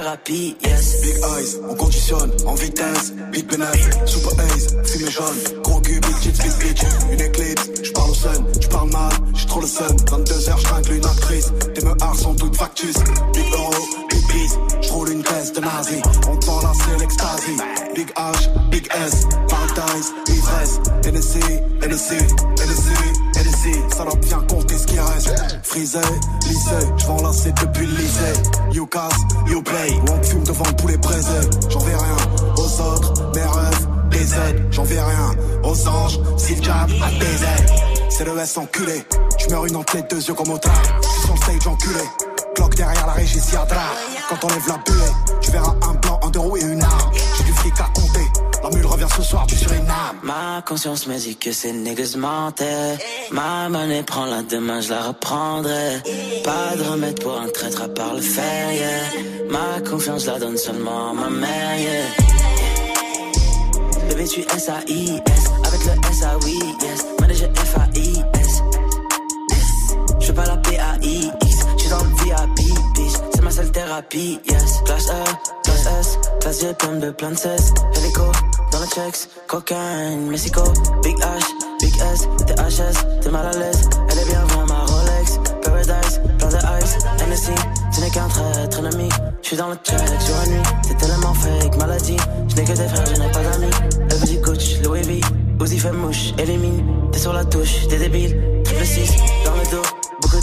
Big 0.07 0.55
eyes, 0.63 1.59
on 1.69 1.75
conditionne 1.75 2.31
en 2.47 2.55
vitesse. 2.55 3.13
Big 3.33 3.45
bénéfice, 3.49 3.89
super 4.07 4.39
ace, 4.45 4.69
fumée 4.85 5.11
jaune. 5.11 5.63
Gros 5.65 5.81
cul, 5.81 5.99
big 5.99 6.17
chips, 6.23 6.39
big 6.39 6.53
bitch. 6.61 6.83
Une 7.11 7.21
éclipse, 7.21 7.71
j'parle 7.83 8.11
au 8.11 8.15
sun, 8.15 8.47
j'parle 8.61 8.91
mal, 8.91 9.13
j'suis 9.35 9.47
trop 9.47 9.61
le 9.61 9.67
sun. 9.67 9.97
22h, 9.97 10.59
j'tringle 10.61 10.93
une 10.93 11.05
actrice. 11.05 11.53
Tes 11.75 11.85
meurs 11.85 12.15
sont 12.15 12.37
toutes 12.37 12.57
factus. 12.57 12.95
Big 13.35 13.53
euro, 13.53 13.73
big 14.09 14.27
peace, 14.29 14.59
j'roule 14.83 15.11
une 15.11 15.25
caisse 15.25 15.53
de 15.53 15.61
nazi. 15.61 16.01
On 16.29 16.37
te 16.37 16.47
la 16.47 16.73
c'est 16.73 17.01
l'extasie. 17.01 17.57
Big 17.97 18.09
H, 18.15 18.71
big 18.71 18.89
S, 19.09 19.27
paradise, 19.49 20.13
ivresse. 20.29 20.81
Hennessy, 21.05 21.41
Hennessy, 21.83 22.15
Hennessy, 22.61 22.97
Hennessy. 23.65 23.81
Ça 23.97 24.05
doit 24.05 24.17
bien 24.17 24.41
compter 24.49 24.79
ce 24.79 24.87
qui 24.87 24.99
reste? 24.99 25.35
Frisé, 25.63 25.99
lycée, 26.47 26.87
j'vends 26.99 27.23
la 27.23 27.33
c'est 27.33 27.53
depuis 27.53 27.87
le 27.87 27.97
lycée. 27.97 28.33
You 28.73 28.87
casse, 28.87 29.19
you 29.49 29.63
play. 29.63 30.01
On 30.11 30.23
fume 30.23 30.45
devant 30.45 30.65
le 30.67 30.77
poulet 30.77 30.97
braisé. 30.97 31.41
J'en 31.71 31.81
vais 31.81 31.95
rien 31.95 32.17
aux 32.57 32.81
autres, 32.81 33.33
mes 33.35 33.43
rêves, 33.43 33.89
des 34.11 34.35
aides. 34.35 34.67
J'en 34.71 34.85
vais 34.85 35.01
rien 35.01 35.31
aux 35.63 35.89
anges, 35.89 36.21
s'ils 36.37 36.63
jab 36.63 36.91
à 37.03 37.11
des 37.19 37.27
aides. 37.27 37.71
C'est 38.11 38.25
le 38.25 38.39
S 38.39 38.57
enculé. 38.57 39.05
J'meurs 39.39 39.67
une 39.67 39.77
en 39.77 39.85
tête, 39.85 40.11
deux 40.11 40.23
yeux 40.23 40.35
comme 40.35 40.51
au. 40.51 40.59
J'suis 41.03 41.21
sur 41.23 41.35
le 41.35 41.41
stage 41.41 41.67
enculé. 41.67 42.05
Cloque 42.55 42.75
derrière 42.75 43.07
la 43.07 43.13
régie, 43.13 43.41
si 43.41 43.55
Quand 43.55 44.45
on 44.45 44.49
la 44.49 44.79
bulle, 44.79 45.41
tu 45.41 45.51
verras 45.51 45.75
un 45.83 45.95
blanc, 45.95 46.21
un 46.23 46.31
deux 46.31 46.41
roues 46.41 46.57
et 46.57 46.63
une 46.63 46.83
arme. 46.83 47.11
Ce 49.17 49.23
soir. 49.23 49.47
Ma 50.23 50.63
conscience 50.67 51.07
me 51.07 51.17
dit 51.19 51.37
que 51.37 51.53
ces 51.53 51.73
niggas. 51.73 52.17
Ma 53.31 53.69
monnaie 53.71 54.03
prend 54.03 54.27
la 54.27 54.43
demain, 54.43 54.81
je 54.83 54.91
la 54.91 55.03
reprendrai. 55.05 56.03
Pas 56.45 56.77
de 56.77 56.83
remède 56.83 57.19
pour 57.23 57.41
un 57.41 57.49
traître 57.49 57.83
à 57.83 57.89
part 57.89 58.15
le 58.15 58.21
fer, 58.21 58.73
yeah. 58.73 58.89
Ma 59.49 59.81
confiance 59.89 60.27
la 60.27 60.39
donne 60.39 60.59
seulement 60.59 61.11
à 61.11 61.13
ma 61.15 61.31
mère, 61.31 61.79
yeah. 61.79 62.05
Bébé, 64.09 64.25
tu 64.29 64.41
S-A-I-S, 64.41 65.45
avec 65.67 65.81
le 65.85 65.93
S-A-Oui, 66.11 66.59
yes. 66.83 67.07
Manager 67.21 67.51
F-A-I-S. 67.55 68.63
Je 70.21 70.33
pas 70.33 70.45
la 70.45 70.57
P-A-I-X, 70.59 71.46
seule 73.57 73.73
thérapie, 73.73 74.39
yes. 74.51 74.83
Classe 74.85 75.09
E, 75.09 75.25
classe 75.65 75.87
S, 76.01 76.19
classe 76.41 76.61
G, 76.61 76.75
plein 76.75 76.97
de 76.97 77.11
plein 77.11 77.31
de 77.31 77.37
cesse. 77.37 77.73
Hélico, 77.97 78.31
dans 78.71 78.81
le 78.81 78.87
checks, 78.87 79.29
cocaine, 79.47 80.27
Mexico, 80.29 80.63
Big 81.03 81.17
H, 81.17 81.45
Big 81.81 81.95
S, 82.13 82.29
THS, 82.47 83.07
t'es 83.23 83.31
mal 83.31 83.47
à 83.47 83.53
l'aise. 83.53 83.89
Elle 84.11 84.19
est 84.19 84.27
bien 84.27 84.45
vraie, 84.45 84.67
ma 84.67 84.85
Rolex, 84.85 85.41
Paradise, 85.63 86.21
plein 86.39 86.49
de 86.49 86.85
ice, 86.85 86.99
NSC, 87.27 87.53
ce 87.93 88.01
n'est 88.03 88.11
qu'un 88.11 88.29
traître 88.29 88.79
ennemi. 88.79 89.09
J'suis 89.41 89.57
dans 89.57 89.69
le 89.69 89.77
check 89.77 90.21
sur 90.21 90.37
la 90.37 90.47
nuit, 90.49 90.63
c'est 90.87 90.99
tellement 90.99 91.33
fake, 91.33 91.77
maladie. 91.79 92.17
J'n'ai 92.49 92.65
que 92.65 92.73
des 92.73 92.89
frères, 92.89 93.07
je 93.07 93.21
n'ai 93.21 93.31
pas 93.31 93.43
d'amis. 93.43 93.71
Elle 94.11 94.17
veut 94.19 94.27
du 94.27 94.41
coach, 94.43 94.81
Louis 94.85 95.03
V, 95.03 95.21
Uzi 95.63 95.79
fait 95.79 95.93
mouche, 95.93 96.35
élimine. 96.39 96.85
T'es 97.11 97.19
sur 97.19 97.33
la 97.33 97.45
touche, 97.47 97.89
t'es 97.89 97.97
débile. 97.97 98.37
Triple 98.65 98.85
6, 98.85 99.17
dans 99.47 99.55
le 99.55 99.71
dos, 99.71 99.96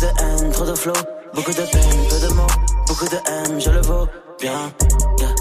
de 0.04 0.10
haine, 0.22 0.52
trop 0.52 0.66
de 0.66 0.76
flow. 0.76 0.94
Beaucoup 1.34 1.52
de 1.52 1.66
peine, 1.72 2.08
peu 2.10 2.20
de 2.28 2.34
mots, 2.34 2.54
beaucoup 2.88 3.06
de 3.06 3.16
M, 3.16 3.60
je 3.60 3.70
le 3.70 3.82
vaux 3.82 4.08
bien. 4.40 4.72
Yeah. 5.20 5.36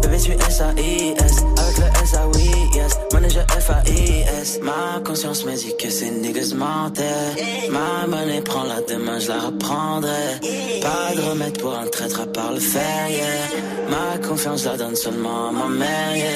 Bébé, 0.00 0.18
tu 0.18 0.32
S-A-I-S, 0.32 1.36
avec 1.58 1.78
le 1.78 1.86
S-A-Oui, 2.02 2.50
yes. 2.74 2.92
Manager 3.12 3.44
F-A-I-S. 3.60 4.60
Ma 4.62 5.00
conscience 5.04 5.44
me 5.44 5.54
dit 5.56 5.74
que 5.76 5.90
ces 5.90 6.10
niggas. 6.10 6.54
Ma 6.54 6.90
monnaie 8.06 8.40
prend 8.42 8.64
la 8.64 8.80
demain, 8.82 9.18
je 9.18 9.28
la 9.28 9.40
reprendrai. 9.40 10.40
Pas 10.80 11.14
de 11.14 11.22
remède 11.28 11.58
pour 11.60 11.74
un 11.76 11.86
traître 11.86 12.20
à 12.20 12.26
part 12.26 12.52
le 12.52 12.60
fer, 12.60 13.08
yeah. 13.10 13.26
Ma 13.90 14.18
confiance 14.26 14.64
la 14.64 14.76
donne 14.76 14.96
seulement 14.96 15.48
à 15.48 15.52
ma 15.52 15.68
mère, 15.68 16.16
yeah. 16.16 16.26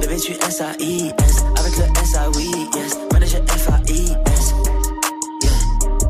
Bébé, 0.00 0.16
tu 0.16 0.32
S-A-I-S, 0.32 1.44
avec 1.58 1.76
le 1.76 1.84
S-A-Oui, 2.02 2.50
yes. 2.74 2.96
Manager 3.12 3.42
F-A-I-S. 3.48 4.54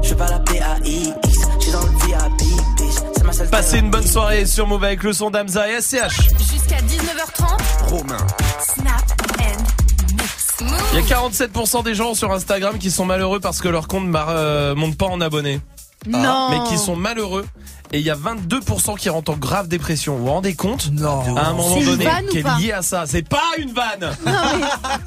Je 0.09 0.15
pas 0.15 0.29
la 0.29 0.39
P-A-I-X, 0.39 1.39
j'suis 1.61 1.71
dans 1.71 1.83
le 1.83 1.91
VIP, 1.91 2.39
bitch. 2.79 2.95
C'est 3.15 3.25
ma 3.25 3.33
seule 3.33 3.51
Passez 3.51 3.79
une 3.79 3.91
bonne 3.91 4.07
soirée 4.07 4.47
sur 4.47 4.67
Move 4.67 4.83
avec 4.85 5.03
le 5.03 5.13
son 5.13 5.31
d'Amza 5.31 5.69
et 5.71 5.83
SCH. 5.83 6.31
Jusqu'à 6.51 6.79
19h30. 6.79 7.91
Romain. 7.91 8.27
Snap 8.59 9.05
and 9.39 10.15
mix. 10.15 10.57
Il 10.95 10.99
y 10.99 11.13
a 11.13 11.17
47% 11.17 11.85
des 11.85 11.95
gens 11.95 12.15
sur 12.15 12.33
Instagram 12.33 12.79
qui 12.79 12.91
sont 12.91 13.05
malheureux 13.05 13.39
parce 13.39 13.61
que 13.61 13.69
leur 13.69 13.87
compte 13.87 14.07
ne 14.07 14.17
euh, 14.17 14.75
monte 14.75 14.97
pas 14.97 15.07
en 15.07 15.21
abonnés. 15.21 15.61
Non. 16.07 16.49
Mais 16.53 16.71
qui 16.71 16.79
sont 16.79 16.97
malheureux. 16.97 17.45
Et 17.93 18.01
il 18.01 18.05
y 18.05 18.11
a 18.11 18.15
22% 18.17 18.97
qui 18.99 19.09
rentrent 19.09 19.33
en 19.33 19.37
grave 19.37 19.67
dépression. 19.69 20.17
Vous 20.17 20.27
vous 20.27 20.33
rendez 20.33 20.55
compte 20.55 20.91
Non. 20.93 21.23
À 21.37 21.47
un 21.49 21.53
moment 21.55 21.75
C'est 21.75 21.81
une 21.81 21.87
donné, 21.97 22.07
qui 22.31 22.39
est 22.39 22.59
lié 22.59 22.73
à 22.73 22.83
ça. 22.83 23.05
C'est 23.07 23.27
pas 23.27 23.41
une 23.59 23.73
vanne 23.73 24.11
Non, 24.27 24.33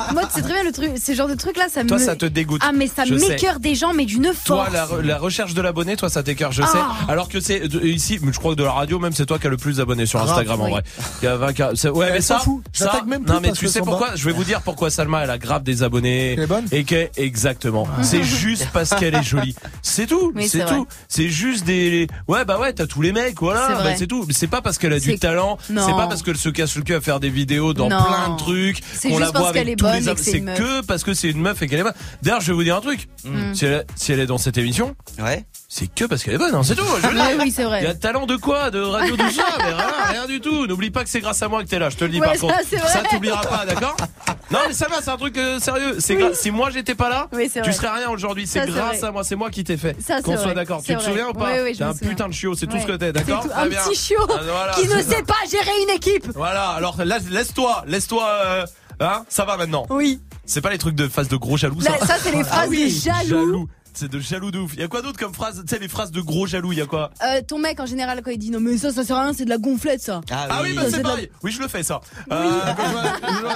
mais 0.08 0.14
moi, 0.14 0.24
c'est 0.34 0.42
très 0.42 0.54
bien 0.54 0.64
le 0.64 0.72
truc. 0.72 0.92
Ce 1.04 1.14
genre 1.14 1.28
de 1.28 1.36
truc 1.36 1.58
là, 1.58 1.66
ça 1.70 1.84
Toi, 1.84 1.98
me. 2.00 2.04
ça 2.04 2.16
te 2.16 2.26
dégoûte. 2.26 2.62
Ah, 2.66 2.72
mais 2.74 2.88
ça 2.88 3.06
m'écœure 3.06 3.60
des 3.60 3.76
gens, 3.76 3.94
mais 3.94 4.06
d'une 4.06 4.32
Toi, 4.46 4.66
force. 4.66 4.74
la, 4.74 4.86
re- 4.86 5.02
la 5.02 5.18
recherche 5.20 5.54
de 5.54 5.62
l'abonné, 5.62 5.96
toi, 5.96 6.10
ça 6.10 6.24
t'écœure, 6.24 6.52
je 6.52 6.64
Ah. 6.64 6.68
sais. 6.68 7.12
Alors 7.12 7.30
que 7.30 7.40
c'est 7.40 7.62
ici, 7.84 8.18
mais 8.24 8.34
je 8.34 8.40
crois 8.40 8.54
que 8.54 8.60
de 8.60 8.64
la 8.64 8.72
radio, 8.72 8.98
même, 9.00 9.14
c'est 9.14 9.26
toi 9.28 9.38
qui 9.38 9.48
as 9.48 9.52
le 9.52 9.58
plus 9.58 9.78
d'abonnés 9.78 10.06
sur 10.08 10.20
Grave, 10.20 10.32
Instagram 10.32 10.62
en 10.62 10.66
oui. 10.66 10.72
vrai. 10.72 10.84
Il 11.22 11.26
y 11.26 11.28
a 11.28 11.38
20 11.38 11.54
cas. 11.54 11.72
c'est- 11.76 11.90
Ouais, 11.90 12.08
Elle 12.08 12.14
mais 12.14 12.22
s'en 12.22 12.38
ça, 12.40 12.44
fout. 12.44 12.64
Je 12.74 12.80
ça- 12.84 13.02
même 13.06 13.24
plus 13.24 13.34
non, 13.34 13.40
mais 13.42 13.52
tu 13.52 13.66
que 13.66 13.72
sais 13.72 13.80
pourquoi. 13.82 14.10
Je 14.16 14.26
vais 14.26 14.32
vous 14.32 14.44
dire 14.44 14.62
pourquoi 14.62 14.90
Salma, 14.90 15.24
elle 15.24 15.30
a 15.30 15.38
grave 15.38 15.62
des 15.64 15.84
abonnés. 15.84 16.34
Qu'elle 16.36 16.44
est 16.44 16.48
bonne 16.48 16.66
Et 16.72 16.84
qu'elle, 16.84 17.10
exactement. 17.18 17.88
C'est 18.02 18.24
juste 18.24 18.68
parce 18.74 18.90
qu'elle 18.96 19.14
est 19.16 19.24
jolie. 19.24 19.56
C'est 19.84 20.08
tout. 20.08 20.34
C'est 20.48 20.66
tout. 20.66 20.88
C'est 21.08 21.30
juste 21.30 21.66
des, 21.66 22.08
ouais, 22.28 22.44
bah 22.46 22.58
ouais, 22.60 22.71
t'as 22.74 22.88
tous 22.88 23.02
les 23.02 23.12
mecs, 23.12 23.40
voilà. 23.40 23.96
C'est 23.98 24.08
bah, 24.08 24.08
tout. 24.08 24.28
C'est 24.32 24.48
pas 24.48 24.62
parce 24.62 24.78
qu'elle 24.78 24.94
a 24.94 25.00
du 25.00 25.18
talent. 25.18 25.58
Non. 25.70 25.86
C'est 25.86 25.94
pas 25.94 26.08
parce 26.08 26.24
qu'elle 26.24 26.38
se 26.38 26.50
casse 26.50 26.76
le 26.76 26.84
cul 26.84 26.94
à 26.96 27.02
faire 27.02 27.20
des 27.20 27.30
vidéos 27.30 27.74
dans 27.74 27.90
Non. 27.90 28.04
plein 28.04 28.30
de 28.30 28.38
trucs. 28.38 28.82
C'est 28.94 29.10
qu'on 29.10 29.18
juste 29.18 29.28
la 29.28 29.32
parce 29.32 29.46
voit 29.46 29.54
qu'elle 29.54 29.62
avec 29.62 29.74
est 29.74 29.76
tous 29.76 29.86
bonne 29.86 30.16
les 30.16 30.24
c'est 30.24 30.42
que 30.42 30.82
parce 30.86 31.04
que 31.04 31.14
c'est 31.14 31.30
une 31.30 31.42
meuf 31.42 31.62
et 31.62 31.68
qu'elle 31.68 31.80
est 31.80 31.84
bonne. 31.84 31.94
D'ailleurs, 32.22 32.42
je 32.42 32.48
vais 32.48 32.54
vous 32.54 32.64
dire 32.64 32.76
un 32.76 32.82
truc. 32.82 33.08
Mm. 33.24 33.54
Si 33.54 33.66
elle, 33.66 33.86
si 33.96 34.12
elle 34.12 34.20
est 34.20 34.26
dans 34.26 34.38
cette 34.38 34.58
émission, 34.58 34.96
Ouais. 35.22 35.46
C'est 35.74 35.88
que 35.88 36.04
parce 36.04 36.22
qu'elle 36.22 36.34
est 36.34 36.38
bonne, 36.38 36.54
hein, 36.54 36.64
c'est 36.64 36.76
tout. 36.76 36.84
je 37.02 37.08
Ouais, 37.08 37.38
oui, 37.40 37.50
c'est 37.50 37.64
vrai. 37.64 37.80
Il 37.82 37.86
y 37.86 37.88
a 37.88 37.94
talent 37.94 38.26
de 38.26 38.36
quoi 38.36 38.72
De 38.72 38.82
radio 38.82 39.16
tout 39.16 39.32
ça 39.32 39.46
Mais 39.60 39.72
rien, 39.74 39.86
rien 40.06 40.26
du 40.28 40.42
tout. 40.42 40.68
N'oublie 40.68 40.92
pas 40.92 41.06
que 41.06 41.10
c'est 41.10 41.22
grâce 41.22 41.42
à 41.42 41.48
moi 41.48 41.64
que 41.64 41.70
t'es 41.70 41.80
là, 41.80 41.90
je 41.90 41.96
te 41.96 42.04
le 42.04 42.10
dis 42.10 42.20
Ouais, 42.20 42.28
par 42.28 42.36
ça, 42.36 42.42
contre. 42.42 42.88
Ça 42.90 43.04
t'oubliera 43.10 43.40
pas, 43.40 43.66
d'accord 43.66 43.96
Non 44.52 44.60
mais 44.68 44.74
ça 44.74 44.90
va, 44.90 45.02
c'est 45.02 45.12
un 45.12 45.16
truc 45.16 45.38
euh, 45.38 45.60
sérieux. 45.60 45.96
C'est 46.00 46.36
si 46.36 46.52
moi 46.52 46.72
j'étais 46.72 46.94
pas 46.94 47.08
là, 47.08 47.30
Oui, 47.32 47.50
tu 47.64 47.72
serais 47.72 47.88
rien 47.88 48.10
aujourd'hui. 48.10 48.48
C'est 48.48 48.66
grâce 48.66 48.98
vrai. 48.98 49.08
à 49.08 49.12
moi, 49.12 49.24
c'est 49.24 49.38
moi 49.38 49.50
qui 49.50 49.64
t'ai 49.64 49.78
fait. 49.78 49.96
Qu'on 50.24 50.36
soit 50.36 50.54
d'accord. 50.54 50.84
Tu 50.84 50.94
te 50.94 51.02
souviens 51.02 51.30
ou 51.30 51.34
pas 51.34 51.54
Oui, 51.54 51.60
oui, 51.64 51.74
je 51.74 51.78
T'es 51.78 51.84
un 51.86 51.94
putain 51.94 52.28
de 52.28 52.34
chiot, 52.34 52.54
c'est 52.54 52.68
tout 52.68 52.78
ce 52.78 52.86
que 52.86 52.98
t'es, 52.98 53.14
d'accord 53.14 53.48
Un 53.56 53.70
petit 53.70 53.96
chiot 53.96 54.28
Ah, 54.30 54.42
voilà, 54.44 54.74
qui 54.74 54.90
ne 54.90 55.02
sait 55.02 55.24
pas 55.24 55.36
gérer 55.50 55.72
une 55.84 55.96
équipe. 55.96 56.28
Voilà, 56.36 56.72
alors 56.72 57.02
laisse- 57.02 57.30
laisse-toi, 57.30 57.86
laisse-toi, 57.88 58.28
euh, 58.46 58.66
hein, 59.00 59.24
ça 59.30 59.46
va 59.46 59.56
maintenant. 59.56 59.86
Oui. 59.90 60.20
C'est 60.46 60.60
pas 60.60 60.72
les 60.72 60.80
trucs 60.80 60.96
de 60.96 61.08
phase 61.08 61.30
de 61.30 61.38
gros 61.38 61.56
jaloux, 61.56 61.80
ça. 61.80 61.94
C'est 62.22 62.32
les 62.36 62.44
phrases 62.44 62.70
de 62.70 62.88
jaloux. 63.30 63.70
C'est 63.94 64.10
de 64.10 64.20
jaloux 64.20 64.52
de 64.52 64.60
ouf. 64.60 64.72
Il 64.76 64.80
y 64.80 64.84
a 64.84 64.88
quoi 64.88 65.02
d'autre 65.02 65.20
comme 65.20 65.34
phrase 65.34 65.62
Tu 65.68 65.76
sais, 65.76 65.80
les 65.82 65.88
phrases 65.88 66.12
de 66.12 66.22
gros 66.22 66.48
jaloux, 66.48 66.72
il 66.72 66.78
y 66.78 66.82
a 66.82 66.86
quoi 66.86 67.12
Euh, 67.26 67.42
ton 67.46 67.60
mec 67.60 67.80
en 67.80 67.86
général 67.86 68.22
quand 68.24 68.32
il 68.32 68.38
dit 68.38 68.50
non 68.52 68.60
mais 68.60 68.78
ça 68.78 68.92
ça 68.92 69.04
sert 69.04 69.18
à 69.18 69.24
rien 69.24 69.34
c'est 69.34 69.46
de 69.46 69.50
la 69.50 69.58
gonflette 69.58 70.02
ça. 70.02 70.22
Ah, 70.32 70.62
oui, 70.64 70.74
bah 70.74 70.84
Ça, 70.84 70.90
c'est 70.92 70.98
de 71.00 71.04
la- 71.04 71.10
pareil. 71.10 71.30
Oui, 71.44 71.52
je 71.52 71.62
le 71.62 71.68
fais 71.68 71.84
ça. 71.84 72.00
Euh, 72.32 72.50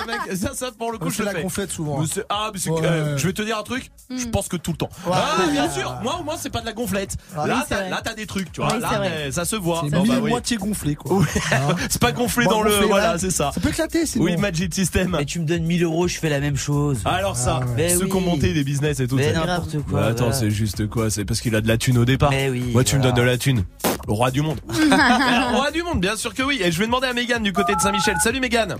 mec- 0.07 0.37
ça, 0.37 0.53
ça 0.53 0.71
pour 0.77 0.91
le 0.91 0.97
coup, 0.97 1.09
je 1.09 1.19
le 1.19 1.25
la 1.25 1.31
fais. 1.33 1.41
gonflette 1.43 1.71
souvent. 1.71 1.99
Mais 1.99 2.07
c'est- 2.11 2.25
Ah, 2.29 2.49
mais 2.53 2.59
c'est 2.59 2.69
Ouais. 2.69 2.81
euh, 2.83 3.17
je 3.17 3.27
vais 3.27 3.33
te 3.33 3.41
dire 3.41 3.57
un 3.57 3.63
truc. 3.63 3.91
Hmm. 4.09 4.17
Je 4.17 4.27
pense 4.27 4.47
que 4.47 4.57
tout 4.57 4.71
le 4.71 4.77
temps. 4.77 4.89
Ouais. 5.05 5.13
Ah, 5.15 5.37
bien 5.51 5.69
sûr. 5.69 5.95
Moi, 6.03 6.17
au 6.19 6.23
moins, 6.23 6.35
c'est 6.37 6.49
pas 6.49 6.61
de 6.61 6.65
la 6.65 6.73
gonflette. 6.73 7.15
Ah, 7.35 7.47
là, 7.47 7.55
oui, 7.55 7.59
t'as- 7.67 7.75
c'est 7.75 7.81
vrai. 7.81 7.89
là, 7.89 8.01
t'as 8.03 8.13
des 8.13 8.25
trucs, 8.27 8.51
tu 8.51 8.61
vois. 8.61 8.73
Oui, 8.73 8.81
là, 8.81 9.01
c'est 9.03 9.31
ça 9.31 9.45
se 9.45 9.55
voit. 9.55 9.81
C'est 9.83 9.89
bah 9.91 10.19
moitié 10.19 10.57
gonflé 10.57 10.95
quoi. 10.95 11.19
Hein 11.51 11.75
C'est 11.89 12.01
pas 12.01 12.11
gonflé 12.11 12.45
dans 12.45 12.61
le. 12.61 12.71
Voilà, 12.87 13.17
c'est 13.17 13.31
ça. 13.31 13.51
Ça 13.53 13.59
peut 13.61 13.69
éclater 13.69 14.05
sinon. 14.05 14.25
Oui, 14.25 14.37
Magic 14.37 14.73
System. 14.73 15.15
Mais 15.17 15.25
tu 15.25 15.39
me 15.39 15.45
donnes 15.45 15.63
1000 15.63 15.83
euros, 15.83 16.07
je 16.07 16.17
fais 16.17 16.29
la 16.29 16.39
même 16.39 16.57
chose. 16.57 16.99
Alors 17.05 17.35
ça, 17.37 17.61
ceux 17.97 18.05
qui 18.07 18.15
ont 18.15 18.21
monté 18.21 18.53
des 18.53 18.63
business 18.63 18.99
et 18.99 19.07
tout. 19.07 19.15
Mais 19.15 19.33
ça. 19.33 19.45
n'importe 19.45 19.77
quoi. 19.89 20.13
Attends, 20.27 20.37
c'est 20.37 20.51
juste 20.51 20.87
quoi? 20.87 21.09
C'est 21.09 21.25
parce 21.25 21.41
qu'il 21.41 21.55
a 21.55 21.61
de 21.61 21.67
la 21.67 21.77
thune 21.77 21.97
au 21.97 22.05
départ. 22.05 22.31
Mais 22.31 22.49
oui, 22.49 22.71
Moi, 22.73 22.83
tu 22.83 22.97
me 22.97 23.03
donnes 23.03 23.15
de 23.15 23.21
la 23.21 23.37
thune. 23.37 23.63
Le 24.07 24.13
roi 24.13 24.31
du 24.31 24.41
monde. 24.41 24.59
Le 24.69 25.55
roi 25.55 25.71
du 25.71 25.83
monde, 25.83 25.99
bien 25.99 26.15
sûr 26.15 26.33
que 26.33 26.43
oui. 26.43 26.59
Et 26.63 26.71
je 26.71 26.79
vais 26.79 26.85
demander 26.85 27.07
à 27.07 27.13
Mégane 27.13 27.43
du 27.43 27.53
côté 27.53 27.75
de 27.75 27.79
Saint-Michel. 27.79 28.15
Salut 28.21 28.39
Mégane. 28.39 28.75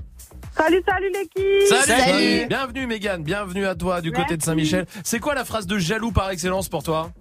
Salut, 0.56 0.82
salut 0.88 1.12
l'équipe 1.12 1.86
Salut. 1.86 2.46
Bienvenue 2.48 2.88
Mégane. 2.88 3.24
Bienvenue 3.24 3.66
à 3.66 3.76
toi 3.76 4.02
du 4.02 4.12
côté 4.12 4.38
de. 4.38 4.44
Saint-Michel. 4.44 4.86
C'est 5.04 5.20
quoi 5.20 5.34
la 5.34 5.44
phrase 5.44 5.68
de 5.68 5.78
jaloux 5.78 6.12
par 6.12 6.30
excellence 6.30 6.70
pour 6.70 6.84
toi? 6.84 7.12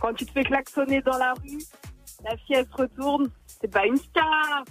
Quand 0.00 0.12
tu 0.14 0.26
te 0.26 0.32
fais 0.32 0.42
klaxonner 0.42 1.00
dans 1.02 1.16
la 1.16 1.32
rue, 1.34 1.58
la 2.24 2.36
fille 2.36 2.56
elle 2.56 2.66
se 2.66 2.82
retourne, 2.82 3.28
c'est 3.60 3.70
pas 3.70 3.86
une 3.86 3.96
star 3.96 4.64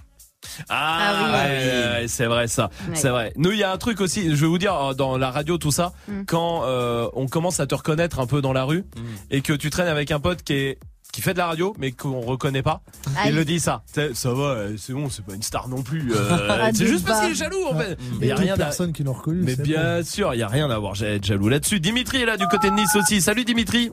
Ah, 0.69 0.97
Ah 0.99 1.23
oui. 1.23 1.31
ouais, 1.31 2.01
ouais, 2.01 2.07
c'est 2.07 2.25
vrai 2.25 2.47
ça, 2.47 2.69
Ouais. 2.89 2.95
c'est 2.95 3.09
vrai. 3.09 3.33
Nous, 3.37 3.51
il 3.51 3.57
y 3.59 3.63
a 3.63 3.71
un 3.71 3.77
truc 3.77 4.01
aussi, 4.01 4.29
je 4.35 4.41
vais 4.41 4.47
vous 4.47 4.57
dire 4.57 4.73
euh, 4.75 4.93
dans 4.93 5.17
la 5.17 5.31
radio 5.31 5.57
tout 5.57 5.71
ça, 5.71 5.93
Mm. 6.07 6.23
quand 6.27 6.63
euh, 6.65 7.07
on 7.13 7.27
commence 7.27 7.59
à 7.59 7.67
te 7.67 7.75
reconnaître 7.75 8.19
un 8.19 8.25
peu 8.27 8.41
dans 8.41 8.53
la 8.53 8.63
rue 8.63 8.83
et 9.29 9.41
que 9.41 9.53
tu 9.53 9.69
traînes 9.69 9.87
avec 9.87 10.11
un 10.11 10.19
pote 10.19 10.43
qui 10.43 10.53
est 10.53 10.79
qui 11.13 11.21
fait 11.21 11.33
de 11.33 11.39
la 11.39 11.47
radio 11.47 11.73
mais 11.77 11.91
qu'on 11.91 12.21
reconnaît 12.21 12.61
pas, 12.63 12.79
Aïe. 13.17 13.31
il 13.31 13.35
le 13.35 13.43
dit 13.43 13.59
ça. 13.59 13.83
C'est- 13.85 14.13
Ça 14.15 14.31
va, 14.33 14.43
euh, 14.43 14.75
c'est 14.77 14.93
bon, 14.93 15.09
c'est 15.09 15.25
pas 15.25 15.33
une 15.33 15.41
star 15.43 15.67
non 15.67 15.81
plus. 15.81 16.09
euh, 16.15 16.47
Ah, 16.49 16.69
c'est 16.73 16.87
juste 16.87 17.05
parce 17.05 17.19
qu'il 17.19 17.31
est 17.31 17.35
jaloux 17.35 17.65
en 17.69 17.77
fait. 17.77 17.95
Mm. 17.99 18.03
Mais 18.21 18.27
il 18.27 18.29
y 18.29 18.31
a 18.31 18.35
rien 18.35 18.55
personne 18.55 18.93
qui 18.93 19.03
l'ont 19.03 19.11
reconnu. 19.11 19.41
Mais 19.43 19.57
bien 19.57 20.03
sûr, 20.03 20.33
il 20.33 20.39
y 20.39 20.43
a 20.43 20.47
rien 20.47 20.69
à 20.69 20.75
à 20.77 21.05
être 21.07 21.25
jaloux 21.25 21.49
là-dessus. 21.49 21.81
Dimitri 21.81 22.21
est 22.21 22.25
là 22.25 22.37
du 22.37 22.47
côté 22.47 22.69
de 22.69 22.75
Nice 22.75 22.95
aussi. 22.95 23.19
Salut 23.19 23.43
Dimitri. 23.43 23.91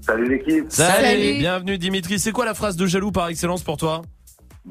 Salut 0.00 0.30
l'équipe. 0.30 0.64
Salut. 0.70 1.38
Bienvenue 1.40 1.76
Dimitri. 1.76 2.18
C'est 2.18 2.32
quoi 2.32 2.46
la 2.46 2.54
phrase 2.54 2.74
de 2.76 2.86
jaloux 2.86 3.12
par 3.12 3.28
excellence 3.28 3.62
pour 3.62 3.76
toi? 3.76 4.00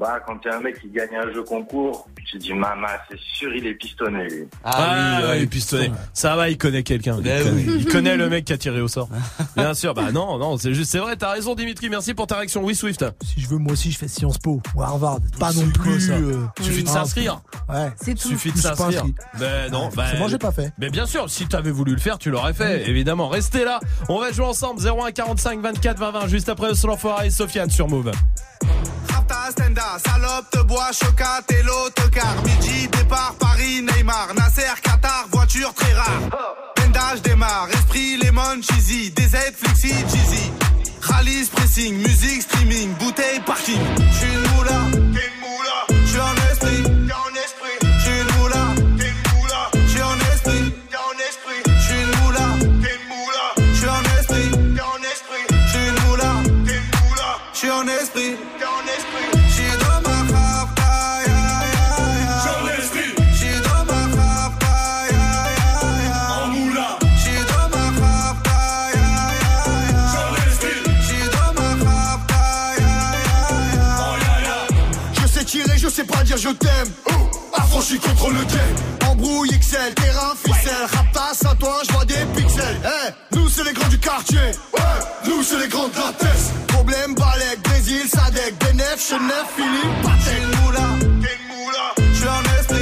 Bah, 0.00 0.18
quand 0.26 0.38
il 0.42 0.48
y 0.48 0.50
a 0.50 0.56
un 0.56 0.60
mec 0.60 0.80
qui 0.80 0.88
gagne 0.88 1.14
un 1.14 1.30
jeu 1.30 1.42
concours, 1.42 2.08
tu 2.24 2.38
dis, 2.38 2.54
maman, 2.54 2.86
c'est 3.10 3.18
sûr, 3.34 3.54
il 3.54 3.66
est 3.66 3.74
pistonné, 3.74 4.24
lui. 4.30 4.44
Ah, 4.64 5.18
oui, 5.20 5.28
ouais, 5.40 5.46
pistonné. 5.46 5.92
Ça 6.14 6.36
va, 6.36 6.48
il 6.48 6.56
connaît 6.56 6.82
quelqu'un. 6.82 7.18
Il, 7.18 7.24
connaît- 7.24 7.62
il 7.80 7.84
connaît 7.86 8.16
le 8.16 8.30
mec 8.30 8.46
qui 8.46 8.54
a 8.54 8.56
tiré 8.56 8.80
au 8.80 8.88
sort. 8.88 9.10
Bien 9.56 9.74
sûr, 9.74 9.92
bah 9.92 10.10
non, 10.10 10.38
non, 10.38 10.56
c'est 10.56 10.72
juste, 10.72 10.90
c'est 10.90 11.00
vrai, 11.00 11.16
t'as 11.16 11.32
raison 11.32 11.54
Dimitri, 11.54 11.90
merci 11.90 12.14
pour 12.14 12.26
ta 12.26 12.36
réaction. 12.36 12.64
Oui, 12.64 12.74
Swift. 12.74 13.04
Si 13.22 13.42
je 13.42 13.48
veux, 13.48 13.58
moi 13.58 13.74
aussi, 13.74 13.92
je 13.92 13.98
fais 13.98 14.08
Sciences 14.08 14.38
Po 14.38 14.62
ou 14.74 14.82
Harvard. 14.82 15.18
Pas 15.38 15.52
non 15.52 15.68
plus. 15.68 16.00
ça 16.00 16.14
euh, 16.14 16.46
Suffit 16.62 16.82
de 16.84 16.88
s'inscrire. 16.88 17.42
Ouais. 17.68 17.90
C'est 18.00 18.14
tout. 18.14 18.28
Suffit 18.28 18.52
de 18.52 18.56
s'inscrire. 18.56 19.04
Ben 19.38 19.70
non, 19.70 19.88
Ouais, 19.88 19.96
bah, 19.96 20.06
c'est 20.12 20.18
moi, 20.18 20.28
j'ai 20.28 20.38
pas 20.38 20.52
fait. 20.52 20.72
Mais 20.78 20.88
bien 20.88 21.04
sûr, 21.04 21.28
si 21.28 21.46
t'avais 21.46 21.70
voulu 21.70 21.92
le 21.92 22.00
faire, 22.00 22.16
tu 22.16 22.30
l'aurais 22.30 22.54
fait, 22.54 22.88
évidemment. 22.88 23.28
Restez 23.28 23.64
là, 23.66 23.80
on 24.08 24.18
va 24.18 24.32
jouer 24.32 24.46
ensemble 24.46 24.80
01 24.80 25.12
45 25.12 25.60
24 25.60 25.98
20 25.98 26.10
20 26.12 26.28
juste 26.28 26.48
après 26.48 26.74
Solange 26.74 27.00
et 27.24 27.28
Sofiane 27.30 27.68
sur 27.68 27.86
Move. 27.86 28.12
Stenda, 29.30 29.96
salope, 30.04 30.50
te 30.50 30.58
bois, 30.62 30.90
chocat 30.92 31.42
et 31.50 31.62
l'autocar. 31.62 32.34
Midi, 32.44 32.88
départ, 32.88 33.34
Paris, 33.38 33.80
Neymar, 33.80 34.34
Nasser, 34.34 34.74
Qatar, 34.82 35.26
voiture 35.30 35.72
très 35.72 35.92
rare. 35.92 36.74
Pendage 36.74 37.22
démarre, 37.22 37.68
esprit, 37.72 38.16
lemon, 38.16 38.60
cheesy, 38.60 39.10
DZ, 39.12 39.36
flexi, 39.56 39.94
cheesy. 40.10 40.50
Rallye, 41.00 41.44
pressing, 41.52 41.94
musique, 41.98 42.42
streaming, 42.42 42.92
bouteille, 42.96 43.40
parking. 43.46 43.78
J'suis 44.12 44.32
une 44.32 44.56
moula, 44.56 44.80
t'es 45.14 45.26
une 45.28 45.40
moula. 45.40 45.78
J'suis 46.06 46.20
en 46.20 46.34
esprit, 46.50 46.82
t'es 46.82 47.14
en 47.14 47.34
esprit. 47.44 47.76
J'suis 48.00 48.20
une 48.20 48.36
moula, 48.36 48.64
t'es 48.98 49.10
une 49.10 49.22
moula. 49.30 49.70
J'suis 49.86 50.02
en 50.02 50.18
esprit, 50.32 50.74
t'es 50.90 50.96
en 50.96 51.16
esprit. 51.28 51.62
J'suis 51.78 52.00
une 52.02 52.14
moula, 52.20 52.46
t'es 52.82 52.94
une 52.98 53.06
moula. 53.14 53.46
J'suis 53.74 53.88
en 53.88 54.02
esprit, 54.18 54.50
t'es 54.74 54.82
en 54.82 55.00
esprit. 55.12 55.44
J'suis 55.68 55.86
une 55.86 56.08
moula, 56.08 56.32
t'es 56.66 56.74
une 56.74 56.90
moula. 56.98 57.38
J'suis 57.54 57.70
en 57.70 57.86
esprit. 57.86 58.36
Sais 76.00 76.06
pas 76.06 76.22
dire 76.24 76.36
je 76.36 76.48
t'aime. 76.50 76.88
Affranchi 77.52 77.98
contre 77.98 78.30
le 78.30 78.44
game. 78.44 79.10
Embrouille 79.10 79.50
XL, 79.50 79.94
terrain 79.94 80.32
ficelle. 80.36 80.86
Raptas 80.92 81.50
à 81.50 81.54
toi, 81.56 81.80
je 81.86 81.92
vois 81.92 82.04
des 82.04 82.24
pixels. 82.36 82.80
Eh, 82.84 83.36
nous 83.36 83.48
c'est 83.48 83.64
les 83.64 83.72
grands 83.72 83.88
du 83.88 83.98
quartier. 83.98 84.38
Ouais, 84.72 84.80
nous 85.26 85.42
c'est 85.42 85.58
les 85.58 85.68
grands 85.68 85.88
de 85.88 85.94
la. 85.94 86.52
Problème, 86.68 87.14
Balek, 87.14 87.62
Brésil, 87.64 88.08
Sadek, 88.08 88.54
Benef, 88.60 88.98
Chenef, 89.08 89.46
Philippe, 89.56 90.02
Patek. 90.02 90.42
Moula, 90.62 90.88
t'es 91.22 91.38
moula. 91.50 91.86
J'suis 92.14 92.28
en 92.28 92.60
esprit, 92.60 92.79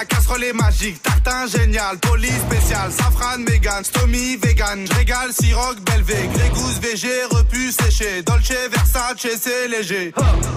la 0.00 0.06
casserole 0.06 0.44
est 0.44 0.52
magique. 0.54 1.02
Tartin 1.02 1.46
génial, 1.46 1.98
police 1.98 2.40
spécial, 2.48 2.90
safran, 2.90 3.38
mégan, 3.38 3.84
stomy, 3.84 4.36
vegan. 4.36 4.86
Régale, 4.96 5.30
siroc, 5.32 5.78
belvé, 5.80 6.28
grégousse, 6.32 6.78
VG, 6.80 7.08
repu, 7.30 7.70
séché. 7.70 8.22
Dolce, 8.22 8.54
Versace, 8.72 9.26
c'est 9.38 9.68
léger. 9.68 10.12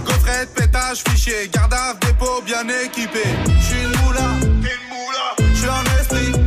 Gaufrette, 0.06 0.54
pétage, 0.56 1.04
fichier, 1.06 1.50
garde 1.54 1.76
dépôt 2.00 2.42
bien 2.46 2.66
équipé. 2.86 3.24
J'suis 3.60 3.84
une 3.84 4.02
moula, 4.02 4.28
une 4.42 4.84
moula. 4.90 5.54
J'suis 5.54 5.70
en 5.70 5.84
esprit. 6.00 6.43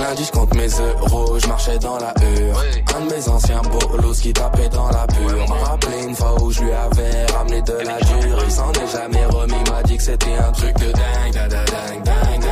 Lundi, 0.00 0.24
je 0.24 0.32
compte 0.32 0.54
mes 0.54 0.68
euros, 0.68 1.38
je 1.38 1.46
marchais 1.46 1.78
dans 1.78 1.98
la 1.98 2.14
hure. 2.22 2.64
Un 2.96 3.04
de 3.04 3.12
mes 3.12 3.28
anciens 3.28 3.60
bolos 3.60 4.20
qui 4.22 4.32
tapait 4.32 4.70
dans 4.70 4.88
la 4.88 5.06
pure. 5.08 5.46
M'a 5.48 5.68
rappelé 5.68 6.04
une 6.04 6.14
fois 6.14 6.42
où 6.42 6.50
je 6.50 6.62
lui 6.62 6.72
avais 6.72 7.26
ramené 7.36 7.60
de 7.60 7.72
la 7.72 8.00
dure. 8.00 8.38
Il 8.46 8.50
s'en 8.50 8.72
est 8.72 8.92
jamais 8.92 9.26
remis, 9.26 9.70
m'a 9.70 9.82
dit 9.82 9.98
que 9.98 10.02
c'était 10.02 10.36
un 10.36 10.52
truc 10.52 10.74
de 10.78 10.92
dingue. 10.92 11.32
dingue, 11.34 11.50
dingue, 11.50 12.02
dingue, 12.02 12.43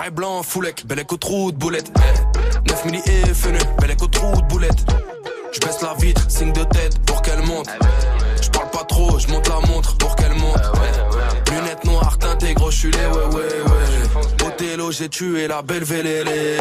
est 0.00 0.10
blanc, 0.10 0.42
foulec, 0.42 0.86
bel 0.86 1.00
écho 1.00 1.16
trou 1.16 1.52
de 1.52 1.56
boulette. 1.58 1.92
9 2.66 2.84
milli 2.86 3.02
et 3.06 3.34
fenu, 3.34 3.58
bel 3.78 3.90
écho 3.90 4.06
trou 4.06 4.40
de 4.40 4.46
boulette. 4.46 4.86
Je 5.52 5.60
baisse 5.60 5.82
la 5.82 5.94
vitre, 5.94 6.24
signe 6.30 6.52
de 6.52 6.64
tête 6.64 6.98
pour 7.04 7.20
qu'elle 7.20 7.42
monte. 7.42 7.68
Je 8.40 8.48
parle 8.48 8.70
pas 8.70 8.84
trop, 8.84 9.18
je 9.18 9.28
monte 9.28 9.48
la 9.48 9.60
montre 9.68 9.96
pour 9.98 10.16
qu'elle 10.16 10.34
monte. 10.34 10.62
Lunettes 11.50 11.84
noires, 11.84 12.16
teintées, 12.18 12.54
gros, 12.54 12.70
les 12.70 12.90
ouais, 12.90 13.34
ouais, 13.34 13.42
ouais. 13.42 13.82
J'ai 14.92 15.08
tué 15.08 15.48
la 15.48 15.62
belle 15.62 15.84
vélélé. 15.84 16.58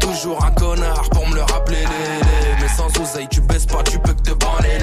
Toujours 0.00 0.44
un 0.44 0.50
connard 0.50 1.08
pour 1.10 1.28
me 1.28 1.36
le 1.36 1.42
rappeler. 1.42 1.84
Mais 2.60 2.68
sans 2.68 2.88
oseille, 3.00 3.28
tu 3.30 3.40
baisses 3.40 3.66
pas, 3.66 3.82
tu 3.84 3.98
peux 4.00 4.12
que 4.12 4.22
te 4.22 4.32
branler, 4.32 4.78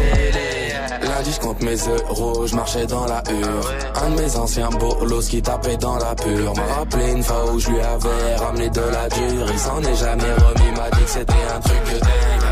je 1.32 1.40
compte 1.40 1.62
mes 1.62 1.76
euros, 1.76 2.48
je 2.48 2.56
marchais 2.56 2.86
dans 2.86 3.06
la 3.06 3.22
hure. 3.30 3.74
Un 4.04 4.10
de 4.12 4.22
mes 4.22 4.36
anciens 4.36 4.70
bolos 4.70 5.28
qui 5.30 5.42
tapait 5.42 5.78
dans 5.78 5.98
la 5.98 6.16
pure. 6.16 6.54
M'a 6.56 6.76
rappelé 6.76 7.12
une 7.12 7.24
fois 7.24 7.52
où 7.52 7.60
je 7.60 7.70
lui 7.70 7.80
avais 7.80 8.36
ramené 8.36 8.70
de 8.70 8.82
la 8.82 9.10
dure. 9.10 9.46
Il 9.52 9.60
s'en 9.60 9.82
est 9.82 9.96
jamais 9.96 10.34
remis, 10.34 10.72
m'a 10.78 10.90
dit 10.92 11.04
que 11.04 11.10
c'était 11.10 11.34
un 11.56 11.60
truc 11.60 11.94
de 11.94 12.00
dingue. 12.00 12.49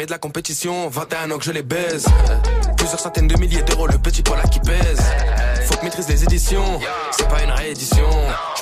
Premier 0.00 0.06
de 0.06 0.12
la 0.12 0.18
compétition, 0.18 0.88
21 0.88 1.30
ans 1.30 1.36
que 1.36 1.44
je 1.44 1.52
les 1.52 1.62
baise. 1.62 2.06
Plusieurs 2.78 2.98
centaines 2.98 3.28
de 3.28 3.38
milliers 3.38 3.60
d'euros, 3.60 3.86
le 3.86 3.98
petit 3.98 4.22
pola 4.22 4.44
qui 4.44 4.58
pèse. 4.60 4.98
Faut 5.66 5.76
que 5.76 5.84
maîtrise 5.84 6.08
les 6.08 6.24
éditions, 6.24 6.80
c'est 7.10 7.28
pas 7.28 7.42
une 7.42 7.50
réédition. 7.50 8.08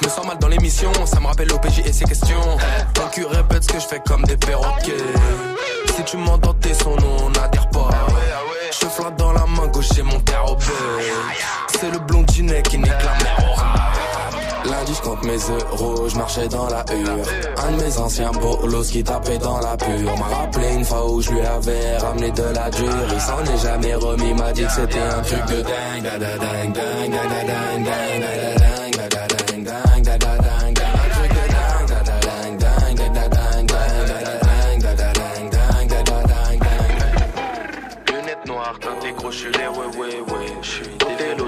Je 0.00 0.04
me 0.04 0.10
sens 0.10 0.26
mal 0.26 0.36
dans 0.40 0.48
l'émission, 0.48 0.90
ça 1.06 1.20
me 1.20 1.28
rappelle 1.28 1.46
l'OPJ 1.46 1.82
et 1.86 1.92
ses 1.92 2.06
questions. 2.06 2.42
Ton 2.92 3.06
cul 3.12 3.24
répète 3.24 3.62
ce 3.62 3.68
que 3.68 3.78
je 3.78 3.86
fais 3.86 4.00
comme 4.04 4.24
des 4.24 4.36
perroquets. 4.36 4.96
Si 5.94 6.02
tu 6.02 6.16
m'entends 6.16 6.54
tes 6.54 6.74
sons, 6.74 6.96
nous 6.96 7.26
on 7.26 7.30
n'adhère 7.30 7.70
pas. 7.70 7.90
Je 8.72 8.88
flatte 8.88 9.16
dans 9.16 9.32
la 9.32 9.46
main 9.46 9.68
gauche, 9.68 9.90
j'ai 9.94 10.02
mon 10.02 10.18
père 10.18 10.44
au 10.50 10.56
C'est 11.68 11.92
le 11.92 12.00
blondinet 12.00 12.62
qui 12.62 12.78
nique 12.78 12.88
la 12.88 13.12
rat. 13.12 13.57
Lundi, 14.64 14.94
je 14.94 15.02
compte 15.02 15.24
mes 15.24 15.36
euros, 15.36 16.08
je 16.08 16.16
marchais 16.16 16.48
dans 16.48 16.68
la 16.68 16.84
hure. 16.92 17.26
Un 17.58 17.72
de 17.72 17.82
mes 17.82 17.98
anciens 17.98 18.32
bolos 18.32 18.90
qui 18.90 19.04
tapait 19.04 19.38
dans 19.38 19.60
la 19.60 19.76
pure. 19.76 20.16
M'a 20.18 20.36
rappelé 20.36 20.74
une 20.74 20.84
fois 20.84 21.10
où 21.10 21.20
je 21.20 21.30
lui 21.30 21.40
avais 21.40 21.96
ramené 21.98 22.30
de 22.30 22.42
la 22.42 22.70
dure. 22.70 23.08
Il 23.12 23.20
s'en 23.20 23.44
est 23.44 23.62
jamais 23.62 23.94
remis, 23.94 24.34
m'a 24.34 24.52
dit 24.52 24.64
que 24.64 24.72
c'était 24.72 24.98
un 24.98 25.22
truc 25.22 25.44
de 25.46 25.62
dingue. 25.62 26.06
Un 26.06 26.18
truc 31.14 31.32
de 31.32 31.54
dingue. 31.54 31.88
Lunettes 38.08 38.46
noires, 38.46 38.78
teintées 38.80 39.14
suis 39.30 39.52
les 39.52 39.68
ouais, 39.68 39.86
ouais, 39.98 40.20
ouais. 40.32 40.46
Je 40.62 40.68
suis 40.68 40.97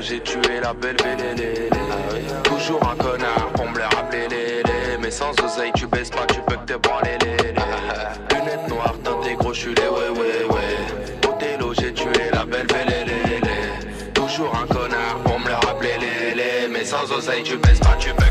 J'ai 0.01 0.21
tué 0.21 0.61
la 0.63 0.73
belle 0.73 0.97
vélélé. 0.97 1.69
Toujours 2.43 2.81
un 2.91 2.97
connard 2.97 3.49
pour 3.55 3.69
me 3.69 3.77
le 3.77 3.85
rappeler. 3.85 4.29
Mais 5.01 5.11
sans 5.11 5.31
oseille, 5.45 5.73
tu 5.75 5.87
baisses 5.87 6.11
pas, 6.11 6.25
tu 6.27 6.41
peux 6.47 6.57
que 6.57 6.73
te 6.73 6.79
branler. 6.79 7.19
Lunettes 8.31 8.69
noires, 8.69 8.95
teintées 9.05 9.35
gros, 9.35 9.53
je 9.53 9.61
suis 9.61 9.75
les 9.75 9.83
ouais, 9.83 10.09
ouais, 10.19 10.55
ouais. 10.55 11.29
Othello, 11.29 11.75
j'ai 11.79 11.93
tué 11.93 12.31
la 12.33 12.45
belle 12.47 12.67
vélélé. 12.67 13.41
Toujours 14.15 14.53
un 14.57 14.67
connard 14.67 15.19
pour 15.25 15.39
me 15.39 15.49
le 15.49 15.55
rappeler. 15.55 15.99
Mais 16.71 16.85
sans 16.85 17.11
oseille, 17.13 17.43
tu 17.43 17.57
baisses 17.59 17.81
pas, 17.81 17.97
tu 17.99 18.11
peux 18.15 18.30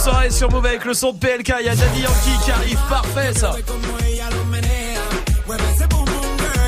soirée 0.00 0.30
sur 0.30 0.50
Move 0.50 0.64
avec 0.64 0.84
le 0.86 0.94
son 0.94 1.12
de 1.12 1.18
PLK. 1.18 1.52
Il 1.60 1.66
y 1.66 1.68
a 1.68 1.76
Daddy 1.76 2.00
Yankee 2.00 2.44
qui 2.44 2.50
arrive. 2.50 2.78
Parfait, 2.88 3.34
ça. 3.34 3.54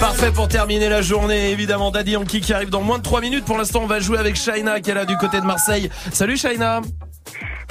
Parfait 0.01 0.31
pour 0.33 0.49
terminer 0.49 0.91
la 0.91 1.01
journée, 1.01 1.51
évidemment. 1.51 1.91
Daddy 1.91 2.13
Yankee 2.13 2.43
qui 2.43 2.53
arrive 2.53 2.69
dans 2.69 2.83
moins 2.83 2.99
de 2.99 3.03
3 3.03 3.23
minutes. 3.23 3.47
Pour 3.47 3.57
l'instant, 3.57 3.81
on 3.83 3.87
va 3.87 4.01
jouer 4.01 4.19
avec 4.19 4.37
Shaina 4.37 4.81
qui 4.81 4.91
est 4.91 4.95
là 4.95 5.07
du 5.07 5.17
côté 5.17 5.41
de 5.41 5.47
Marseille. 5.47 5.89
Salut 6.13 6.37
Shaina. 6.37 6.83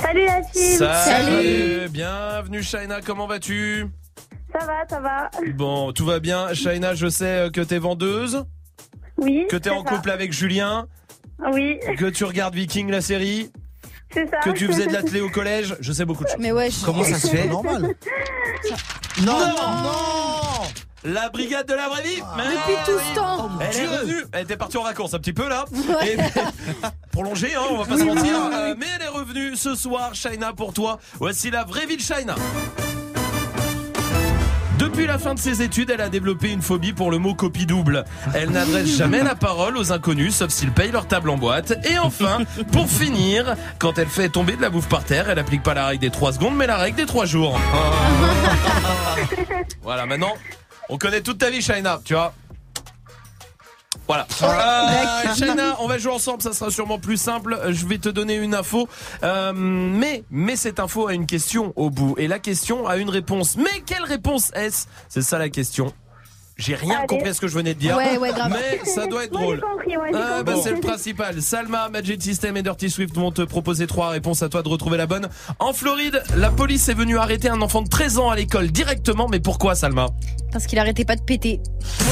Salut 0.02 0.26
la 0.26 0.42
team 0.42 0.78
Salut. 0.80 1.90
Bienvenue 1.90 2.64
Shaina, 2.64 3.02
comment 3.02 3.28
vas-tu? 3.28 3.86
Ça 4.52 4.66
va, 4.66 4.84
ça 4.90 5.00
va. 5.00 5.30
Bon, 5.54 5.92
tout 5.92 6.06
va 6.06 6.20
bien. 6.20 6.56
Shaina, 6.56 6.96
je 6.96 7.08
sais 7.08 7.50
que 7.54 7.62
t'es 7.62 7.78
vendeuse. 7.78 8.46
Oui. 9.18 9.46
Que 9.48 9.58
t'es 9.58 9.70
en 9.70 9.84
ça. 9.84 9.92
couple 9.92 10.10
avec 10.10 10.34
Julien. 10.34 10.88
Oui. 11.54 11.78
Que 11.98 12.06
tu 12.06 12.24
regardes 12.24 12.56
Viking 12.56 12.90
la 12.90 13.02
série. 13.02 13.52
Ça. 14.14 14.38
Que 14.44 14.50
tu 14.52 14.68
faisais 14.68 14.88
de 14.88 14.94
l'athlé 14.94 15.22
au 15.22 15.30
collège. 15.30 15.76
Je 15.80 15.92
sais 15.92 16.06
beaucoup 16.06 16.24
de 16.24 16.30
choses. 16.30 16.38
Mais 16.40 16.52
ouais, 16.52 16.70
Comment 16.86 17.04
ça 17.04 17.20
se 17.20 17.28
fait 17.28 17.48
Normal. 17.48 17.96
Non, 19.24 19.38
non, 19.40 20.62
La 21.04 21.30
brigade 21.30 21.68
de 21.68 21.74
la 21.74 21.90
vraie 21.90 22.02
vie 22.02 22.16
Depuis 22.38 22.76
tout 22.86 22.98
ce 23.10 23.16
temps. 23.16 23.50
Elle 23.60 23.76
est 23.78 23.88
revenue. 23.88 24.24
Elle 24.32 24.44
était 24.44 24.58
partie 24.58 24.78
en 24.78 24.84
vacances 24.84 25.14
un 25.14 25.20
petit 25.20 25.34
peu 25.34 25.48
là. 25.50 25.66
Et 26.06 26.16
prolongée, 27.12 27.54
hein, 27.54 27.62
on 27.72 27.78
va 27.78 27.86
pas 27.86 27.98
se 27.98 28.04
mentir. 28.04 28.36
Euh, 28.54 28.76
mais 28.78 28.86
elle 28.96 29.02
est 29.06 29.10
revenue 29.10 29.56
ce 29.56 29.76
soir, 29.76 30.16
Shaina, 30.16 30.54
pour 30.54 30.74
toi. 30.74 31.00
Voici 31.20 31.52
la 31.52 31.64
vraie 31.66 31.86
vie 31.86 31.98
de 31.98 32.02
Shaina. 32.02 32.36
Depuis 34.82 35.06
la 35.06 35.20
fin 35.20 35.36
de 35.36 35.40
ses 35.40 35.62
études, 35.62 35.92
elle 35.92 36.02
a 36.02 36.10
développé 36.10 36.50
une 36.50 36.64
phobie 36.64 36.92
pour 36.92 37.12
le 37.12 37.20
mot 37.20 37.36
copie 37.36 37.68
double. 37.68 38.04
Elle 38.34 38.50
n'adresse 38.50 38.88
jamais 38.88 39.22
la 39.22 39.36
parole 39.36 39.78
aux 39.78 39.92
inconnus, 39.92 40.34
sauf 40.34 40.50
s'ils 40.50 40.72
payent 40.72 40.90
leur 40.90 41.06
table 41.06 41.30
en 41.30 41.38
boîte. 41.38 41.74
Et 41.88 42.00
enfin, 42.00 42.40
pour 42.72 42.90
finir, 42.90 43.56
quand 43.78 44.00
elle 44.00 44.08
fait 44.08 44.30
tomber 44.30 44.56
de 44.56 44.62
la 44.64 44.72
bouffe 44.72 44.90
par 44.90 45.04
terre, 45.04 45.30
elle 45.30 45.38
applique 45.38 45.62
pas 45.62 45.76
la 45.76 45.86
règle 45.86 46.02
des 46.02 46.10
3 46.10 46.34
secondes, 46.34 46.56
mais 46.56 46.66
la 46.66 46.78
règle 46.78 46.98
des 46.98 47.06
3 47.06 47.28
jours. 47.28 47.60
voilà, 49.84 50.08
maintenant, 50.08 50.34
on 50.90 50.98
connaît 50.98 51.22
toute 51.22 51.38
ta 51.38 51.52
vie, 51.52 51.62
Shaina, 51.62 52.02
tu 52.04 52.16
vois. 52.16 52.34
Voilà. 54.08 54.28
Euh, 54.44 54.46
d'accord. 54.46 55.36
Shaina, 55.38 55.78
on 55.80 55.88
va 55.88 55.98
jouer 55.98 56.12
ensemble, 56.12 56.42
ça 56.42 56.52
sera 56.54 56.70
sûrement 56.70 57.00
plus 57.00 57.18
simple. 57.18 57.58
Je 57.70 57.86
vais 57.86 57.98
te 57.98 58.10
donner 58.10 58.36
une 58.36 58.54
info, 58.56 58.88
Euh, 59.24 59.54
mais 59.56 60.24
mais 60.32 60.56
cette 60.56 60.80
info 60.80 61.08
a 61.08 61.14
une 61.14 61.26
question 61.26 61.72
au 61.76 61.90
bout 61.90 62.16
et 62.18 62.28
la 62.28 62.40
question 62.40 62.88
a 62.88 62.98
une 62.98 63.10
réponse. 63.10 63.56
Mais 63.58 63.82
quelle 63.86 64.04
réponse 64.04 64.52
est-ce? 64.54 64.88
C'est 65.08 65.22
ça 65.22 65.38
la 65.38 65.50
question. 65.50 65.94
J'ai 66.62 66.76
rien 66.76 66.98
Allez. 67.00 67.08
compris 67.08 67.30
à 67.30 67.34
ce 67.34 67.42
que 67.42 67.48
je 67.48 67.56
venais 67.56 67.74
de 67.74 67.80
dire, 67.80 67.98
Ouais, 67.98 68.18
ouais, 68.20 68.32
grave. 68.34 68.52
mais 68.54 68.86
ça 68.88 69.08
doit 69.08 69.24
être 69.24 69.34
drôle. 69.34 69.60
compris, 69.62 69.92
j'ai 69.92 70.16
Ah, 70.16 70.44
bah, 70.44 70.54
c'est 70.64 70.72
le 70.74 70.80
principal. 70.80 71.42
Salma, 71.42 71.90
Magic 71.90 72.22
System 72.22 72.56
et 72.56 72.62
Dirty 72.62 72.90
Swift 72.92 73.16
vont 73.16 73.32
te 73.32 73.42
proposer 73.42 73.88
trois 73.88 74.10
réponses 74.10 74.44
à 74.44 74.50
toi 74.50 74.62
de 74.62 74.70
retrouver 74.70 74.98
la 74.98 75.08
bonne. 75.08 75.28
En 75.58 75.74
Floride, 75.74 76.22
la 76.38 76.52
police 76.52 76.88
est 76.90 76.94
venue 76.94 77.18
arrêter 77.18 77.50
un 77.50 77.62
enfant 77.64 77.82
de 77.82 77.90
13 77.90 78.20
ans 78.20 78.30
à 78.30 78.36
l'école 78.36 78.72
directement. 78.72 79.28
Mais 79.28 79.40
pourquoi, 79.40 79.74
Salma? 79.74 80.06
Parce 80.52 80.68
qu'il 80.68 80.78
arrêtait 80.78 81.06
pas 81.06 81.16
de 81.16 81.22
péter. 81.24 81.62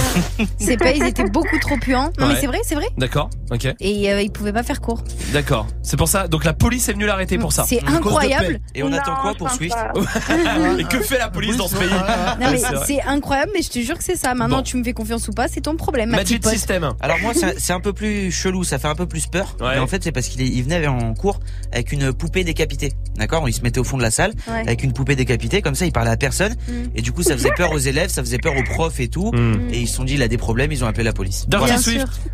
Ses 0.60 0.78
pas, 0.78 0.92
ils 0.94 1.04
étaient 1.04 1.30
beaucoup 1.30 1.60
trop 1.60 1.78
puants. 1.78 2.10
Non, 2.18 2.26
Ouais. 2.28 2.34
mais 2.34 2.40
c'est 2.40 2.48
vrai, 2.48 2.60
c'est 2.64 2.76
vrai. 2.76 2.88
D'accord, 2.98 3.30
ok, 3.52 3.68
Et 3.80 4.12
euh, 4.12 4.22
il 4.22 4.32
pouvait 4.32 4.54
pas 4.54 4.64
faire 4.64 4.82
court. 4.82 5.04
d'accord. 5.34 5.68
C'est 5.84 5.98
pour 5.98 6.08
ça. 6.08 6.28
Donc 6.28 6.44
la 6.46 6.54
police 6.54 6.88
est 6.90 6.94
venue 6.94 7.06
l'arrêter 7.06 7.38
pour 7.38 7.52
ça. 7.54 7.66
C'est 7.68 7.84
incroyable. 7.86 8.60
Et 8.76 8.82
on 8.84 8.92
attend 8.94 9.16
quoi 9.22 9.36
pour 9.36 9.50
Swift. 9.52 9.76
Et 10.80 10.84
que 10.86 11.00
fait 11.02 11.18
la 11.20 11.30
police 11.30 11.58
dans 11.58 11.68
ce 11.68 11.76
pays? 11.76 11.90
Non 11.90 12.52
mais 12.52 12.58
C'est 12.58 12.74
vrai. 12.74 12.84
c'est 12.88 13.02
incroyable, 13.04 13.52
mais 13.54 13.62
je 13.62 13.70
te 13.70 13.80
jure 13.80 13.98
que 13.98 14.04
c'est 14.04 14.16
ça. 14.16 14.34
Maintenant, 14.40 14.58
Bon. 14.58 14.64
tu 14.64 14.78
me 14.78 14.84
fais 14.84 14.94
confiance 14.94 15.28
ou 15.28 15.32
pas, 15.32 15.48
c'est 15.48 15.62
ton 15.62 15.76
problème, 15.76 16.10
ma 16.10 16.18
Magic 16.18 16.38
petite 16.40 16.44
pote. 16.44 16.54
System. 16.54 16.94
Alors 17.02 17.18
moi 17.22 17.34
c'est 17.58 17.74
un 17.74 17.80
peu 17.80 17.94
plus 17.94 18.32
chelou, 18.32 18.64
ça 18.64 18.80
fait 18.80 18.88
un 18.88 18.96
peu 18.96 19.06
plus 19.06 19.28
peur. 19.28 19.56
Ouais. 19.60 19.76
Mais 19.76 19.80
en 19.80 19.88
fait 19.88 20.04
c'est 20.04 20.12
parce 20.12 20.28
qu'il 20.28 20.42
il 20.42 20.64
venait 20.64 20.88
en 20.88 21.14
cours 21.14 21.40
avec 21.72 21.92
une 21.92 22.12
poupée 22.14 22.44
décapitée. 22.44 22.94
D'accord? 23.18 23.48
Il 23.48 23.54
se 23.54 23.62
mettait 23.62 23.80
au 23.80 23.84
fond 23.84 23.98
de 23.98 24.02
la 24.02 24.12
salle 24.12 24.34
Ouais. 24.48 24.62
avec 24.62 24.84
une 24.84 24.94
poupée 24.94 25.16
décapitée, 25.16 25.62
comme 25.62 25.76
ça 25.76 25.86
il 25.86 25.92
parlait 25.92 26.12
à 26.12 26.18
personne. 26.18 26.54
Mm. 26.68 26.74
Et 26.96 27.02
du 27.02 27.12
coup 27.12 27.24
ça 27.24 27.34
faisait 27.38 27.52
peur 27.56 27.72
aux 27.72 27.78
élèves, 27.78 28.10
ça 28.10 28.24
faisait 28.24 28.38
peur 28.40 28.54
aux 28.58 28.64
profs 28.64 29.00
et 29.00 29.08
tout. 29.08 29.32
Et 29.72 29.82
ils 29.82 29.88
se 29.88 29.96
sont 29.96 30.04
dit, 30.04 30.14
il 30.16 30.22
a 30.24 30.28
des 30.28 30.38
problèmes, 30.38 30.72
ils 30.72 30.84
ont 30.84 30.88
appelé 30.88 31.04
la 31.04 31.14
police. 31.14 31.46
Voilà. 31.52 31.76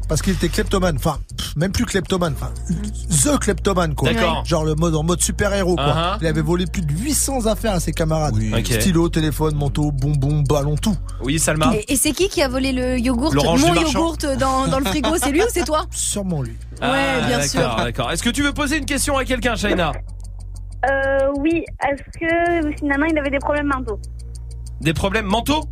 Parce 0.08 0.22
qu'il 0.22 0.34
était 0.34 0.50
kleptomane. 0.50 0.96
Enfin, 0.98 1.20
même 1.56 1.72
plus 1.72 1.86
kleptomane. 1.86 2.34
Enfin, 2.36 2.52
the 3.10 3.40
kleptomane, 3.40 3.96
quoi. 3.96 4.14
D'accord. 4.14 4.44
Genre 4.46 4.64
le 4.66 4.76
mode 4.76 4.96
en 4.96 5.04
mode 5.04 5.22
super-héros, 5.22 5.76
quoi. 5.76 5.86
Uh-huh. 5.86 6.18
Il 6.22 6.28
avait 6.28 6.42
volé 6.42 6.66
plus 6.66 6.82
de 6.84 6.92
800 6.94 7.46
affaires 7.48 7.74
à 7.74 7.80
ses 7.80 7.92
camarades. 7.92 8.36
Ok. 8.36 8.68
Stylo, 8.68 9.10
téléphone, 9.10 9.56
manteau, 9.56 9.92
bonbons, 9.92 10.42
ballon, 10.42 10.76
tout. 10.76 10.96
Oui, 11.22 11.40
Salma. 11.40 11.74
Et, 11.88 11.96
c'est 11.96 12.12
qui 12.12 12.28
qui 12.30 12.42
a 12.42 12.48
volé 12.48 12.72
le 12.72 12.98
yogourt, 13.00 13.34
mon 13.34 13.74
yogourt 13.74 14.18
dans, 14.40 14.68
dans 14.68 14.80
le 14.80 14.86
frigo 14.86 15.10
C'est 15.18 15.32
lui 15.32 15.42
ou 15.42 15.48
c'est 15.50 15.64
toi 15.66 15.86
Sûrement 15.92 16.42
lui. 16.42 16.52
Ouais, 16.52 16.58
Ah, 16.82 17.20
bien 17.28 17.38
d'accord, 17.40 17.44
sûr. 17.50 17.76
D'accord. 17.78 18.12
Est-ce 18.12 18.24
que 18.24 18.30
tu 18.30 18.42
veux 18.44 18.54
poser 18.54 18.78
une 18.78 18.86
question 18.86 19.18
à 19.18 19.26
quelqu'un, 19.26 19.56
Shaina 19.56 19.92
Euh, 20.90 21.18
oui, 21.40 21.64
est-ce 21.88 22.20
que 22.20 22.78
finalement 22.78 23.06
il 23.06 23.18
avait 23.18 23.30
des 23.32 23.40
problèmes 23.40 23.68
mentaux 23.68 24.00
Des 24.82 24.94
problèmes 24.94 25.26
mentaux 25.26 25.64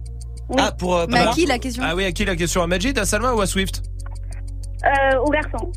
Ah, 0.57 0.71
pour. 0.71 1.05
Mais 1.09 1.19
à 1.19 1.27
qui 1.27 1.45
la 1.45 1.59
question 1.59 1.83
Ah 1.85 1.95
oui, 1.95 2.05
à 2.05 2.11
qui 2.11 2.25
la 2.25 2.35
question? 2.35 2.61
À 2.63 2.67
Majid, 2.67 2.97
à 2.97 3.05
Salma 3.05 3.33
ou 3.33 3.41
à 3.41 3.45
Swift? 3.47 3.83
Euh, 4.85 5.17
Au 5.19 5.29
garçon. 5.29 5.71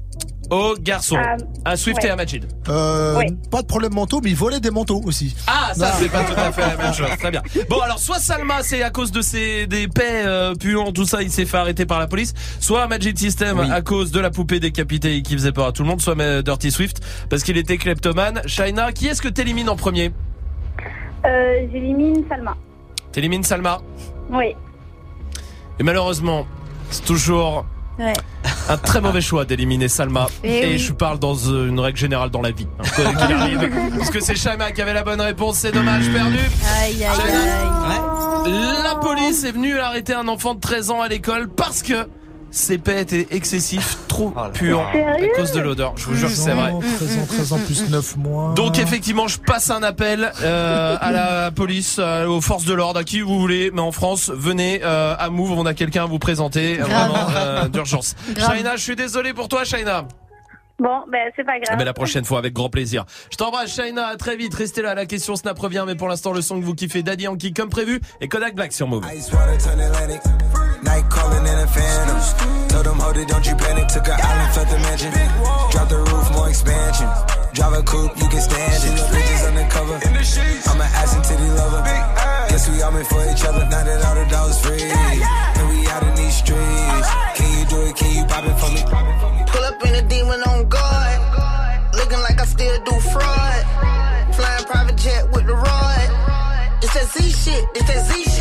Au 0.50 0.74
garçon. 0.80 1.16
Ah, 1.18 1.36
à 1.64 1.76
Swift 1.76 2.00
ouais. 2.02 2.08
et 2.08 2.10
à 2.12 2.16
Majid. 2.16 2.46
Euh, 2.68 3.16
Ouais. 3.16 3.26
Pas 3.50 3.62
de 3.62 3.66
problème 3.66 3.94
mentaux, 3.94 4.20
mais 4.22 4.30
il 4.30 4.36
volait 4.36 4.60
des 4.60 4.70
manteaux 4.70 5.00
aussi. 5.04 5.34
Ah, 5.46 5.72
ça, 5.74 5.92
c'est 5.98 6.08
pas 6.08 6.22
tout 6.24 6.34
à 6.38 6.52
fait 6.52 6.60
la 6.60 6.76
même 6.76 6.92
chose. 6.94 7.08
Très 7.18 7.30
bien. 7.30 7.42
Bon, 7.68 7.80
alors, 7.80 7.98
soit 7.98 8.18
Salma, 8.18 8.62
c'est 8.62 8.82
à 8.82 8.90
cause 8.90 9.10
de 9.10 9.22
ses, 9.22 9.66
des 9.66 9.88
paix 9.88 10.22
euh, 10.24 10.54
puants, 10.54 10.92
tout 10.92 11.04
ça, 11.06 11.22
il 11.22 11.30
s'est 11.30 11.46
fait 11.46 11.56
arrêter 11.56 11.86
par 11.86 11.98
la 11.98 12.06
police. 12.06 12.34
Soit 12.60 12.86
Magic 12.86 13.18
System, 13.18 13.58
à 13.58 13.80
cause 13.82 14.10
de 14.12 14.20
la 14.20 14.30
poupée 14.30 14.60
décapitée 14.60 15.22
qui 15.22 15.32
faisait 15.34 15.52
peur 15.52 15.66
à 15.66 15.72
tout 15.72 15.82
le 15.82 15.88
monde. 15.88 16.00
Soit 16.00 16.18
euh, 16.20 16.42
Dirty 16.42 16.70
Swift, 16.70 17.00
parce 17.28 17.42
qu'il 17.42 17.56
était 17.56 17.76
kleptomane. 17.78 18.42
Shaina, 18.46 18.92
qui 18.92 19.08
est-ce 19.08 19.22
que 19.22 19.28
t'élimines 19.28 19.68
en 19.68 19.76
premier? 19.76 20.12
Euh, 21.24 21.66
J'élimine 21.72 22.22
Salma. 22.28 22.56
T'élimines 23.12 23.42
Salma? 23.42 23.78
Oui. 24.30 24.54
Et 25.78 25.82
malheureusement, 25.82 26.46
c'est 26.90 27.04
toujours 27.04 27.66
Ouais. 27.98 28.12
un 28.68 28.76
très 28.76 29.00
mauvais 29.00 29.20
choix 29.22 29.44
d'éliminer 29.44 29.88
Salma. 29.88 30.26
Eh 30.44 30.58
Et 30.58 30.66
oui. 30.72 30.78
je 30.78 30.92
parle 30.92 31.18
dans 31.18 31.34
euh, 31.48 31.68
une 31.68 31.80
règle 31.80 31.98
générale 31.98 32.30
dans 32.30 32.42
la 32.42 32.50
vie. 32.50 32.66
hein, 32.78 33.12
arrive. 33.18 33.70
Parce 33.98 34.10
que 34.10 34.20
c'est 34.20 34.34
Shaima 34.36 34.72
qui 34.72 34.82
avait 34.82 34.92
la 34.94 35.02
bonne 35.02 35.20
réponse, 35.20 35.56
c'est 35.58 35.72
dommage, 35.72 36.10
perdu. 36.12 36.38
Aïe, 36.82 37.02
aïe, 37.04 37.20
aïe. 37.20 38.52
La 38.84 38.96
police 38.96 39.44
est 39.44 39.52
venue 39.52 39.78
arrêter 39.78 40.12
un 40.14 40.28
enfant 40.28 40.54
de 40.54 40.60
13 40.60 40.90
ans 40.90 41.00
à 41.00 41.08
l'école 41.08 41.48
parce 41.48 41.82
que 41.82 42.06
ses 42.50 42.78
paix 42.78 43.02
étaient 43.02 43.26
excessifs, 43.30 43.98
trop 44.08 44.32
puants 44.54 44.86
Sérieux 44.92 45.30
à 45.34 45.36
cause 45.36 45.52
de 45.52 45.60
l'odeur. 45.60 45.92
Je 45.96 46.06
vous 46.06 46.14
jure 46.14 46.28
que 46.28 46.34
c'est 46.34 46.52
vrai. 46.52 46.72
13 46.96 47.18
ans, 47.18 47.26
13 47.28 47.52
ans 47.52 47.58
plus 47.58 47.90
9 47.90 48.16
mois. 48.16 48.54
Donc 48.54 48.78
effectivement, 48.78 49.28
je 49.28 49.38
passe 49.38 49.70
un 49.70 49.82
appel 49.82 50.30
euh, 50.42 50.96
à 51.00 51.12
la 51.12 51.50
police, 51.50 51.96
euh, 51.98 52.26
aux 52.26 52.40
forces 52.40 52.64
de 52.64 52.72
l'ordre, 52.74 53.00
à 53.00 53.04
qui 53.04 53.20
vous 53.20 53.38
voulez, 53.38 53.70
mais 53.72 53.80
en 53.82 53.92
France, 53.92 54.30
venez 54.34 54.80
euh, 54.84 55.14
à 55.18 55.28
Move, 55.28 55.52
on 55.52 55.66
a 55.66 55.74
quelqu'un 55.74 56.04
à 56.04 56.06
vous 56.06 56.18
présenter, 56.18 56.76
vraiment 56.76 57.28
euh, 57.36 57.68
d'urgence. 57.68 58.14
Shaina, 58.38 58.76
je 58.76 58.82
suis 58.82 58.96
désolé 58.96 59.34
pour 59.34 59.48
toi, 59.48 59.64
Shaina. 59.64 60.06
Bon, 60.78 61.00
ben 61.10 61.30
c'est 61.34 61.44
pas 61.44 61.52
Eh 61.56 61.60
grave. 61.64 61.78
ben, 61.78 61.84
la 61.84 61.94
prochaine 61.94 62.24
fois, 62.26 62.38
avec 62.38 62.52
grand 62.52 62.68
plaisir. 62.68 63.06
Je 63.30 63.36
t'embrasse, 63.38 63.74
Shaina, 63.74 64.06
à 64.08 64.16
très 64.16 64.36
vite. 64.36 64.54
Restez 64.54 64.82
là, 64.82 64.94
la 64.94 65.06
question 65.06 65.34
Snap 65.34 65.58
revient, 65.58 65.84
mais 65.86 65.94
pour 65.94 66.06
l'instant, 66.08 66.32
le 66.32 66.42
son 66.42 66.60
que 66.60 66.64
vous 66.66 66.74
kiffez, 66.74 67.02
Daddy 67.02 67.24
Yankee 67.24 67.52
comme 67.54 67.70
prévu, 67.70 68.00
et 68.20 68.28
Kodak 68.28 68.54
Black 68.54 68.72
sur 68.74 68.86
Move. 68.86 69.04
Ice 70.76 70.82
water 70.82 70.82
turn 70.82 70.82
Atlantic. 70.82 70.82
Night 70.82 71.10
calling 71.10 71.46
in 71.46 71.58
a 71.58 71.66
phantom. 71.66 72.68
Told 72.68 72.86
them, 72.86 72.98
hold 72.98 73.16
it, 73.16 73.28
don't 73.28 73.46
you 73.46 73.54
panic. 73.56 73.88
Took 73.88 74.08
an 74.08 74.20
island, 74.20 74.54
felt 74.54 74.68
the 74.68 74.78
mansion. 74.78 75.12
Drop 75.70 75.88
the 75.88 75.98
roof, 75.98 76.30
more 76.32 76.48
expansion. 76.48 77.08
Drive 77.54 77.72
a 77.72 77.82
coupe, 77.82 78.16
you 78.16 78.28
can 78.28 78.40
stand 78.40 78.84
it. 78.84 79.10
Bridges 79.10 79.44
undercover. 79.44 79.96
I'm 79.96 80.80
an 80.80 80.88
ass 80.92 81.14
and 81.14 81.24
titty 81.24 81.48
lover. 81.56 81.82
Guess 82.48 82.68
we 82.68 82.82
all 82.82 82.92
meant 82.92 83.06
for 83.06 83.22
each 83.24 83.44
other. 83.44 83.64
Now 83.64 83.84
that 83.84 84.04
all 84.04 84.14
the 84.14 84.26
dogs 84.30 84.60
free. 84.60 84.82
And 84.82 85.68
we 85.70 85.86
out 85.88 86.02
in 86.02 86.14
these 86.16 86.36
streets. 86.36 87.08
Can 87.36 87.48
you 87.58 87.64
do 87.66 87.80
it? 87.88 87.96
Can 87.96 88.10
you 88.12 88.24
pop 88.26 88.44
it 88.44 88.56
for 88.60 88.70
me? 88.70 88.82
Pull 89.46 89.64
up 89.64 89.82
in 89.84 89.94
a 89.94 90.02
demon 90.02 90.42
on 90.42 90.68
guard. 90.68 91.94
Looking 91.94 92.20
like 92.20 92.40
I 92.40 92.44
still 92.44 92.76
do 92.84 92.92
fraud. 93.12 93.64
Flying 94.34 94.64
private 94.64 94.96
jet 94.96 95.30
with 95.32 95.46
the 95.46 95.54
rod. 95.54 96.08
It's 96.82 96.92
that 96.92 97.08
Z 97.08 97.30
shit. 97.30 97.64
It's 97.74 97.86
that 97.88 98.04
Z 98.06 98.22
shit. 98.24 98.35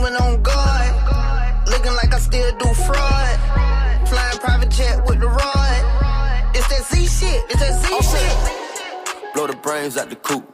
Pull 0.00 0.08
up 0.08 0.12
in 0.12 0.16
a 0.16 0.18
demon 0.18 0.22
on 0.22 0.42
guard. 0.42 1.68
Looking 1.68 1.92
like 1.92 2.14
I 2.14 2.18
still 2.18 2.56
do 2.58 2.74
fraud. 2.74 4.08
Flying 4.08 4.38
private 4.38 4.70
jet 4.70 5.04
with 5.06 5.20
the 5.20 5.26
rod. 5.26 6.54
It's 6.54 6.66
that 6.68 6.84
Z 6.84 7.06
shit. 7.06 7.44
It's 7.50 7.60
that 7.60 7.74
Z 7.82 7.86
shit. 8.10 9.34
Blow 9.34 9.46
the 9.46 9.56
brains 9.56 9.96
out 9.96 10.10
the 10.10 10.16
coop. 10.16 10.44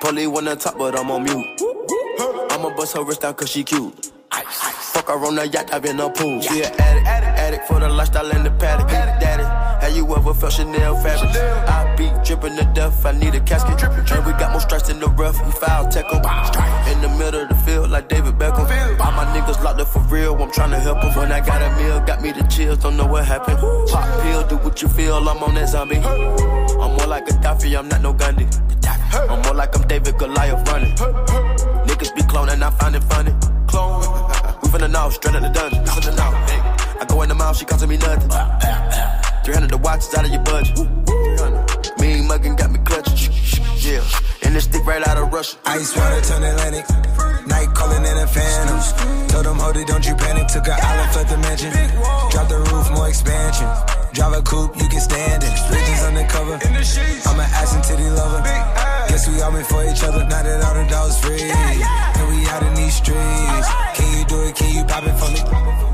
Polly 0.00 0.26
one 0.26 0.48
on 0.48 0.58
top, 0.58 0.78
but 0.78 0.98
I'm 0.98 1.10
on 1.10 1.24
mute. 1.24 1.60
I'ma 2.50 2.70
bust 2.76 2.96
her 2.96 3.04
wrist 3.04 3.22
down 3.22 3.34
cause 3.34 3.50
she 3.50 3.64
cute. 3.64 4.12
Fuck 4.30 5.08
her 5.08 5.26
on 5.26 5.34
the 5.34 5.48
yacht, 5.48 5.72
I've 5.72 5.82
been 5.82 5.98
a 6.00 6.10
pool. 6.10 6.40
She 6.40 6.62
an 6.62 6.72
addict, 6.78 7.06
addict 7.06 7.33
for 7.62 7.78
the 7.80 7.88
lifestyle 7.88 8.30
and 8.30 8.44
the 8.44 8.50
paddock. 8.50 8.88
Daddy, 8.88 9.44
have 9.84 9.96
you 9.96 10.04
ever 10.16 10.34
felt 10.34 10.52
Chanel 10.52 10.96
fabric? 10.96 11.30
I 11.68 11.94
be 11.96 12.10
dripping 12.24 12.56
the 12.56 12.64
death, 12.74 13.04
I 13.04 13.12
need 13.12 13.34
a 13.34 13.40
casket. 13.40 13.82
And 13.82 14.26
we 14.26 14.32
got 14.32 14.52
more 14.52 14.60
strikes 14.60 14.88
in 14.88 15.00
the 15.00 15.08
rough, 15.08 15.44
we 15.44 15.52
foul 15.52 15.88
tech. 15.88 16.04
In 16.12 17.00
the 17.00 17.08
middle 17.18 17.42
of 17.42 17.48
the 17.48 17.54
field, 17.66 17.90
like 17.90 18.08
David 18.08 18.34
Beckham. 18.34 18.66
All 19.00 19.12
my 19.12 19.24
niggas 19.34 19.62
locked 19.62 19.80
up 19.80 19.88
for 19.88 20.00
real, 20.00 20.34
I'm 20.34 20.50
trying 20.50 20.70
to 20.70 20.78
help 20.78 21.00
them. 21.00 21.14
When 21.16 21.32
I 21.32 21.40
got 21.44 21.62
a 21.62 21.70
meal, 21.82 22.00
got 22.00 22.22
me 22.22 22.32
the 22.32 22.42
chills, 22.44 22.78
don't 22.78 22.96
know 22.96 23.06
what 23.06 23.24
happened. 23.24 23.58
Pop 23.58 24.22
pill, 24.22 24.46
do 24.46 24.56
what 24.56 24.80
you 24.82 24.88
feel, 24.88 25.16
I'm 25.16 25.42
on 25.42 25.54
that 25.54 25.68
zombie. 25.68 25.96
I'm 25.96 26.96
more 26.96 27.06
like 27.06 27.28
a 27.28 27.32
Gaddafi, 27.32 27.78
I'm 27.78 27.88
not 27.88 28.00
no 28.02 28.12
Gandhi. 28.12 28.46
I'm 29.14 29.42
more 29.42 29.54
like 29.54 29.76
I'm 29.76 29.86
David 29.86 30.18
Goliath 30.18 30.68
running. 30.68 30.94
Niggas 30.96 32.14
be 32.14 32.22
cloning, 32.22 32.62
I 32.62 32.70
find 32.70 32.96
it 32.96 33.04
funny. 33.04 33.32
Clone. 33.66 34.00
We 34.62 34.68
finna 34.70 34.90
know, 34.90 35.10
straight 35.10 35.36
out 35.36 35.42
the 35.42 35.48
dungeon. 35.48 35.84
Hey. 37.14 37.20
I 37.20 37.22
go 37.22 37.22
in 37.22 37.28
the 37.28 37.34
mouth, 37.34 37.56
she 37.56 37.64
costing 37.64 37.88
me 37.88 37.96
nothing. 37.96 38.30
300 39.44 39.70
the 39.70 39.78
watch 39.78 40.00
is 40.00 40.14
out 40.14 40.24
of 40.24 40.32
your 40.32 40.42
budget. 40.42 40.78
Mean 42.00 42.26
muggin' 42.26 42.56
got 42.56 42.70
me 42.70 42.78
clutching. 42.84 43.32
Yeah. 43.78 44.02
And 44.42 44.54
this 44.54 44.64
stick 44.64 44.84
right 44.86 45.06
out 45.06 45.18
of 45.18 45.32
Russia. 45.32 45.56
Ice 45.66 45.96
water 45.96 46.20
turn 46.22 46.42
Atlantic. 46.42 46.86
Night 47.46 47.68
calling 47.74 48.02
in 48.02 48.16
a 48.18 48.26
phantom. 48.26 48.80
Told 49.28 49.46
them, 49.46 49.58
hold 49.58 49.76
it, 49.76 49.86
don't 49.86 50.04
you 50.06 50.14
panic. 50.16 50.48
Took 50.48 50.66
an 50.66 50.78
island, 50.80 51.12
felt 51.12 51.28
the 51.28 51.38
mansion. 51.38 51.70
Drop 52.30 52.48
the 52.48 52.58
roof, 52.72 52.90
more 52.92 53.08
expansion. 53.08 53.68
Drive 54.12 54.32
a 54.32 54.42
coupe, 54.42 54.76
you 54.80 54.88
can 54.88 55.00
stand 55.00 55.42
it. 55.44 55.54
Bridges 55.68 56.02
undercover. 56.02 56.58
I'm 56.64 57.38
an 57.38 57.48
ass 57.54 57.74
and 57.74 57.84
titty 57.84 58.08
lover. 58.10 58.42
Guess 59.08 59.28
we 59.28 59.40
all 59.42 59.52
meant 59.52 59.66
for 59.66 59.84
each 59.84 60.02
other. 60.02 60.24
Now 60.24 60.42
that 60.42 60.64
all 60.64 60.74
the 60.74 60.88
dogs 60.90 61.18
free. 61.20 61.42
And 61.42 62.26
we 62.26 62.46
out 62.48 62.62
in 62.62 62.74
these 62.74 62.96
streets. 62.96 63.68
Can 63.94 64.18
you 64.18 64.24
do 64.24 64.40
it? 64.48 64.56
Can 64.56 64.74
you 64.74 64.84
pop 64.84 65.04
it 65.04 65.14
for 65.14 65.30
me? 65.30 65.93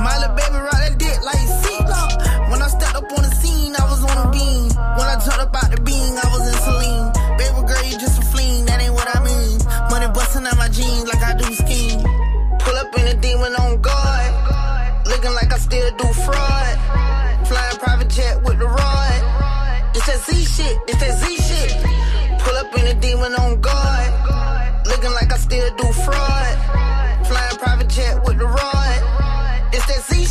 My 0.00 0.16
little 0.16 0.34
baby 0.34 0.56
ride 0.56 0.80
that 0.80 0.96
dick 0.96 1.18
like 1.20 1.36
seatlock. 1.60 2.50
When 2.50 2.62
I 2.62 2.68
stepped 2.68 2.96
up 2.96 3.04
on 3.12 3.20
the 3.20 3.32
scene, 3.36 3.76
I 3.76 3.84
was 3.84 4.00
on 4.00 4.16
a 4.16 4.30
beam. 4.32 4.72
When 4.96 5.06
I 5.12 5.16
turned 5.20 5.44
up 5.44 5.52
out 5.52 5.68
the 5.68 5.80
beam, 5.84 6.16
I 6.16 6.26
was 6.32 6.44
in 6.48 6.56
Celine. 6.64 7.08
Baby 7.36 7.60
girl, 7.68 7.84
you 7.84 7.96
just 8.00 8.16
a 8.16 8.24
fleen, 8.32 8.64
that 8.64 8.80
ain't 8.80 8.94
what 8.96 9.04
I 9.14 9.20
mean. 9.20 9.60
Money 9.92 10.08
busting 10.16 10.46
out 10.48 10.56
my 10.56 10.68
jeans 10.72 11.04
like 11.04 11.20
I 11.20 11.36
do 11.36 11.44
skiing. 11.52 12.00
Pull 12.64 12.76
up 12.80 12.96
in 12.96 13.12
a 13.12 13.16
demon 13.20 13.52
on 13.60 13.80
guard. 13.84 14.32
Looking 15.04 15.34
like 15.36 15.52
I 15.52 15.58
still 15.58 15.90
do 16.00 16.08
fraud. 16.24 16.74
Flying 17.44 17.76
private 17.76 18.08
jet 18.08 18.40
with 18.42 18.58
the 18.58 18.68
rod. 18.72 19.20
It's 19.92 20.06
that 20.08 20.20
Z 20.24 20.32
shit, 20.32 20.80
it's 20.88 20.96
that 20.96 21.12
Z 21.20 21.28
shit. 21.44 21.70
Pull 22.40 22.56
up 22.56 22.72
in 22.72 22.86
a 22.88 22.96
demon 23.04 23.34
on 23.36 23.60
guard. 23.60 24.10
Looking 24.86 25.12
like 25.12 25.30
I 25.30 25.36
still 25.36 25.68
do 25.76 25.92
fraud. 25.92 26.79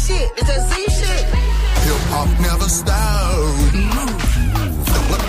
Shit. 0.10 0.27
It's 0.38 0.48
that 0.49 0.61
Z 0.69 0.73
shit. 0.98 1.23
Hip 1.86 2.03
hop 2.14 2.30
never 2.48 2.69
stop. 2.69 3.30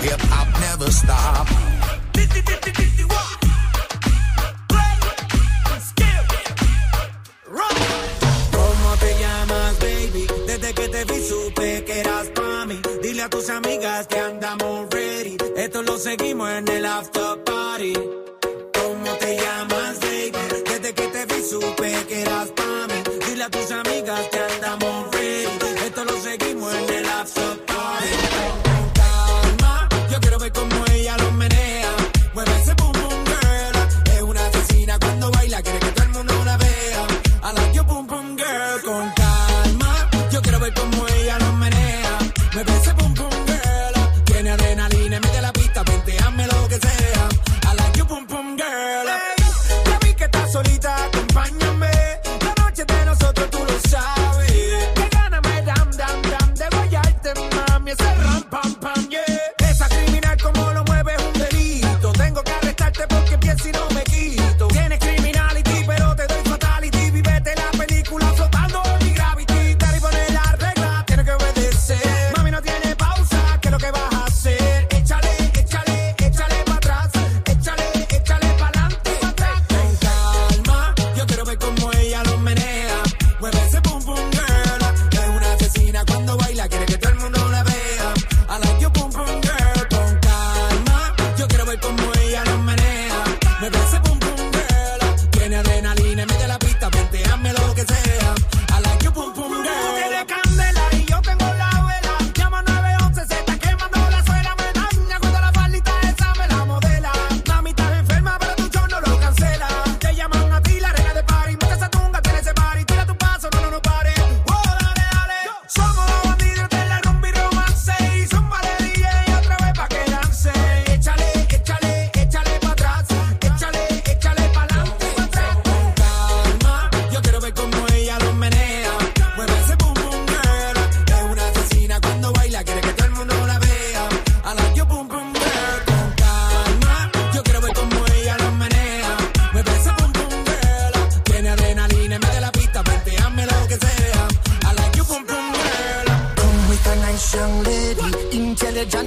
Hip 0.07 0.21
hop 0.33 0.49
never 0.65 0.91
stop. 0.91 1.47
¿Cómo 8.57 8.89
te 9.03 9.11
llamas, 9.21 9.79
baby? 9.79 10.27
Desde 10.47 10.73
que 10.73 10.87
te 10.89 11.05
vi 11.05 11.19
supe 11.29 11.83
que 11.85 11.99
eras 11.99 12.27
pa' 12.35 12.65
mí. 12.65 12.81
Dile 13.03 13.21
a 13.23 13.29
tus 13.29 13.49
amigas 13.49 14.07
que 14.07 14.19
andamos 14.19 14.87
ready. 14.89 15.37
Esto 15.55 15.83
lo 15.83 15.97
seguimos 15.97 16.49
en 16.49 16.67
el 16.67 16.85
after 16.85 17.50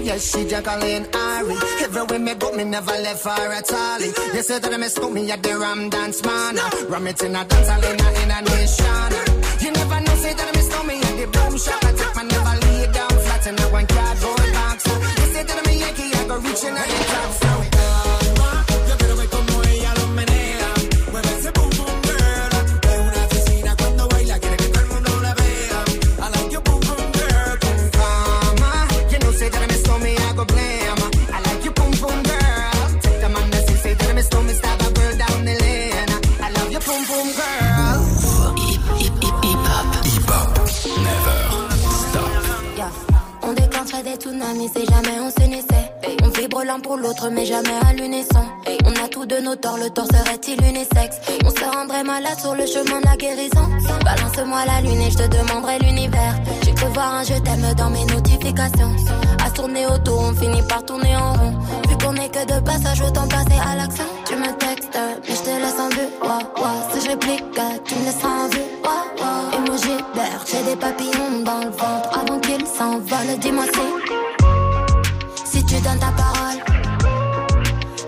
yes, 0.05 0.31
she 0.31 0.47
Jacqueline 0.49 1.07
Ari. 1.15 1.57
Everywhere 1.83 2.19
me 2.19 2.35
go, 2.35 2.53
me 2.53 2.65
never 2.65 2.93
left 2.93 3.25
her 3.25 3.53
at 3.53 3.73
all. 3.73 4.01
You 4.01 4.43
say 4.43 4.59
that 4.59 4.73
I 4.73 4.77
miss 4.77 4.99
me 5.01 5.31
at 5.31 5.43
the 5.43 5.59
Ram 5.59 5.89
Dance 5.89 6.23
Man. 6.25 6.57
Ram 6.89 7.07
it 7.07 7.23
in 7.23 7.37
a 7.37 7.45
dance 7.45 7.69
hall 7.69 7.85
in 7.85 8.31
a, 8.31 8.41
nation. 8.43 9.11
You 9.65 9.71
never 9.73 10.01
know, 10.01 10.15
say 10.17 10.35
that 10.35 10.49
I 10.49 10.53
miss 10.57 10.69
me 10.87 10.97
at 11.01 11.15
the 11.19 11.27
boom 11.35 11.59
shop. 11.59 11.85
I 11.85 11.93
take 11.93 12.17
my 12.17 12.23
never 12.23 12.55
lay 12.67 12.93
down 12.93 13.15
flat 13.25 13.47
in 13.47 13.59
a 13.59 13.67
one 13.73 13.87
cardboard 13.87 14.53
box. 14.53 14.87
You 14.87 15.27
say 15.33 15.43
that 15.43 15.59
I'm 15.59 15.71
a 15.71 15.73
Yankee, 15.73 16.15
I 16.15 16.29
go 16.29 16.37
reaching 16.39 16.77
at 16.77 16.89
the 16.89 17.05
top. 17.13 17.44
Si 44.69 44.85
jamais 44.87 45.21
on 45.21 45.31
s'unissait. 45.31 45.93
On 46.23 46.29
vibre 46.29 46.63
l'un 46.65 46.81
pour 46.81 46.97
l'autre 46.97 47.29
mais 47.31 47.45
jamais 47.45 47.79
à 47.89 47.93
l'unisson. 47.93 48.45
On 48.87 49.05
a 49.05 49.09
tous 49.09 49.27
de 49.27 49.37
nos 49.39 49.57
torts, 49.57 49.79
le 49.79 49.91
tort 49.91 50.07
serait-il 50.07 50.63
unisexe 50.65 51.17
On 51.45 51.51
se 51.51 51.65
rendrait 51.65 52.05
malade 52.05 52.39
sur 52.39 52.55
le 52.55 52.67
chemin 52.67 53.01
de 53.01 53.07
la 53.07 53.17
guérison. 53.17 53.69
Balance-moi 54.05 54.65
la 54.67 54.81
lune 54.81 55.01
et 55.01 55.11
je 55.11 55.19
te 55.19 55.29
demanderai 55.29 55.79
l'univers. 55.81 56.35
J'ai 56.65 56.73
cru 56.75 56.87
voir 56.93 57.15
un 57.15 57.23
je 57.25 57.35
t'aime 57.35 57.75
dans 57.77 57.91
mes 57.91 58.05
notifications. 58.07 58.95
À 59.45 59.51
tourner 59.51 59.87
autour, 59.87 60.21
on 60.21 60.35
finit 60.35 60.63
par 60.63 60.85
tourner 60.85 61.15
en 61.17 61.33
rond. 61.35 61.55
Vu 61.89 61.97
qu'on 61.99 62.15
est 62.17 62.29
que 62.29 62.45
de 62.45 62.61
passage, 62.65 63.01
autant 63.03 63.29
passer 63.29 63.59
à 63.67 63.77
l'action. 63.77 64.05
Tu 64.27 64.35
me 64.37 64.51
textes, 64.59 64.99
mais 65.29 65.35
je 65.35 65.43
te 65.43 65.51
laisse 65.51 65.81
en 65.81 65.89
vue. 65.89 66.09
Si 66.93 67.05
je 67.05 67.11
réplique, 67.11 67.45
tu 67.85 67.95
me 67.97 68.05
laisseras 68.05 68.29
en 68.29 68.49
vue. 68.49 68.69
Wow, 68.85 69.25
wow. 69.25 69.59
Emoji 69.59 69.97
vert, 70.15 70.45
j'ai 70.47 70.63
des 70.63 70.77
papillons 70.77 71.43
dans 71.45 71.59
le 71.61 71.71
ventre 71.71 72.19
avant 72.19 72.39
qu'ils 72.41 72.67
s'envolent. 72.67 73.39
Dis-moi 73.41 73.65
si 73.65 74.04
tu 75.75 75.81
donnes 75.83 75.99
ta 75.99 76.13
parole, 76.13 76.59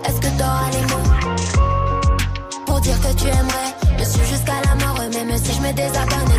est-ce 0.05 0.21
que 0.21 0.37
t'auras 0.37 0.69
les 0.71 0.81
mots 0.83 2.65
pour 2.65 2.79
dire 2.79 2.99
que 3.01 3.13
tu 3.15 3.27
aimerais? 3.27 3.99
Me 3.99 4.03
suivre 4.05 4.27
jusqu'à 4.27 4.53
la 4.65 4.85
mort, 4.85 4.99
même 5.11 5.37
si 5.37 5.53
je 5.53 5.61
me 5.61 5.73
désabonne. 5.73 6.36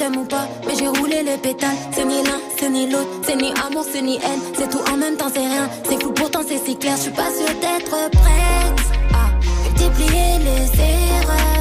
T'aime 0.00 0.16
ou 0.16 0.24
pas, 0.24 0.48
mais 0.66 0.74
j'ai 0.78 0.88
roulé 0.88 1.22
les 1.22 1.36
pétales. 1.36 1.76
C'est 1.92 2.06
ni 2.06 2.22
l'un, 2.22 2.40
c'est 2.58 2.70
ni 2.70 2.90
l'autre, 2.90 3.10
c'est 3.22 3.36
ni 3.36 3.52
amour, 3.66 3.84
c'est 3.92 4.00
ni 4.00 4.16
haine. 4.16 4.40
C'est 4.56 4.70
tout 4.70 4.82
en 4.90 4.96
même 4.96 5.16
temps, 5.16 5.30
c'est 5.32 5.46
rien. 5.54 5.68
C'est 5.86 6.02
fou, 6.02 6.10
pourtant 6.12 6.40
c'est 6.46 6.58
si 6.64 6.74
clair. 6.76 6.96
Je 6.96 7.02
suis 7.02 7.10
pas 7.10 7.30
sûre 7.38 7.54
d'être 7.60 8.10
prête 8.22 8.80
à 9.12 9.24
multiplier 9.68 10.38
les 10.48 10.80
erreurs. 10.80 11.59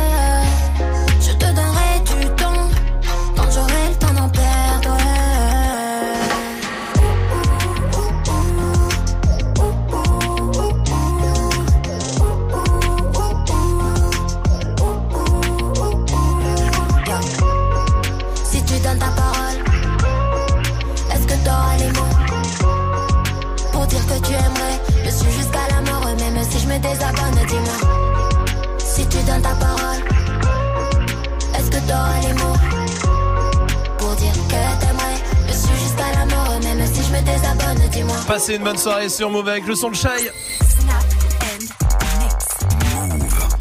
Passez 38.30 38.58
une 38.58 38.64
bonne 38.64 38.78
soirée 38.78 39.10
sur 39.10 39.32
Move 39.32 39.50
avec 39.50 39.66
le 39.66 39.74
son 39.74 39.90
de 39.90 39.96
Shy. 39.96 40.08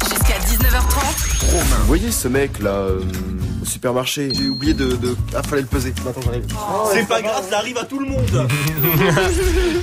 Jusqu'à 0.03 0.37
19h30. 0.45 1.79
Vous 1.79 1.87
voyez 1.87 2.11
ce 2.11 2.27
mec 2.27 2.59
là 2.59 2.69
euh, 2.69 3.01
au 3.63 3.65
supermarché 3.65 4.31
J'ai 4.31 4.47
oublié 4.47 4.75
de, 4.75 4.95
de... 4.95 5.17
Ah 5.35 5.41
fallait 5.41 5.63
le 5.63 5.67
peser. 5.67 5.91
Attends 6.07 6.21
j'arrive. 6.21 6.45
C'est 6.93 7.07
pas 7.07 7.19
grave, 7.23 7.43
ça 7.49 7.57
arrive 7.57 7.79
à 7.79 7.85
tout 7.85 7.97
le 7.97 8.05
monde. 8.05 8.47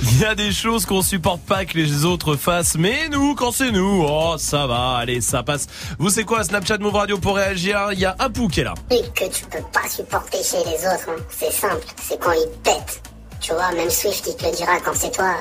Il 0.03 0.19
y 0.21 0.23
a 0.23 0.35
des 0.35 0.53
choses 0.53 0.85
qu'on 0.85 1.01
supporte 1.01 1.41
pas 1.41 1.65
que 1.65 1.77
les 1.77 2.05
autres 2.05 2.37
fassent, 2.37 2.77
mais 2.77 3.09
nous, 3.09 3.35
quand 3.35 3.51
c'est 3.51 3.71
nous, 3.71 4.05
oh 4.07 4.35
ça 4.37 4.67
va, 4.67 4.95
allez, 4.95 5.19
ça 5.19 5.43
passe. 5.43 5.67
Vous 5.99 6.09
c'est 6.09 6.23
quoi 6.23 6.45
Snapchat 6.45 6.77
Move 6.77 6.95
Radio 6.95 7.17
pour 7.17 7.35
réagir 7.35 7.89
Il 7.91 7.99
y 7.99 8.05
a 8.05 8.15
Apou 8.17 8.47
qui 8.47 8.61
est 8.61 8.63
là. 8.63 8.73
truc 8.89 9.13
que 9.13 9.25
tu 9.35 9.43
peux 9.47 9.63
pas 9.73 9.89
supporter 9.89 10.41
chez 10.41 10.59
les 10.59 10.77
autres, 10.87 11.09
hein. 11.09 11.21
c'est 11.37 11.51
simple, 11.51 11.85
c'est 12.01 12.17
quand 12.17 12.31
ils 12.31 12.47
pètent. 12.63 13.01
Tu 13.39 13.53
vois, 13.53 13.71
même 13.71 13.89
Swift, 13.89 14.25
il 14.27 14.35
te 14.35 14.45
le 14.45 14.55
dira 14.55 14.79
quand 14.83 14.93
c'est 14.93 15.11
toi, 15.11 15.35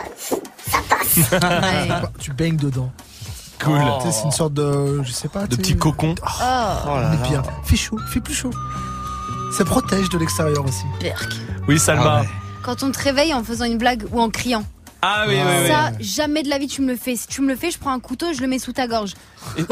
ça 0.68 0.78
passe. 0.89 2.02
Tu 2.20 2.32
baignes 2.32 2.56
dedans. 2.56 2.90
Cool. 3.62 3.81
Tu 4.01 4.06
sais, 4.06 4.12
c'est 4.12 4.24
une 4.24 4.32
sorte 4.32 4.52
de, 4.52 5.02
je 5.02 5.10
sais 5.12 5.28
pas, 5.28 5.47
De 5.47 5.56
petits 5.56 5.77
cocons. 5.77 6.14
Oh, 6.23 6.43
on 6.86 7.12
est 7.12 7.28
bien. 7.28 7.43
Fait 7.64 7.77
chaud, 7.77 7.98
fait 8.09 8.20
plus 8.20 8.35
chaud. 8.35 8.51
Ça 9.56 9.64
protège 9.64 10.09
de 10.10 10.18
l'extérieur 10.18 10.64
aussi. 10.64 10.85
Oui, 11.66 11.78
Salma. 11.78 12.24
Quand 12.62 12.82
on 12.82 12.90
te 12.90 12.98
réveille 12.98 13.32
en 13.32 13.43
faisant 13.43 13.64
une 13.64 13.78
blague 13.78 14.05
ou 14.12 14.20
en 14.20 14.28
criant. 14.28 14.64
Ah 15.02 15.24
oui, 15.28 15.36
oui, 15.36 15.52
oui. 15.62 15.68
Ça, 15.68 15.93
jamais 16.01 16.43
de 16.43 16.48
la 16.48 16.59
vie 16.59 16.66
tu 16.66 16.82
me 16.82 16.89
le 16.89 16.97
fais. 16.97 17.16
Si 17.16 17.28
tu 17.28 17.40
me 17.40 17.48
le 17.48 17.56
fais, 17.56 17.70
je 17.70 17.78
prends 17.78 17.93
un 17.93 18.01
couteau 18.01 18.31
et 18.31 18.35
je 18.35 18.40
le 18.40 18.48
mets 18.48 18.59
sous 18.59 18.73
ta 18.73 18.86
gorge. 18.86 19.14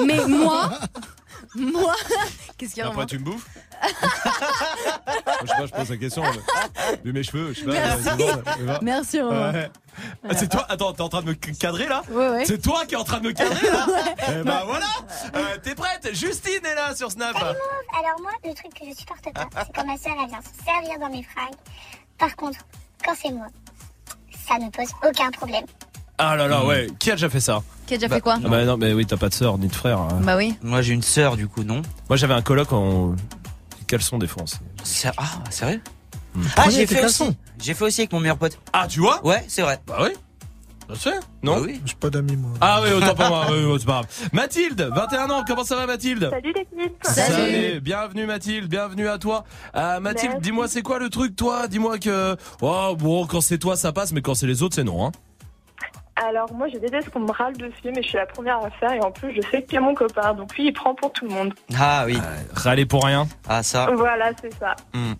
Mais 0.06 0.24
moi, 0.26 0.70
moi, 1.56 1.94
qu'est-ce 2.59 2.74
qu'il 2.74 2.82
y 2.82 2.86
a 2.86 2.89
Après, 2.89 3.06
tu 3.06 3.18
me 3.18 3.24
bouffes 3.24 3.47
Je 5.43 5.47
sais 5.48 5.56
pas, 5.56 5.66
je 5.66 5.72
pose 5.72 5.90
la 5.90 5.97
question. 5.97 6.22
mais- 7.05 7.12
mes 7.12 7.22
cheveux, 7.22 7.52
je 7.52 7.60
sais 7.60 7.66
pas. 7.66 7.72
Merci. 7.72 8.64
va 8.64 8.78
Merci, 8.82 9.20
Romain. 9.20 9.52
Ouais. 9.52 9.70
Ah, 10.28 10.35
c'est 10.35 10.48
toi 10.48 10.66
Attends, 10.68 10.93
t'es 10.93 11.02
en 11.02 11.09
train 11.09 11.22
de 11.22 11.28
me 11.28 11.35
cadrer 11.35 11.86
là 11.86 12.02
Ouais, 12.10 12.28
ouais. 12.31 12.44
C'est 12.44 12.60
toi 12.60 12.85
qui 12.86 12.94
es 12.94 12.97
en 12.97 13.05
train 13.05 13.18
de 13.20 13.28
me 13.28 13.32
cadrer 13.32 13.70
là 13.70 13.86
Ouais. 13.89 14.14
Eh 14.40 14.43
bah 14.43 14.62
voilà 14.66 14.86
Euh, 15.36 15.56
T'es 15.62 15.74
prête? 15.74 16.09
Justine 16.14 16.64
est 16.64 16.74
là 16.74 16.94
sur 16.97 17.10
Snap 17.12 17.36
Alors 17.36 18.20
moi, 18.20 18.32
le 18.44 18.55
truc 18.55 18.72
que 18.74 18.85
je 18.89 18.94
supporte 18.97 19.32
pas, 19.32 19.47
c'est 19.64 19.72
quand 19.74 19.86
ma 19.86 19.97
soeur 19.97 20.14
elle 20.20 20.28
vient 20.31 20.40
se 20.40 20.64
servir 20.64 20.98
dans 20.98 21.10
mes 21.10 21.22
fringues. 21.22 21.55
Par 22.18 22.35
contre, 22.36 22.59
quand 23.05 23.14
c'est 23.20 23.31
moi, 23.31 23.47
ça 24.48 24.59
ne 24.59 24.68
pose 24.70 24.89
aucun 25.09 25.31
problème. 25.31 25.64
Ah 26.18 26.36
là 26.36 26.46
là, 26.48 26.64
ouais. 26.64 26.86
Qui 26.98 27.10
a 27.10 27.14
déjà 27.14 27.28
fait 27.28 27.40
ça 27.40 27.62
Qui 27.86 27.94
a 27.94 27.96
déjà 27.96 28.08
fait 28.14 28.20
quoi 28.20 28.36
Ah 28.44 28.48
Bah 28.48 28.64
non, 28.64 28.76
mais 28.76 28.92
oui, 28.92 29.04
t'as 29.06 29.16
pas 29.16 29.28
de 29.28 29.34
sœur 29.34 29.58
ni 29.58 29.66
de 29.68 29.74
frère. 29.74 29.98
hein. 29.98 30.20
Bah 30.22 30.36
oui. 30.36 30.54
Moi 30.62 30.80
j'ai 30.82 30.94
une 30.94 31.02
sœur 31.02 31.36
du 31.36 31.48
coup, 31.48 31.64
non 31.64 31.82
Moi 32.08 32.16
j'avais 32.16 32.34
un 32.34 32.42
coloc 32.42 32.72
en 32.72 33.14
caleçon 33.86 34.18
des 34.18 34.26
Français. 34.28 34.58
Ah, 35.16 35.24
sérieux 35.50 35.80
Ah, 36.36 36.38
Prenez 36.56 36.70
j'ai 36.74 36.86
fait 36.86 37.04
aussi. 37.04 37.24
J'ai 37.60 37.74
fait 37.74 37.84
aussi 37.84 38.00
avec 38.02 38.12
mon 38.12 38.20
meilleur 38.20 38.38
pote. 38.38 38.58
Ah, 38.72 38.86
tu 38.88 39.00
vois 39.00 39.24
Ouais, 39.26 39.44
c'est 39.48 39.62
vrai. 39.62 39.80
Bah 39.86 39.98
oui. 40.02 40.10
Ça 40.88 40.94
se 40.96 41.08
fait 41.08 41.20
Non 41.42 41.60
oui. 41.60 41.80
J'ai 41.86 41.94
pas 41.94 42.10
d'amis 42.10 42.36
moi. 42.36 42.50
Ah 42.60 42.80
oui, 42.82 42.92
autant 42.92 43.14
pour 43.14 43.26
moi, 43.26 43.46
oui, 43.50 43.64
oui, 43.64 43.76
c'est 43.80 43.86
pas 43.86 43.92
grave. 44.02 44.06
Mathilde, 44.32 44.90
21 44.94 45.30
ans, 45.30 45.42
comment 45.46 45.64
ça 45.64 45.76
va 45.76 45.86
Mathilde? 45.86 46.28
Salut 46.30 46.52
l'équipe. 46.54 46.92
Salut, 47.02 47.80
bienvenue 47.80 48.26
Mathilde, 48.26 48.68
bienvenue 48.68 49.08
à 49.08 49.16
toi. 49.18 49.44
Euh, 49.74 49.98
Mathilde, 50.00 50.32
Merci. 50.34 50.42
dis-moi 50.42 50.68
c'est 50.68 50.82
quoi 50.82 50.98
le 50.98 51.08
truc 51.08 51.34
toi? 51.36 51.68
Dis-moi 51.68 51.98
que 51.98 52.36
oh 52.60 52.94
bon 52.98 53.26
quand 53.26 53.40
c'est 53.40 53.56
toi 53.58 53.76
ça 53.76 53.92
passe 53.92 54.12
mais 54.12 54.20
quand 54.20 54.34
c'est 54.34 54.46
les 54.46 54.62
autres 54.62 54.74
c'est 54.74 54.84
non 54.84 55.06
hein. 55.06 55.12
Alors 56.16 56.52
moi 56.52 56.68
je 56.72 56.78
déteste 56.78 57.10
qu'on 57.10 57.20
me 57.20 57.32
râle 57.32 57.56
dessus 57.56 57.74
mais 57.94 58.02
je 58.02 58.08
suis 58.08 58.16
la 58.16 58.26
première 58.26 58.58
à 58.58 58.66
le 58.66 58.72
faire 58.78 58.92
et 58.92 59.00
en 59.00 59.10
plus 59.10 59.34
je 59.34 59.40
sais 59.50 59.62
qu'il 59.62 59.74
y 59.74 59.76
a 59.78 59.80
mon 59.80 59.94
copain 59.94 60.32
donc 60.34 60.54
lui 60.56 60.66
il 60.66 60.72
prend 60.72 60.94
pour 60.94 61.12
tout 61.12 61.26
le 61.26 61.32
monde. 61.32 61.54
Ah 61.76 62.04
oui. 62.06 62.18
Râler 62.52 62.86
pour 62.86 63.04
rien. 63.04 63.26
Ah 63.48 63.62
ça. 63.62 63.88
Voilà 63.94 64.30
c'est 64.40 64.54
ça. 64.54 64.76
Hmm. 64.92 65.14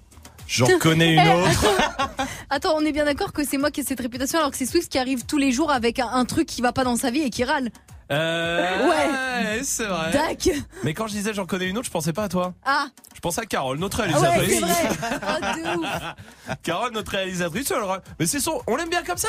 J'en 0.47 0.67
reconnais 0.67 1.15
une 1.15 1.29
autre. 1.29 1.67
Attends, 2.51 2.77
on 2.77 2.85
est 2.85 2.93
bien 2.93 3.07
d'accord 3.07 3.33
que 3.33 3.45
c'est 3.45 3.57
moi 3.57 3.71
qui 3.71 3.81
ai 3.81 3.85
cette 3.85 4.01
réputation 4.01 4.39
alors 4.39 4.51
que 4.51 4.57
c'est 4.57 4.67
Swift 4.67 4.93
qui 4.93 4.99
arrive 4.99 5.25
tous 5.27 5.39
les 5.39 5.53
jours 5.53 5.73
avec 5.73 5.99
un, 5.99 6.09
un 6.09 6.25
truc 6.27 6.47
qui 6.47 6.61
va 6.61 6.73
pas 6.73 6.85
dans 6.85 6.97
sa 6.97 7.11
vie 7.11 7.23
et 7.23 7.31
qui 7.31 7.45
râle. 7.45 7.71
Euh, 8.13 8.89
Ouais. 8.89 9.61
c'est 9.63 9.87
vrai. 9.87 10.11
Dac. 10.13 10.51
Mais 10.83 10.93
quand 10.95 11.07
je 11.07 11.13
disais 11.13 11.33
j'en 11.33 11.47
connais 11.47 11.67
une 11.67 11.79
autre, 11.79 11.87
je 11.87 11.91
pensais 11.91 12.13
pas 12.13 12.25
à 12.25 12.29
toi. 12.29 12.53
Ah, 12.65 12.87
Je 13.15 13.21
pensais 13.21 13.41
à 13.41 13.47
Carole, 13.47 13.79
notre 13.79 14.03
ah 14.03 14.07
ouais, 14.07 14.29
réalisatrice. 14.29 14.61
c'est 14.61 14.89
vrai. 14.89 15.21
Oh, 15.23 15.41
de 15.41 15.79
ouf. 15.81 16.57
Carole, 16.63 16.93
notre 16.93 17.13
réalisatrice, 17.13 17.71
elle 17.71 17.83
râle. 17.83 18.03
Mais 18.21 18.27
c'est 18.27 18.41
son, 18.41 18.61
on 18.67 18.77
l'aime 18.77 18.91
bien 18.91 19.03
comme 19.03 19.17
ça. 19.17 19.29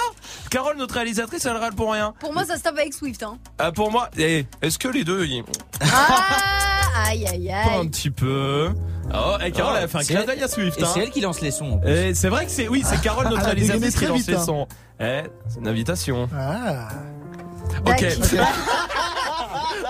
Carole, 0.49 0.75
notre 0.77 0.95
réalisatrice, 0.95 1.45
elle 1.45 1.55
râle 1.57 1.73
pour 1.73 1.93
rien. 1.93 2.13
Pour 2.19 2.33
moi, 2.33 2.43
ça 2.45 2.57
se 2.57 2.63
tape 2.63 2.77
avec 2.77 2.93
Swift. 2.93 3.23
Hein. 3.23 3.37
Ah, 3.59 3.71
pour 3.71 3.91
moi, 3.91 4.09
eh, 4.17 4.45
est-ce 4.61 4.77
que 4.77 4.89
les 4.89 5.03
deux, 5.05 5.25
ils... 5.25 5.43
Ah, 5.81 7.07
aïe, 7.07 7.25
aïe, 7.27 7.47
Pas 7.47 7.77
un 7.77 7.81
aïe. 7.81 7.89
petit 7.89 8.09
peu. 8.11 8.71
Oh, 9.13 9.35
et 9.43 9.51
Carole, 9.51 9.73
Oh, 9.75 9.77
elle 9.77 9.83
a 9.85 9.87
fait 9.87 9.97
un 9.97 10.01
c'est 10.01 10.13
clin 10.15 10.25
d'œil 10.25 10.43
à 10.43 10.47
Swift. 10.47 10.79
et 10.79 10.83
hein. 10.83 10.87
c'est 10.93 10.99
elle 11.01 11.11
qui 11.11 11.21
lance 11.21 11.39
les 11.41 11.51
sons, 11.51 11.73
en 11.73 11.77
plus. 11.77 11.89
Et 11.89 12.13
c'est 12.13 12.29
vrai 12.29 12.45
que 12.45 12.51
c'est, 12.51 12.67
oui, 12.67 12.83
c'est 12.85 12.99
Carole, 13.01 13.27
notre 13.29 13.43
Elle 13.43 13.49
a 13.51 13.55
dégainé 13.55 13.71
réalisatrice, 13.77 13.93
qui 13.93 13.99
très 14.01 14.07
lance 14.07 14.17
vite, 14.19 14.27
les 14.27 14.35
hein. 14.35 14.43
sons. 14.45 14.67
Eh, 14.99 15.21
c'est 15.47 15.59
une 15.59 15.67
invitation. 15.67 16.27
Ah. 16.37 16.89
Ok. 17.85 18.05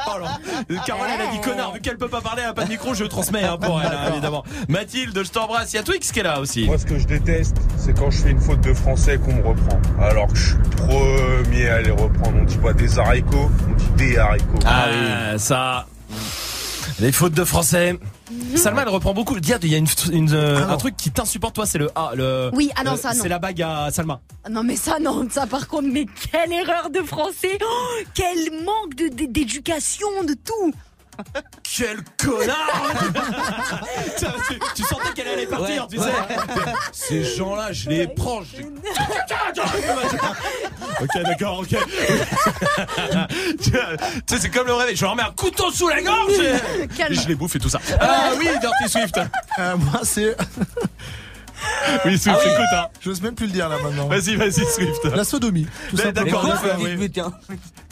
Oh 0.08 0.20
là. 0.20 0.40
Carole, 0.86 1.08
elle 1.14 1.22
a 1.28 1.32
dit 1.32 1.42
connard, 1.42 1.74
vu 1.74 1.82
qu'elle 1.82 1.98
peut 1.98 2.08
pas 2.08 2.22
parler, 2.22 2.42
elle 2.44 2.50
a 2.50 2.54
pas 2.54 2.64
de 2.64 2.70
micro, 2.70 2.94
je 2.94 3.04
transmets 3.06 3.44
hein, 3.44 3.58
pour 3.58 3.82
elle, 3.82 3.88
hein, 3.88 4.12
évidemment. 4.12 4.44
Mathilde, 4.70 5.20
je 5.24 5.30
t'embrasse. 5.30 5.74
Il 5.74 5.78
y 5.78 5.80
a 5.80 5.84
Twix 5.84 6.12
qui 6.12 6.20
est 6.20 6.24
là 6.24 6.40
aussi. 6.40 6.66
Moi, 6.66 6.78
ce 6.78 6.86
que 6.86 6.98
je 6.98 7.06
déteste, 7.06 7.58
c'est 7.78 7.98
quand 7.98 8.12
je 8.12 8.18
fais 8.18 8.32
une 8.32 8.40
faute 8.40 8.62
de 8.62 8.74
français 8.74 9.18
qu'on 9.18 9.34
me 9.34 9.42
reprend. 9.42 9.80
Alors 10.00 10.28
que 10.28 10.36
je 10.36 10.50
suis 10.50 10.58
le 10.58 10.70
premier 10.88 11.70
à 11.70 11.82
les 11.82 11.92
reprendre. 11.92 12.38
On 12.40 12.44
dit 12.44 12.58
pas 12.58 12.74
des 12.74 13.00
haricots, 13.00 13.50
on 13.70 13.74
dit 13.74 13.90
des 13.98 14.18
haricots. 14.18 14.60
Ah 14.66 14.86
oui, 14.90 15.40
ça. 15.40 15.88
Les 17.00 17.12
fautes 17.12 17.34
de 17.34 17.44
français. 17.44 17.98
Salma, 18.56 18.82
elle 18.84 18.90
reprend 18.90 19.14
beaucoup. 19.14 19.36
Il 19.38 19.48
y 19.48 19.76
a 19.76 19.78
une, 19.78 19.86
une, 20.12 20.34
euh, 20.34 20.68
un 20.68 20.78
truc 20.78 20.98
qui 20.98 21.12
t'insupporte, 21.12 21.56
toi, 21.56 21.66
c'est 21.66 21.78
le 21.78 21.90
A. 21.96 22.12
Le, 22.16 22.50
Oui, 22.54 22.72
ah 22.76 22.84
non, 22.84 22.94
le- 22.94 22.98
ça, 22.98 23.14
non. 23.14 23.22
C'est 23.22 23.30
la 23.30 23.40
bague 23.40 23.62
à 23.62 23.90
Salma. 23.92 24.20
Non 24.50 24.64
mais 24.64 24.76
ça 24.76 24.98
non, 25.00 25.28
ça 25.30 25.46
par 25.48 25.68
contre, 25.68 25.88
mais 25.92 26.06
quelle 26.32 26.52
erreur 26.54 26.90
de 26.90 27.00
français 27.02 27.58
Oh, 27.62 28.04
Quel 28.14 28.52
manque 28.64 28.96
de- 28.96 29.10
de- 29.10 29.32
d'éducation, 29.32 30.08
de 30.28 30.34
tout 30.34 30.74
Quel 31.78 31.98
connard 32.18 32.94
tu, 34.18 34.60
tu 34.76 34.84
sentais 34.84 35.14
qu'elle 35.14 35.28
allait 35.28 35.46
partir, 35.46 35.88
tu 35.88 35.98
sais. 35.98 36.12
Ces 36.94 37.24
gens-là, 37.36 37.74
je 37.74 37.90
les 37.90 38.08
prends. 38.08 38.42
je- 38.44 38.62
ok, 41.02 41.24
d'accord, 41.24 41.60
ok. 41.60 41.68
tu 43.62 43.72
sais, 43.72 44.38
c'est 44.40 44.50
comme 44.50 44.68
le 44.68 44.74
réveil. 44.74 44.96
Je 44.96 45.04
leur 45.04 45.16
mets 45.16 45.24
un 45.24 45.32
couteau 45.32 45.70
sous 45.72 45.90
la 45.90 46.02
gorge 46.02 46.34
et, 46.34 47.14
je 47.14 47.28
les 47.28 47.36
bouffe 47.36 47.56
et 47.56 47.60
tout 47.60 47.70
ça. 47.70 47.80
Ah 48.00 48.30
oui, 48.38 48.48
Dirty 48.62 48.90
Swift. 48.90 49.20
Euh, 49.60 49.76
moi 49.78 50.00
c'est. 50.04 50.36
Oui, 52.06 52.18
Swift, 52.18 52.38
écoute, 52.44 52.66
hein. 52.74 52.88
J'ose 53.02 53.22
même 53.22 53.36
plus 53.36 53.46
le 53.48 53.52
dire 53.54 53.70
là 53.70 53.78
maintenant. 53.82 54.08
Vas-y, 54.08 54.36
vas-y, 54.36 54.66
Swift. 54.66 55.04
La 55.16 55.24
sodomie. 55.24 55.66
Tout 55.90 55.98
Mais 55.98 56.04
simplement. 56.04 56.26
d'accord, 56.44 56.46
d'accord, 56.64 56.80
oui. 57.00 57.10
Tiens. 57.12 57.32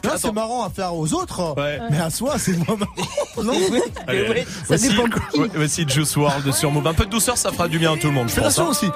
Là, 0.04 0.12
c'est 0.18 0.32
marrant 0.32 0.66
à 0.66 0.70
faire 0.70 0.94
aux 0.96 1.14
autres, 1.14 1.56
Ouais. 1.58 1.80
mais 1.90 2.00
à 2.00 2.10
soi, 2.10 2.38
c'est 2.38 2.58
moins 2.68 2.76
marrant. 2.78 2.94
Non 3.44 3.54
Allez, 4.08 4.44
ça 4.44 4.48
voici, 4.68 4.90
dépend 4.90 5.08
de 5.08 5.14
qui. 5.32 5.40
ouais, 5.40 5.50
voici 5.56 5.86
Juice 5.88 6.16
WRLD 6.16 6.52
sur 6.54 6.72
Move. 6.72 6.86
Un 6.88 6.94
peu 6.94 7.06
de 7.06 7.10
douceur, 7.10 7.38
ça 7.38 7.52
fera 7.52 7.68
du 7.68 7.80
bien 7.80 7.94
à 7.94 7.98
tout 7.98 8.08
le 8.08 8.14
monde. 8.14 8.30
Fais 8.30 8.42
la 8.42 8.48
hein. 8.50 8.68
aussi. 8.70 8.88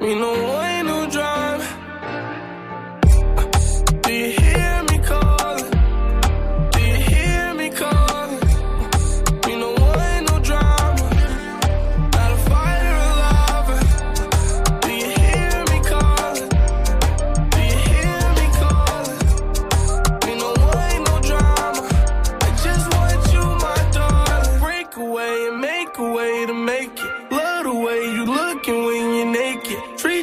We 0.00 0.14
know 0.14 0.34
ain't 0.62 0.86
no 0.86 1.06
drive. 1.06 1.62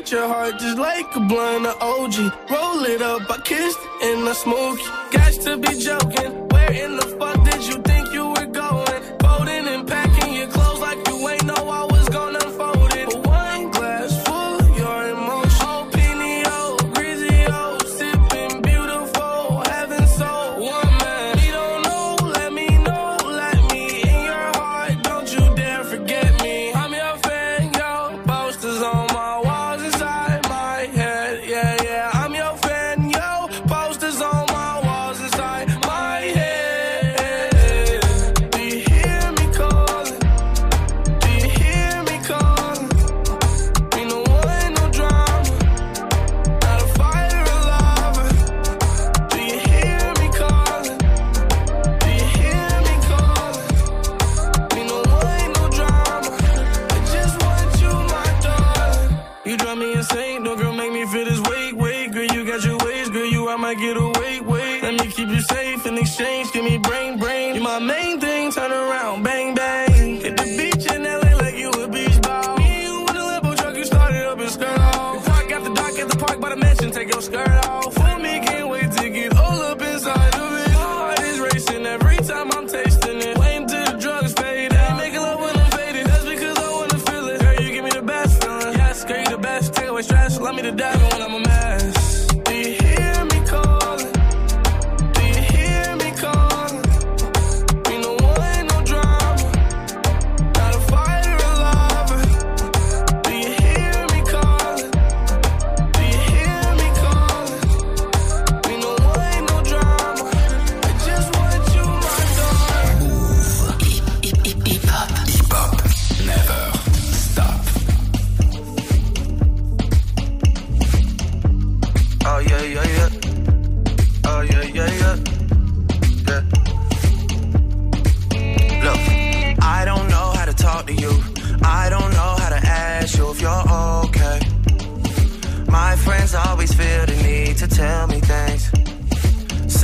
Treat 0.07 0.19
your 0.19 0.27
heart 0.29 0.57
just 0.59 0.77
like 0.77 1.15
a 1.17 1.19
blunt 1.19 1.65
of 1.65 1.81
OG. 1.81 2.15
Roll 2.49 2.85
it 2.85 3.01
up, 3.01 3.29
I 3.29 3.41
kissed 3.43 3.79
and 4.03 4.29
I 4.29 4.31
it. 4.31 4.79
Got 5.11 5.33
to 5.33 5.57
be 5.57 5.77
joking. 5.77 6.47
Where 6.47 6.71
in 6.71 6.95
the 6.95 7.07
fuck 7.19 7.43
did 7.43 7.67
you 7.67 7.86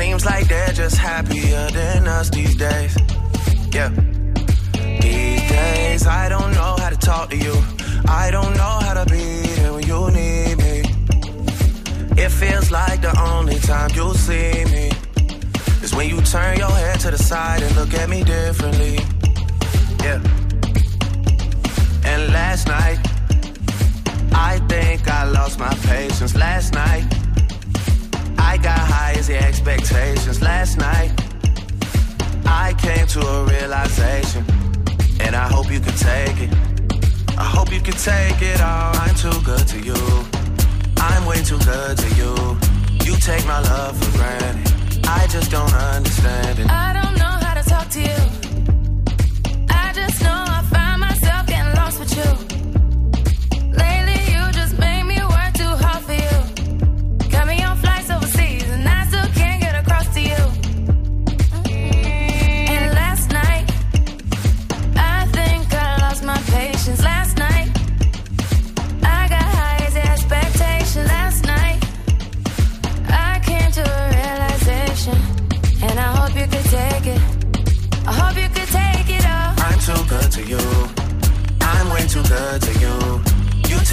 Seems 0.04 0.26
like 0.26 0.50
they're 0.50 0.74
just 0.74 0.98
happier 0.98 1.70
than 1.72 2.10
us 2.10 2.30
these 2.30 2.56
days. 2.58 2.94
Yeah. 3.72 3.88
These 5.00 5.50
days, 5.50 6.06
I 6.06 6.28
don't 6.28 6.52
know 6.52 6.76
how 6.78 6.90
to 6.90 6.98
talk 6.98 7.30
to 7.30 7.38
you. 7.38 7.56
I 8.06 8.30
don't 8.30 8.54
know 8.62 8.76
how 8.86 8.96
to 9.02 9.06
be 9.10 9.24
there 9.56 9.72
when 9.72 9.88
you 9.88 10.12
need 10.12 10.58
me. 10.58 10.78
It 12.22 12.32
feels 12.32 12.70
like 12.70 13.02
the 13.02 13.18
only 13.32 13.60
time 13.60 13.92
you'll 13.96 14.14
see 14.14 14.66
me 14.66 14.92
is 15.82 15.96
when 15.96 16.10
you 16.10 16.20
turn 16.22 16.58
your 16.58 16.76
head 16.84 17.00
to 17.00 17.12
the 17.12 17.18
side 17.18 17.64
and 17.64 17.74
look 17.78 17.94
at 17.94 18.10
me 18.10 18.26
differently. 18.26 18.96
Yeah. 20.04 20.20
And 22.04 22.22
last 22.34 22.68
night, 22.68 23.00
I 24.34 24.60
think 24.68 25.08
I 25.08 25.24
lost 25.24 25.60
my 25.60 25.74
patience. 25.76 26.36
Last 26.36 26.74
night, 26.74 27.06
got 28.64 28.80
high 28.80 29.14
as 29.18 29.28
the 29.28 29.38
expectations. 29.38 30.42
Last 30.42 30.78
night, 30.78 31.12
I 32.46 32.74
came 32.80 33.06
to 33.08 33.20
a 33.20 33.44
realization, 33.44 34.46
and 35.20 35.36
I 35.36 35.48
hope 35.50 35.70
you 35.70 35.82
can 35.82 35.94
take 35.94 36.40
it. 36.40 36.52
I 37.38 37.44
hope 37.44 37.72
you 37.74 37.82
can 37.82 37.94
take 37.96 38.42
it 38.42 38.62
all. 38.62 38.96
I'm 38.96 39.16
too 39.16 39.38
good 39.44 39.68
to 39.68 39.80
you. 39.80 40.00
I'm 40.98 41.26
way 41.26 41.44
too 41.44 41.60
good 41.60 41.98
to 41.98 42.10
you. 42.16 42.34
You 43.04 43.18
take 43.20 43.46
my 43.46 43.60
love 43.60 44.02
for 44.02 44.18
granted. 44.18 44.74
I 45.06 45.28
just 45.28 45.52
don't 45.52 45.74
understand 45.74 46.60
it. 46.60 46.70
I 46.70 46.94
don't 46.94 47.16
know 47.18 47.36
how 47.46 47.56
to 47.62 47.70
talk 47.70 47.90
to 47.90 48.00
you. 48.00 48.22
I 49.70 49.92
just 49.94 50.22
know 50.24 50.44
I 50.58 50.64
find 50.72 51.02
myself 51.02 51.48
getting 51.48 51.76
lost 51.76 52.00
with 52.00 52.16
you. 52.16 52.53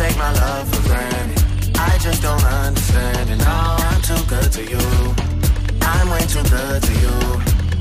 Take 0.00 0.16
my 0.16 0.32
love 0.32 0.66
for 0.72 0.82
granted. 0.88 1.38
I 1.76 1.98
just 1.98 2.22
don't 2.22 2.44
understand 2.44 3.28
it. 3.32 3.36
No, 3.36 3.58
I'm 3.88 4.00
too 4.00 4.22
good 4.32 4.50
to 4.56 4.62
you. 4.72 4.84
I'm 5.92 6.06
way 6.12 6.24
too 6.34 6.44
good 6.56 6.80
to 6.88 6.94
you. 7.04 7.16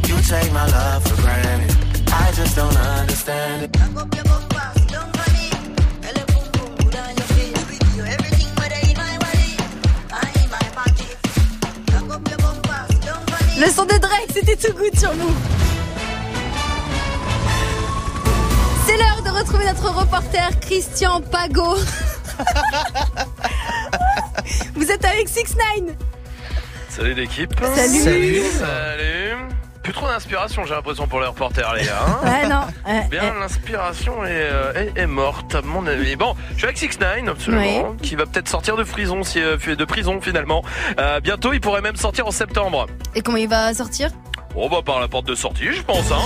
You 0.09 0.15
take 0.33 0.51
my 0.51 0.67
love 0.67 1.01
for 1.07 1.15
granted. 1.21 1.71
I 2.11 2.31
just 2.39 2.57
don't 2.57 2.77
understand 2.99 3.63
it. 3.63 3.71
Le 13.61 13.69
son 13.71 13.83
de 13.85 13.97
Drake, 13.97 14.29
c'était 14.33 14.55
tout 14.55 14.73
good 14.73 14.97
sur 14.97 15.13
nous. 15.15 15.35
C'est 18.85 18.97
l'heure 18.97 19.21
de 19.21 19.29
retrouver 19.37 19.65
notre 19.65 19.89
reporter 19.89 20.49
Christian 20.61 21.21
Pago. 21.21 21.75
Vous 24.75 24.91
êtes 24.91 25.05
avec 25.05 25.27
6 25.27 25.55
9 25.85 25.95
Salut 26.89 27.13
l'équipe. 27.13 27.53
Salut. 27.75 27.99
Salut. 27.99 28.41
Salut. 28.57 29.35
Plus 29.83 29.93
trop 29.93 30.07
d'inspiration, 30.07 30.65
j'ai 30.65 30.73
l'impression 30.75 31.07
pour 31.07 31.19
les 31.21 31.27
reporters, 31.27 31.73
les 31.73 31.85
gars. 31.85 31.99
hein. 32.05 32.19
Ouais, 32.23 32.47
non. 32.47 32.61
euh, 32.87 32.99
Bien, 33.09 33.23
euh, 33.23 33.39
l'inspiration 33.39 34.23
est, 34.25 34.29
euh, 34.51 34.73
est, 34.95 34.99
est 34.99 35.07
morte, 35.07 35.55
à 35.55 35.61
mon 35.61 35.87
avis. 35.87 36.15
Bon, 36.15 36.35
je 36.51 36.55
suis 36.57 36.65
avec 36.65 36.77
6 36.77 36.99
9 36.99 37.27
absolument, 37.29 37.95
qui 38.01 38.15
va 38.15 38.25
peut-être 38.25 38.49
sortir 38.49 38.75
de 38.75 38.83
prison, 38.83 39.23
si, 39.23 39.39
de 39.39 39.85
prison 39.85 40.19
finalement. 40.21 40.63
Euh, 40.99 41.19
bientôt, 41.21 41.53
il 41.53 41.61
pourrait 41.61 41.81
même 41.81 41.95
sortir 41.95 42.27
en 42.27 42.31
septembre. 42.31 42.87
Et 43.15 43.21
comment 43.21 43.37
il 43.37 43.49
va 43.49 43.73
sortir? 43.73 44.09
Oh 44.55 44.67
bah 44.67 44.77
par 44.83 44.99
la 44.99 45.07
porte 45.07 45.25
de 45.27 45.35
sortie, 45.35 45.71
je 45.71 45.81
pense. 45.83 46.11
Hein. 46.11 46.17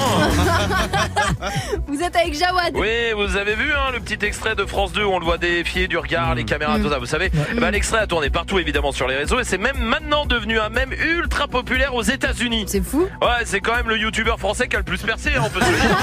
Vous 1.87 2.01
êtes 2.01 2.15
avec 2.15 2.33
Jawad. 2.33 2.73
oui, 2.75 3.11
vous 3.15 3.35
avez 3.35 3.53
vu 3.55 3.71
hein, 3.73 3.91
le 3.93 3.99
petit 3.99 4.25
extrait 4.25 4.55
de 4.55 4.65
France 4.65 4.91
2 4.93 5.03
où 5.03 5.11
on 5.11 5.19
le 5.19 5.25
voit 5.25 5.37
défier 5.37 5.87
du 5.87 5.97
regard, 5.97 6.33
les 6.33 6.43
caméras, 6.45 6.77
Mm. 6.77 6.83
tout 6.83 6.89
ça. 6.89 6.97
Vous 6.99 7.05
savez, 7.05 7.29
ben, 7.57 7.69
l'extrait 7.71 7.99
a 7.99 8.07
tourné 8.07 8.29
partout 8.29 8.57
évidemment 8.59 8.91
sur 8.91 9.07
les 9.07 9.15
réseaux 9.15 9.39
et 9.39 9.43
c'est 9.43 9.57
même 9.57 9.77
maintenant 9.77 10.25
devenu 10.25 10.57
un 10.59 10.69
mème 10.69 10.93
ultra 10.93 11.47
populaire 11.47 11.93
aux 11.93 12.01
États-Unis. 12.01 12.65
C'est 12.67 12.83
fou. 12.83 13.07
Ouais, 13.21 13.43
c'est 13.45 13.59
quand 13.59 13.75
même 13.75 13.89
le 13.89 13.97
youtubeur 13.97 14.39
français 14.39 14.67
qui 14.67 14.75
a 14.75 14.79
le 14.79 14.85
plus 14.85 15.01
percé, 15.01 15.31
hein, 15.35 15.43
on 15.45 15.49
peut 15.49 15.61
se 15.61 15.69
le 15.69 15.77
dire. 15.77 15.97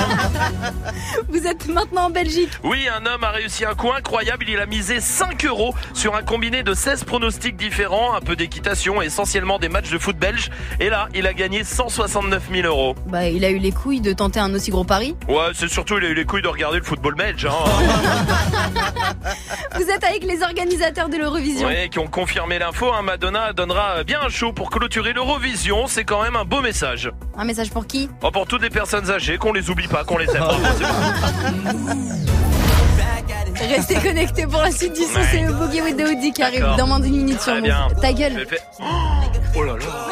Vous 1.28 1.47
êtes 1.47 1.66
maintenant 1.68 2.05
en 2.05 2.10
Belgique. 2.10 2.51
Oui, 2.62 2.86
un 2.88 3.05
homme 3.06 3.24
a 3.24 3.30
réussi 3.30 3.64
un 3.64 3.74
coup 3.74 3.90
incroyable. 3.92 4.44
Il 4.48 4.59
a 4.60 4.66
misé 4.66 5.01
5 5.01 5.44
euros 5.47 5.74
sur 5.94 6.14
un 6.14 6.22
combiné 6.22 6.62
de 6.62 6.74
16 6.74 7.05
pronostics 7.05 7.56
différents, 7.56 8.14
un 8.14 8.20
peu 8.20 8.36
d'équitation, 8.36 9.01
essentiellement 9.02 9.59
des 9.59 9.68
matchs 9.68 9.90
de 9.90 9.98
foot 9.98 10.16
belge. 10.16 10.51
Et 10.78 10.90
là, 10.90 11.09
il 11.14 11.26
a 11.26 11.32
gagné 11.32 11.64
169 12.11 12.43
000 12.53 12.66
euros. 12.66 12.95
Bah, 13.07 13.28
il 13.28 13.45
a 13.45 13.51
eu 13.51 13.59
les 13.59 13.70
couilles 13.73 14.01
de 14.01 14.12
tenter 14.12 14.41
un 14.41 14.53
aussi 14.53 14.70
gros 14.73 14.82
pari. 14.85 15.15
Ouais, 15.28 15.51
c'est 15.55 15.69
surtout, 15.69 15.97
il 15.99 16.05
a 16.05 16.09
eu 16.09 16.15
les 16.15 16.24
couilles 16.24 16.43
de 16.43 16.49
regarder 16.49 16.78
le 16.78 16.85
football 16.85 17.15
belge. 17.15 17.47
Hein. 17.47 17.53
Vous 19.77 19.89
êtes 19.89 20.03
avec 20.03 20.24
les 20.24 20.43
organisateurs 20.43 21.09
de 21.09 21.16
l'Eurovision. 21.16 21.69
Oui, 21.69 21.89
qui 21.89 21.99
ont 22.01 22.09
confirmé 22.09 22.59
l'info. 22.59 22.93
hein. 22.93 23.03
Madonna 23.03 23.53
donnera 23.53 24.03
bien 24.05 24.20
un 24.23 24.28
show 24.28 24.53
pour 24.53 24.70
clôturer 24.70 25.12
l'Eurovision. 25.12 25.87
C'est 25.87 26.05
quand 26.05 26.23
même 26.23 26.37
un 26.37 26.45
beau 26.45 26.61
message. 26.61 27.11
Un 27.37 27.45
message 27.45 27.70
pour 27.70 27.87
qui? 27.87 28.09
Oh, 28.23 28.31
pour 28.31 28.47
toutes 28.47 28.62
les 28.62 28.70
personnes 28.70 29.11
âgées, 29.11 29.39
qu'on 29.39 29.53
les 29.53 29.70
oublie 29.70 29.89
pas, 29.89 30.05
qu'on 30.05 30.19
les 30.19 30.28
aime. 30.31 30.43
Restez 33.61 33.95
connectés 33.97 34.47
pour 34.47 34.62
la 34.62 34.70
suite 34.70 34.95
du 34.95 35.03
son. 35.03 35.20
C'est 35.31 35.43
le 35.43 35.53
Boogie 35.53 35.82
with 35.82 35.97
the 35.97 36.09
Hoodie 36.09 36.32
qui 36.32 36.43
arrive 36.43 36.66
dans 36.78 36.87
moins 36.87 37.01
d'une 37.01 37.16
minute 37.16 37.41
sur 37.41 37.55
Move. 37.55 37.69
Ta 38.01 38.11
Je 38.11 38.16
gueule. 38.16 38.47
Oh 39.57 39.65
là 39.65 39.74
là. 39.77 40.11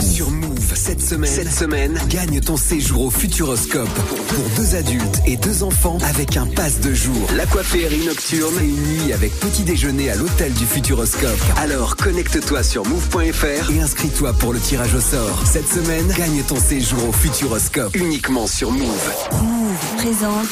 Sur 0.00 0.30
Move, 0.30 0.72
cette 0.74 1.02
semaine, 1.02 1.30
cette 1.30 1.52
semaine, 1.52 1.98
gagne 2.08 2.40
ton 2.40 2.56
séjour 2.56 3.06
au 3.06 3.10
Futuroscope 3.10 3.88
pour 4.28 4.44
deux 4.56 4.76
adultes 4.76 5.20
et 5.26 5.36
deux 5.36 5.64
enfants 5.64 5.98
avec 6.08 6.36
un 6.36 6.46
pass 6.46 6.80
de 6.80 6.94
jour. 6.94 7.26
L'aquaférie 7.36 8.06
nocturne 8.06 8.54
et 8.60 8.64
une 8.64 9.04
nuit 9.04 9.12
avec 9.12 9.32
petit 9.40 9.62
déjeuner 9.64 10.10
à 10.10 10.14
l'hôtel 10.14 10.52
du 10.54 10.64
Futuroscope. 10.64 11.40
Alors 11.56 11.96
connecte-toi 11.96 12.62
sur 12.62 12.86
move.fr 12.86 13.70
et 13.72 13.80
inscris-toi 13.80 14.32
pour 14.34 14.52
le 14.52 14.60
tirage 14.60 14.94
au 14.94 15.00
sort. 15.00 15.42
Cette 15.44 15.68
semaine, 15.68 16.06
gagne 16.16 16.42
ton 16.44 16.56
séjour 16.56 17.08
au 17.08 17.12
Futuroscope 17.12 17.96
uniquement 17.96 18.46
sur 18.46 18.70
Move. 18.70 19.12
Move 19.32 19.96
présente 19.96 20.48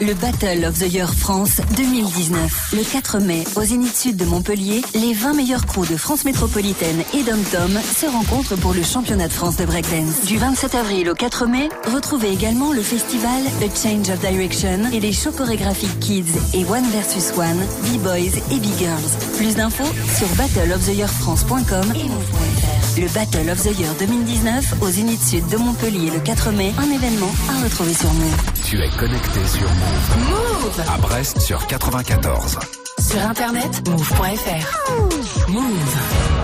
le 0.00 0.14
Battle 0.44 0.66
of 0.66 0.78
the 0.78 0.92
Year 0.92 1.10
France 1.10 1.62
2019. 1.74 2.74
Le 2.74 2.82
4 2.82 3.18
mai, 3.18 3.44
au 3.56 3.62
Zénith 3.62 3.96
Sud 3.96 4.16
de 4.16 4.26
Montpellier, 4.26 4.82
les 4.94 5.14
20 5.14 5.32
meilleurs 5.32 5.64
crews 5.64 5.86
de 5.86 5.96
France 5.96 6.26
métropolitaine 6.26 7.02
et 7.14 7.22
d'Om-Tom 7.22 7.80
se 7.96 8.04
rencontrent 8.04 8.56
pour 8.56 8.74
le 8.74 8.82
championnat 8.82 9.28
de 9.28 9.32
France 9.32 9.56
de 9.56 9.64
breakdance. 9.64 10.26
Du 10.26 10.36
27 10.36 10.74
avril 10.74 11.08
au 11.08 11.14
4 11.14 11.46
mai, 11.46 11.70
retrouvez 11.90 12.30
également 12.30 12.74
le 12.74 12.82
festival 12.82 13.42
A 13.62 13.74
Change 13.74 14.10
of 14.10 14.20
Direction 14.20 14.90
et 14.92 15.00
les 15.00 15.14
shows 15.14 15.32
chorégraphiques 15.32 15.98
Kids 16.00 16.34
et 16.52 16.66
One 16.66 16.84
vs 16.90 17.38
One, 17.38 17.64
B-Boys 17.84 18.36
et 18.52 18.60
B-Girls. 18.60 19.36
Plus 19.38 19.56
d'infos 19.56 19.90
sur 20.14 20.28
battleoftheyearfrance.com 20.36 21.94
et 21.96 22.04
move.fr. 22.04 23.00
Le 23.00 23.08
Battle 23.08 23.50
of 23.50 23.62
the 23.62 23.76
Year 23.78 23.92
2019 23.98 24.74
au 24.82 24.90
Zénith 24.90 25.22
Sud 25.22 25.46
de 25.48 25.56
Montpellier 25.56 26.10
le 26.10 26.20
4 26.20 26.52
mai, 26.52 26.72
un 26.78 26.90
événement 26.90 27.30
à 27.50 27.64
retrouver 27.64 27.94
sur 27.94 28.12
Move. 28.12 28.36
Tu 28.64 28.80
es 28.80 28.88
connecté 28.90 29.40
sur 29.46 29.68
Move. 29.68 30.33
Move 30.34 30.82
À 30.92 30.98
Brest 30.98 31.40
sur 31.40 31.64
94. 31.66 32.58
Sur 32.98 33.20
internet, 33.20 33.88
move.fr. 33.88 35.48
Move. 35.48 36.43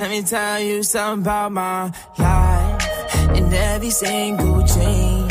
Let 0.00 0.08
me 0.08 0.22
tell 0.22 0.58
you 0.60 0.82
something 0.82 1.26
about 1.26 1.52
my 1.52 1.92
life. 2.16 3.36
And 3.36 3.52
every 3.52 3.90
single 3.90 4.66
chain, 4.66 5.28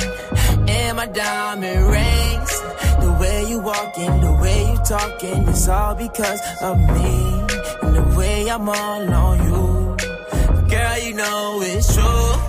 and 0.69 0.95
my 0.95 1.07
diamond 1.07 1.87
rings. 1.87 2.61
The 3.01 3.17
way 3.19 3.49
you 3.49 3.61
walking, 3.61 4.21
the 4.21 4.37
way 4.39 4.71
you 4.71 4.77
talking, 4.85 5.47
it's 5.47 5.67
all 5.67 5.95
because 5.95 6.39
of 6.61 6.77
me. 6.77 7.15
And 7.81 7.95
the 7.95 8.15
way 8.15 8.47
I'm 8.47 8.69
all 8.69 9.11
on 9.11 9.37
you. 9.47 9.97
Girl, 10.69 10.97
you 10.99 11.15
know 11.15 11.61
it's 11.63 11.95
true. 11.95 12.48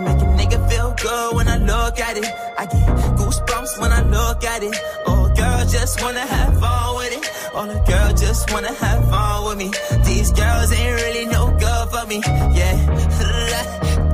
make 0.00 0.20
a 0.20 0.28
nigga 0.38 0.58
feel 0.70 0.94
good 1.02 1.36
when 1.36 1.48
I 1.48 1.56
look 1.56 1.98
at 2.00 2.16
it. 2.16 2.26
I 2.58 2.66
get 2.66 2.86
goosebumps 3.18 3.80
when 3.80 3.92
I 3.92 4.02
look 4.02 4.44
at 4.44 4.62
it. 4.62 4.74
Oh, 5.06 5.32
girl, 5.34 5.66
just 5.66 6.02
wanna 6.02 6.26
have 6.26 6.60
fun 6.60 6.96
with 6.96 7.12
it. 7.18 7.24
Oh, 7.54 7.66
the 7.66 7.78
girl 7.90 8.12
just 8.14 8.52
wanna 8.52 8.72
have 8.72 9.08
fun 9.10 9.44
with 9.46 9.58
me. 9.58 9.70
These 10.04 10.32
girls 10.32 10.72
ain't 10.72 10.94
really 11.02 11.26
no 11.26 11.50
good 11.64 11.88
for 11.92 12.06
me. 12.06 12.18
Yeah. 12.58 12.76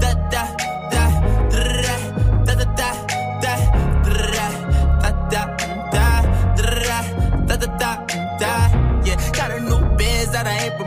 Da 0.01 0.13
da 0.33 0.45
da 0.93 0.95
da 0.95 1.05
da 1.53 1.95
da 2.47 2.55
da 2.55 2.65
da 2.79 2.91
da 3.43 3.55
da 4.23 4.33
da 5.33 5.43
da 5.93 6.13
da 7.47 7.57
da 7.57 7.67
da 7.83 7.93
da 8.41 8.53
yeah. 9.05 9.31
Got 9.33 9.51
a 9.51 9.61
new 9.61 9.97
biz 9.97 10.31
that 10.33 10.47
I 10.47 10.57
ain't 10.65 10.79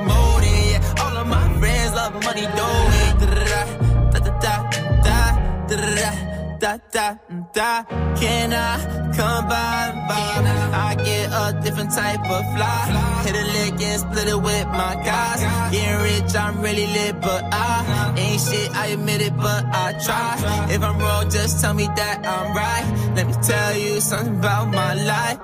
da 6.67 6.77
da 6.91 7.15
da. 7.53 7.83
Can 8.19 8.51
I 8.51 9.13
come 9.15 9.47
by? 9.47 9.83
by? 10.09 10.25
I 10.73 10.95
get 10.95 11.27
a 11.31 11.61
different 11.63 11.91
type 11.91 12.19
of 12.19 12.43
fly. 12.55 13.21
Hit 13.25 13.35
a 13.35 13.45
lick 13.55 13.81
and 13.81 13.99
split 14.01 14.27
it 14.27 14.41
with 14.41 14.67
my 14.67 14.95
guys. 15.05 15.39
Getting 15.71 16.01
rich, 16.03 16.35
I'm 16.35 16.61
really 16.61 16.87
lit, 16.87 17.21
but 17.21 17.43
I 17.53 18.13
ain't 18.17 18.41
shit. 18.41 18.75
I 18.75 18.87
admit 18.87 19.21
it, 19.21 19.35
but 19.37 19.63
I 19.65 19.93
try. 20.05 20.67
If 20.69 20.81
I'm 20.83 20.99
wrong, 20.99 21.29
just 21.29 21.61
tell 21.61 21.73
me 21.73 21.85
that 21.85 22.17
I'm 22.25 22.55
right. 22.55 23.15
Let 23.15 23.27
me 23.27 23.33
tell 23.41 23.77
you 23.77 24.01
something 24.01 24.37
about 24.39 24.67
my 24.67 24.93
life. 25.11 25.39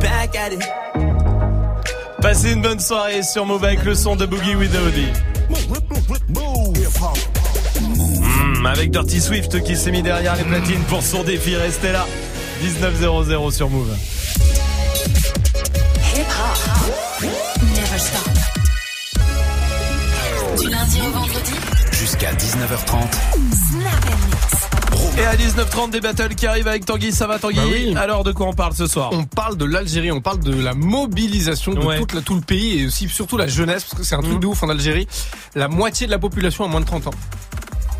Back 0.00 0.36
at 0.36 0.52
it. 0.52 0.64
Passez 2.20 2.52
une 2.52 2.62
bonne 2.62 2.80
soirée 2.80 3.22
sur 3.22 3.46
Move 3.46 3.64
avec 3.64 3.84
le 3.84 3.94
son 3.94 4.16
de 4.16 4.26
Boogie 4.26 4.56
with 4.56 4.74
Audi. 4.74 5.06
Avec 8.66 8.90
Dirty 8.90 9.20
Swift 9.20 9.62
qui 9.62 9.76
s'est 9.76 9.90
mis 9.90 10.02
derrière 10.02 10.34
les 10.36 10.42
platines 10.44 10.82
pour 10.88 11.02
son 11.02 11.22
défi. 11.22 11.54
Restez 11.56 11.92
là. 11.92 12.04
19.00 12.62 13.50
sur 13.52 13.70
Move. 13.70 13.94
Hip 16.14 16.20
hop. 16.20 17.24
Never 17.62 17.98
stop. 17.98 18.28
Du 20.60 20.68
lundi 20.68 21.00
au 21.00 21.10
vendredi. 21.10 21.52
Jusqu'à 21.92 22.32
19h30. 22.32 22.36
Snap 22.92 24.04
and 24.06 24.26
mix. 24.26 25.18
Et 25.18 25.24
à 25.24 25.36
19h30 25.36 25.90
des 25.90 26.00
battles 26.00 26.34
qui 26.34 26.46
arrivent 26.46 26.68
avec 26.68 26.84
Tanguy, 26.84 27.12
ça 27.12 27.26
va 27.26 27.38
Tanguy 27.38 27.56
Bah 27.56 27.62
oui. 27.70 27.94
Alors 27.96 28.24
de 28.24 28.32
quoi 28.32 28.46
on 28.48 28.52
parle 28.52 28.74
ce 28.74 28.86
soir 28.86 29.10
On 29.12 29.24
parle 29.24 29.56
de 29.56 29.64
l'Algérie, 29.64 30.10
on 30.12 30.20
parle 30.20 30.40
de 30.40 30.60
la 30.60 30.74
mobilisation 30.74 31.72
de 31.72 31.80
Ouais. 31.80 31.98
toute 31.98 32.12
la- 32.14 32.20
tout 32.20 32.34
le 32.34 32.40
pays 32.42 32.80
et 32.82 32.86
aussi 32.86 33.08
surtout 33.08 33.36
la 33.38 33.46
jeunesse 33.46 33.84
parce 33.84 34.00
que 34.00 34.06
c'est 34.06 34.14
un 34.14 34.20
truc 34.20 34.34
Mhm. 34.34 34.40
de 34.40 34.46
ouf 34.46 34.62
en 34.62 34.68
Algérie. 34.68 35.06
La 35.54 35.68
moitié 35.68 36.06
de 36.06 36.10
la 36.12 36.18
population 36.18 36.64
a 36.64 36.68
moins 36.68 36.80
de 36.80 36.86
30 36.86 37.06
ans. 37.06 37.14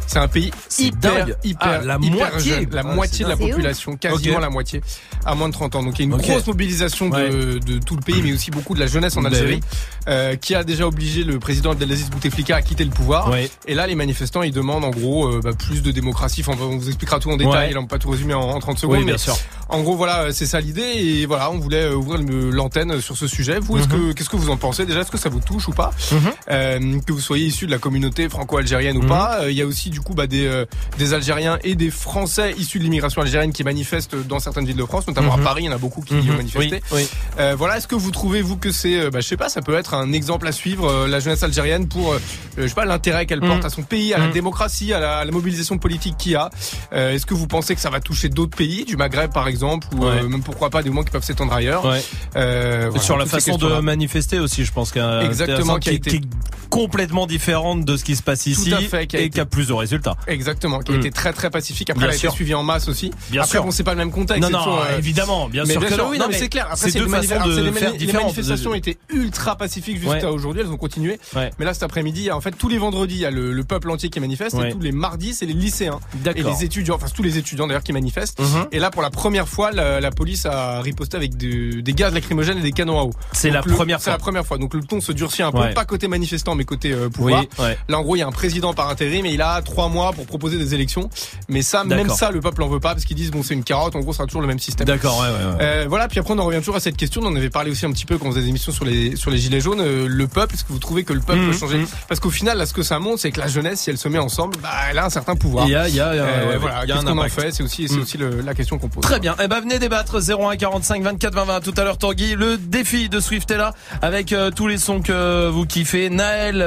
C'est 0.07 0.19
un 0.19 0.29
pays 0.29 0.51
hyper, 0.79 1.27
dingue. 1.27 1.37
hyper, 1.45 1.59
Ah, 1.61 1.79
la 1.85 1.99
hyper 2.01 2.31
moitié. 2.31 2.53
jeune. 2.55 2.67
La 2.73 2.81
Ah, 2.85 2.95
moitié 2.95 3.25
de 3.25 3.31
la 3.31 3.37
population, 3.37 3.97
quasiment 3.97 4.39
la 4.39 4.51
moitié, 4.51 4.81
à 5.25 5.35
moins 5.35 5.49
de 5.49 5.53
30 5.53 5.75
ans. 5.77 5.83
Donc 5.83 5.99
il 5.99 6.07
y 6.07 6.13
a 6.13 6.15
une 6.15 6.21
grosse 6.21 6.47
mobilisation 6.47 7.09
de, 7.09 7.59
de 7.59 7.79
tout 7.79 7.97
le 7.97 8.03
pays, 8.03 8.23
mais 8.23 8.33
aussi 8.33 8.51
beaucoup 8.51 8.75
de 8.75 8.81
la 8.81 8.87
jeunesse 8.87 9.17
en 9.17 9.23
Bah 9.23 9.29
Algérie, 9.29 9.61
euh, 10.09 10.37
qui 10.37 10.55
a 10.55 10.65
déjà 10.65 10.87
obligé 10.87 11.25
le 11.25 11.39
président 11.39 11.73
Abdelaziz 11.73 12.09
Bouteflika 12.11 12.57
à 12.57 12.63
quitter 12.63 12.85
le 12.85 12.91
pouvoir. 12.91 13.31
Ouais. 13.31 13.51
Et 13.67 13.75
là, 13.75 13.87
les 13.87 13.95
manifestants, 13.95 14.43
ils 14.43 14.53
demandent 14.53 14.85
en 14.85 14.91
gros 14.91 15.27
euh, 15.27 15.41
bah, 15.43 15.53
plus 15.53 15.83
de 15.83 15.91
démocratie. 15.91 16.43
Enfin, 16.47 16.57
on 16.61 16.77
vous 16.77 16.89
expliquera 16.89 17.19
tout 17.19 17.31
en 17.31 17.37
détail. 17.37 17.73
Ouais. 17.73 17.77
On 17.79 17.83
peut 17.83 17.97
pas 17.97 17.99
tout 17.99 18.11
résumer 18.11 18.35
en, 18.35 18.41
en 18.43 18.59
30 18.61 18.79
secondes. 18.79 18.99
Oui, 18.99 19.05
bien 19.05 19.15
mais 19.15 19.19
sûr. 19.19 19.37
En 19.69 19.83
gros, 19.83 19.97
voilà, 19.97 20.33
c'est 20.33 20.47
ça 20.47 20.61
l'idée. 20.61 20.83
Et 20.83 21.27
voilà, 21.27 21.51
on 21.51 21.59
voulait 21.59 21.83
euh, 21.85 21.95
ouvrir 21.97 22.21
l'antenne 22.53 23.01
sur 23.01 23.17
ce 23.17 23.27
sujet. 23.27 23.59
Vous, 23.59 23.75
que 23.87 24.13
qu'est-ce 24.13 24.31
que 24.31 24.37
vous 24.37 24.51
en 24.51 24.57
pensez? 24.57 24.87
Déjà 24.87 25.01
Est-ce 25.01 25.11
que 25.11 25.19
ça 25.19 25.29
vous 25.29 25.41
touche 25.41 25.67
ou 25.69 25.73
pas? 25.73 25.91
Mhm. 26.13 26.21
Euh, 26.51 27.01
Que 27.07 27.13
vous 27.13 27.21
soyez 27.21 27.47
issu 27.47 27.67
de 27.67 27.71
la 27.73 27.79
communauté 27.79 28.29
franco-algérienne 28.29 28.97
ou 28.97 29.03
Mhm. 29.03 29.09
pas? 29.09 29.39
Euh, 29.41 29.51
Il 29.51 29.57
y 29.57 29.63
a 29.63 29.67
aussi 29.67 29.91
du 29.97 30.03
coup 30.03 30.13
bah, 30.13 30.27
des 30.27 30.47
euh, 30.47 30.67
des 30.99 31.15
Algériens 31.15 31.59
et 31.65 31.75
des 31.75 31.91
Français 31.91 32.55
issus 32.59 32.79
de 32.79 32.85
l'immigration 32.85 33.23
algérienne 33.23 33.51
qui 33.53 33.65
manifestent 33.65 34.15
dans 34.15 34.39
certaines 34.41 34.67
villes 34.67 34.77
de 34.77 34.85
France, 34.85 35.07
notamment 35.09 35.35
Mhm. 35.37 35.41
à 35.41 35.45
Paris. 35.45 35.63
Il 35.63 35.67
y 35.67 35.69
en 35.71 35.73
a 35.73 35.79
beaucoup 35.79 36.03
qui 36.03 36.13
Mhm. 36.15 36.31
ont 36.31 36.37
manifesté. 36.37 36.83
Oui, 36.93 36.99
oui. 37.01 37.09
Euh, 37.41 37.55
voilà, 37.57 37.79
est-ce 37.79 37.89
que 37.89 37.95
vous 37.95 38.11
trouvez 38.11 38.43
vous 38.43 38.59
que 38.59 38.71
c'est, 38.73 39.01
euh, 39.01 39.11
bah, 39.11 39.21
je 39.21 39.27
sais 39.27 39.39
pas, 39.39 39.49
ça 39.49 39.63
peut 39.63 39.75
être 39.75 39.95
un 39.95 40.13
exemple 40.13 40.47
à 40.47 40.53
suivre 40.53 41.07
la 41.07 41.19
jeunesse 41.19 41.43
algérienne 41.43 41.89
pour, 41.89 42.15
je 42.59 42.67
sais 42.67 42.75
pas, 42.75 42.85
l'intérêt 42.85 43.25
qu'elle 43.25 43.41
porte 43.41 43.61
Mhm. 43.61 43.65
à 43.67 43.71
son 43.71 43.83
pays, 43.85 44.13
à 44.13 44.19
la 44.19 44.27
Mhm. 44.27 44.33
démocratie, 44.33 44.93
à 44.93 45.01
la, 45.01 45.17
à 45.19 45.25
la 45.25 45.33
mobilisation 45.33 45.79
politique 45.79 46.17
qu'il 46.19 46.33
y 46.33 46.37
a? 46.37 46.51
Est-ce 46.93 47.25
que 47.25 47.33
vous 47.35 47.47
pensez 47.47 47.75
que 47.75 47.81
ça 47.81 47.89
va 47.91 48.01
toucher 48.01 48.29
d'autres 48.29 48.57
pays, 48.57 48.85
du 48.85 48.97
Maghreb 48.99 49.33
par 49.33 49.49
exemple, 49.49 49.87
ou 49.95 50.05
Ouais. 50.05 50.23
même 50.23 50.43
pourquoi 50.43 50.69
pas 50.69 50.83
des 50.83 50.91
moments 50.91 51.05
qui 51.05 51.11
peuvent 51.11 51.25
s'étendre 51.25 51.55
ailleurs? 51.55 51.85
Ouais. 51.87 52.03
Voilà, 52.35 52.99
sur 53.01 53.17
la 53.17 53.25
façon 53.27 53.57
de 53.57 53.81
manifester 53.81 54.39
aussi, 54.41 54.65
je 54.67 54.73
pense 54.73 54.93
qu'un 54.93 55.21
Exactement, 55.21 55.79
qui 55.79 55.89
a 55.89 55.93
été- 55.93 56.17
est 56.17 56.21
complètement 56.71 57.27
différente 57.27 57.85
de 57.85 57.97
ce 57.97 58.05
qui 58.05 58.17
se 58.17 58.23
passe 58.23 58.47
ici 58.47 58.71
Tout 58.71 58.77
à 58.77 58.81
fait, 58.81 59.07
qui 59.07 59.17
a 59.17 59.21
et 59.21 59.31
qui 59.31 59.41
a 59.41 59.47
plus 59.47 59.69
de 59.69 59.73
Exactement, 60.27 60.81
qui 60.81 60.93
a 60.93 60.97
Mm. 60.97 61.01
été 61.01 61.11
très 61.11 61.33
très 61.33 61.51
pacifique. 61.51 61.91
Après, 61.91 62.01
Bien 62.01 62.09
elle 62.09 62.13
a 62.13 62.17
été 62.17 62.21
sûr. 62.27 62.33
suivie 62.33 62.55
en 62.55 62.63
masse 62.63 62.89
aussi. 62.89 63.11
Bien 63.31 63.43
Après, 63.43 63.53
sûr. 63.53 63.65
bon, 63.65 63.71
c'est 63.71 63.85
pas 63.85 63.93
le 63.93 63.99
même 63.99 64.11
contexte. 64.11 64.43
Non, 64.43 64.49
c'est 64.63 64.71
non, 64.71 64.79
euh, 64.79 64.99
évidemment, 64.99 65.49
bien 65.49 65.65
mais 65.65 65.73
sûr 65.73 65.87
que 65.87 65.95
non. 65.95 66.09
oui, 66.11 66.19
Non, 66.19 66.27
mais 66.29 66.35
c'est 66.39 66.49
clair. 66.49 66.65
Après, 66.67 66.77
c'est 66.77 66.91
c'est 66.91 66.99
deux 66.99 67.07
manif- 67.07 67.23
de 67.23 67.27
c'est 67.27 67.73
faire 67.79 67.91
mani- 67.93 67.99
les 68.07 68.13
manifestations 68.13 68.75
étaient 68.75 68.99
ultra 69.11 69.57
pacifiques 69.57 70.05
Ouais. 70.07 70.13
jusqu'à 70.15 70.31
aujourd'hui. 70.31 70.63
Elles 70.63 70.71
ont 70.71 70.77
continué. 70.77 71.19
Ouais. 71.35 71.51
Mais 71.59 71.65
là, 71.65 71.75
cet 71.75 71.83
après-midi, 71.83 72.31
en 72.31 72.41
fait, 72.41 72.53
tous 72.53 72.69
les 72.69 72.79
vendredis, 72.79 73.15
il 73.17 73.21
y 73.21 73.27
a 73.27 73.31
le, 73.31 73.53
le 73.53 73.65
peuple 73.65 73.91
entier 73.91 74.09
qui 74.11 74.21
manifeste. 74.21 74.57
Ouais. 74.57 74.69
Et 74.71 74.73
tous 74.73 74.81
les 74.81 74.93
mardis, 74.93 75.35
c'est 75.35 75.47
les 75.47 75.53
lycéens. 75.53 76.01
Et 76.35 76.43
les 76.43 76.65
étudiants, 76.65 76.97
enfin, 76.97 77.07
tous 77.15 77.23
les 77.23 77.39
étudiants 77.39 77.67
d'ailleurs 77.67 77.83
qui 77.83 77.93
manifestent. 77.93 78.41
Mhm. 78.41 78.67
Et 78.73 78.79
là, 78.79 78.91
pour 78.91 79.03
la 79.03 79.11
première 79.11 79.49
fois, 79.49 79.71
la, 79.73 80.01
la 80.01 80.11
police 80.11 80.47
a 80.47 80.81
riposté 80.81 81.17
avec 81.17 81.37
de- 81.37 81.81
des 81.81 81.93
gaz 81.93 82.13
lacrymogènes 82.13 82.59
et 82.59 82.63
des 82.63 82.73
canons 82.73 82.99
à 82.99 83.03
eau. 83.05 83.13
C'est 83.33 83.49
Donc, 83.49 83.55
la 83.55 83.71
le- 83.71 83.77
première 83.77 83.99
C'est 83.99 84.05
fois. 84.05 84.13
la 84.15 84.19
première 84.19 84.47
fois. 84.47 84.59
Donc 84.59 84.75
le 84.75 84.83
ton 84.83 85.01
se 85.01 85.13
durcit 85.13 85.43
un 85.43 85.53
peu, 85.53 85.71
pas 85.75 85.85
côté 85.85 86.09
manifestant, 86.09 86.55
mais 86.55 86.65
côté 86.65 86.93
euh, 86.93 87.09
pouvoir. 87.09 87.45
Là, 87.89 87.99
en 87.99 88.03
gros, 88.03 88.17
il 88.17 88.21
y 88.21 88.23
a 88.23 88.27
un 88.27 88.33
président 88.33 88.75
par 88.75 88.89
intérim, 88.89 89.23
mais 89.23 89.33
il 89.35 89.43
a 89.43 89.63
trois 89.77 89.89
mois 89.91 90.13
pour 90.13 90.25
proposer 90.27 90.57
des 90.57 90.73
élections. 90.75 91.11
Mais 91.51 91.61
ça, 91.61 91.85
même 91.85 92.09
ça, 92.09 92.31
le 92.31 92.41
peuple 92.41 92.63
en 92.63 92.69
veut 92.69 92.81
pas 92.81 92.95
parce 92.95 93.05
qu'ils 93.05 93.17
disent 93.17 93.31
bon, 93.31 93.43
c'est 93.43 93.53
une 93.53 93.63
carotte. 93.63 93.95
En 93.95 94.01
gros, 94.01 94.13
ça 94.13 94.19
sera 94.19 94.27
toujours 94.27 94.41
le 94.41 94.47
même 94.49 94.59
système. 94.59 94.87
D'accord, 94.87 95.21
ouais, 95.21 95.27
ouais, 95.29 95.33
ouais. 95.59 95.59
Euh, 95.61 95.85
voilà. 95.87 96.09
Puis 96.09 96.19
après, 96.19 96.33
on 96.33 96.39
en 96.39 96.47
revient 96.47 96.59
toujours 96.61 96.77
à 96.77 96.81
cette 96.81 96.97
question. 96.97 97.21
On 97.23 97.27
en 97.27 97.37
avait 97.37 97.51
parlé 97.51 97.71
aussi 97.71 97.85
un 97.85 97.93
petit 97.93 98.07
peu 98.07 98.17
quand 98.17 98.27
on 98.27 98.31
faisait 98.31 98.41
des 98.43 98.49
émissions 98.49 98.73
sur 98.73 98.87
les 98.87 99.17
sur 99.17 99.31
les 99.31 99.37
gilets 99.37 99.61
jaunes. 99.61 99.81
Euh, 99.83 100.07
le 100.09 100.27
peuple, 100.29 100.55
est-ce 100.55 100.65
que 100.65 100.73
vous 100.73 100.79
trouvez 100.79 101.05
que 101.05 101.13
le 101.13 101.21
peuple 101.21 101.41
Mhm, 101.41 101.51
peut 101.51 101.59
changer 101.59 101.79
mhm. 101.79 101.87
Parce 102.09 102.21
qu'au 102.21 102.31
final, 102.31 102.57
là, 102.57 102.65
ce 102.65 102.73
que 102.73 102.83
ça 102.83 102.99
montre, 102.99 103.21
c'est 103.21 103.31
que 103.33 103.41
la 103.41 103.49
jeunesse, 103.49 103.81
si 103.81 103.91
elle 103.91 103.99
se 103.99 104.09
met 104.09 104.19
ensemble, 104.19 104.57
bah, 104.63 104.71
elle 104.91 104.99
a 104.99 105.05
un 105.05 105.11
certain 105.11 105.37
pouvoir. 105.37 105.67
Il 105.67 105.73
y 105.73 105.77
a- 105.77 105.89
il 105.89 105.95
y 105.95 106.01
a- 106.01 106.07
Euh, 106.09 106.57
voilà. 106.59 106.85
il 106.85 106.89
y 106.89 106.93
a 106.93 106.97
un 106.99 107.07
en 107.19 107.29
fait 107.29 107.51
C'est 107.53 107.63
aussi 107.63 107.87
c'est 107.87 107.97
Mhm. 107.97 108.03
aussi 108.03 108.17
le- 108.17 108.41
la 108.41 108.55
question 108.55 108.79
qu'on 108.79 108.89
pose. 108.89 109.03
Très 109.03 109.21
bien. 109.21 109.37
Eh 109.43 109.47
ben 109.49 109.61
venez 109.61 109.79
débattre 109.79 110.23
01 110.23 110.57
45 110.57 111.03
24 111.03 111.35
20 111.35 111.45
20 111.45 111.61
tout 111.61 111.75
à 111.77 111.85
l'heure 111.85 111.99
Tanguy. 111.99 112.35
Le 112.35 112.57
défi 112.57 113.09
de 113.11 113.21
Swift 113.21 113.51
est 113.51 113.59
là 113.59 113.75
avec 114.01 114.33
euh, 114.33 114.51
tous 114.51 114.69
les 114.69 114.79
sons 114.79 115.01
que 115.03 115.49
vous 115.51 115.67
kiffez. 115.67 116.09
Naël 116.09 116.63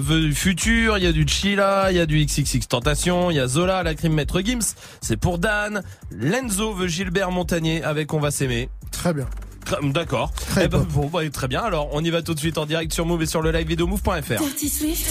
veut 0.00 0.20
du 0.22 0.34
futur, 0.34 0.98
il 0.98 1.04
y 1.04 1.06
a 1.06 1.12
du 1.12 1.26
Chila, 1.28 1.86
il 1.90 1.96
y 1.96 2.00
a 2.00 2.06
du 2.06 2.15
XXX 2.24 2.66
Tentation, 2.68 3.30
il 3.30 3.36
y 3.36 3.40
a 3.40 3.46
Zola, 3.48 3.82
la 3.82 3.94
crime 3.94 4.14
maître 4.14 4.40
Gims, 4.40 4.74
c'est 5.00 5.16
pour 5.16 5.38
Dan. 5.38 5.82
Lenzo 6.10 6.72
veut 6.72 6.86
Gilbert 6.88 7.30
Montagnier 7.30 7.82
avec 7.84 8.12
On 8.14 8.20
va 8.20 8.30
s'aimer. 8.30 8.68
Très 8.90 9.12
bien. 9.12 9.26
Très- 9.64 9.76
D'accord. 9.82 10.32
Eh 10.62 10.68
ben, 10.68 10.86
bon, 10.90 11.06
bah, 11.08 11.28
très 11.30 11.48
bien. 11.48 11.60
Alors, 11.62 11.88
on 11.92 12.02
y 12.04 12.10
va 12.10 12.22
tout 12.22 12.34
de 12.34 12.38
suite 12.38 12.56
en 12.56 12.66
direct 12.66 12.92
sur 12.92 13.04
Move 13.04 13.22
et 13.22 13.26
sur 13.26 13.42
le 13.42 13.50
live 13.50 13.66
vidéo 13.66 13.86
move.fr. 13.88 14.22
Dirty 14.38 14.68
Swift, 14.68 15.06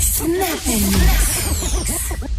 Snap 0.00 0.28
and 0.68 0.90
Mix. 0.90 2.36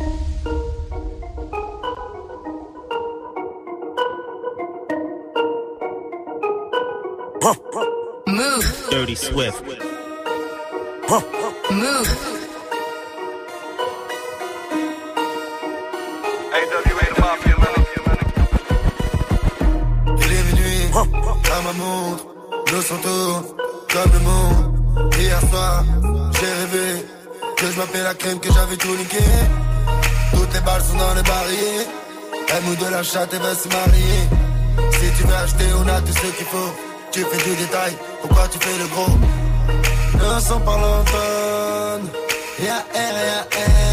Move. 8.27 8.87
Dirty 8.89 9.15
Swift. 9.15 9.63
Move. 11.71 12.36
Montre, 21.87 22.25
nos 22.71 22.83
tourne 23.05 23.45
comme 23.93 24.11
le 24.17 24.21
monde. 24.29 25.13
Hier 25.17 25.39
soir, 25.49 25.83
j'ai 26.37 26.53
rêvé 26.61 27.05
que 27.57 27.65
je 27.71 27.77
m'appelais 27.79 28.03
la 28.03 28.13
crème, 28.13 28.39
que 28.39 28.51
j'avais 28.53 28.77
tout 28.77 28.95
niqué. 28.95 29.23
Toutes 30.33 30.53
les 30.53 30.61
balles 30.61 30.83
sont 30.89 30.97
dans 30.97 31.13
les 31.19 31.23
barils. 31.33 31.87
Elle 32.49 32.63
mouille 32.63 32.77
de 32.77 32.89
la 32.95 33.03
chatte 33.03 33.33
et 33.33 33.41
veut 33.45 33.57
se 33.63 33.67
marier. 33.67 34.21
Si 34.97 35.07
tu 35.17 35.23
veux 35.27 35.39
acheter, 35.43 35.69
on 35.79 35.87
a 35.87 36.01
tout 36.01 36.13
ce 36.21 36.27
qu'il 36.37 36.45
faut. 36.53 36.71
Tu 37.11 37.19
fais 37.29 37.49
du 37.49 37.55
détail, 37.55 37.93
pourquoi 38.21 38.47
tu 38.51 38.59
fais 38.59 38.77
le 38.83 38.87
gros? 38.93 39.15
Ne 40.19 40.39
sont 40.39 40.59
pas 40.59 40.77
l'automne. 40.83 42.05
Y'a 42.65 42.79
R, 42.93 43.17
y'a 43.29 43.41
R. 43.41 43.86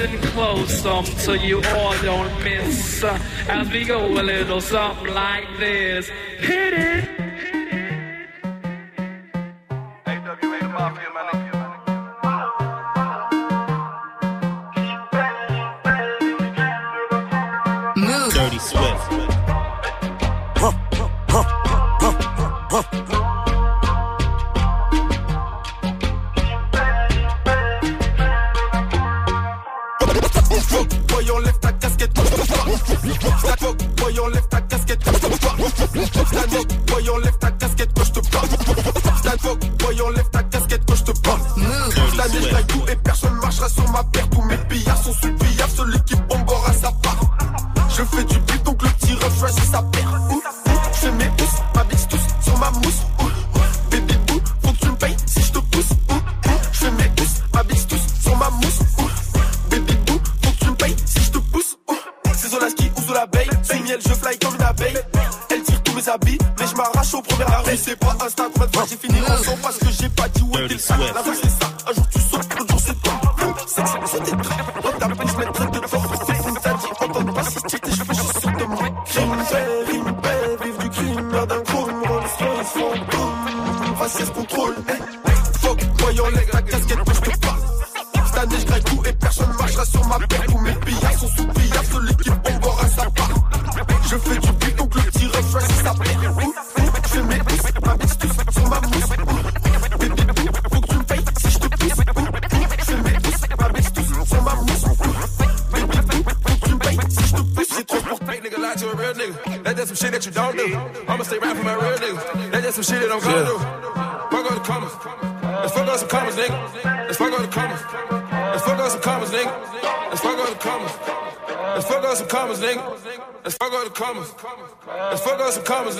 listen 0.00 0.30
close 0.30 0.86
um, 0.86 1.04
so 1.04 1.34
you 1.34 1.62
all 1.74 1.92
don't 2.02 2.42
miss 2.42 3.04
uh, 3.04 3.18
as 3.48 3.70
we 3.70 3.84
go 3.84 4.06
a 4.06 4.22
little 4.22 4.60
something 4.60 5.12
like 5.12 5.46
this. 5.58 6.08
Hit 6.38 6.72
it. 6.72 7.20
Move. 11.32 11.39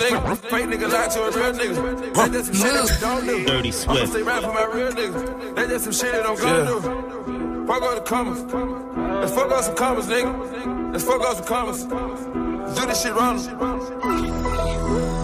Nigga. 0.01 0.37
Fake 0.37 0.65
nigga 0.65 0.91
lie 0.91 1.07
to 1.07 1.21
a 1.23 1.31
real 1.31 1.53
nigga. 1.53 2.13
That's 2.13 2.31
just 2.31 2.45
some 2.47 2.55
shit 2.55 2.73
that 2.73 2.89
you 2.89 2.99
don't 3.01 3.25
do. 3.25 3.45
Dirty 3.45 3.69
I'ma 3.69 3.77
Swift. 3.77 4.11
stay 4.11 4.23
rap 4.23 4.41
for 4.43 4.53
my 4.53 4.65
real 4.73 4.91
niggas. 4.91 5.55
That's 5.55 5.69
just 5.69 5.83
some 5.85 5.93
shit 5.93 6.11
that 6.13 6.25
I'm 6.25 6.35
gonna 6.37 6.65
do. 6.65 7.67
Fuck 7.67 7.81
all 7.83 7.95
the 7.95 8.01
commas. 8.01 8.41
Let's 8.43 9.33
fuck 9.33 9.51
on 9.51 9.63
some 9.63 9.75
commas, 9.75 10.07
nigga. 10.07 10.91
Let's 10.91 11.03
fuck 11.05 11.21
on 11.21 11.35
some 11.35 11.45
commas. 11.45 11.85
Let's 11.85 12.79
do 12.79 12.85
this 12.87 13.01
shit 13.01 13.13
wrong. 13.15 13.37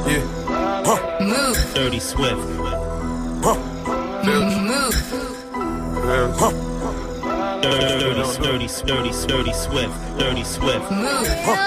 Yeah. 0.07 0.23
Move. 1.21 1.73
Dirty 1.73 1.99
Swift. 1.99 2.47
Dirty, 7.61 7.87
dirty, 7.87 8.17
dirty, 8.39 8.67
dirty, 8.77 9.11
dirty 9.27 9.53
Swift. 9.53 9.93
Dirty 10.19 10.43
Swift. 10.43 10.85
Fuck 11.45 11.66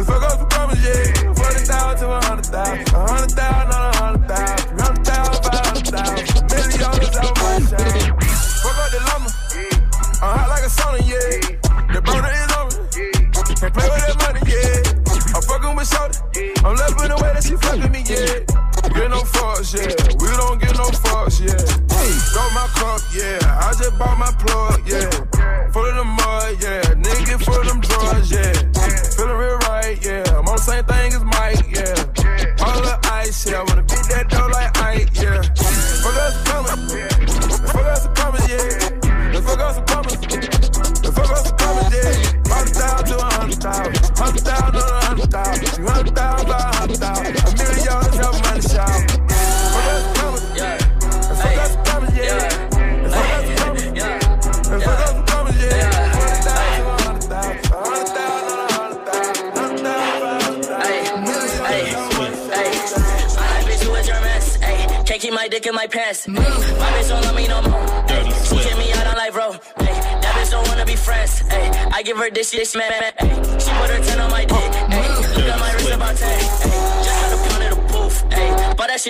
So 0.00 0.06
fuck 0.06 0.22
up 0.22 0.38
some 0.38 0.48
commas, 0.48 0.82
yeah. 0.82 1.34
40,000 1.34 2.00
to 2.00 2.08
100,000. 2.08 3.09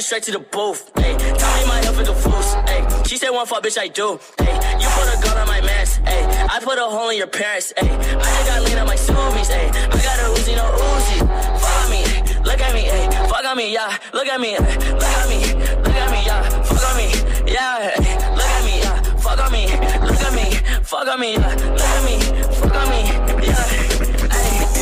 Shit 0.01 0.07
straight 0.07 0.23
to 0.23 0.33
the 0.33 0.39
booth. 0.39 0.91
Ay, 0.97 1.13
tell 1.13 1.61
me 1.61 1.67
my 1.69 1.77
health 1.85 2.01
is 2.01 2.09
a 2.09 2.15
fools. 2.15 2.55
Ay, 2.65 3.03
she 3.05 3.19
said 3.19 3.29
one 3.29 3.45
fuck, 3.45 3.63
bitch, 3.63 3.77
I 3.79 3.89
do. 3.89 4.19
Ay, 4.39 4.79
you 4.81 4.89
put 4.97 5.05
a 5.13 5.21
gun 5.23 5.37
on 5.37 5.47
my 5.47 5.61
mask. 5.61 6.01
Ay, 6.07 6.25
I 6.51 6.59
put 6.65 6.79
a 6.79 6.85
hole 6.85 7.11
in 7.11 7.19
your 7.19 7.27
parents. 7.27 7.75
Ay, 7.77 7.85
I 7.85 7.87
just 8.17 8.47
got 8.49 8.63
lean 8.63 8.79
on 8.79 8.87
my 8.87 8.97
zoomies. 8.97 9.51
Ay, 9.51 9.69
I 9.69 10.01
got 10.01 10.19
a 10.21 10.33
Uzi, 10.33 10.57
no 10.57 10.65
Uzi. 10.73 11.21
Fuck 11.61 11.91
me, 11.93 12.01
look 12.49 12.61
at 12.61 12.73
me, 12.73 12.89
ay, 12.89 13.11
fuck 13.29 13.45
on 13.45 13.59
me, 13.59 13.75
yeah. 13.75 13.99
Look 14.15 14.27
at 14.27 14.41
me, 14.41 14.57
look 14.57 14.65
at 14.65 15.29
me, 15.29 15.39
look 15.85 15.97
at 16.01 16.11
me, 16.11 16.25
yeah. 16.25 16.49
Fuck 16.65 16.85
on 16.89 16.97
me, 16.97 17.13
yeah. 17.53 17.93
Look 18.33 18.53
at 18.57 18.65
me, 18.65 18.81
yeah. 18.81 19.03
Fuck 19.21 19.39
on 19.39 19.53
me, 19.53 19.67
look 20.01 20.23
at 20.25 20.33
me, 20.33 20.47
fuck 20.81 21.09
on 21.09 21.21
me, 21.21 21.35
yeah. 21.35 21.55
Look 21.77 21.93
at 21.93 22.05
me, 22.09 22.17
fuck 22.57 22.75
on 22.75 22.89
me, 22.89 23.01
yeah. 23.45 24.33
Ay. 24.33 24.81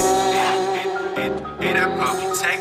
Hey, 1.58 1.72
that 1.74 1.90
pop, 1.98 2.14
take 2.38 2.57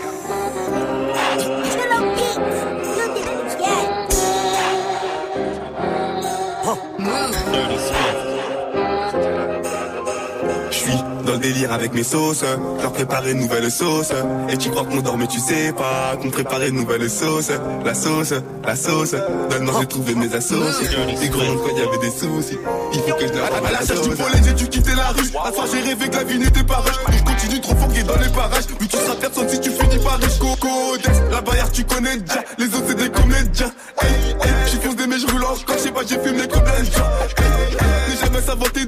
avec 11.72 11.94
mes 11.94 12.04
sauces, 12.04 12.44
leur 12.82 12.92
préparer 12.92 13.32
une 13.32 13.40
nouvelle 13.40 13.70
sauce. 13.72 14.12
Et 14.50 14.58
tu 14.58 14.70
crois 14.70 14.86
qu'on 14.86 15.02
dort 15.02 15.18
mais 15.18 15.28
tu 15.28 15.40
sais 15.40 15.74
pas 15.74 16.16
qu'on 16.22 16.30
préparait 16.30 16.70
une 16.70 16.76
nouvelle 16.76 17.10
sauce. 17.10 17.52
La 17.86 17.94
sauce, 17.94 18.34
la 18.66 18.76
sauce, 18.76 19.16
donne-moi 19.50 19.74
j'ai 19.82 19.88
trouvé 19.88 20.16
mes 20.16 20.34
associés. 20.34 20.88
Les 21.22 21.30
gros 21.30 21.42
quand 21.42 21.72
il 21.76 21.84
y 21.84 21.88
avait 21.88 21.98
des 21.98 22.12
soucis, 22.12 22.58
il 22.94 23.00
faut 23.00 23.16
que 23.16 23.28
je 23.28 23.34
leur 23.34 23.46
À 23.46 23.72
la 23.72 23.86
cherche 23.86 24.02
du 24.02 24.16
volet, 24.16 24.40
j'ai 24.44 24.54
dû 24.54 24.68
quitter 24.68 24.96
la 24.96 25.08
rue. 25.10 25.30
À 25.46 25.52
soir, 25.52 25.68
j'ai 25.72 25.82
rêvé 25.82 26.10
que 26.10 26.16
la 26.16 26.24
vie 26.24 26.40
n'était 26.40 26.64
pas 26.64 26.78
rush. 26.78 26.96
Et 27.14 27.18
je 27.18 27.24
continue 27.24 27.62
trop 27.62 27.76
fort 27.76 27.88
dans 27.88 28.22
les 28.22 28.30
parages. 28.30 28.66
Oui, 28.80 28.88
tu 28.88 28.98
seras 28.98 29.16
personne 29.16 29.50
si 29.50 29.60
tu 29.60 29.72
finis 29.72 30.04
par 30.04 30.18
riche. 30.20 30.40
Coco, 30.40 30.98
Dex, 30.98 31.22
la 31.32 31.42
barrière, 31.42 31.72
tu 31.72 31.84
connais 31.84 32.18
déjà. 32.18 32.44
Les 32.58 32.66
autres, 32.66 32.86
c'est 32.88 32.96
des 32.96 33.10
comédiens. 33.10 33.72
Hey, 34.02 34.10
hey, 34.42 34.54
j'y 34.70 34.78
fonce 34.78 34.96
des 34.96 35.08
mais 35.08 35.20
je 35.20 35.28
roule 35.28 35.44
encore. 35.44 35.78
Je 35.78 35.80
sais 35.80 35.92
pas, 35.92 36.02
j'ai 36.08 36.20
fumé. 36.20 36.40
Hey, 36.40 36.86
hey, 36.86 38.10
n'ai 38.10 38.18
jamais 38.24 38.42
s'inventer 38.42 38.86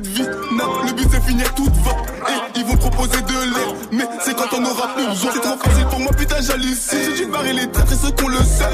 C'est 5.00 5.42
trop 5.42 5.58
facile 5.58 5.86
pour 5.90 6.00
moi, 6.00 6.12
putain, 6.18 6.36
j'hallucine. 6.42 7.00
J'ai 7.06 7.24
dû 7.24 7.32
barrer 7.32 7.54
les 7.54 7.70
traîtres 7.72 7.94
et 7.94 7.96
ceux 7.96 8.12
qu'on 8.12 8.28
le 8.28 8.38
sait. 8.38 8.66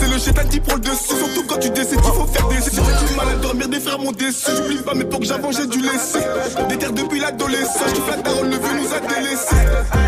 C'est 0.00 0.08
le 0.08 0.18
chétan 0.18 0.48
qui 0.48 0.60
prend 0.60 0.74
le 0.74 0.80
dessus. 0.80 1.16
Surtout 1.16 1.44
quand 1.48 1.58
tu 1.58 1.70
décides, 1.70 1.98
il 1.98 2.12
faut 2.12 2.26
faire 2.26 2.48
des 2.48 2.56
J'ai 2.56 2.70
du 2.70 3.16
mal 3.16 3.28
à 3.28 3.34
dormir, 3.36 3.68
des 3.68 3.80
frères 3.80 3.98
m'ont 3.98 4.12
déçu. 4.12 4.50
J'oublie 4.56 4.76
pas, 4.78 4.94
mais 4.94 5.04
pour 5.04 5.20
que 5.20 5.26
j'avance, 5.26 5.56
j'ai 5.56 5.66
dû 5.66 5.80
laisser. 5.80 6.20
Des 6.68 6.78
terres 6.78 6.92
depuis 6.92 7.20
l'adolescence. 7.20 7.90
Je 7.94 8.12
fais 8.12 8.22
daronne, 8.22 8.50
le 8.50 8.56
vieux 8.56 8.80
nous 8.80 8.94
a 8.94 9.00
délaissés. 9.00 9.64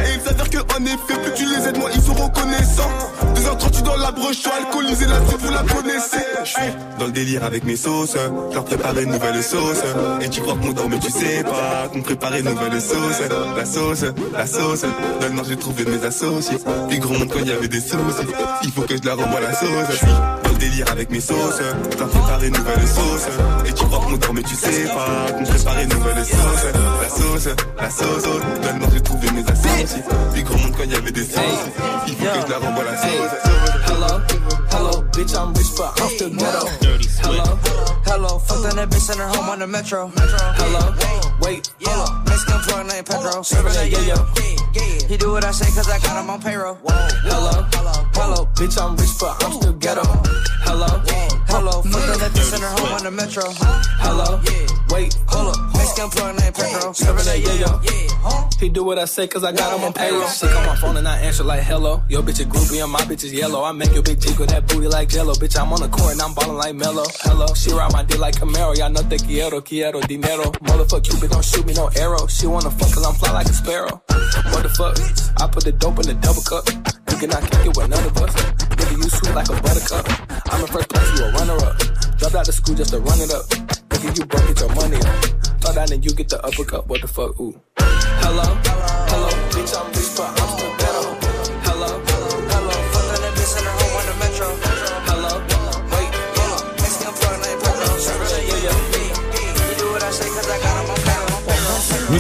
Et 0.07 0.15
il 0.15 0.21
s'avère 0.21 0.49
que, 0.49 0.59
en 0.59 0.85
effet, 0.85 1.21
plus 1.23 1.33
tu 1.35 1.45
les 1.47 1.69
aides, 1.69 1.79
moins 1.79 1.91
ils 1.95 2.03
sont 2.03 2.15
reconnaissants. 2.15 2.91
2h30, 3.35 3.71
tu 3.71 3.83
dans 3.83 3.97
la 3.97 4.13
broche, 4.13 4.47
alcoolisé, 4.47 5.07
la 5.07 5.27
suite, 5.27 5.41
vous 5.41 5.53
la 5.53 5.63
connaissez. 5.63 6.24
J'suis 6.43 6.73
dans 6.99 7.07
le 7.07 7.13
délire 7.13 7.45
avec 7.45 7.65
mes 7.65 7.77
sauces. 7.77 8.17
Leur 8.53 8.65
préparer 8.65 9.03
une 9.05 9.13
nouvelle 9.13 9.43
sauce. 9.43 9.83
Et 10.21 10.29
tu 10.29 10.41
crois 10.41 10.57
qu'on 10.57 10.73
dort, 10.73 10.89
mais 10.89 10.99
tu 10.99 11.11
sais 11.11 11.43
pas 11.45 11.89
qu'on 11.93 12.03
préparait 12.03 12.41
une 12.41 12.51
nouvelle 12.51 12.81
sauce. 12.81 13.23
La 13.57 13.65
sauce, 13.65 14.05
la 14.33 14.47
sauce. 14.47 14.85
Donne-moi, 15.21 15.45
j'ai 15.49 15.57
trouvé 15.57 15.85
mes 15.85 16.05
associés. 16.05 16.59
Les 16.91 16.99
gros 16.99 17.15
monde 17.15 17.29
quand 17.33 17.41
il 17.41 17.49
y 17.49 17.53
avait 17.53 17.69
des 17.69 17.81
soucis. 17.81 18.27
Il 18.63 18.73
faut 18.73 18.83
que 18.83 18.97
je 18.97 19.03
leur 19.03 19.17
renvoie 19.19 19.41
la 19.41 19.55
sauce. 19.55 19.69
J'suis 19.93 20.07
dans 20.07 20.51
le 20.51 20.59
délire 20.59 20.91
avec 20.91 21.11
mes 21.11 21.21
sauces. 21.21 21.61
Leur 21.99 22.09
préparer 22.09 22.49
une 22.49 22.57
nouvelle 22.57 22.89
sauce. 22.89 23.27
Et 23.67 23.73
tu 23.73 23.85
crois 23.85 24.01
qu'on 24.01 24.17
dort, 24.17 24.35
mais 24.35 24.43
tu 24.43 24.55
sais 24.55 24.85
pas 24.85 25.33
qu'on 25.33 25.45
préparait 25.45 25.85
une 25.85 25.95
nouvelle 25.95 26.25
sauce. 26.25 26.67
La 27.03 27.09
sauce, 27.09 27.49
la 27.81 27.91
sauce. 27.91 28.25
Donne-moi, 28.63 28.89
j'ai 28.93 29.01
trouvé 29.01 29.31
mes 29.31 29.45
associés. 29.51 30.03
Les 30.35 30.43
gros 30.43 30.59
monde 30.59 30.73
quand 30.77 30.85
il 30.85 30.93
y 30.93 30.97
avait 30.97 31.13
des 31.13 31.25
soucis. 31.25 31.41
Il 32.07 32.15
faut 32.15 32.25
que 32.25 32.47
je 32.47 32.51
leur 32.51 32.61
renvoie 32.61 32.85
la 32.85 32.97
sauce. 32.97 33.09
Hello, 33.87 34.21
hello, 34.73 35.04
bitch, 35.17 35.35
I'm 35.39 35.55
rich, 35.55 35.67
but 35.77 36.01
I'm 36.01 36.09
still 36.09 36.31
ghetto. 36.31 36.67
Hello, 37.23 37.74
hello, 38.05 38.39
fuck 38.39 38.63
that 38.63 38.89
bitch 38.91 39.13
in 39.13 39.19
her 39.19 39.29
home 39.29 39.49
on 39.49 39.59
the 39.59 39.67
metro. 39.67 40.11
Hello, 40.15 40.95
wait, 41.41 41.73
up, 41.87 42.27
Mexican 42.27 42.61
plug 42.61 42.87
named 42.87 43.07
Pedro, 43.07 43.43
serving 43.43 43.73
that 43.73 43.91
yo-yo. 43.91 44.17
He 45.09 45.17
do 45.17 45.33
what 45.33 45.45
I 45.45 45.51
say 45.51 45.67
cause 45.75 45.89
I 45.89 45.99
got 45.99 46.23
him 46.23 46.31
on 46.31 46.41
payroll. 46.41 46.79
Hello, 46.85 47.67
hello, 48.15 48.47
bitch, 48.55 48.81
I'm 48.81 48.97
rich, 48.97 49.11
but 49.21 49.43
I'm 49.45 49.53
still 49.53 49.73
ghetto. 49.75 50.03
Hello, 50.65 50.87
hello, 51.49 51.83
fuck 51.83 52.19
that 52.19 52.31
bitch 52.33 52.55
in 52.55 52.61
her 52.63 52.69
home 52.69 52.93
on 52.95 53.05
the 53.05 53.11
metro. 53.11 53.45
Hello, 54.01 54.41
wait, 54.91 55.17
up, 55.33 55.57
Mexican 55.75 56.11
plug 56.11 56.39
named 56.41 56.55
Pedro, 56.55 56.93
serving 56.93 57.25
that 57.25 57.41
yo-yo. 57.41 57.81
He 58.61 58.71
do 58.71 58.83
what 58.83 58.99
I 58.99 59.05
say 59.05 59.27
cause 59.27 59.45
I 59.45 59.53
got 59.53 59.77
him 59.77 59.85
on 59.85 59.93
payroll. 59.93 60.27
She 60.29 60.47
call 60.47 60.65
my 60.65 60.77
phone 60.77 60.97
and 60.97 61.07
I 61.07 61.19
answer 61.19 61.45
like 61.45 61.63
hello. 61.63 62.03
Your 62.09 62.23
bitch 62.23 62.41
a 62.41 62.45
groupie 62.45 62.83
and 62.83 62.91
my 62.91 63.01
bitch 63.01 63.25
is 63.25 63.33
yellow. 63.33 63.63
I 63.63 63.73
make 63.73 63.93
your 63.93 64.03
bitch 64.03 64.21
jiggle 64.21 64.47
that 64.47 64.67
booty 64.67 64.89
like 64.89 65.11
jello. 65.11 65.35
Bitch, 65.35 65.61
I'm 65.61 65.71
on 65.73 65.83
the 65.83 65.89
court 65.89 66.13
and 66.13 66.23
I'm 66.23 66.33
ballin' 66.33 66.57
like 66.57 66.75
Mello. 66.75 67.05
Hello, 67.21 67.47
she 67.53 67.73
ride 67.73 67.93
my 67.95 68.03
dick 68.03 68.19
like 68.19 68.35
Camaro. 68.35 68.77
Y'all 68.77 68.91
know 68.91 69.03
te 69.09 69.17
quiero, 69.17 69.63
quiero 69.63 70.01
dinero. 70.01 70.51
Motherfuck 70.67 71.05
Cupid, 71.05 71.31
don't 71.31 71.45
shoot 71.45 71.65
me 71.65 71.73
no 71.75 71.89
arrow. 71.97 72.27
She 72.27 72.47
wanna 72.47 72.71
fuck 72.71 72.91
cause 72.93 73.07
I'm 73.07 73.15
fly 73.15 73.31
like 73.31 73.47
a 73.47 73.53
sparrow. 73.55 74.03
What 74.51 74.63
the 74.67 74.73
fuck? 74.75 74.99
I 75.41 75.47
put 75.47 75.65
the 75.65 75.73
dope 75.73 76.01
in 76.01 76.07
the 76.11 76.15
double 76.15 76.43
cup. 76.43 76.67
You 77.11 77.17
cannot 77.23 77.43
kick 77.49 77.71
it 77.71 77.77
with 77.77 77.89
none 77.89 78.05
of 78.05 78.17
us. 78.19 78.35
Nigga, 78.75 78.97
you 78.99 79.09
sweet 79.09 79.35
like 79.35 79.49
a 79.49 79.57
buttercup. 79.63 80.05
I'm 80.51 80.61
in 80.61 80.67
first 80.67 80.89
place, 80.91 81.11
you 81.15 81.25
a 81.25 81.33
runner 81.39 81.59
up. 81.63 81.79
Dropped 82.19 82.35
out 82.35 82.49
of 82.49 82.55
school 82.55 82.75
just 82.75 82.91
to 82.91 82.99
run 82.99 83.21
it 83.23 83.31
up. 83.31 83.47
Nigga, 83.95 84.19
you 84.19 84.27
broke, 84.27 84.47
get 84.49 84.59
your 84.59 84.75
money 84.75 84.99
up. 84.99 85.19
Thought 85.63 85.75
that 85.79 85.91
and 85.93 86.05
you 86.05 86.11
get 86.11 86.29
the 86.29 86.43
uppercut. 86.45 86.89
What 86.89 87.01
the 87.01 87.09
fuck? 87.09 87.39
Ooh. 87.39 87.55
Hello, 87.79 88.43
hello, 88.43 89.31
bitch, 89.55 89.73
I'm 89.79 90.04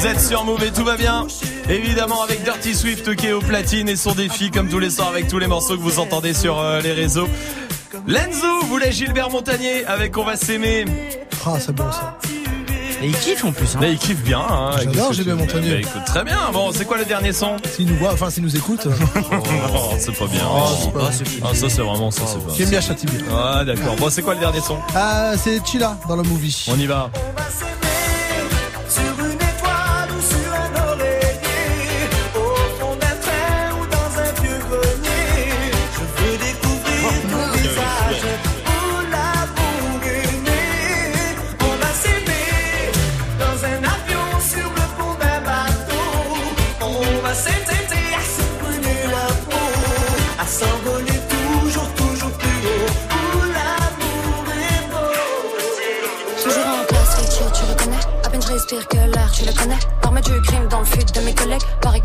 Vous 0.04 0.10
êtes 0.10 0.20
sur 0.20 0.44
Move 0.44 0.62
et 0.62 0.70
tout 0.70 0.84
va 0.84 0.98
bien 0.98 1.26
Évidemment 1.66 2.22
avec 2.22 2.44
Dirty 2.44 2.74
Swift 2.74 3.16
qui 3.16 3.28
est 3.28 3.32
au 3.32 3.40
platine 3.40 3.88
et 3.88 3.96
son 3.96 4.12
défi 4.12 4.50
comme 4.50 4.68
tous 4.68 4.78
les 4.78 4.90
soirs 4.90 5.08
avec 5.08 5.28
tous 5.28 5.38
les 5.38 5.46
morceaux 5.46 5.78
que 5.78 5.80
vous 5.82 5.98
entendez 5.98 6.34
sur 6.34 6.60
euh, 6.60 6.82
les 6.82 6.92
réseaux. 6.92 7.26
Lenzo 8.06 8.66
voulait 8.66 8.92
Gilbert 8.92 9.30
Montagnier 9.30 9.86
avec 9.86 10.18
On 10.18 10.24
va 10.24 10.36
s'aimer. 10.36 10.84
Ah, 11.46 11.54
c'est 11.58 11.74
bon 11.74 11.90
ça. 11.90 12.18
Et 13.02 13.06
il 13.06 13.16
kiffe 13.16 13.46
en 13.46 13.52
plus. 13.52 13.76
Mais 13.80 13.92
il 13.92 13.98
kiffe 13.98 14.22
bien. 14.22 14.40
Hein, 14.46 14.72
J'adore 14.84 15.14
Gilbert 15.14 15.36
Montagnier. 15.36 15.70
Bah, 15.70 15.78
écoute, 15.88 16.04
très 16.04 16.22
bien. 16.22 16.50
Bon, 16.52 16.70
c'est 16.70 16.84
quoi 16.84 16.98
le 16.98 17.06
dernier 17.06 17.32
son? 17.32 17.56
S'il 17.74 17.86
nous 17.86 17.96
voit, 17.96 18.12
enfin 18.12 18.28
s'il 18.28 18.42
nous 18.42 18.54
écoute. 18.56 18.86
Oh, 19.16 19.94
c'est 19.98 20.18
pas 20.18 20.26
bien. 20.26 20.42
Oh, 20.46 20.66
c'est 20.78 20.92
pas- 20.92 21.48
Ah, 21.50 21.54
ça 21.54 21.70
c'est 21.70 21.80
vraiment 21.80 22.10
ça 22.10 22.24
c'est 22.26 22.46
pas. 22.46 22.52
J'aime 22.54 22.68
bien 22.68 22.82
Châtillon. 22.82 23.12
Ah 23.34 23.64
d'accord. 23.64 23.96
Bon, 23.96 24.10
c'est 24.10 24.20
quoi 24.20 24.34
le 24.34 24.40
dernier 24.40 24.60
son? 24.60 24.76
Ah, 24.94 25.32
c'est 25.42 25.64
Chilla 25.66 25.96
dans 26.06 26.16
le 26.16 26.24
movie. 26.24 26.66
On 26.68 26.78
y 26.78 26.84
va. 26.84 27.10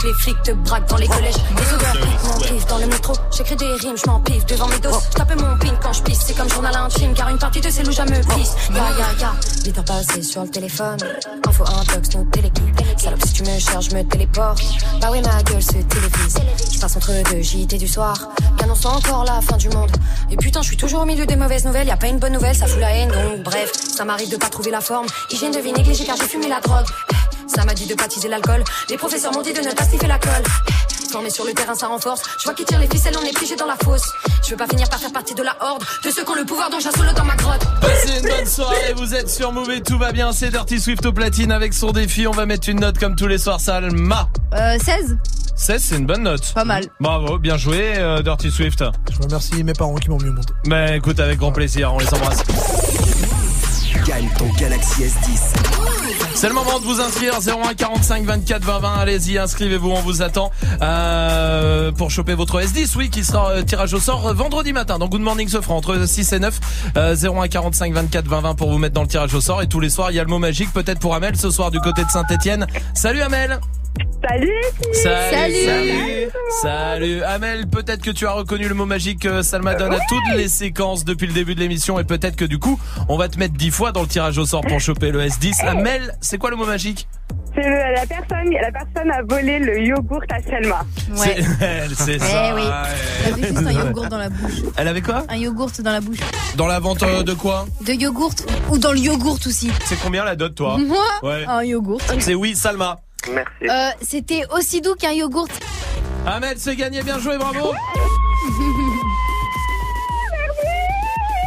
Les 0.09 0.15
flics 0.15 0.41
te 0.41 0.51
braquent 0.51 0.89
dans 0.89 0.97
les 0.97 1.07
collèges. 1.07 1.35
Les 1.55 1.73
odeurs 1.73 1.93
m'emplissent 2.23 2.65
dans 2.65 2.77
le 2.79 2.87
métro. 2.87 3.13
J'écris 3.31 3.55
des 3.55 3.73
rimes, 3.73 3.95
je 3.95 4.09
m'empiffe 4.09 4.45
devant 4.47 4.67
mes 4.67 4.79
dos. 4.79 4.89
Je 5.11 5.15
tape 5.15 5.35
mon 5.35 5.57
pin 5.57 5.75
quand 5.81 5.93
je 5.93 6.01
pisse, 6.01 6.19
c'est 6.25 6.35
comme 6.35 6.49
journal 6.49 6.75
intime. 6.75 7.13
Car 7.13 7.29
une 7.29 7.37
partie 7.37 7.61
de 7.61 7.69
ces 7.69 7.83
loups, 7.83 7.91
me 7.91 8.35
pisse. 8.35 8.55
Ya 8.73 8.89
ya 8.97 9.07
ya, 9.19 9.31
8 9.65 9.77
heures 9.77 9.85
passées 9.85 10.23
sur 10.23 10.41
le 10.41 10.49
téléphone. 10.49 10.97
Info 11.47 11.63
intox, 11.63 12.15
nos 12.15 12.23
téléguides. 12.25 12.81
Salope, 12.97 13.23
si 13.23 13.33
tu 13.33 13.43
me 13.43 13.59
cherches, 13.59 13.89
je 13.89 13.95
me 13.95 14.03
téléporte. 14.03 14.63
Bah 14.99 15.09
oui, 15.11 15.21
ma 15.21 15.43
gueule 15.43 15.61
se 15.61 15.73
télévise. 15.73 16.37
Je 16.73 16.79
passe 16.79 16.95
entre 16.95 17.11
deux 17.31 17.41
JT 17.41 17.77
du 17.77 17.87
soir. 17.87 18.17
Qu'annonce 18.57 18.85
encore 18.85 19.25
la 19.25 19.41
fin 19.41 19.57
du 19.57 19.69
monde. 19.69 19.91
Et 20.31 20.37
putain, 20.37 20.63
je 20.63 20.67
suis 20.67 20.77
toujours 20.77 21.01
au 21.01 21.05
milieu 21.05 21.27
des 21.27 21.35
mauvaises 21.35 21.65
nouvelles. 21.65 21.87
Y 21.87 21.91
a 21.91 21.97
pas 21.97 22.07
une 22.07 22.19
bonne 22.19 22.33
nouvelle, 22.33 22.55
ça 22.55 22.65
fout 22.65 22.79
la 22.79 22.91
haine. 22.95 23.11
Donc, 23.11 23.43
bref, 23.43 23.71
ça 23.95 24.05
m'arrive 24.05 24.31
de 24.31 24.37
pas 24.37 24.49
trouver 24.49 24.71
la 24.71 24.81
forme. 24.81 25.05
Hygiène 25.29 25.51
de 25.51 25.59
vie 25.59 25.73
négligée 25.73 26.05
car 26.05 26.15
j'ai 26.15 26.27
fumé 26.27 26.47
la 26.47 26.61
drogue. 26.61 26.87
Ça 27.49 27.65
m'a 27.65 27.73
dit 27.73 27.87
de 27.87 27.95
baptiser 27.95 28.27
l'alcool. 28.27 28.63
Les 28.89 28.97
professeurs 28.97 29.33
m'ont 29.33 29.41
dit 29.41 29.53
de 29.53 29.59
ne 29.59 29.71
pas 29.71 29.83
sniffer 29.83 30.07
la 30.07 30.19
colle. 30.19 30.43
mais 31.23 31.29
sur 31.29 31.45
le 31.45 31.53
terrain 31.53 31.73
ça 31.75 31.87
renforce. 31.87 32.21
Je 32.39 32.43
vois 32.43 32.53
qu'ils 32.53 32.65
tirent 32.65 32.79
les 32.79 32.87
ficelles, 32.87 33.15
on 33.19 33.25
est 33.25 33.35
piégé 33.37 33.55
dans 33.55 33.65
la 33.65 33.75
fosse. 33.83 34.11
Je 34.45 34.51
veux 34.51 34.57
pas 34.57 34.67
finir 34.67 34.87
par 34.89 34.99
faire 34.99 35.11
partie 35.11 35.33
de 35.33 35.41
la 35.43 35.55
horde, 35.61 35.83
de 36.03 36.09
ceux 36.11 36.23
qui 36.23 36.29
ont 36.29 36.35
le 36.35 36.45
pouvoir 36.45 36.69
dont 36.69 36.79
j'assole 36.79 37.11
dans 37.15 37.25
ma 37.25 37.35
grotte. 37.35 37.65
Passez 37.81 38.19
une 38.19 38.29
bonne 38.29 38.45
soirée, 38.45 38.93
vous 38.95 39.15
êtes 39.15 39.29
sur 39.29 39.51
et 39.71 39.81
tout 39.81 39.97
va 39.97 40.11
bien. 40.11 40.31
C'est 40.31 40.49
Dirty 40.49 40.79
Swift 40.79 41.05
au 41.05 41.11
platine 41.11 41.51
avec 41.51 41.73
son 41.73 41.91
défi. 41.91 42.27
On 42.27 42.31
va 42.31 42.45
mettre 42.45 42.69
une 42.69 42.79
note 42.79 42.99
comme 42.99 43.15
tous 43.15 43.27
les 43.27 43.37
soirs. 43.39 43.59
Salma. 43.59 44.29
Euh, 44.53 44.77
16 44.83 45.17
16, 45.55 45.83
c'est 45.83 45.97
une 45.97 46.05
bonne 46.05 46.23
note. 46.23 46.53
Pas 46.53 46.63
mal. 46.63 46.85
Bravo, 47.01 47.37
bien 47.37 47.57
joué, 47.57 47.95
euh, 47.97 48.21
Dirty 48.21 48.49
Swift. 48.49 48.81
Je 49.11 49.21
remercie 49.21 49.61
mes 49.63 49.73
parents 49.73 49.95
qui 49.95 50.09
m'ont 50.09 50.17
mieux 50.21 50.31
monté. 50.31 50.53
Mais 50.65 50.97
écoute, 50.97 51.19
avec 51.19 51.37
grand 51.37 51.51
plaisir, 51.51 51.93
on 51.93 51.99
les 51.99 52.13
embrasse. 52.13 52.43
Gagne 54.05 54.29
ton 54.37 54.47
Galaxy 54.53 55.03
S10. 55.03 55.58
C'est 56.33 56.47
le 56.47 56.53
moment 56.53 56.79
de 56.79 56.85
vous 56.85 57.01
inscrire. 57.01 57.33
01 57.39 57.73
45 57.73 58.25
24 58.25 58.63
20 58.63 58.79
20 58.79 58.93
allez-y 58.99 59.37
inscrivez-vous 59.37 59.89
on 59.89 60.01
vous 60.01 60.21
attend. 60.21 60.51
Euh, 60.81 61.91
pour 61.91 62.11
choper 62.11 62.33
votre 62.33 62.61
S10 62.61 62.95
oui 62.97 63.09
qui 63.09 63.23
sera 63.23 63.51
euh, 63.51 63.63
tirage 63.63 63.93
au 63.93 63.99
sort 63.99 64.27
euh, 64.27 64.33
vendredi 64.33 64.73
matin 64.73 64.97
dans 64.97 65.07
Good 65.07 65.21
Morning 65.21 65.49
fera 65.49 65.73
entre 65.73 66.07
6 66.07 66.33
et 66.33 66.39
9 66.39 66.59
euh, 66.97 67.15
01 67.15 67.47
45 67.47 67.93
24 67.93 68.27
20 68.27 68.41
20 68.41 68.55
pour 68.55 68.71
vous 68.71 68.77
mettre 68.77 68.93
dans 68.93 69.01
le 69.01 69.07
tirage 69.07 69.33
au 69.33 69.41
sort. 69.41 69.61
Et 69.61 69.67
tous 69.67 69.79
les 69.79 69.89
soirs 69.89 70.11
il 70.11 70.15
y 70.15 70.19
a 70.19 70.23
le 70.23 70.29
mot 70.29 70.39
magique 70.39 70.71
peut-être 70.73 70.99
pour 70.99 71.15
Amel 71.15 71.35
ce 71.35 71.51
soir 71.51 71.71
du 71.71 71.79
côté 71.79 72.03
de 72.03 72.09
Saint-Etienne 72.09 72.67
salut 72.93 73.21
Amel 73.21 73.59
Salut 74.21 74.51
Salut, 74.93 75.35
Salut. 75.35 75.55
salut, 75.65 76.31
salut. 76.61 77.23
Amel, 77.23 77.67
peut-être 77.67 78.01
que 78.01 78.11
tu 78.11 78.27
as 78.27 78.31
reconnu 78.31 78.67
le 78.67 78.75
mot 78.75 78.85
magique 78.85 79.19
que 79.19 79.41
Salma 79.41 79.75
donne 79.75 79.93
à 79.93 79.99
toutes 80.09 80.35
les 80.35 80.47
séquences 80.49 81.05
depuis 81.05 81.25
le 81.27 81.33
début 81.33 81.55
de 81.55 81.59
l'émission 81.61 81.99
et 81.99 82.03
peut-être 82.03 82.35
que 82.35 82.45
du 82.45 82.59
coup, 82.59 82.79
on 83.07 83.17
va 83.17 83.29
te 83.29 83.39
mettre 83.39 83.53
10 83.55 83.71
fois 83.71 83.91
dans 83.91 84.01
le 84.01 84.07
tirage 84.07 84.37
au 84.37 84.45
sort 84.45 84.61
pour 84.61 84.79
choper 84.81 85.11
le 85.11 85.21
S10. 85.21 85.65
Amel, 85.65 86.15
c'est 86.21 86.37
quoi 86.37 86.49
le 86.49 86.57
mot 86.57 86.65
magique? 86.65 87.07
C'est 87.55 87.61
la 87.61 88.05
personne, 88.05 88.51
la 88.51 88.71
personne 88.71 89.11
a 89.11 89.21
volé 89.23 89.59
le 89.59 89.81
yogourt 89.81 90.21
à 90.29 90.41
Selma. 90.41 90.85
C'est 91.15 91.37
elle, 91.61 91.95
c'est 91.95 92.15
Eh 92.15 92.19
ça. 92.19 92.55
oui. 92.55 92.61
Elle 93.25 93.33
avait 93.33 93.47
juste 93.47 93.57
un 93.67 93.71
yogourt 93.71 94.07
dans 94.07 94.17
la 94.17 94.29
bouche. 94.29 94.51
Elle 94.77 94.87
avait 94.87 95.01
quoi? 95.01 95.23
Un 95.29 95.35
yogourt 95.37 95.71
dans 95.79 95.91
la 95.91 96.01
bouche. 96.01 96.19
Dans 96.55 96.67
la 96.67 96.79
vente 96.79 97.03
euh, 97.03 97.23
de 97.23 97.33
quoi? 97.33 97.65
De 97.85 97.93
yogourt 97.93 98.33
ou 98.69 98.77
dans 98.77 98.91
le 98.91 98.99
yogourt 98.99 99.39
aussi. 99.45 99.71
C'est 99.85 99.99
combien 99.99 100.23
la 100.25 100.35
dot 100.35 100.53
toi? 100.55 100.77
Moi? 100.77 100.97
Ouais. 101.23 101.45
Un 101.47 101.63
yogourt. 101.63 102.01
C'est 102.19 102.35
oui, 102.35 102.55
Salma. 102.55 102.99
Merci. 103.27 103.69
Euh, 103.69 103.89
C'était 104.01 104.43
aussi 104.55 104.81
doux 104.81 104.95
qu'un 104.95 105.11
yogourt. 105.11 105.47
Amel, 106.25 106.55
c'est 106.57 106.75
gagné, 106.75 107.01
bien 107.03 107.19
joué, 107.19 107.37
bravo. 107.37 107.73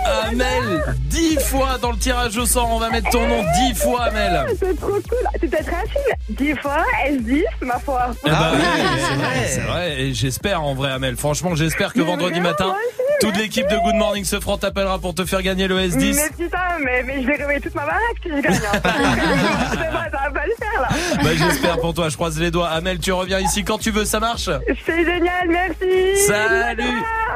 Amel, 0.05 0.83
10 1.11 1.39
fois 1.41 1.79
dans 1.81 1.93
le 1.93 1.97
tirage 1.99 2.37
au 2.37 2.47
sort, 2.47 2.69
on 2.73 2.79
va 2.79 2.91
mettre 2.91 3.11
ton 3.11 3.27
nom 3.27 3.43
10 3.69 3.75
fois 3.75 4.05
Amel. 4.05 4.47
C'est 4.59 4.77
trop 4.79 4.89
cool. 4.89 5.19
C'était 5.41 5.63
très 5.63 5.65
facile. 5.73 6.13
10 6.31 6.55
fois, 6.57 6.85
S10, 7.09 7.43
ma 7.63 7.79
foi. 7.79 8.09
Ben 8.25 8.31
ouais, 8.33 8.59
c'est 8.99 9.15
vrai, 9.15 9.47
c'est 9.47 9.61
vrai, 9.61 10.01
et 10.01 10.15
j'espère 10.15 10.63
en 10.63 10.75
vrai 10.75 10.91
Amel. 10.93 11.17
Franchement, 11.17 11.55
j'espère 11.55 11.93
que 11.93 12.01
vendredi 12.01 12.41
matin, 12.41 12.75
toute 13.21 13.37
l'équipe 13.37 13.67
de 13.69 13.77
Good 13.77 13.95
Morning 13.97 14.25
se 14.25 14.41
fera 14.41 14.57
t'appellera 14.59 14.99
pour 14.99 15.15
te 15.15 15.25
faire 15.25 15.43
gagner 15.43 15.69
le 15.69 15.79
S10. 15.79 16.17
Mais 16.17 16.45
putain, 16.45 16.59
mais, 16.85 17.03
mais 17.05 17.23
je 17.23 17.27
vais 17.27 17.37
réveiller 17.37 17.61
toute 17.61 17.75
ma 17.75 17.83
baraque 17.87 18.01
si 18.23 18.29
je 18.29 18.41
gagne. 18.41 18.55
hein. 18.55 18.81
C'est 19.73 19.91
moi, 19.91 20.05
ça 20.11 20.19
va 20.25 20.31
pas 20.31 20.47
le 20.47 20.55
faire 20.59 20.81
là. 20.81 20.89
Bah 21.23 21.31
j'espère 21.37 21.79
pour 21.79 21.95
toi, 21.95 22.09
je 22.09 22.17
croise 22.17 22.39
les 22.41 22.51
doigts. 22.51 22.69
Amel, 22.69 22.99
tu 22.99 23.13
reviens 23.13 23.39
ici 23.39 23.63
quand 23.65 23.79
tu 23.79 23.91
veux, 23.91 24.05
ça 24.05 24.19
marche? 24.21 24.49
C'est 24.87 25.05
génial, 25.05 25.49
merci. 25.49 26.17
Salut 26.27 26.83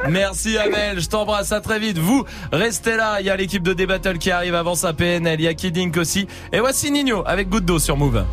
Merci 0.09 0.59
Amel, 0.59 1.01
je 1.01 1.09
t'embrasse, 1.09 1.53
à 1.53 1.61
très 1.61 1.79
vite. 1.79 1.99
Vous, 1.99 2.25
restez 2.57 2.97
là, 2.97 3.21
il 3.21 3.27
y 3.27 3.31
a 3.31 3.37
l'équipe 3.37 3.63
de 3.63 3.73
D-Battle 3.73 4.19
qui 4.19 4.31
arrive 4.31 4.55
avant 4.55 4.75
sa 4.75 4.93
PNL, 4.93 5.41
il 5.41 5.45
y 5.45 5.49
a 5.49 5.55
Kidding 5.55 5.97
aussi. 5.99 6.27
Et 6.53 6.61
voici 6.61 6.91
Nino 6.91 7.23
avec 7.27 7.49
Goutte 7.49 7.79
sur 7.79 7.97
Move. 7.97 8.25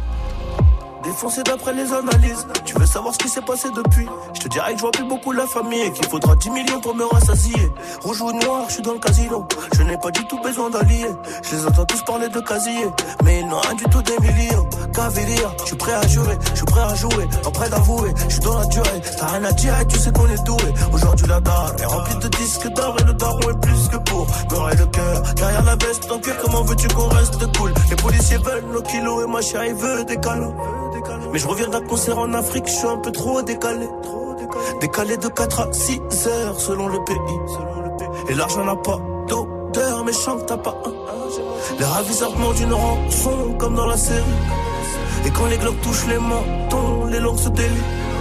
Défoncé 1.04 1.44
d'après 1.44 1.74
les 1.74 1.92
analyses, 1.92 2.48
tu 2.64 2.76
veux 2.80 2.86
savoir 2.86 3.14
ce 3.14 3.20
qui 3.20 3.28
s'est 3.28 3.42
passé 3.42 3.68
depuis? 3.76 4.08
Je 4.34 4.40
te 4.40 4.48
dirais 4.48 4.72
que 4.72 4.78
je 4.78 4.82
vois 4.82 4.92
plus 4.92 5.04
beaucoup 5.04 5.34
la 5.34 5.46
famille 5.46 5.82
et 5.82 5.92
qu'il 5.92 6.06
faudra 6.08 6.34
10 6.36 6.50
millions 6.50 6.80
pour 6.80 6.96
me 6.96 7.04
rassasier. 7.04 7.72
Rouge 8.04 8.22
ou 8.22 8.32
noir, 8.32 8.66
je 8.70 8.76
suis 8.76 8.82
dans 8.84 8.94
le 8.94 9.00
casino. 9.00 9.46
Je 9.74 9.84
n'ai 9.84 9.98
pas 9.98 10.12
du 10.12 10.26
tout 10.28 10.40
besoin 10.42 10.70
d'alliés. 10.70 11.12
Je 11.44 11.56
les 11.58 11.66
entends 11.68 11.86
tous 11.86 12.02
parler 12.04 12.30
de 12.30 12.40
casier, 12.40 12.88
mais 13.26 13.42
ils 13.42 13.48
n'ont 13.48 13.60
rien 13.60 13.74
du 13.74 13.84
tout 13.86 14.02
des 14.02 14.18
millions. 14.20 14.66
Cavalier, 14.94 15.36
je 15.60 15.66
suis 15.66 15.76
prêt 15.76 15.94
à 15.94 16.08
jurer, 16.08 16.38
je 16.52 16.58
suis 16.58 16.66
prêt 16.66 16.82
à 16.82 16.96
jouer, 16.96 17.28
en 17.46 17.52
prêt 17.52 17.70
d'avouer. 17.70 18.14
Je 18.30 18.34
suis 18.34 18.42
dans 18.42 18.60
la 18.60 18.66
durée, 18.68 19.02
t'as 19.18 19.28
rien 19.28 19.44
à 19.44 19.52
dire 19.52 19.80
et 19.80 19.88
tu 19.88 19.98
sais 19.98 20.12
qu'on 20.12 20.28
est 20.28 20.44
doué. 20.46 20.74
Aujourd'hui 20.94 21.28
la 21.28 21.40
dalle 21.42 21.76
est 21.80 21.86
remplie 21.86 22.16
de 22.16 22.28
disques 22.30 22.68
d'or 22.70 22.96
et 23.00 23.04
le 23.04 23.14
daron 23.14 23.50
est 23.50 23.60
plus 23.62 23.88
que 23.90 23.98
pour 23.98 24.26
me 24.28 24.76
le 24.76 24.86
cœur. 24.86 25.22
Derrière 25.36 25.64
la 25.64 25.76
veste 25.76 26.12
en 26.12 26.20
cuir, 26.20 26.38
comment 26.42 26.62
veux-tu 26.64 26.88
qu'on 26.90 27.10
reste 27.10 27.58
cool? 27.58 27.74
Les 27.90 27.96
policiers 27.96 28.38
veulent 28.38 28.66
nos 28.72 28.82
kilos 28.82 29.26
et 29.26 29.28
ma 29.28 29.42
chérie 29.42 29.74
veut 29.74 30.06
des 30.06 30.18
câlins. 30.18 30.54
Mais 31.32 31.40
je 31.40 31.48
reviens 31.48 31.68
d'un 31.68 31.82
concert 31.82 32.20
en 32.20 32.34
Afrique, 32.34 32.68
je 32.68 32.74
suis 32.74 32.88
un 32.88 32.98
peu 32.98 33.12
trop 33.12 33.42
décalé. 33.42 33.88
Décalé 34.80 35.18
de 35.18 35.28
4 35.28 35.60
à 35.62 35.74
6 35.74 36.02
heures 36.28 36.60
selon 36.60 36.88
le 36.88 37.04
pays. 37.04 37.18
Et 38.30 38.36
l'argent 38.36 38.64
n'a 38.64 38.76
pas 38.76 39.00
d'odeur, 39.28 40.04
mais 40.06 40.14
chante 40.14 40.46
t'as 40.46 40.58
pas 40.58 40.76
un. 40.86 40.94
Les 41.80 41.86
ravisseurs 41.86 42.34
demandent 42.34 42.60
une 42.60 42.74
rançon 42.74 43.56
comme 43.58 43.76
dans 43.76 43.88
la 43.88 43.98
série. 43.98 44.22
Et 45.26 45.32
quand 45.32 45.46
les 45.48 45.58
globes 45.58 45.80
touchent 45.82 46.08
les 46.08 46.20
mentons, 46.20 47.06
les 47.06 47.20
langues 47.20 47.40
se 47.40 47.50
délient. 47.50 48.13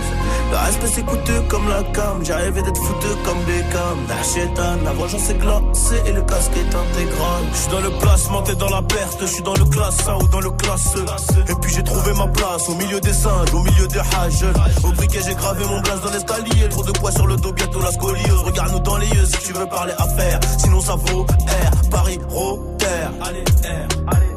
Le 0.53 0.59
respect 0.59 0.87
c'est 0.93 1.03
coûteux 1.03 1.41
comme 1.49 1.67
la 1.67 1.83
cam, 1.95 2.23
j'ai 2.23 2.35
rêvé 2.35 2.61
d'être 2.61 2.77
foutu 2.77 3.07
comme 3.25 3.43
des 3.45 3.63
cams. 3.73 4.05
La 4.07 4.23
chétane, 4.23 4.85
la 4.85 4.93
vengeance 4.93 5.31
est 5.31 5.39
glacée 5.39 6.03
et 6.05 6.13
le 6.13 6.21
casque 6.21 6.53
est 6.55 6.75
intégral. 6.75 7.43
Je 7.53 7.57
suis 7.57 7.71
dans 7.71 7.81
le 7.81 7.91
placement, 7.99 8.43
t'es 8.43 8.55
dans 8.57 8.69
la 8.69 8.83
perte, 8.83 9.17
je 9.23 9.27
suis 9.27 9.43
dans 9.43 9.55
le 9.55 9.65
classe 9.65 10.07
1 10.07 10.15
ou 10.17 10.29
dans 10.29 10.41
le 10.41 10.51
classe 10.51 10.95
E. 10.95 11.51
Et 11.51 11.55
puis 11.63 11.73
j'ai 11.75 11.83
trouvé 11.83 12.13
ma 12.13 12.27
place 12.27 12.69
au 12.69 12.75
milieu 12.75 13.01
des 13.01 13.15
singes, 13.15 13.55
au 13.55 13.63
milieu 13.63 13.89
des 13.89 14.01
hages. 14.01 14.45
Au 14.85 14.93
briquet 14.93 15.21
j'ai 15.27 15.35
gravé 15.35 15.65
mon 15.65 15.81
blaze 15.81 16.03
dans 16.03 16.11
l'escalier, 16.11 16.69
trop 16.69 16.85
de 16.85 16.93
poids 16.93 17.13
sur 17.13 17.27
le 17.27 17.37
dos, 17.37 17.53
bientôt 17.55 17.81
la 17.81 17.91
scoliose. 17.91 18.43
Regarde-nous 18.45 18.81
dans 18.81 18.99
les 18.99 19.09
yeux 19.09 19.25
si 19.25 19.39
tu 19.47 19.53
veux 19.55 19.67
parler 19.67 19.95
affaires, 19.97 20.39
sinon 20.59 20.83
ça 20.83 20.97
vaut 20.97 21.23
R, 21.25 21.91
Paris, 21.91 22.19
Rotter. 22.29 22.87
Allez, 23.23 23.45
R, 23.65 24.15
allez. 24.15 24.32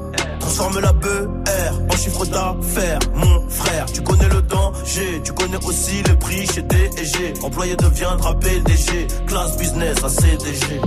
Transforme 0.45 0.79
la 0.79 0.93
BR 0.93 1.91
en 1.91 1.97
chiffre 1.97 2.23
d'affaires, 2.27 2.99
mon 3.15 3.49
frère. 3.49 3.87
Tu 3.91 4.01
connais 4.03 4.29
le 4.29 4.43
danger, 4.43 5.19
tu 5.23 5.33
connais 5.33 5.57
aussi 5.65 6.03
le 6.03 6.15
prix 6.19 6.45
chez 6.45 6.61
DG. 6.61 7.33
Employé 7.41 7.75
deviendra 7.75 8.35
PDG, 8.35 9.07
classe 9.25 9.57
business 9.57 10.03
à 10.03 10.09
CDG. 10.09 10.79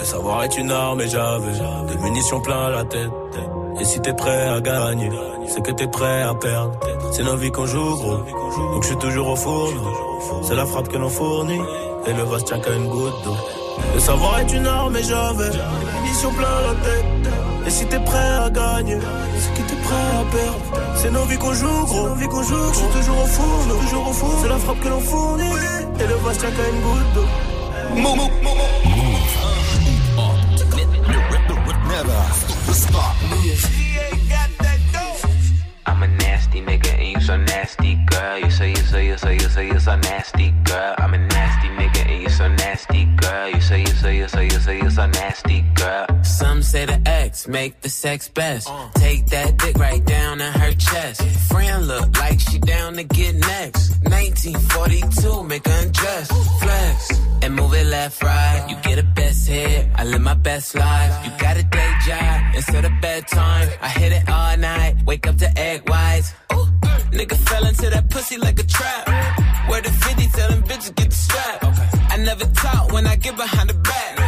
Le 0.00 0.04
savoir 0.04 0.42
est 0.42 0.58
une 0.58 0.72
arme 0.72 1.00
et 1.00 1.08
j'avais 1.08 1.52
des 1.88 1.96
munitions 2.02 2.40
plein 2.40 2.70
la 2.70 2.84
tête. 2.84 3.08
Et 3.80 3.84
si 3.84 4.00
t'es 4.00 4.14
prêt 4.14 4.48
à 4.48 4.60
gagner, 4.60 5.10
c'est 5.46 5.62
que 5.62 5.70
t'es 5.70 5.86
prêt 5.86 6.22
à 6.22 6.34
perdre. 6.34 6.76
C'est 7.12 7.22
nos 7.22 7.36
vies 7.36 7.52
qu'on 7.52 7.66
joue, 7.66 7.96
gros. 7.96 8.16
Donc 8.72 8.82
je 8.82 8.88
suis 8.88 8.98
toujours 8.98 9.28
au 9.28 9.36
fourneau. 9.36 9.92
C'est 10.42 10.56
la 10.56 10.66
frappe 10.66 10.88
que 10.88 10.96
l'on 10.96 11.08
fournit. 11.08 11.60
Et 12.08 12.12
le 12.14 12.24
vase 12.24 12.44
tient 12.46 12.58
qu'à 12.58 12.74
une 12.74 12.88
goutte 12.88 13.22
d'eau. 13.22 13.36
Le 13.94 14.00
savoir 14.00 14.40
est 14.40 14.52
une 14.52 14.66
arme 14.66 14.96
et 14.96 15.04
j'avais 15.04 15.50
des 15.50 16.00
munitions 16.02 16.32
plein 16.32 16.62
la 16.66 16.74
tête. 16.82 17.51
Et 17.66 17.70
si 17.70 17.86
t'es 17.86 18.00
prêt 18.00 18.30
à 18.44 18.50
gagner, 18.50 18.98
c'est 19.38 19.54
que 19.54 19.68
t'es 19.68 19.76
prêt 19.76 19.94
à 19.94 20.24
perdre. 20.30 20.96
C'est 20.96 21.10
nos 21.10 21.24
vies 21.24 21.38
qu'on 21.38 21.52
joue, 21.52 21.84
gros. 21.86 22.08
Nos 22.08 22.14
vies 22.16 22.26
qu'on 22.26 22.42
joue, 22.42 22.72
je 22.72 22.78
suis 22.78 22.88
toujours 22.98 23.22
au 23.22 23.26
four, 23.26 23.80
toujours 23.80 24.08
au 24.08 24.12
four. 24.12 24.38
C'est 24.42 24.48
la 24.48 24.58
frappe 24.58 24.80
que 24.80 24.88
l'on 24.88 25.00
fournit. 25.00 25.44
Et 26.00 26.06
le 26.06 26.16
qu'à 26.16 26.68
une 26.68 26.80
goutte 26.80 27.12
d'eau. 27.14 27.26
I'm 35.84 36.02
a 36.02 36.06
nasty 36.06 36.60
nigga 36.60 36.92
and 36.98 37.08
you 37.08 37.20
so 37.20 37.36
nasty, 37.36 37.94
girl. 38.06 38.38
You 38.38 38.50
say 38.50 38.70
you 38.70 38.76
say 38.76 39.06
you 39.06 39.16
say 39.18 39.34
you 39.34 39.48
say 39.48 39.66
you 39.68 39.78
so 39.78 39.96
nasty, 39.96 40.52
girl. 40.64 40.94
I'm 40.98 41.14
a 41.14 41.18
nasty 41.18 41.68
nigga 41.68 42.10
and 42.10 42.22
you 42.22 42.28
so 42.28 42.48
nasty, 42.48 43.04
girl. 43.04 43.11
You 43.32 43.60
say 43.62 43.80
you 43.80 43.86
say 43.86 44.18
you 44.18 44.28
say 44.28 44.44
you 44.44 44.60
say 44.60 44.76
you 44.78 44.90
so 44.90 45.06
nasty, 45.06 45.62
girl. 45.74 46.06
Some 46.22 46.62
say 46.62 46.84
the 46.84 47.00
X 47.06 47.48
make 47.48 47.80
the 47.80 47.88
sex 47.88 48.28
best. 48.28 48.68
Take 48.94 49.24
that 49.26 49.56
dick 49.56 49.76
right 49.78 50.04
down 50.04 50.42
in 50.42 50.52
her 50.52 50.72
chest. 50.72 51.22
Friend 51.48 51.88
look 51.88 52.14
like 52.18 52.38
she 52.38 52.58
down 52.58 52.94
to 52.96 53.04
get 53.04 53.34
next. 53.34 53.90
1942, 54.04 55.44
make 55.44 55.66
her 55.66 55.82
undress. 55.82 56.28
Flex 56.60 57.22
and 57.42 57.54
move 57.56 57.72
it 57.72 57.86
left, 57.86 58.22
right. 58.22 58.66
You 58.68 58.76
get 58.82 58.98
a 58.98 59.02
best 59.02 59.48
hit. 59.48 59.88
I 59.96 60.04
live 60.04 60.20
my 60.20 60.34
best 60.34 60.74
life. 60.74 61.24
You 61.24 61.30
got 61.38 61.56
a 61.56 61.62
day 61.62 61.92
job 62.06 62.54
instead 62.54 62.84
of 62.84 62.92
bedtime. 63.00 63.68
I 63.80 63.88
hit 63.88 64.12
it 64.12 64.28
all 64.28 64.56
night. 64.58 64.96
Wake 65.06 65.26
up 65.26 65.36
to 65.38 65.58
egg 65.58 65.88
whites. 65.88 66.34
Ooh, 66.52 66.66
nigga 67.10 67.36
fell 67.48 67.66
into 67.66 67.88
that 67.88 68.10
pussy 68.10 68.36
like 68.36 68.58
a 68.58 68.64
trap. 68.64 69.08
Where 69.68 69.80
the 69.80 69.90
50 69.90 70.26
tell 70.28 70.50
bitches 70.68 70.94
get 70.94 71.08
the 71.10 71.16
strap. 71.16 71.64
I 71.64 71.91
never 72.24 72.44
talk 72.54 72.92
when 72.92 73.06
I 73.06 73.16
get 73.16 73.36
behind 73.36 73.68
the 73.68 73.74
back. 73.74 74.18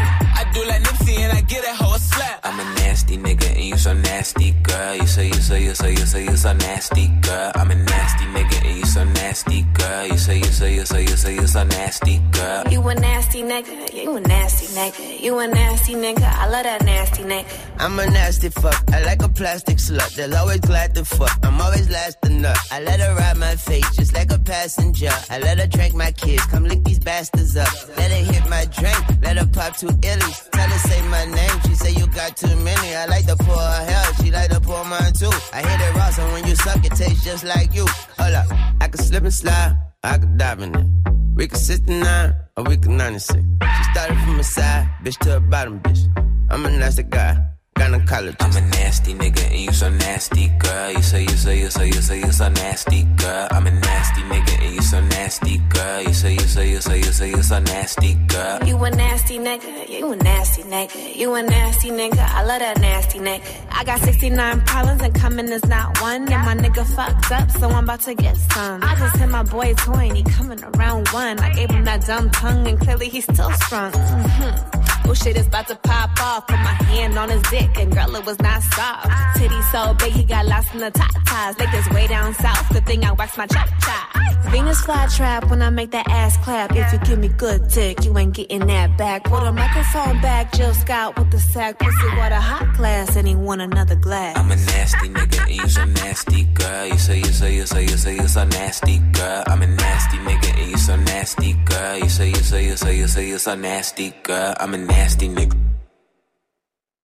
I 0.40 0.50
do 0.52 0.64
like 0.66 0.82
Nipsey 0.82 1.16
and 1.18 1.32
I 1.32 1.40
get 1.42 1.64
a 1.64 1.74
slap. 1.98 2.40
I'm 2.42 2.58
a 2.58 2.73
nasty 2.94 3.16
nigga 3.16 3.50
and 3.56 3.64
you 3.64 3.76
so 3.76 3.92
nasty, 3.92 4.52
girl. 4.62 4.94
You 4.94 5.06
say 5.08 5.26
you 5.26 5.34
say 5.34 5.64
you 5.64 5.74
say 5.74 5.90
you 5.90 6.06
say 6.06 6.22
you 6.22 6.36
so 6.36 6.52
nasty, 6.52 7.08
girl. 7.22 7.50
I'm 7.56 7.72
a 7.72 7.74
nasty 7.74 8.24
nigga 8.26 8.64
and 8.64 8.74
and 8.74 8.80
you 8.80 8.86
so 8.86 9.04
nasty, 9.04 9.62
girl. 9.74 10.06
You 10.06 10.18
say, 10.18 10.38
you 10.38 10.44
say, 10.44 10.74
you 10.74 10.84
say, 10.84 11.02
you 11.02 11.16
say, 11.16 11.34
you 11.34 11.46
so 11.46 11.64
nasty, 11.64 12.18
girl. 12.32 12.64
You 12.70 12.80
a 12.88 12.94
nasty 12.94 13.42
nigga, 13.42 13.94
you 13.94 14.16
a 14.16 14.20
nasty 14.20 14.66
nigga, 14.78 15.20
you 15.20 15.38
a 15.38 15.46
nasty 15.46 15.94
nigga. 15.94 16.22
I 16.24 16.48
love 16.48 16.64
that 16.64 16.84
nasty 16.84 17.22
nigga. 17.22 17.46
I'm 17.78 17.98
a 17.98 18.06
nasty 18.06 18.48
fuck. 18.48 18.82
I 18.92 19.02
like 19.04 19.22
a 19.22 19.28
plastic 19.28 19.78
slut. 19.78 20.14
They'll 20.16 20.34
always 20.36 20.60
glad 20.60 20.94
to 20.96 21.04
fuck. 21.04 21.38
I'm 21.42 21.60
always 21.60 21.88
last 21.90 22.20
to 22.22 22.30
nut. 22.30 22.56
I 22.70 22.80
let 22.80 23.00
her 23.00 23.14
ride 23.14 23.36
my 23.36 23.56
face 23.56 23.88
just 23.96 24.12
like 24.14 24.30
a 24.32 24.38
passenger. 24.38 25.10
I 25.30 25.38
let 25.38 25.58
her 25.58 25.66
drink 25.66 25.94
my 25.94 26.12
kids. 26.12 26.44
Come 26.46 26.64
lick 26.64 26.82
these 26.84 26.98
bastards 26.98 27.56
up. 27.56 27.72
Let 27.96 28.10
her 28.10 28.32
hit 28.32 28.48
my 28.48 28.64
drink. 28.66 29.02
Let 29.22 29.38
her 29.38 29.46
pop 29.46 29.76
two 29.76 29.88
illies. 29.88 30.50
Tell 30.50 30.68
her 30.68 30.78
say 30.88 31.02
my 31.08 31.24
name. 31.26 31.60
She 31.66 31.74
say 31.74 31.92
you 31.92 32.06
got 32.08 32.36
too 32.36 32.54
many. 32.56 32.83
I 32.92 33.06
like 33.06 33.26
to 33.26 33.36
pour 33.36 33.56
her 33.56 33.84
hell. 33.90 34.12
She 34.14 34.30
like 34.30 34.50
to 34.50 34.60
pour 34.60 34.84
mine 34.84 35.12
too. 35.12 35.30
I 35.52 35.60
hit 35.62 35.80
it 35.80 35.94
raw, 35.94 36.10
so 36.10 36.24
when 36.32 36.46
you 36.46 36.54
suck, 36.56 36.84
it 36.84 36.92
tastes 36.92 37.24
just 37.24 37.44
like 37.44 37.74
you. 37.74 37.86
Hold 38.18 38.34
up. 38.34 38.46
I 38.80 38.88
can 38.88 39.00
slip 39.00 39.22
and 39.24 39.32
slide. 39.32 39.76
I 40.02 40.18
can 40.18 40.36
dive 40.36 40.60
in 40.60 40.74
it. 40.74 40.86
We 41.34 41.48
can 41.48 41.58
69 41.58 42.34
or 42.56 42.64
we 42.64 42.76
can 42.76 42.96
96. 42.96 43.40
She 43.40 43.84
started 43.92 44.18
from 44.24 44.36
the 44.36 44.44
side, 44.44 44.88
bitch 45.02 45.18
to 45.20 45.30
the 45.30 45.40
bottom, 45.40 45.80
bitch. 45.80 46.02
I'm 46.50 46.64
a 46.66 46.70
nasty 46.70 47.02
guy, 47.02 47.42
gynecologist. 47.74 48.36
I'm 48.40 48.56
a 48.56 48.60
nasty 48.68 49.14
nigga 49.14 49.44
and 49.50 49.60
you 49.60 49.72
so 49.72 49.90
nasty, 49.90 50.48
girl. 50.58 50.92
You 50.92 51.02
say, 51.02 51.22
you 51.22 51.28
say, 51.28 51.58
you 51.60 51.70
say, 51.70 51.86
you 51.86 51.92
say, 52.00 52.18
you 52.20 52.32
so 52.32 52.48
nasty, 52.48 53.02
girl. 53.16 53.48
I'm 53.50 53.66
a 53.66 53.70
nasty 53.70 54.22
nigga 54.22 54.64
and 54.64 54.74
you 54.74 54.82
so 54.82 55.00
nasty, 55.00 55.58
girl. 55.68 56.02
You 56.02 56.14
say, 56.14 56.32
you 56.32 56.40
say, 56.40 56.70
you 56.70 56.80
say, 56.80 56.98
you 56.98 57.04
say, 57.04 57.30
you 57.30 57.42
so 57.42 57.58
nasty, 57.60 58.14
girl. 58.14 58.64
You 58.64 58.76
a 58.84 58.90
nasty 58.90 59.38
nigga, 59.38 59.88
you 59.88 60.12
a 60.12 60.16
nasty 60.16 60.62
nigga, 60.62 61.16
you 61.16 61.34
a 61.34 61.42
nasty 61.42 61.90
nigga. 61.90 62.18
I 62.18 62.44
love 62.44 62.60
that 62.60 62.80
nasty 62.80 63.18
nigga. 63.18 63.42
I 63.70 63.84
got 63.84 64.00
69 64.00 64.60
problems 64.62 65.02
and 65.02 65.14
coming 65.14 65.48
is 65.48 65.64
not 65.66 66.00
one. 66.00 66.32
And 66.32 66.46
my 66.46 66.54
nigga 66.54 66.84
fucks 66.84 67.30
up, 67.30 67.50
so 67.50 67.68
I'm 67.68 67.84
about 67.84 68.00
to 68.02 68.14
get 68.14 68.36
some. 68.36 68.82
I 68.82 68.94
just 68.96 69.16
hit 69.16 69.28
my 69.28 69.42
boy 69.42 69.74
toy 69.74 70.08
and 70.08 70.16
he 70.16 70.22
coming 70.22 70.62
around 70.62 71.08
one. 71.08 71.38
I 71.40 71.52
gave 71.52 71.70
him 71.70 71.84
that 71.84 72.06
dumb 72.06 72.30
tongue 72.30 72.66
and 72.66 72.78
clearly 72.80 73.08
he's 73.08 73.24
still 73.24 73.50
strong. 73.52 73.92
hmm 73.94 74.83
Oh 75.06 75.14
shit 75.14 75.36
is 75.36 75.46
about 75.46 75.68
to 75.68 75.76
pop 75.76 76.10
off. 76.20 76.46
Put 76.46 76.56
my 76.56 76.74
hand 76.90 77.18
on 77.18 77.28
his 77.28 77.42
dick 77.42 77.70
and 77.78 77.92
girl 77.92 78.14
it 78.16 78.24
was 78.24 78.38
not 78.40 78.62
soft. 78.62 79.08
Titty 79.36 79.62
so 79.72 79.94
big 79.94 80.12
he 80.12 80.24
got 80.24 80.46
lost 80.46 80.72
in 80.72 80.80
the 80.80 80.90
top 80.90 81.12
ties. 81.26 81.58
Like 81.58 81.70
this 81.70 81.88
way 81.90 82.06
down 82.06 82.34
south. 82.34 82.68
Good 82.72 82.86
thing 82.86 83.04
I 83.04 83.12
wax 83.12 83.36
my 83.36 83.46
chop 83.46 83.68
chop. 83.80 84.08
Venus 84.50 84.80
fly 84.82 85.06
trap 85.08 85.50
when 85.50 85.62
I 85.62 85.70
make 85.70 85.90
that 85.92 86.08
ass 86.08 86.36
clap. 86.38 86.72
If 86.74 86.92
you 86.92 86.98
give 87.00 87.18
me 87.18 87.28
good 87.28 87.68
dick, 87.68 88.04
you 88.04 88.16
ain't 88.16 88.34
getting 88.34 88.66
that 88.66 88.96
back. 88.96 89.24
Put 89.24 89.42
a 89.42 89.52
microphone 89.52 90.20
back, 90.20 90.52
Jill 90.52 90.74
Scott 90.74 91.18
with 91.18 91.30
the 91.30 91.40
sack. 91.40 91.78
Pussy 91.78 92.08
water 92.16 92.36
hot 92.36 92.76
glass 92.76 93.16
and 93.16 93.26
he 93.26 93.34
want 93.34 93.60
another 93.60 93.96
glass. 93.96 94.36
I'm 94.38 94.50
a 94.50 94.56
nasty 94.56 95.08
nigga 95.08 95.40
and 95.42 95.56
you 95.56 95.68
so 95.68 95.84
nasty, 95.84 96.44
girl. 96.44 96.86
You 96.86 96.98
say, 96.98 97.18
you 97.18 97.24
say, 97.24 97.54
you 97.54 97.66
say, 97.66 97.82
you 97.82 97.96
say, 97.96 98.14
you 98.14 98.28
so 98.28 98.44
nasty, 98.44 98.98
girl. 99.12 99.42
I'm 99.46 99.62
a 99.62 99.66
nasty 99.66 100.18
nigga 100.18 100.58
and 100.60 100.70
you 100.70 100.78
so 100.78 100.96
nasty, 100.96 101.52
girl. 101.64 101.98
You 101.98 102.08
say, 102.08 102.28
you 102.28 102.36
say, 102.36 102.64
you 102.66 102.76
say, 102.76 102.96
you 102.96 103.08
say, 103.08 103.28
you 103.28 103.38
so 103.38 103.54
nasty, 103.54 104.12
girl. 104.22 104.54
I'm 104.60 104.74
a 104.74 104.78
nasty 104.78 104.93
nigga. 105.28 105.56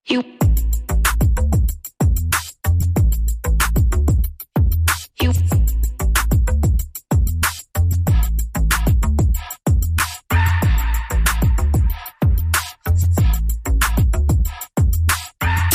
You. 0.07 0.23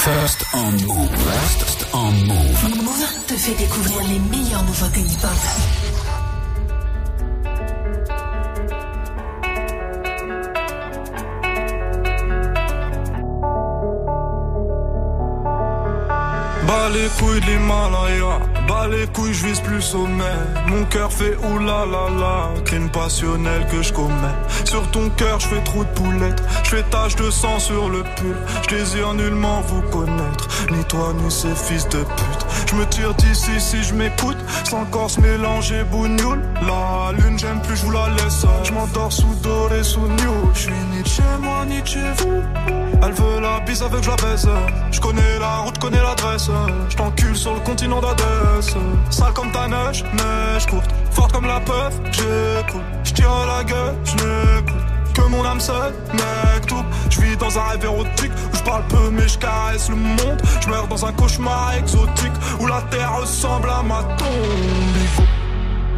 First 0.04 0.54
on 0.54 0.72
move. 0.86 1.10
First 1.10 1.94
on 1.94 2.12
move. 2.26 2.84
Move 2.84 3.26
te 3.26 3.34
fait 3.34 3.54
découvrir 3.54 4.02
les 4.08 4.18
meilleures 4.18 4.62
nouveautés 4.64 5.00
hip-hop. 5.00 6.06
Bas 16.76 16.90
les 16.90 17.08
couilles 17.18 17.40
de 17.40 17.46
l'Himalaya, 17.46 18.38
bas 18.68 18.86
les 18.86 19.06
couilles, 19.06 19.32
je 19.32 19.46
vise 19.46 19.60
plus 19.60 19.80
sommet. 19.80 20.36
Mon 20.66 20.84
cœur 20.84 21.10
fait 21.10 21.34
oulala, 21.36 22.50
crime 22.66 22.90
passionnel 22.90 23.66
que 23.72 23.80
je 23.82 23.94
commets. 23.94 24.36
Sur 24.66 24.86
ton 24.90 25.08
cœur, 25.08 25.40
je 25.40 25.46
fais 25.46 25.62
trou 25.64 25.84
de 25.84 25.88
poulette, 25.98 26.42
je 26.64 26.68
fais 26.76 26.82
tache 26.82 27.16
de 27.16 27.30
sang 27.30 27.58
sur 27.58 27.88
le 27.88 28.02
pull. 28.02 28.36
Je 28.68 28.76
désire 28.76 29.14
nullement 29.14 29.62
vous 29.62 29.80
connaître, 29.90 30.48
ni 30.70 30.84
toi 30.84 31.14
ni 31.14 31.30
ces 31.30 31.55
fils 31.55 31.88
de 31.88 32.00
pute. 32.02 32.46
Je 32.70 32.74
me 32.74 32.84
tire 32.86 33.14
d'ici 33.14 33.58
si 33.58 33.82
je 33.82 33.94
m'écoute, 33.94 34.38
sans 34.64 34.82
encore 34.82 35.08
se 35.08 35.20
mélanger 35.20 35.82
bougnoule. 35.84 36.42
La 36.66 37.12
lune, 37.12 37.38
j'aime 37.38 37.62
plus, 37.62 37.76
je 37.76 37.86
vous 37.86 37.92
la 37.92 38.08
laisse. 38.10 38.44
Je 38.64 38.72
m'endors 38.72 39.12
sous 39.12 39.34
doré, 39.42 39.82
sous 39.82 40.00
new. 40.00 40.50
Je 40.52 40.58
suis 40.58 40.72
ni 40.92 41.02
de 41.02 41.08
chez 41.08 41.22
moi, 41.40 41.64
ni 41.64 41.80
de 41.80 41.86
chez 41.86 42.12
vous. 42.18 42.42
Elle 43.02 43.12
veut 43.12 43.40
la 43.40 43.60
bise 43.60 43.82
avec 43.82 44.02
je 44.02 44.10
la 44.10 44.16
baisse. 44.16 44.46
Je 44.90 45.00
connais 45.00 45.38
la 45.38 45.58
route, 45.58 45.78
connais 45.78 46.02
l'adresse. 46.02 46.50
Je 46.88 47.34
sur 47.34 47.54
le 47.54 47.60
continent 47.60 48.00
d'Adès. 48.00 48.76
Sale 49.10 49.32
comme 49.34 49.50
ta 49.52 49.68
neige, 49.68 50.04
neige 50.14 50.66
courte. 50.66 50.90
Forte 51.10 51.32
comme 51.32 51.46
la 51.46 51.60
peur, 51.60 51.90
j'écoute. 52.12 52.82
Je 53.04 53.12
tire 53.12 53.30
la 53.46 53.64
gueule, 53.64 53.94
je. 54.04 55.12
Que 55.12 55.22
mon 55.28 55.44
âme 55.44 55.60
seule, 55.60 55.94
mec 56.12 56.66
tout. 56.66 56.84
Je 57.10 57.20
vis 57.20 57.36
dans 57.36 57.58
un 57.58 57.62
rêve 57.62 57.84
érotique 57.84 58.32
où 58.52 58.56
je 58.56 58.62
parle 58.62 58.82
peu 58.88 59.10
mais 59.10 59.28
je 59.28 59.90
le 59.90 59.96
monde. 59.96 60.42
Je 60.60 60.68
meurs 60.68 60.86
dans 60.88 61.06
un 61.06 61.12
cauchemar 61.12 61.74
exotique 61.74 62.32
où 62.60 62.66
la 62.66 62.82
terre 62.82 63.16
ressemble 63.20 63.70
à 63.70 63.82
ma 63.82 64.02
tombe. 64.16 65.26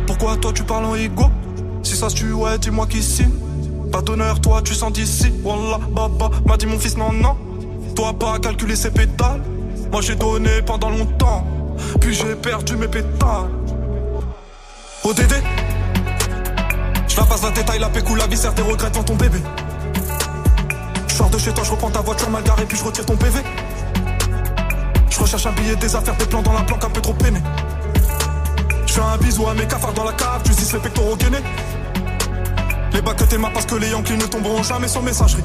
Pourquoi 0.06 0.36
toi 0.36 0.52
tu 0.52 0.62
parles 0.62 0.84
en 0.84 0.94
ego? 0.94 1.24
Si 1.82 1.96
ça 1.96 2.08
se 2.08 2.16
tue, 2.16 2.32
ouais, 2.32 2.58
dis-moi 2.58 2.86
qui 2.86 3.02
signe. 3.02 3.32
Pas 3.90 4.02
d'honneur, 4.02 4.40
toi 4.40 4.62
tu 4.62 4.74
sens 4.74 4.92
d'ici. 4.92 5.32
Wallah, 5.42 5.80
baba, 5.90 6.30
m'a 6.46 6.56
dit 6.56 6.66
mon 6.66 6.78
fils, 6.78 6.96
non, 6.96 7.12
non. 7.12 7.36
Toi 7.96 8.12
pas 8.12 8.38
calculer 8.38 8.76
ses 8.76 8.90
pétales. 8.90 9.42
Moi 9.90 10.00
j'ai 10.02 10.14
donné 10.14 10.62
pendant 10.62 10.90
longtemps. 10.90 11.46
Puis 12.00 12.14
j'ai 12.14 12.34
perdu 12.34 12.76
mes 12.76 12.88
pétales. 12.88 13.50
ODD 15.04 15.34
Je 17.08 17.16
la 17.16 17.22
passe 17.24 17.42
la 17.42 17.50
détail, 17.50 17.78
la 17.78 17.88
pécou, 17.88 18.14
la 18.14 18.26
viscère, 18.26 18.54
tes 18.54 18.62
regrets 18.62 18.90
devant 18.90 19.04
ton 19.04 19.14
bébé. 19.14 19.38
Je 21.08 21.32
de 21.32 21.38
chez 21.38 21.52
toi, 21.52 21.64
je 21.64 21.70
reprends 21.70 21.90
ta 21.90 22.00
voiture 22.00 22.30
mal 22.30 22.42
garée, 22.42 22.64
puis 22.64 22.78
je 22.78 22.84
retire 22.84 23.04
ton 23.04 23.16
PV. 23.16 23.40
Je 25.10 25.18
recherche 25.18 25.46
un 25.46 25.52
billet, 25.52 25.74
des 25.76 25.96
affaires, 25.96 26.16
des 26.16 26.26
plans 26.26 26.42
dans 26.42 26.52
la 26.52 26.62
planque, 26.62 26.84
un 26.84 26.90
peu 26.90 27.00
trop 27.00 27.12
peiné. 27.12 27.40
Je 28.86 28.92
fais 28.92 29.00
un 29.00 29.16
bisou 29.16 29.48
à 29.48 29.54
mes 29.54 29.66
cafards 29.66 29.94
dans 29.94 30.04
la 30.04 30.12
cave, 30.12 30.42
tu 30.44 30.52
dis 30.52 30.70
les 30.72 30.78
pectoraux 30.78 31.16
gainés. 31.16 31.42
Les 32.92 33.02
bacs 33.02 33.16
que 33.16 33.24
t'aimas 33.24 33.50
parce 33.50 33.66
que 33.66 33.74
les 33.74 33.90
Yankees 33.90 34.16
ne 34.16 34.26
tomberont 34.26 34.62
jamais 34.62 34.88
sur 34.88 35.02
messagerie. 35.02 35.42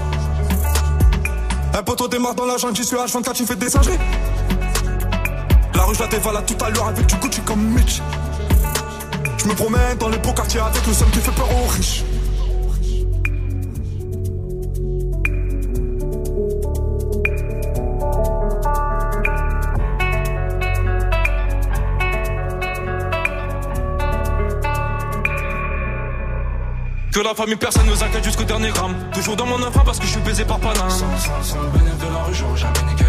Un 1.74 1.82
poteau 1.82 2.08
démarre 2.08 2.36
dans 2.36 2.46
la 2.46 2.58
jungle, 2.58 2.76
j'y 2.76 2.86
suis 2.86 2.96
H24, 2.96 3.34
tu 3.34 3.46
fais 3.46 3.56
des 3.56 3.70
singeries. 3.70 3.98
La 5.76 5.84
rue, 5.84 5.96
je 5.96 6.02
la 6.02 6.08
dévalade 6.08 6.46
tout 6.46 6.66
à 6.66 6.70
l'heure 6.70 6.88
avec 6.88 7.06
du 7.06 7.16
Gucci 7.16 7.42
comme 7.42 7.62
Mitch. 7.62 8.02
Je 9.38 9.48
me 9.48 9.56
promène 9.56 9.98
dans 9.98 10.10
les 10.10 10.18
beaux 10.18 10.34
quartiers 10.34 10.60
avec 10.60 10.86
le 10.86 10.94
seul 10.94 11.10
qui 11.10 11.20
fait 11.20 11.32
peur 11.32 11.48
aux 11.52 11.68
riches. 11.68 12.04
Que 27.14 27.20
la 27.20 27.36
famille 27.36 27.56
personne 27.56 27.86
nous 27.86 28.04
inquiète 28.04 28.24
jusqu'au 28.24 28.44
dernier 28.44 28.70
gramme 28.70 28.96
Toujours 29.14 29.36
dans 29.36 29.46
mon 29.46 29.62
enfant 29.62 29.84
parce 29.86 30.00
que 30.00 30.06
je 30.06 30.12
suis 30.14 30.22
baisé 30.22 30.46
par 30.46 30.60
Paname 30.60 30.90
Sans, 30.90 31.06
sans, 31.18 31.44
sans 31.44 31.62
le 31.62 31.70
bénéfice 31.70 32.00
de 32.00 32.12
la 32.12 32.24
rue, 32.24 32.34
j'aurais 32.34 32.58
jamais 32.58 32.92
niqué 32.92 33.04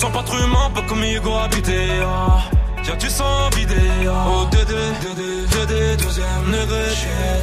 sens 0.00 0.12
pas 0.12 0.22
trop 0.22 0.38
humain, 0.38 0.70
pas 0.74 0.82
comme 0.88 1.04
Hugo 1.04 1.34
habité 1.36 1.88
ah. 2.02 2.38
Tiens 2.82 2.96
tu 2.98 3.10
sens 3.10 3.54
vidé 3.54 3.74
ah. 4.08 4.24
Oh 4.28 4.46
Dédé, 4.50 4.74
Dédé, 5.02 5.46
Dédé, 5.52 5.96
deuxième 5.96 6.46
degré 6.46 6.84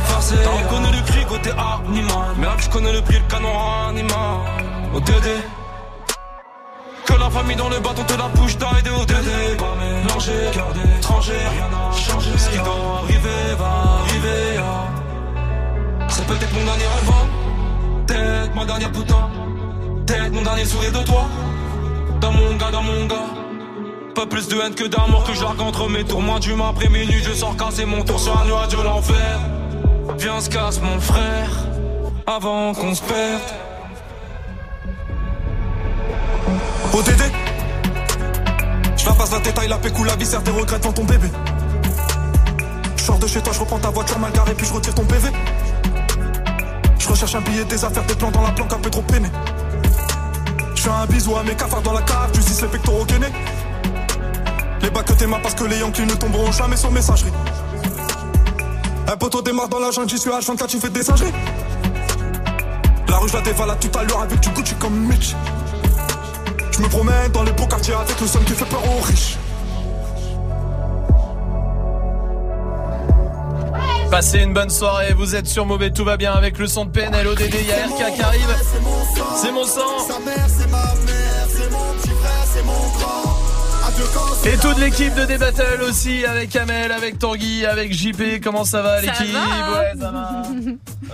Forcé, 0.05 0.35
t'as 0.43 0.49
reconnu 0.49 0.87
le 0.97 1.03
cri 1.05 1.23
côté 1.25 1.51
animal 1.51 2.29
là 2.41 2.55
je 2.57 2.69
connais 2.69 2.91
le 2.91 3.01
prix, 3.01 3.19
le 3.19 3.31
canon 3.31 3.53
animal 3.89 4.37
Oh 4.95 4.99
Dédé 4.99 5.37
que 7.05 7.13
la 7.13 7.29
famille 7.29 7.55
dans 7.55 7.69
le 7.69 7.79
bâton 7.79 8.03
te 8.03 8.13
la 8.17 8.27
bouche 8.29 8.57
d'aide 8.57 8.89
au 8.89 9.05
Dédé 9.05 9.55
Pas 9.57 9.75
mélangé, 9.79 10.33
cœur 10.51 10.73
d'étranger, 10.73 11.33
rien 11.33 11.69
n'a 11.69 11.95
changé 11.95 12.31
Ce 12.37 12.49
qui 12.49 12.57
doit 12.57 13.01
arriver 13.03 13.55
va 13.59 14.01
arriver 14.01 14.57
ah. 14.57 16.07
C'est 16.09 16.25
peut-être 16.25 16.53
mon 16.53 16.65
dernier 16.65 16.85
rêve 16.85 17.11
hein. 17.11 17.27
Peut-être 18.07 18.55
ma 18.55 18.65
dernière 18.65 18.91
putain 18.91 19.29
Peut-être 20.07 20.31
mon 20.31 20.41
dernier 20.41 20.65
sourire 20.65 20.91
de 20.91 21.05
toi 21.05 21.27
Dans 22.21 22.31
mon 22.31 22.55
gars, 22.55 22.71
dans 22.71 22.83
mon 22.83 23.05
gars. 23.05 23.15
Pas 24.15 24.25
plus 24.25 24.47
de 24.47 24.55
haine 24.59 24.73
que 24.73 24.85
d'amour 24.85 25.23
que 25.23 25.33
je 25.33 25.43
entre 25.43 25.89
mes 25.89 26.03
tours. 26.03 26.21
Moins 26.21 26.39
d'humain 26.39 26.69
après 26.69 26.89
minuit 26.89 27.21
je 27.23 27.33
sors 27.33 27.55
casser 27.55 27.85
mon 27.85 28.03
tour. 28.03 28.19
Sur 28.19 28.39
un 28.39 28.45
nuage 28.45 28.69
de 28.69 28.81
l'enfer. 28.81 29.39
Viens 30.17 30.39
se 30.39 30.49
casse 30.49 30.81
mon 30.81 30.99
frère. 30.99 31.49
Avant 32.25 32.73
qu'on 32.73 32.95
se 32.95 33.01
perde. 33.03 33.41
ODD 36.93 37.23
Je 38.97 39.05
la 39.05 39.11
passe 39.13 39.31
la 39.31 39.39
détail, 39.39 39.67
la 39.67 39.77
pécou, 39.77 40.03
la 40.03 40.15
viscère, 40.15 40.41
tes 40.41 40.51
regrets 40.51 40.79
devant 40.79 40.93
ton 40.93 41.03
bébé. 41.03 41.27
sors 42.97 43.19
de 43.19 43.27
chez 43.27 43.41
toi, 43.41 43.53
je 43.53 43.59
reprends 43.59 43.77
ta 43.77 43.89
voiture 43.89 44.17
mal 44.19 44.31
garée, 44.31 44.55
puis 44.55 44.65
je 44.65 44.73
retire 44.73 44.95
ton 44.95 45.05
PV. 45.05 45.29
Je 46.97 47.07
recherche 47.07 47.35
un 47.35 47.41
billet, 47.41 47.65
des 47.65 47.85
affaires, 47.85 48.03
des 48.05 48.15
plans 48.15 48.31
dans 48.31 48.41
la 48.41 48.51
planque, 48.51 48.73
un 48.73 48.79
peu 48.79 48.89
trop 48.89 49.03
peiné. 49.03 49.29
Un 50.90 51.06
bisou 51.06 51.35
à 51.35 51.43
mes 51.43 51.53
cafards 51.53 51.82
dans 51.82 51.91
la 51.91 52.01
cave, 52.01 52.32
tu 52.32 52.40
dis 52.40 52.61
les 52.61 52.67
pectoraux 52.69 53.03
gainés. 53.06 53.27
Les 54.82 54.90
bacs 54.90 55.06
que 55.06 55.14
t'es 55.14 55.27
parce 55.27 55.53
que 55.53 55.66
les 55.66 55.80
Yankees 55.80 56.06
ne 56.06 56.14
tomberont 56.14 56.51
jamais 56.51 56.77
sur 56.77 56.90
messagerie. 56.91 57.32
Un 59.06 59.17
poteau 59.17 59.41
démarre 59.41 59.67
dans 59.67 59.80
la 59.80 59.91
jungle, 59.91 60.09
j'y 60.09 60.17
suis 60.17 60.32
à 60.32 60.40
24, 60.40 60.67
tu 60.67 60.80
fais 60.80 60.90
des 60.90 61.03
singeries. 61.03 61.33
La 63.09 63.17
rue, 63.17 63.27
je 63.27 63.33
la 63.33 63.41
dévalade 63.41 63.80
tout 63.80 63.99
à 63.99 64.03
l'heure 64.03 64.22
avec 64.22 64.40
du 64.40 64.49
Gucci 64.49 64.75
comme 64.75 64.98
Mitch. 65.07 65.35
Je 66.72 66.82
me 66.82 66.88
promène 66.88 67.32
dans 67.32 67.43
les 67.43 67.51
beaux 67.51 67.67
quartiers 67.67 67.93
avec 67.93 68.19
le 68.19 68.27
son 68.27 68.40
qui 68.40 68.53
fait 68.53 68.66
peur 68.66 68.82
aux 68.85 69.01
riches. 69.01 69.38
Passez 74.11 74.39
une 74.39 74.53
bonne 74.53 74.69
soirée, 74.69 75.13
vous 75.13 75.35
êtes 75.35 75.47
sur 75.47 75.65
Mauvais, 75.65 75.91
tout 75.91 76.05
va 76.05 76.17
bien 76.17 76.31
avec 76.33 76.57
le 76.57 76.67
son 76.67 76.85
de 76.85 76.91
PNL, 76.91 77.27
ODD, 77.27 77.41
il 77.59 77.67
y 77.67 77.71
a 77.71 77.85
RK 77.87 78.15
qui 78.15 78.21
arrive. 78.21 78.55
C'est 79.35 79.51
mon 79.51 79.63
sang. 79.65 79.99
Sa 80.07 80.19
mère, 80.19 80.45
c'est 80.47 80.69
ma 80.71 80.77
mère, 80.77 81.45
c'est 81.49 81.69
mon 81.71 81.93
petit 81.99 82.09
frère, 82.09 82.43
c'est 82.45 82.63
mon 82.63 82.71
grand. 82.71 83.37
À 83.85 83.91
deux 83.97 84.03
camps, 84.05 84.33
c'est 84.41 84.53
Et 84.53 84.57
toute 84.57 84.77
l'équipe 84.79 85.13
de 85.13 85.25
D-Battle 85.25 85.81
aussi, 85.87 86.25
avec 86.25 86.55
Amel, 86.55 86.91
avec 86.91 87.19
Tanguy, 87.19 87.65
avec 87.65 87.93
JP, 87.93 88.41
comment 88.43 88.63
ça 88.63 88.81
va 88.81 89.01
l'équipe 89.01 89.19
Ouais, 89.35 89.99
ça 89.99 90.11
va. 90.11 90.41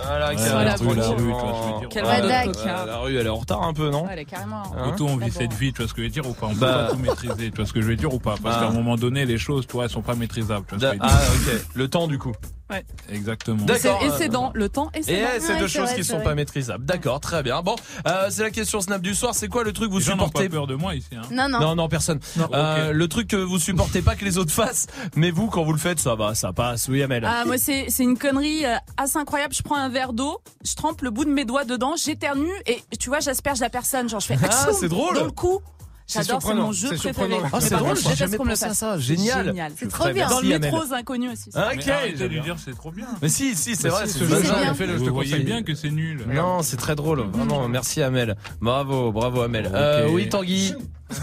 Voilà, 0.06 0.30
Ouais, 0.30 0.34
la 0.34 0.54
rue, 0.54 0.64
la 0.64 0.74
rue, 0.74 0.78
tu 0.78 0.84
vois 0.84 0.94
ce 1.06 1.10
que 1.12 1.18
je 1.18 1.22
veux 1.24 1.30
tranquillement. 1.30 1.78
dire. 1.80 1.88
Quel 1.90 2.04
Ouais, 2.04 2.86
La 2.86 2.96
rue, 2.98 3.16
elle 3.16 3.26
est 3.26 3.30
en 3.30 3.36
retard 3.36 3.62
un 3.62 3.72
peu, 3.72 3.90
non 3.90 4.06
Elle 4.10 4.18
est 4.20 4.24
carrément. 4.24 4.62
Hein 4.76 4.88
Auto, 4.88 5.06
on 5.08 5.16
vit 5.16 5.30
cette 5.30 5.52
vie, 5.52 5.72
tu 5.72 5.82
vois 5.82 5.88
ce 5.88 5.94
que 5.94 6.00
je 6.02 6.06
veux 6.06 6.12
dire 6.12 6.28
ou 6.28 6.32
pas 6.32 6.46
On 6.46 6.54
peut 6.54 6.60
Bah. 6.60 6.86
pas 6.88 6.90
tout 6.92 6.98
maîtriser, 6.98 7.50
tu 7.50 7.56
vois 7.56 7.66
ce 7.66 7.72
que 7.72 7.80
je 7.80 7.86
veux 7.86 7.96
dire 7.96 8.12
ou 8.12 8.18
pas 8.18 8.34
Parce 8.42 8.56
Ah. 8.58 8.60
qu'à 8.62 8.66
un 8.68 8.72
moment 8.72 8.96
donné, 8.96 9.24
les 9.24 9.38
choses, 9.38 9.66
tu 9.66 9.72
vois, 9.74 9.84
elles 9.84 9.90
sont 9.90 10.02
pas 10.02 10.14
maîtrisables. 10.16 10.64
Tu 10.68 10.74
vois 10.76 10.92
ce 10.92 10.96
que 10.96 11.02
je 11.04 11.08
veux 11.08 11.14
Ah, 11.14 11.44
dire 11.44 11.54
ok. 11.54 11.66
Le 11.74 11.88
temps, 11.88 12.08
du 12.08 12.18
coup. 12.18 12.32
Ouais. 12.70 12.84
Exactement. 13.10 13.62
D'accord. 13.64 14.00
Et 14.02 14.08
c'est 14.16 14.28
dans 14.28 14.50
le 14.54 14.68
temps 14.70 14.90
et 14.94 15.02
c'est 15.02 15.20
dans. 15.20 15.28
c'est 15.40 15.58
deux 15.58 15.66
choses 15.68 15.92
qui 15.92 16.02
sont 16.02 16.20
pas 16.20 16.34
maîtrisables. 16.34 16.84
D'accord, 16.84 17.20
très 17.20 17.42
bien. 17.42 17.60
Bon, 17.62 17.76
euh, 18.06 18.28
c'est 18.30 18.42
la 18.42 18.50
question 18.50 18.80
Snap 18.80 19.02
du 19.02 19.14
soir. 19.14 19.34
C'est 19.34 19.48
quoi 19.48 19.64
le 19.64 19.72
truc 19.72 19.88
que 19.88 19.92
vous 19.92 19.98
Les 19.98 20.04
gens 20.04 20.16
n'ont 20.16 20.26
supportez 20.26 20.48
pas 20.48 20.54
peur 20.56 20.66
de 20.66 20.74
moi 20.74 20.94
ici. 20.94 21.08
Hein. 21.14 21.22
Non, 21.30 21.48
non. 21.48 21.60
Non, 21.60 21.74
non, 21.76 21.88
personne. 21.88 22.20
Euh, 22.52 22.92
Le 22.92 23.08
truc 23.08 23.28
que 23.28 23.36
vous 23.36 23.58
supportez 23.58 24.00
pas 24.00 24.16
que 24.16 24.24
les 24.24 24.38
autres 24.38 24.52
fassent, 24.52 24.86
mais 25.14 25.30
vous, 25.30 25.48
quand 25.48 25.62
vous 25.62 25.72
le 25.72 25.78
faites, 25.78 26.00
ça 26.00 26.14
va, 26.14 26.34
ça 26.34 26.52
passe. 26.52 26.88
Oui, 26.88 27.02
Amel. 27.02 27.24
Ah, 27.26 27.44
moi, 27.44 27.58
c'est 27.58 27.86
c'est 27.88 28.02
une 28.04 28.16
connerie 28.18 28.64
euh, 28.64 28.76
assez 28.96 29.18
incroyable. 29.18 29.54
Je 29.54 29.62
prends 29.62 29.76
un 29.76 29.90
verre 29.90 30.14
d'eau, 30.14 30.40
je 30.64 30.74
trempe 30.74 31.02
le 31.02 31.10
bout 31.10 31.24
de 31.26 31.30
mes 31.30 31.44
doigts 31.44 31.64
dedans, 31.64 31.94
j'éternue 31.96 32.48
et 32.66 32.82
tu 32.98 33.10
vois, 33.10 33.20
j'asperge 33.20 33.60
la 33.60 33.68
personne. 33.70 34.08
Genre, 34.08 34.20
je 34.20 34.26
fais 34.26 34.38
Ah, 34.42 34.68
c'est 34.72 34.88
drôle. 34.88 35.16
Dans 35.16 35.24
le 35.24 35.30
cou. 35.30 35.60
C'est 36.06 36.18
J'adore, 36.22 36.42
c'est 36.42 36.46
surprenant, 36.46 36.66
mon 36.66 36.72
jeu 36.72 36.88
c'est 36.90 37.12
préféré. 37.14 37.36
Ah, 37.44 37.48
Mais 37.54 37.60
c'est 37.60 37.74
drôle, 37.76 37.96
j'ai 37.96 38.14
jamais 38.14 38.36
qu'on 38.36 38.44
pensé 38.44 38.64
à 38.66 38.74
ça. 38.74 38.98
Génial. 38.98 39.46
Génial. 39.46 39.72
C'est 39.74 39.88
trop 39.88 40.10
bien. 40.10 40.28
Dans 40.28 40.40
le 40.40 40.48
Merci, 40.48 40.60
métro, 40.60 40.76
Amel. 40.76 40.88
c'est 40.90 40.94
inconnu 40.96 41.28
aussi. 41.30 41.50
Ah, 41.54 41.70
ok, 41.72 41.80
j'ai 42.14 42.28
lui 42.28 42.34
bien. 42.34 42.42
dire 42.42 42.56
c'est 42.62 42.74
trop 42.74 42.90
bien. 42.92 43.06
Mais 43.22 43.30
si, 43.30 43.54
si, 43.56 43.74
c'est 43.74 43.88
vrai, 43.88 44.06
c'est 44.06 44.20
le- 44.20 44.98
je 44.98 45.04
te 45.04 45.08
conseille 45.10 45.44
bien 45.44 45.62
que 45.62 45.74
c'est 45.74 45.90
nul. 45.90 46.26
Non, 46.28 46.60
c'est 46.62 46.76
très 46.76 46.94
drôle, 46.94 47.20
vraiment. 47.20 47.66
Merci 47.68 48.02
Amel. 48.02 48.36
Bravo, 48.60 49.12
bravo 49.12 49.40
Amel. 49.40 49.70
Euh, 49.72 50.08
oui, 50.10 50.28
Tanguy. 50.28 50.74
Ouais, 50.74 50.76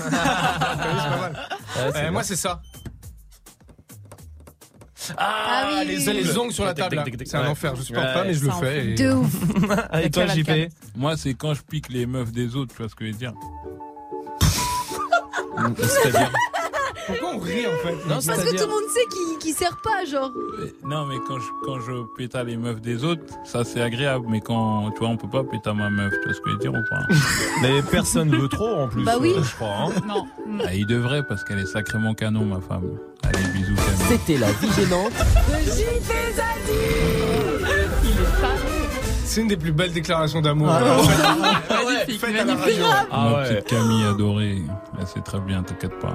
c'est 1.76 1.80
Euh, 1.82 1.92
bien. 1.92 2.12
moi, 2.12 2.24
c'est 2.24 2.36
ça. 2.36 2.62
Ah, 5.18 5.80
oui, 5.80 5.88
les 5.88 5.98
oui, 5.98 6.10
ongles. 6.10 6.18
Les 6.28 6.38
ongles 6.38 6.54
sur 6.54 6.66
la 6.66 6.74
table. 6.74 7.04
C'est 7.26 7.36
un 7.36 7.42
Ouais. 7.44 7.48
enfer. 7.50 7.76
Je 7.76 7.82
supporte 7.82 8.06
Ouais. 8.06 8.14
pas, 8.14 8.24
mais 8.24 8.34
je 8.34 8.46
le 8.46 8.52
fais. 8.52 8.86
et- 8.92 8.96
De 8.96 9.12
ouf. 9.14 9.34
Et 10.04 10.10
toi, 10.12 10.28
JP. 10.28 10.70
Moi, 10.96 11.18
c'est 11.18 11.34
quand 11.34 11.54
je 11.54 11.62
pique 11.62 11.90
les 11.90 12.06
meufs 12.06 12.32
des 12.32 12.56
autres, 12.56 12.72
tu 12.76 12.82
vois 12.82 12.90
ce 12.90 12.96
que 12.96 13.06
je 13.06 13.12
veux 13.12 13.18
dire 13.18 13.34
C'est-à-dire 15.78 16.32
Pourquoi 17.08 17.30
on 17.36 17.40
rit 17.40 17.66
en 17.68 17.88
fait 17.88 17.96
Non, 18.08 18.20
Parce 18.26 18.44
que 18.44 18.50
tout 18.56 18.64
le 18.64 18.70
monde 18.70 18.90
sait 18.94 19.06
qu'il 19.12 19.38
qu'il 19.40 19.54
sert 19.54 19.78
pas, 19.84 20.06
genre. 20.06 20.32
Non, 20.86 21.06
mais 21.06 21.16
quand 21.28 21.40
je, 21.40 21.48
quand 21.66 21.80
je 21.80 22.04
pétale 22.16 22.48
les 22.48 22.58
meufs 22.58 22.80
des 22.82 23.04
autres, 23.04 23.24
ça 23.44 23.64
c'est 23.64 23.82
agréable. 23.82 24.26
Mais 24.30 24.40
quand, 24.40 24.92
tu 24.92 25.00
vois, 25.00 25.10
on 25.10 25.18
peut 25.18 25.30
pas 25.30 25.44
péter 25.44 25.74
ma 25.74 25.90
meuf, 25.90 26.14
tu 26.22 26.26
vois 26.26 26.34
ce 26.34 26.42
que 26.42 26.50
je 26.50 26.54
veux 26.54 26.60
dire 26.60 26.74
ou 26.74 26.84
pas 26.90 27.02
Mais 27.62 27.82
personne 27.82 28.30
veut 28.36 28.48
trop 28.48 28.82
en 28.82 28.88
plus. 28.88 29.04
Bah 29.04 29.16
oui. 29.20 29.34
euh, 29.36 29.44
je 29.44 29.56
crois. 29.56 29.88
hein. 29.88 29.92
Non. 30.08 30.28
ah, 30.66 30.74
Il 30.76 30.86
devrait 30.86 31.24
parce 31.28 31.44
qu'elle 31.44 31.60
est 31.60 31.66
sacrément 31.66 32.14
canon, 32.14 32.46
ma 32.46 32.62
femme. 32.62 32.98
Allez, 33.24 33.44
bisous, 33.54 33.76
canon. 33.76 34.06
C'était 34.10 34.38
la 34.38 34.52
vie 34.52 34.72
gênante. 34.76 35.12
C'est 39.32 39.40
une 39.40 39.48
des 39.48 39.56
plus 39.56 39.72
belles 39.72 39.94
déclarations 39.94 40.42
d'amour. 40.42 40.68
Ah, 40.70 40.82
euh, 40.82 40.98
Magnifique, 41.86 42.20
faites 42.20 42.36
radio. 42.36 42.86
Ah 43.10 43.30
ma 43.30 43.38
ouais. 43.38 43.48
petite 43.48 43.68
Camille 43.70 44.04
adorée. 44.04 44.62
Elle 45.00 45.08
c'est 45.08 45.24
très 45.24 45.40
bien, 45.40 45.64
t'inquiète 45.64 45.98
pas. 46.00 46.14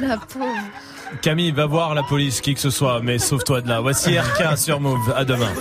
La 0.00 0.16
pauvre. 0.16 0.44
Camille, 1.20 1.52
va 1.52 1.66
voir 1.66 1.94
la 1.94 2.02
police, 2.02 2.40
qui 2.40 2.54
que 2.54 2.60
ce 2.60 2.70
soit, 2.70 3.00
mais 3.00 3.20
sauve-toi 3.20 3.60
de 3.60 3.68
là. 3.68 3.80
Voici 3.80 4.18
RK 4.18 4.58
sur 4.58 4.80
Move. 4.80 5.14
À 5.14 5.24
demain. 5.24 5.52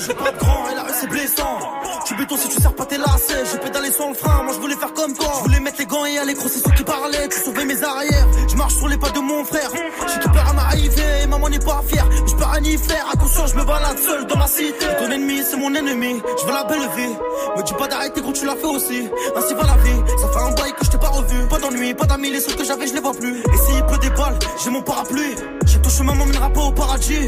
Tu 2.11 2.17
béton 2.17 2.35
si 2.35 2.49
tu 2.49 2.61
sers 2.61 2.73
pas 2.75 2.85
tes 2.85 2.98
lacets. 2.98 3.45
J'ai 3.49 3.57
pédalé 3.59 3.90
sur 3.90 4.06
le 4.09 4.14
frein, 4.14 4.43
moi 4.43 4.53
je 4.53 4.59
voulais 4.59 4.75
faire 4.75 4.93
comme 4.93 5.14
toi. 5.14 5.31
Je 5.38 5.43
voulais 5.43 5.61
mettre 5.61 5.77
les 5.80 5.85
gants 5.85 6.03
et 6.03 6.17
aller 6.17 6.33
crosser 6.33 6.59
ceux 6.59 6.72
qui 6.72 6.83
parlaient. 6.83 7.30
Tu 7.30 7.40
sauvais 7.40 7.64
mes 7.64 7.81
arrières. 7.81 8.27
Je 8.49 8.56
marche 8.57 8.75
sur 8.75 8.90
les 8.90 8.98
pas 8.98 9.11
de 9.11 9.19
mon 9.19 9.45
frère. 9.45 9.69
J'ai 10.07 10.19
tout 10.19 10.30
peur 10.30 10.45
à 10.49 10.51
m'arriver, 10.51 11.27
maman 11.30 11.48
n'est 11.48 11.59
pas 11.59 11.81
fière. 11.88 12.06
Mais 12.09 12.27
je 12.27 12.35
peux 12.35 12.43
rien 12.43 12.64
y 12.64 12.77
faire. 12.77 13.06
Attention, 13.14 13.48
je 13.48 13.56
me 13.56 13.64
balade 13.64 13.98
seul 13.98 14.27
dans 14.27 14.40
la 14.40 14.48
cité. 14.48 14.85
Ton 14.99 15.09
ennemi, 15.09 15.41
c'est 15.49 15.56
mon 15.56 15.73
ennemi. 15.73 16.22
Je 16.41 16.45
veux 16.45 16.51
la 16.51 16.65
belle 16.65 16.90
vie. 16.98 17.15
Me 17.56 17.64
dis 17.64 17.73
pas 17.75 17.88
d'arrêter 17.88 18.22
quand 18.22 18.33
tu 18.33 18.45
l'as 18.45 18.57
fait 18.57 18.67
aussi. 18.67 19.07
Ainsi 19.38 19.53
va 19.53 19.64
la 19.64 19.77
vie. 19.77 20.01
Ça 20.22 20.27
fait 20.27 20.45
un 20.45 20.51
bail 20.51 20.73
que 20.73 20.83
je 20.83 20.90
t'ai 20.90 20.98
pas 20.98 21.09
revu. 21.11 21.48
Pas 21.48 21.59
d'ennui, 21.59 21.93
pas 21.93 22.06
d'amis. 22.07 22.30
Les 22.30 22.41
seuls 22.41 22.57
que 22.57 22.65
j'avais, 22.65 22.88
je 22.88 22.93
les 22.93 22.99
vois 22.99 23.14
plus. 23.14 23.40
Et 23.40 23.57
s'il 23.57 23.85
pleut 23.85 23.99
des 23.99 24.09
balles, 24.09 24.38
j'ai 24.61 24.69
mon 24.69 24.81
parapluie. 24.81 25.35
J'ai 25.65 25.80
ton 25.80 25.90
chemin 25.90 26.14
m'emmènera 26.14 26.49
pas 26.49 26.61
au 26.61 26.73
paradis. 26.73 27.27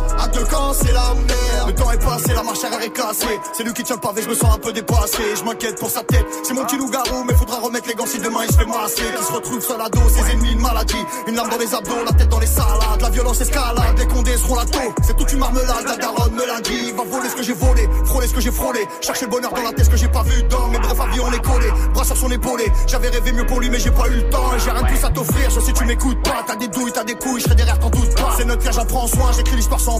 À 0.21 0.27
deux 0.27 0.43
camps, 0.43 0.71
c'est 0.73 0.91
la 0.93 1.15
merde. 1.15 1.67
Le 1.67 1.73
temps 1.73 1.91
est 1.91 1.97
passé, 1.97 2.33
la 2.35 2.43
marche 2.43 2.63
arrière 2.63 2.81
est 2.81 2.91
cassée. 2.91 3.39
C'est 3.53 3.63
lui 3.63 3.73
qui 3.73 3.81
tient 3.81 3.95
le 3.95 4.01
pavé, 4.01 4.21
je 4.21 4.29
me 4.29 4.35
sens 4.35 4.53
un 4.53 4.59
peu 4.59 4.71
dépassé. 4.71 5.23
Je 5.35 5.43
m'inquiète 5.43 5.79
pour 5.79 5.89
sa 5.89 6.03
tête. 6.03 6.25
C'est 6.43 6.53
mon 6.53 6.63
petit 6.63 6.77
loup-garou, 6.77 7.23
mais 7.27 7.33
faudra 7.33 7.59
remettre 7.59 7.87
les 7.87 7.95
gants 7.95 8.05
si 8.05 8.19
demain 8.19 8.41
il 8.47 8.53
se 8.53 8.59
fait 8.59 8.65
masser. 8.65 9.01
Qui 9.17 9.23
se 9.23 9.31
retrouve 9.31 9.61
seul 9.61 9.81
à 9.81 9.89
dos, 9.89 10.07
ses 10.09 10.31
ennemis, 10.31 10.51
une 10.51 10.61
maladie. 10.61 11.03
Une 11.27 11.35
lame 11.35 11.49
dans 11.49 11.57
les 11.57 11.73
abdos, 11.73 12.03
la 12.05 12.11
tête 12.13 12.29
dans 12.29 12.39
les 12.39 12.45
salades. 12.45 13.01
La 13.01 13.09
violence 13.09 13.41
escalade, 13.41 13.97
les 13.97 14.07
condés 14.07 14.37
seront 14.37 14.55
la 14.55 14.65
taux. 14.65 14.93
C'est 15.01 15.17
toute 15.17 15.33
une 15.33 15.39
marmelade, 15.39 15.85
la 15.87 15.97
daronne 15.97 16.33
me 16.33 16.45
l'a 16.45 16.61
dit. 16.61 16.91
Va 16.91 17.03
voler 17.03 17.29
ce 17.29 17.35
que 17.35 17.43
j'ai 17.43 17.53
volé, 17.53 17.89
frôler 18.05 18.27
ce 18.27 18.33
que 18.33 18.41
j'ai 18.41 18.51
frôlé. 18.51 18.87
Chercher 19.01 19.25
le 19.25 19.31
bonheur 19.31 19.51
dans 19.53 19.63
la 19.63 19.71
tête, 19.71 19.85
ce 19.85 19.89
que 19.89 19.97
j'ai 19.97 20.07
pas 20.07 20.23
vu 20.23 20.43
dans 20.43 20.67
mes 20.67 20.77
brefs 20.77 20.99
avis, 20.99 21.19
on 21.19 21.31
est 21.31 21.43
collé. 21.43 21.67
Bras 21.95 22.03
sur 22.03 22.17
son 22.17 22.29
épaulé. 22.29 22.71
J'avais 22.85 23.09
rêvé 23.09 23.31
mieux 23.31 23.45
pour 23.47 23.59
lui, 23.59 23.71
mais 23.71 23.79
j'ai 23.79 23.91
pas 23.91 24.07
eu 24.07 24.17
le 24.17 24.29
temps. 24.29 24.51
J'ai 24.63 24.69
rien 24.69 24.83
de 24.83 24.87
plus 24.87 25.03
à 25.03 25.09
t'offrir, 25.09 25.49
je 25.49 25.59
sais 25.59 25.73
tu 25.73 25.83
m'écoutes 25.85 26.21
pas. 26.21 26.43
T'as 26.45 26.57
des 26.57 26.67
douilles, 26.67 26.91
t'as 26.91 27.03
des 27.03 27.15
couilles, 27.15 27.39
je 27.39 27.45
serai 27.45 27.55
derrière, 27.55 27.79
t'en 27.79 27.89
doute 27.89 28.13
pas. 28.15 28.35
C'est 28.37 28.45
notre 28.45 28.71
j'en 28.71 28.85
prends 28.85 29.07
soin, 29.07 29.31
j'écris 29.35 29.55
l'histoire 29.55 29.79
sans 29.79 29.99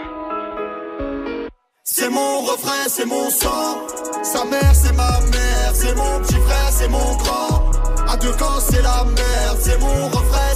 C'est 1.93 2.07
mon 2.09 2.39
refrain, 2.43 2.87
c'est 2.87 3.05
mon 3.05 3.29
sang. 3.29 3.85
Sa 4.23 4.45
mère, 4.45 4.73
c'est 4.73 4.93
ma 4.93 5.19
mère. 5.19 5.71
C'est 5.73 5.93
mon 5.93 6.21
petit 6.21 6.39
frère, 6.39 6.69
c'est 6.71 6.87
mon 6.87 7.15
grand. 7.17 7.69
À 8.07 8.15
deux 8.15 8.31
camps, 8.31 8.61
c'est 8.61 8.81
la 8.81 9.03
merde. 9.03 9.57
C'est 9.59 9.77
mon 9.77 10.07
refrain, 10.07 10.55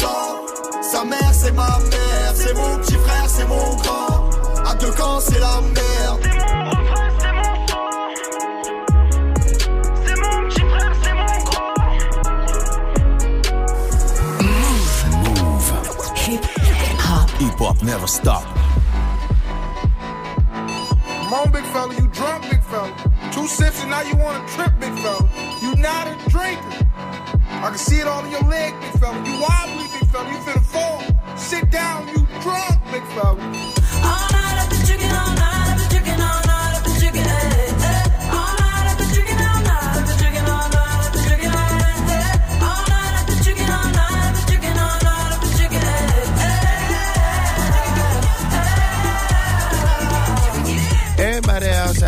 sang. 0.00 0.82
Sa 0.82 1.04
mère, 1.04 1.32
c'est 1.32 1.52
ma 1.52 1.78
mère. 1.78 2.32
C'est 2.34 2.54
mon 2.54 2.78
petit 2.78 2.96
frère, 2.96 3.28
c'est 3.28 3.46
mon 3.46 3.76
grand. 3.76 4.30
À 4.66 4.74
deux 4.74 4.90
camps, 4.90 5.20
c'est 5.20 5.38
la 5.38 5.60
merde. 5.60 6.20
C'est 10.04 10.16
mon 10.16 10.48
petit 10.48 10.62
frère, 10.62 10.92
c'est 11.00 11.14
mon 11.14 11.44
grand. 11.44 11.74
Move. 15.22 15.72
Hip 16.26 16.44
hop. 17.08 17.30
Hip 17.40 17.60
hop 17.60 17.82
never 17.84 18.08
stop. 18.08 18.42
Come 21.32 21.46
on, 21.46 21.50
big 21.50 21.64
fella, 21.72 21.94
you 21.94 22.08
drunk, 22.08 22.50
big 22.50 22.62
fella. 22.64 22.94
Two 23.32 23.46
sips 23.46 23.80
and 23.80 23.88
now 23.88 24.02
you 24.02 24.14
want 24.16 24.46
to 24.46 24.54
trip, 24.54 24.70
big 24.78 24.92
fella. 24.98 25.26
You 25.62 25.74
not 25.76 26.06
a 26.06 26.28
drinker. 26.28 26.86
I 27.48 27.68
can 27.70 27.78
see 27.78 28.00
it 28.00 28.06
all 28.06 28.22
in 28.22 28.30
your 28.30 28.42
leg, 28.42 28.78
big 28.82 29.00
fella. 29.00 29.16
You 29.24 29.40
wobbly, 29.40 29.86
big 29.98 30.10
fella. 30.10 30.30
You 30.30 30.36
finna 30.44 30.62
fall. 30.62 31.00
Sit 31.38 31.70
down, 31.70 32.06
you 32.08 32.26
drunk, 32.42 32.84
big 32.92 33.02
fella. 33.16 33.81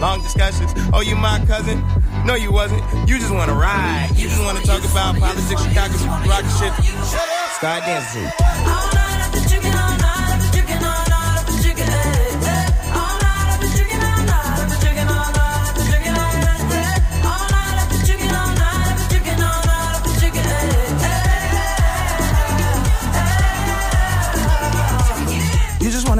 Long 0.00 0.22
discussions, 0.22 0.72
oh, 0.94 1.02
you 1.02 1.14
my 1.14 1.44
cousin? 1.46 1.84
No, 2.24 2.34
you 2.34 2.50
wasn't. 2.50 2.82
You 3.06 3.18
just 3.18 3.32
wanna 3.32 3.52
ride. 3.52 4.08
You 4.16 4.28
just 4.28 4.42
wanna 4.42 4.60
talk 4.60 4.82
about 4.82 5.18
politics, 5.18 5.62
Chicago, 5.62 5.94
rock 6.26 6.44
shit. 6.56 6.72
Start 7.52 7.84
dancing. 7.84 8.99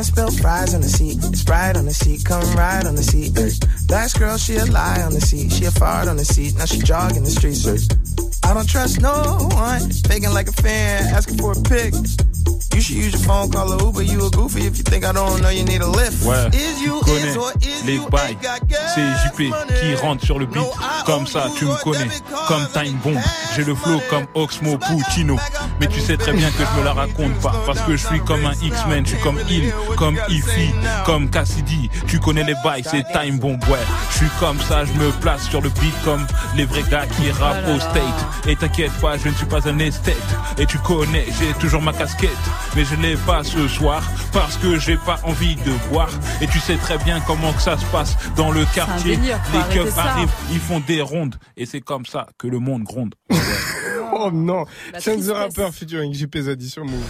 Wanna 0.01 0.31
spill 0.31 0.31
fries 0.31 0.75
on 0.75 0.81
the 0.81 0.89
seat, 0.89 1.21
Sprite 1.37 1.77
on 1.77 1.85
the 1.85 1.93
seat, 1.93 2.25
come 2.25 2.43
ride 2.57 2.87
on 2.87 2.95
the 2.95 3.03
seat. 3.03 3.37
Ay. 3.37 3.51
Last 3.91 4.19
girl, 4.19 4.39
she 4.39 4.57
a 4.57 4.65
lie 4.65 5.03
on 5.03 5.13
the 5.13 5.21
seat, 5.21 5.53
she 5.53 5.67
a 5.67 5.71
fart 5.71 6.09
on 6.09 6.17
the 6.17 6.25
seat, 6.25 6.57
now 6.57 6.65
she 6.65 6.79
jogging 6.79 7.23
the 7.23 7.31
streets. 7.31 7.67
Ay. 7.67 7.77
I 8.49 8.55
don't 8.55 8.69
trust 8.69 9.01
no 9.01 9.13
one, 9.53 9.91
faking 10.09 10.33
like 10.33 10.49
a 10.49 10.53
fan, 10.53 11.05
asking 11.13 11.37
for 11.37 11.53
a 11.53 11.63
pic. 11.69 11.93
You 12.75 12.81
should 12.81 12.97
use 12.97 13.13
your 13.13 13.23
phone, 13.23 13.51
call 13.51 13.73
a 13.73 13.85
Uber, 13.85 14.03
you 14.03 14.25
a 14.25 14.31
goofy 14.31 14.61
if 14.67 14.79
you 14.79 14.85
think 14.85 15.05
I 15.05 15.13
don't 15.13 15.43
know 15.43 15.51
you 15.51 15.65
need 15.65 15.83
a 15.83 15.89
lift. 15.89 16.25
Ouais, 16.25 16.49
Is 16.55 16.81
you, 16.83 17.01
connais 17.01 17.33
is 17.33 17.37
or 17.37 17.53
is 17.61 17.85
les 17.85 17.95
you 17.97 18.09
bails. 18.09 18.37
C'est 18.95 19.03
JP 19.03 19.53
qui 19.81 19.95
rentre 19.97 20.25
sur 20.25 20.39
le 20.39 20.47
beat. 20.47 20.63
Comme 21.05 21.27
ça, 21.27 21.49
tu 21.59 21.65
me 21.67 21.75
connais. 21.83 22.09
Comme 22.49 22.67
Time 22.73 22.97
Bomb. 23.03 23.21
J'ai 23.55 23.65
le 23.65 23.75
flow 23.75 24.01
comme 24.09 24.27
Oxmo 24.35 24.79
Puccino. 24.79 25.37
Mais 25.81 25.89
tu 25.89 26.01
sais 26.01 26.17
très 26.17 26.33
bien 26.33 26.49
que 26.51 26.63
je 26.65 26.81
me 26.81 26.85
la 26.85 26.93
raconte 26.93 27.35
pas. 27.41 27.53
Parce 27.67 27.81
que 27.81 27.97
je 27.97 28.07
suis 28.07 28.21
comme 28.21 28.45
un 28.47 28.53
X-Men. 28.63 29.05
Je 29.05 29.15
suis 29.15 29.23
comme 29.23 29.39
Il, 29.51 29.73
comme 29.97 30.17
Ify, 30.29 30.71
comme 31.05 31.29
Cassidy. 31.29 31.91
Tu 32.07 32.19
connais 32.21 32.45
les 32.45 32.55
bails, 32.65 32.85
c'est 32.89 33.05
Time 33.13 33.39
Bomb, 33.39 33.59
ouais. 33.69 33.79
Je 34.13 34.17
suis 34.19 34.31
comme 34.39 34.59
ça, 34.61 34.85
je 34.85 34.93
me 34.93 35.11
place 35.21 35.49
sur 35.49 35.61
le 35.61 35.71
beat 35.71 35.95
comme 36.05 36.25
les 36.57 36.65
vrais 36.65 36.85
gars 36.85 37.07
qui 37.07 37.31
rappent 37.33 37.67
au 37.69 37.81
state. 37.81 38.47
Et 38.47 38.57
t'inquiète 38.57 38.93
pas, 39.01 39.19
je 39.19 39.29
ne 39.29 39.35
suis 39.35 39.47
pas 39.47 39.69
un 39.69 39.79
esthète. 39.81 40.17
Et 40.57 40.67
tu 40.67 40.79
connais, 40.79 41.27
j'ai 41.39 41.53
toujours 41.55 41.83
ma 41.83 41.93
casquette. 41.93 42.30
Mais 42.77 42.85
je 42.85 42.95
l'ai 42.97 43.17
pas 43.17 43.43
ce 43.45 43.67
soir 43.69 44.03
parce 44.33 44.57
que 44.57 44.79
j'ai 44.79 44.97
pas 44.97 45.19
envie 45.25 45.57
de 45.57 45.73
boire. 45.91 46.11
Et 46.41 46.47
tu 46.47 46.59
sais 46.59 46.77
très 46.77 46.99
bien 46.99 47.21
comment 47.27 47.53
que 47.53 47.63
ça 47.63 47.77
se 47.77 47.85
passe 47.87 48.17
dans 48.37 48.51
le 48.51 48.65
quartier. 48.75 49.17
délire, 49.17 49.41
Les 49.53 49.75
keufs 49.75 49.99
arrivent, 49.99 50.29
ils 50.53 50.61
font 50.61 50.81
des 50.81 51.01
rondes. 51.03 51.37
Et 51.57 51.67
c'est 51.67 51.81
comme 51.81 52.07
ça 52.07 52.29
que 52.39 52.47
le 52.47 52.59
monde 52.59 52.83
gronde. 52.85 53.15
Oh 54.13 54.31
non. 54.33 54.65
La 54.93 55.01
Chance 55.01 55.27
the. 55.27 55.31
Rapper 55.31 55.71
featuring 55.73 56.13
JP 56.13 56.37
Zadi 56.37 56.69
sur 56.69 56.85
Move. 56.85 57.07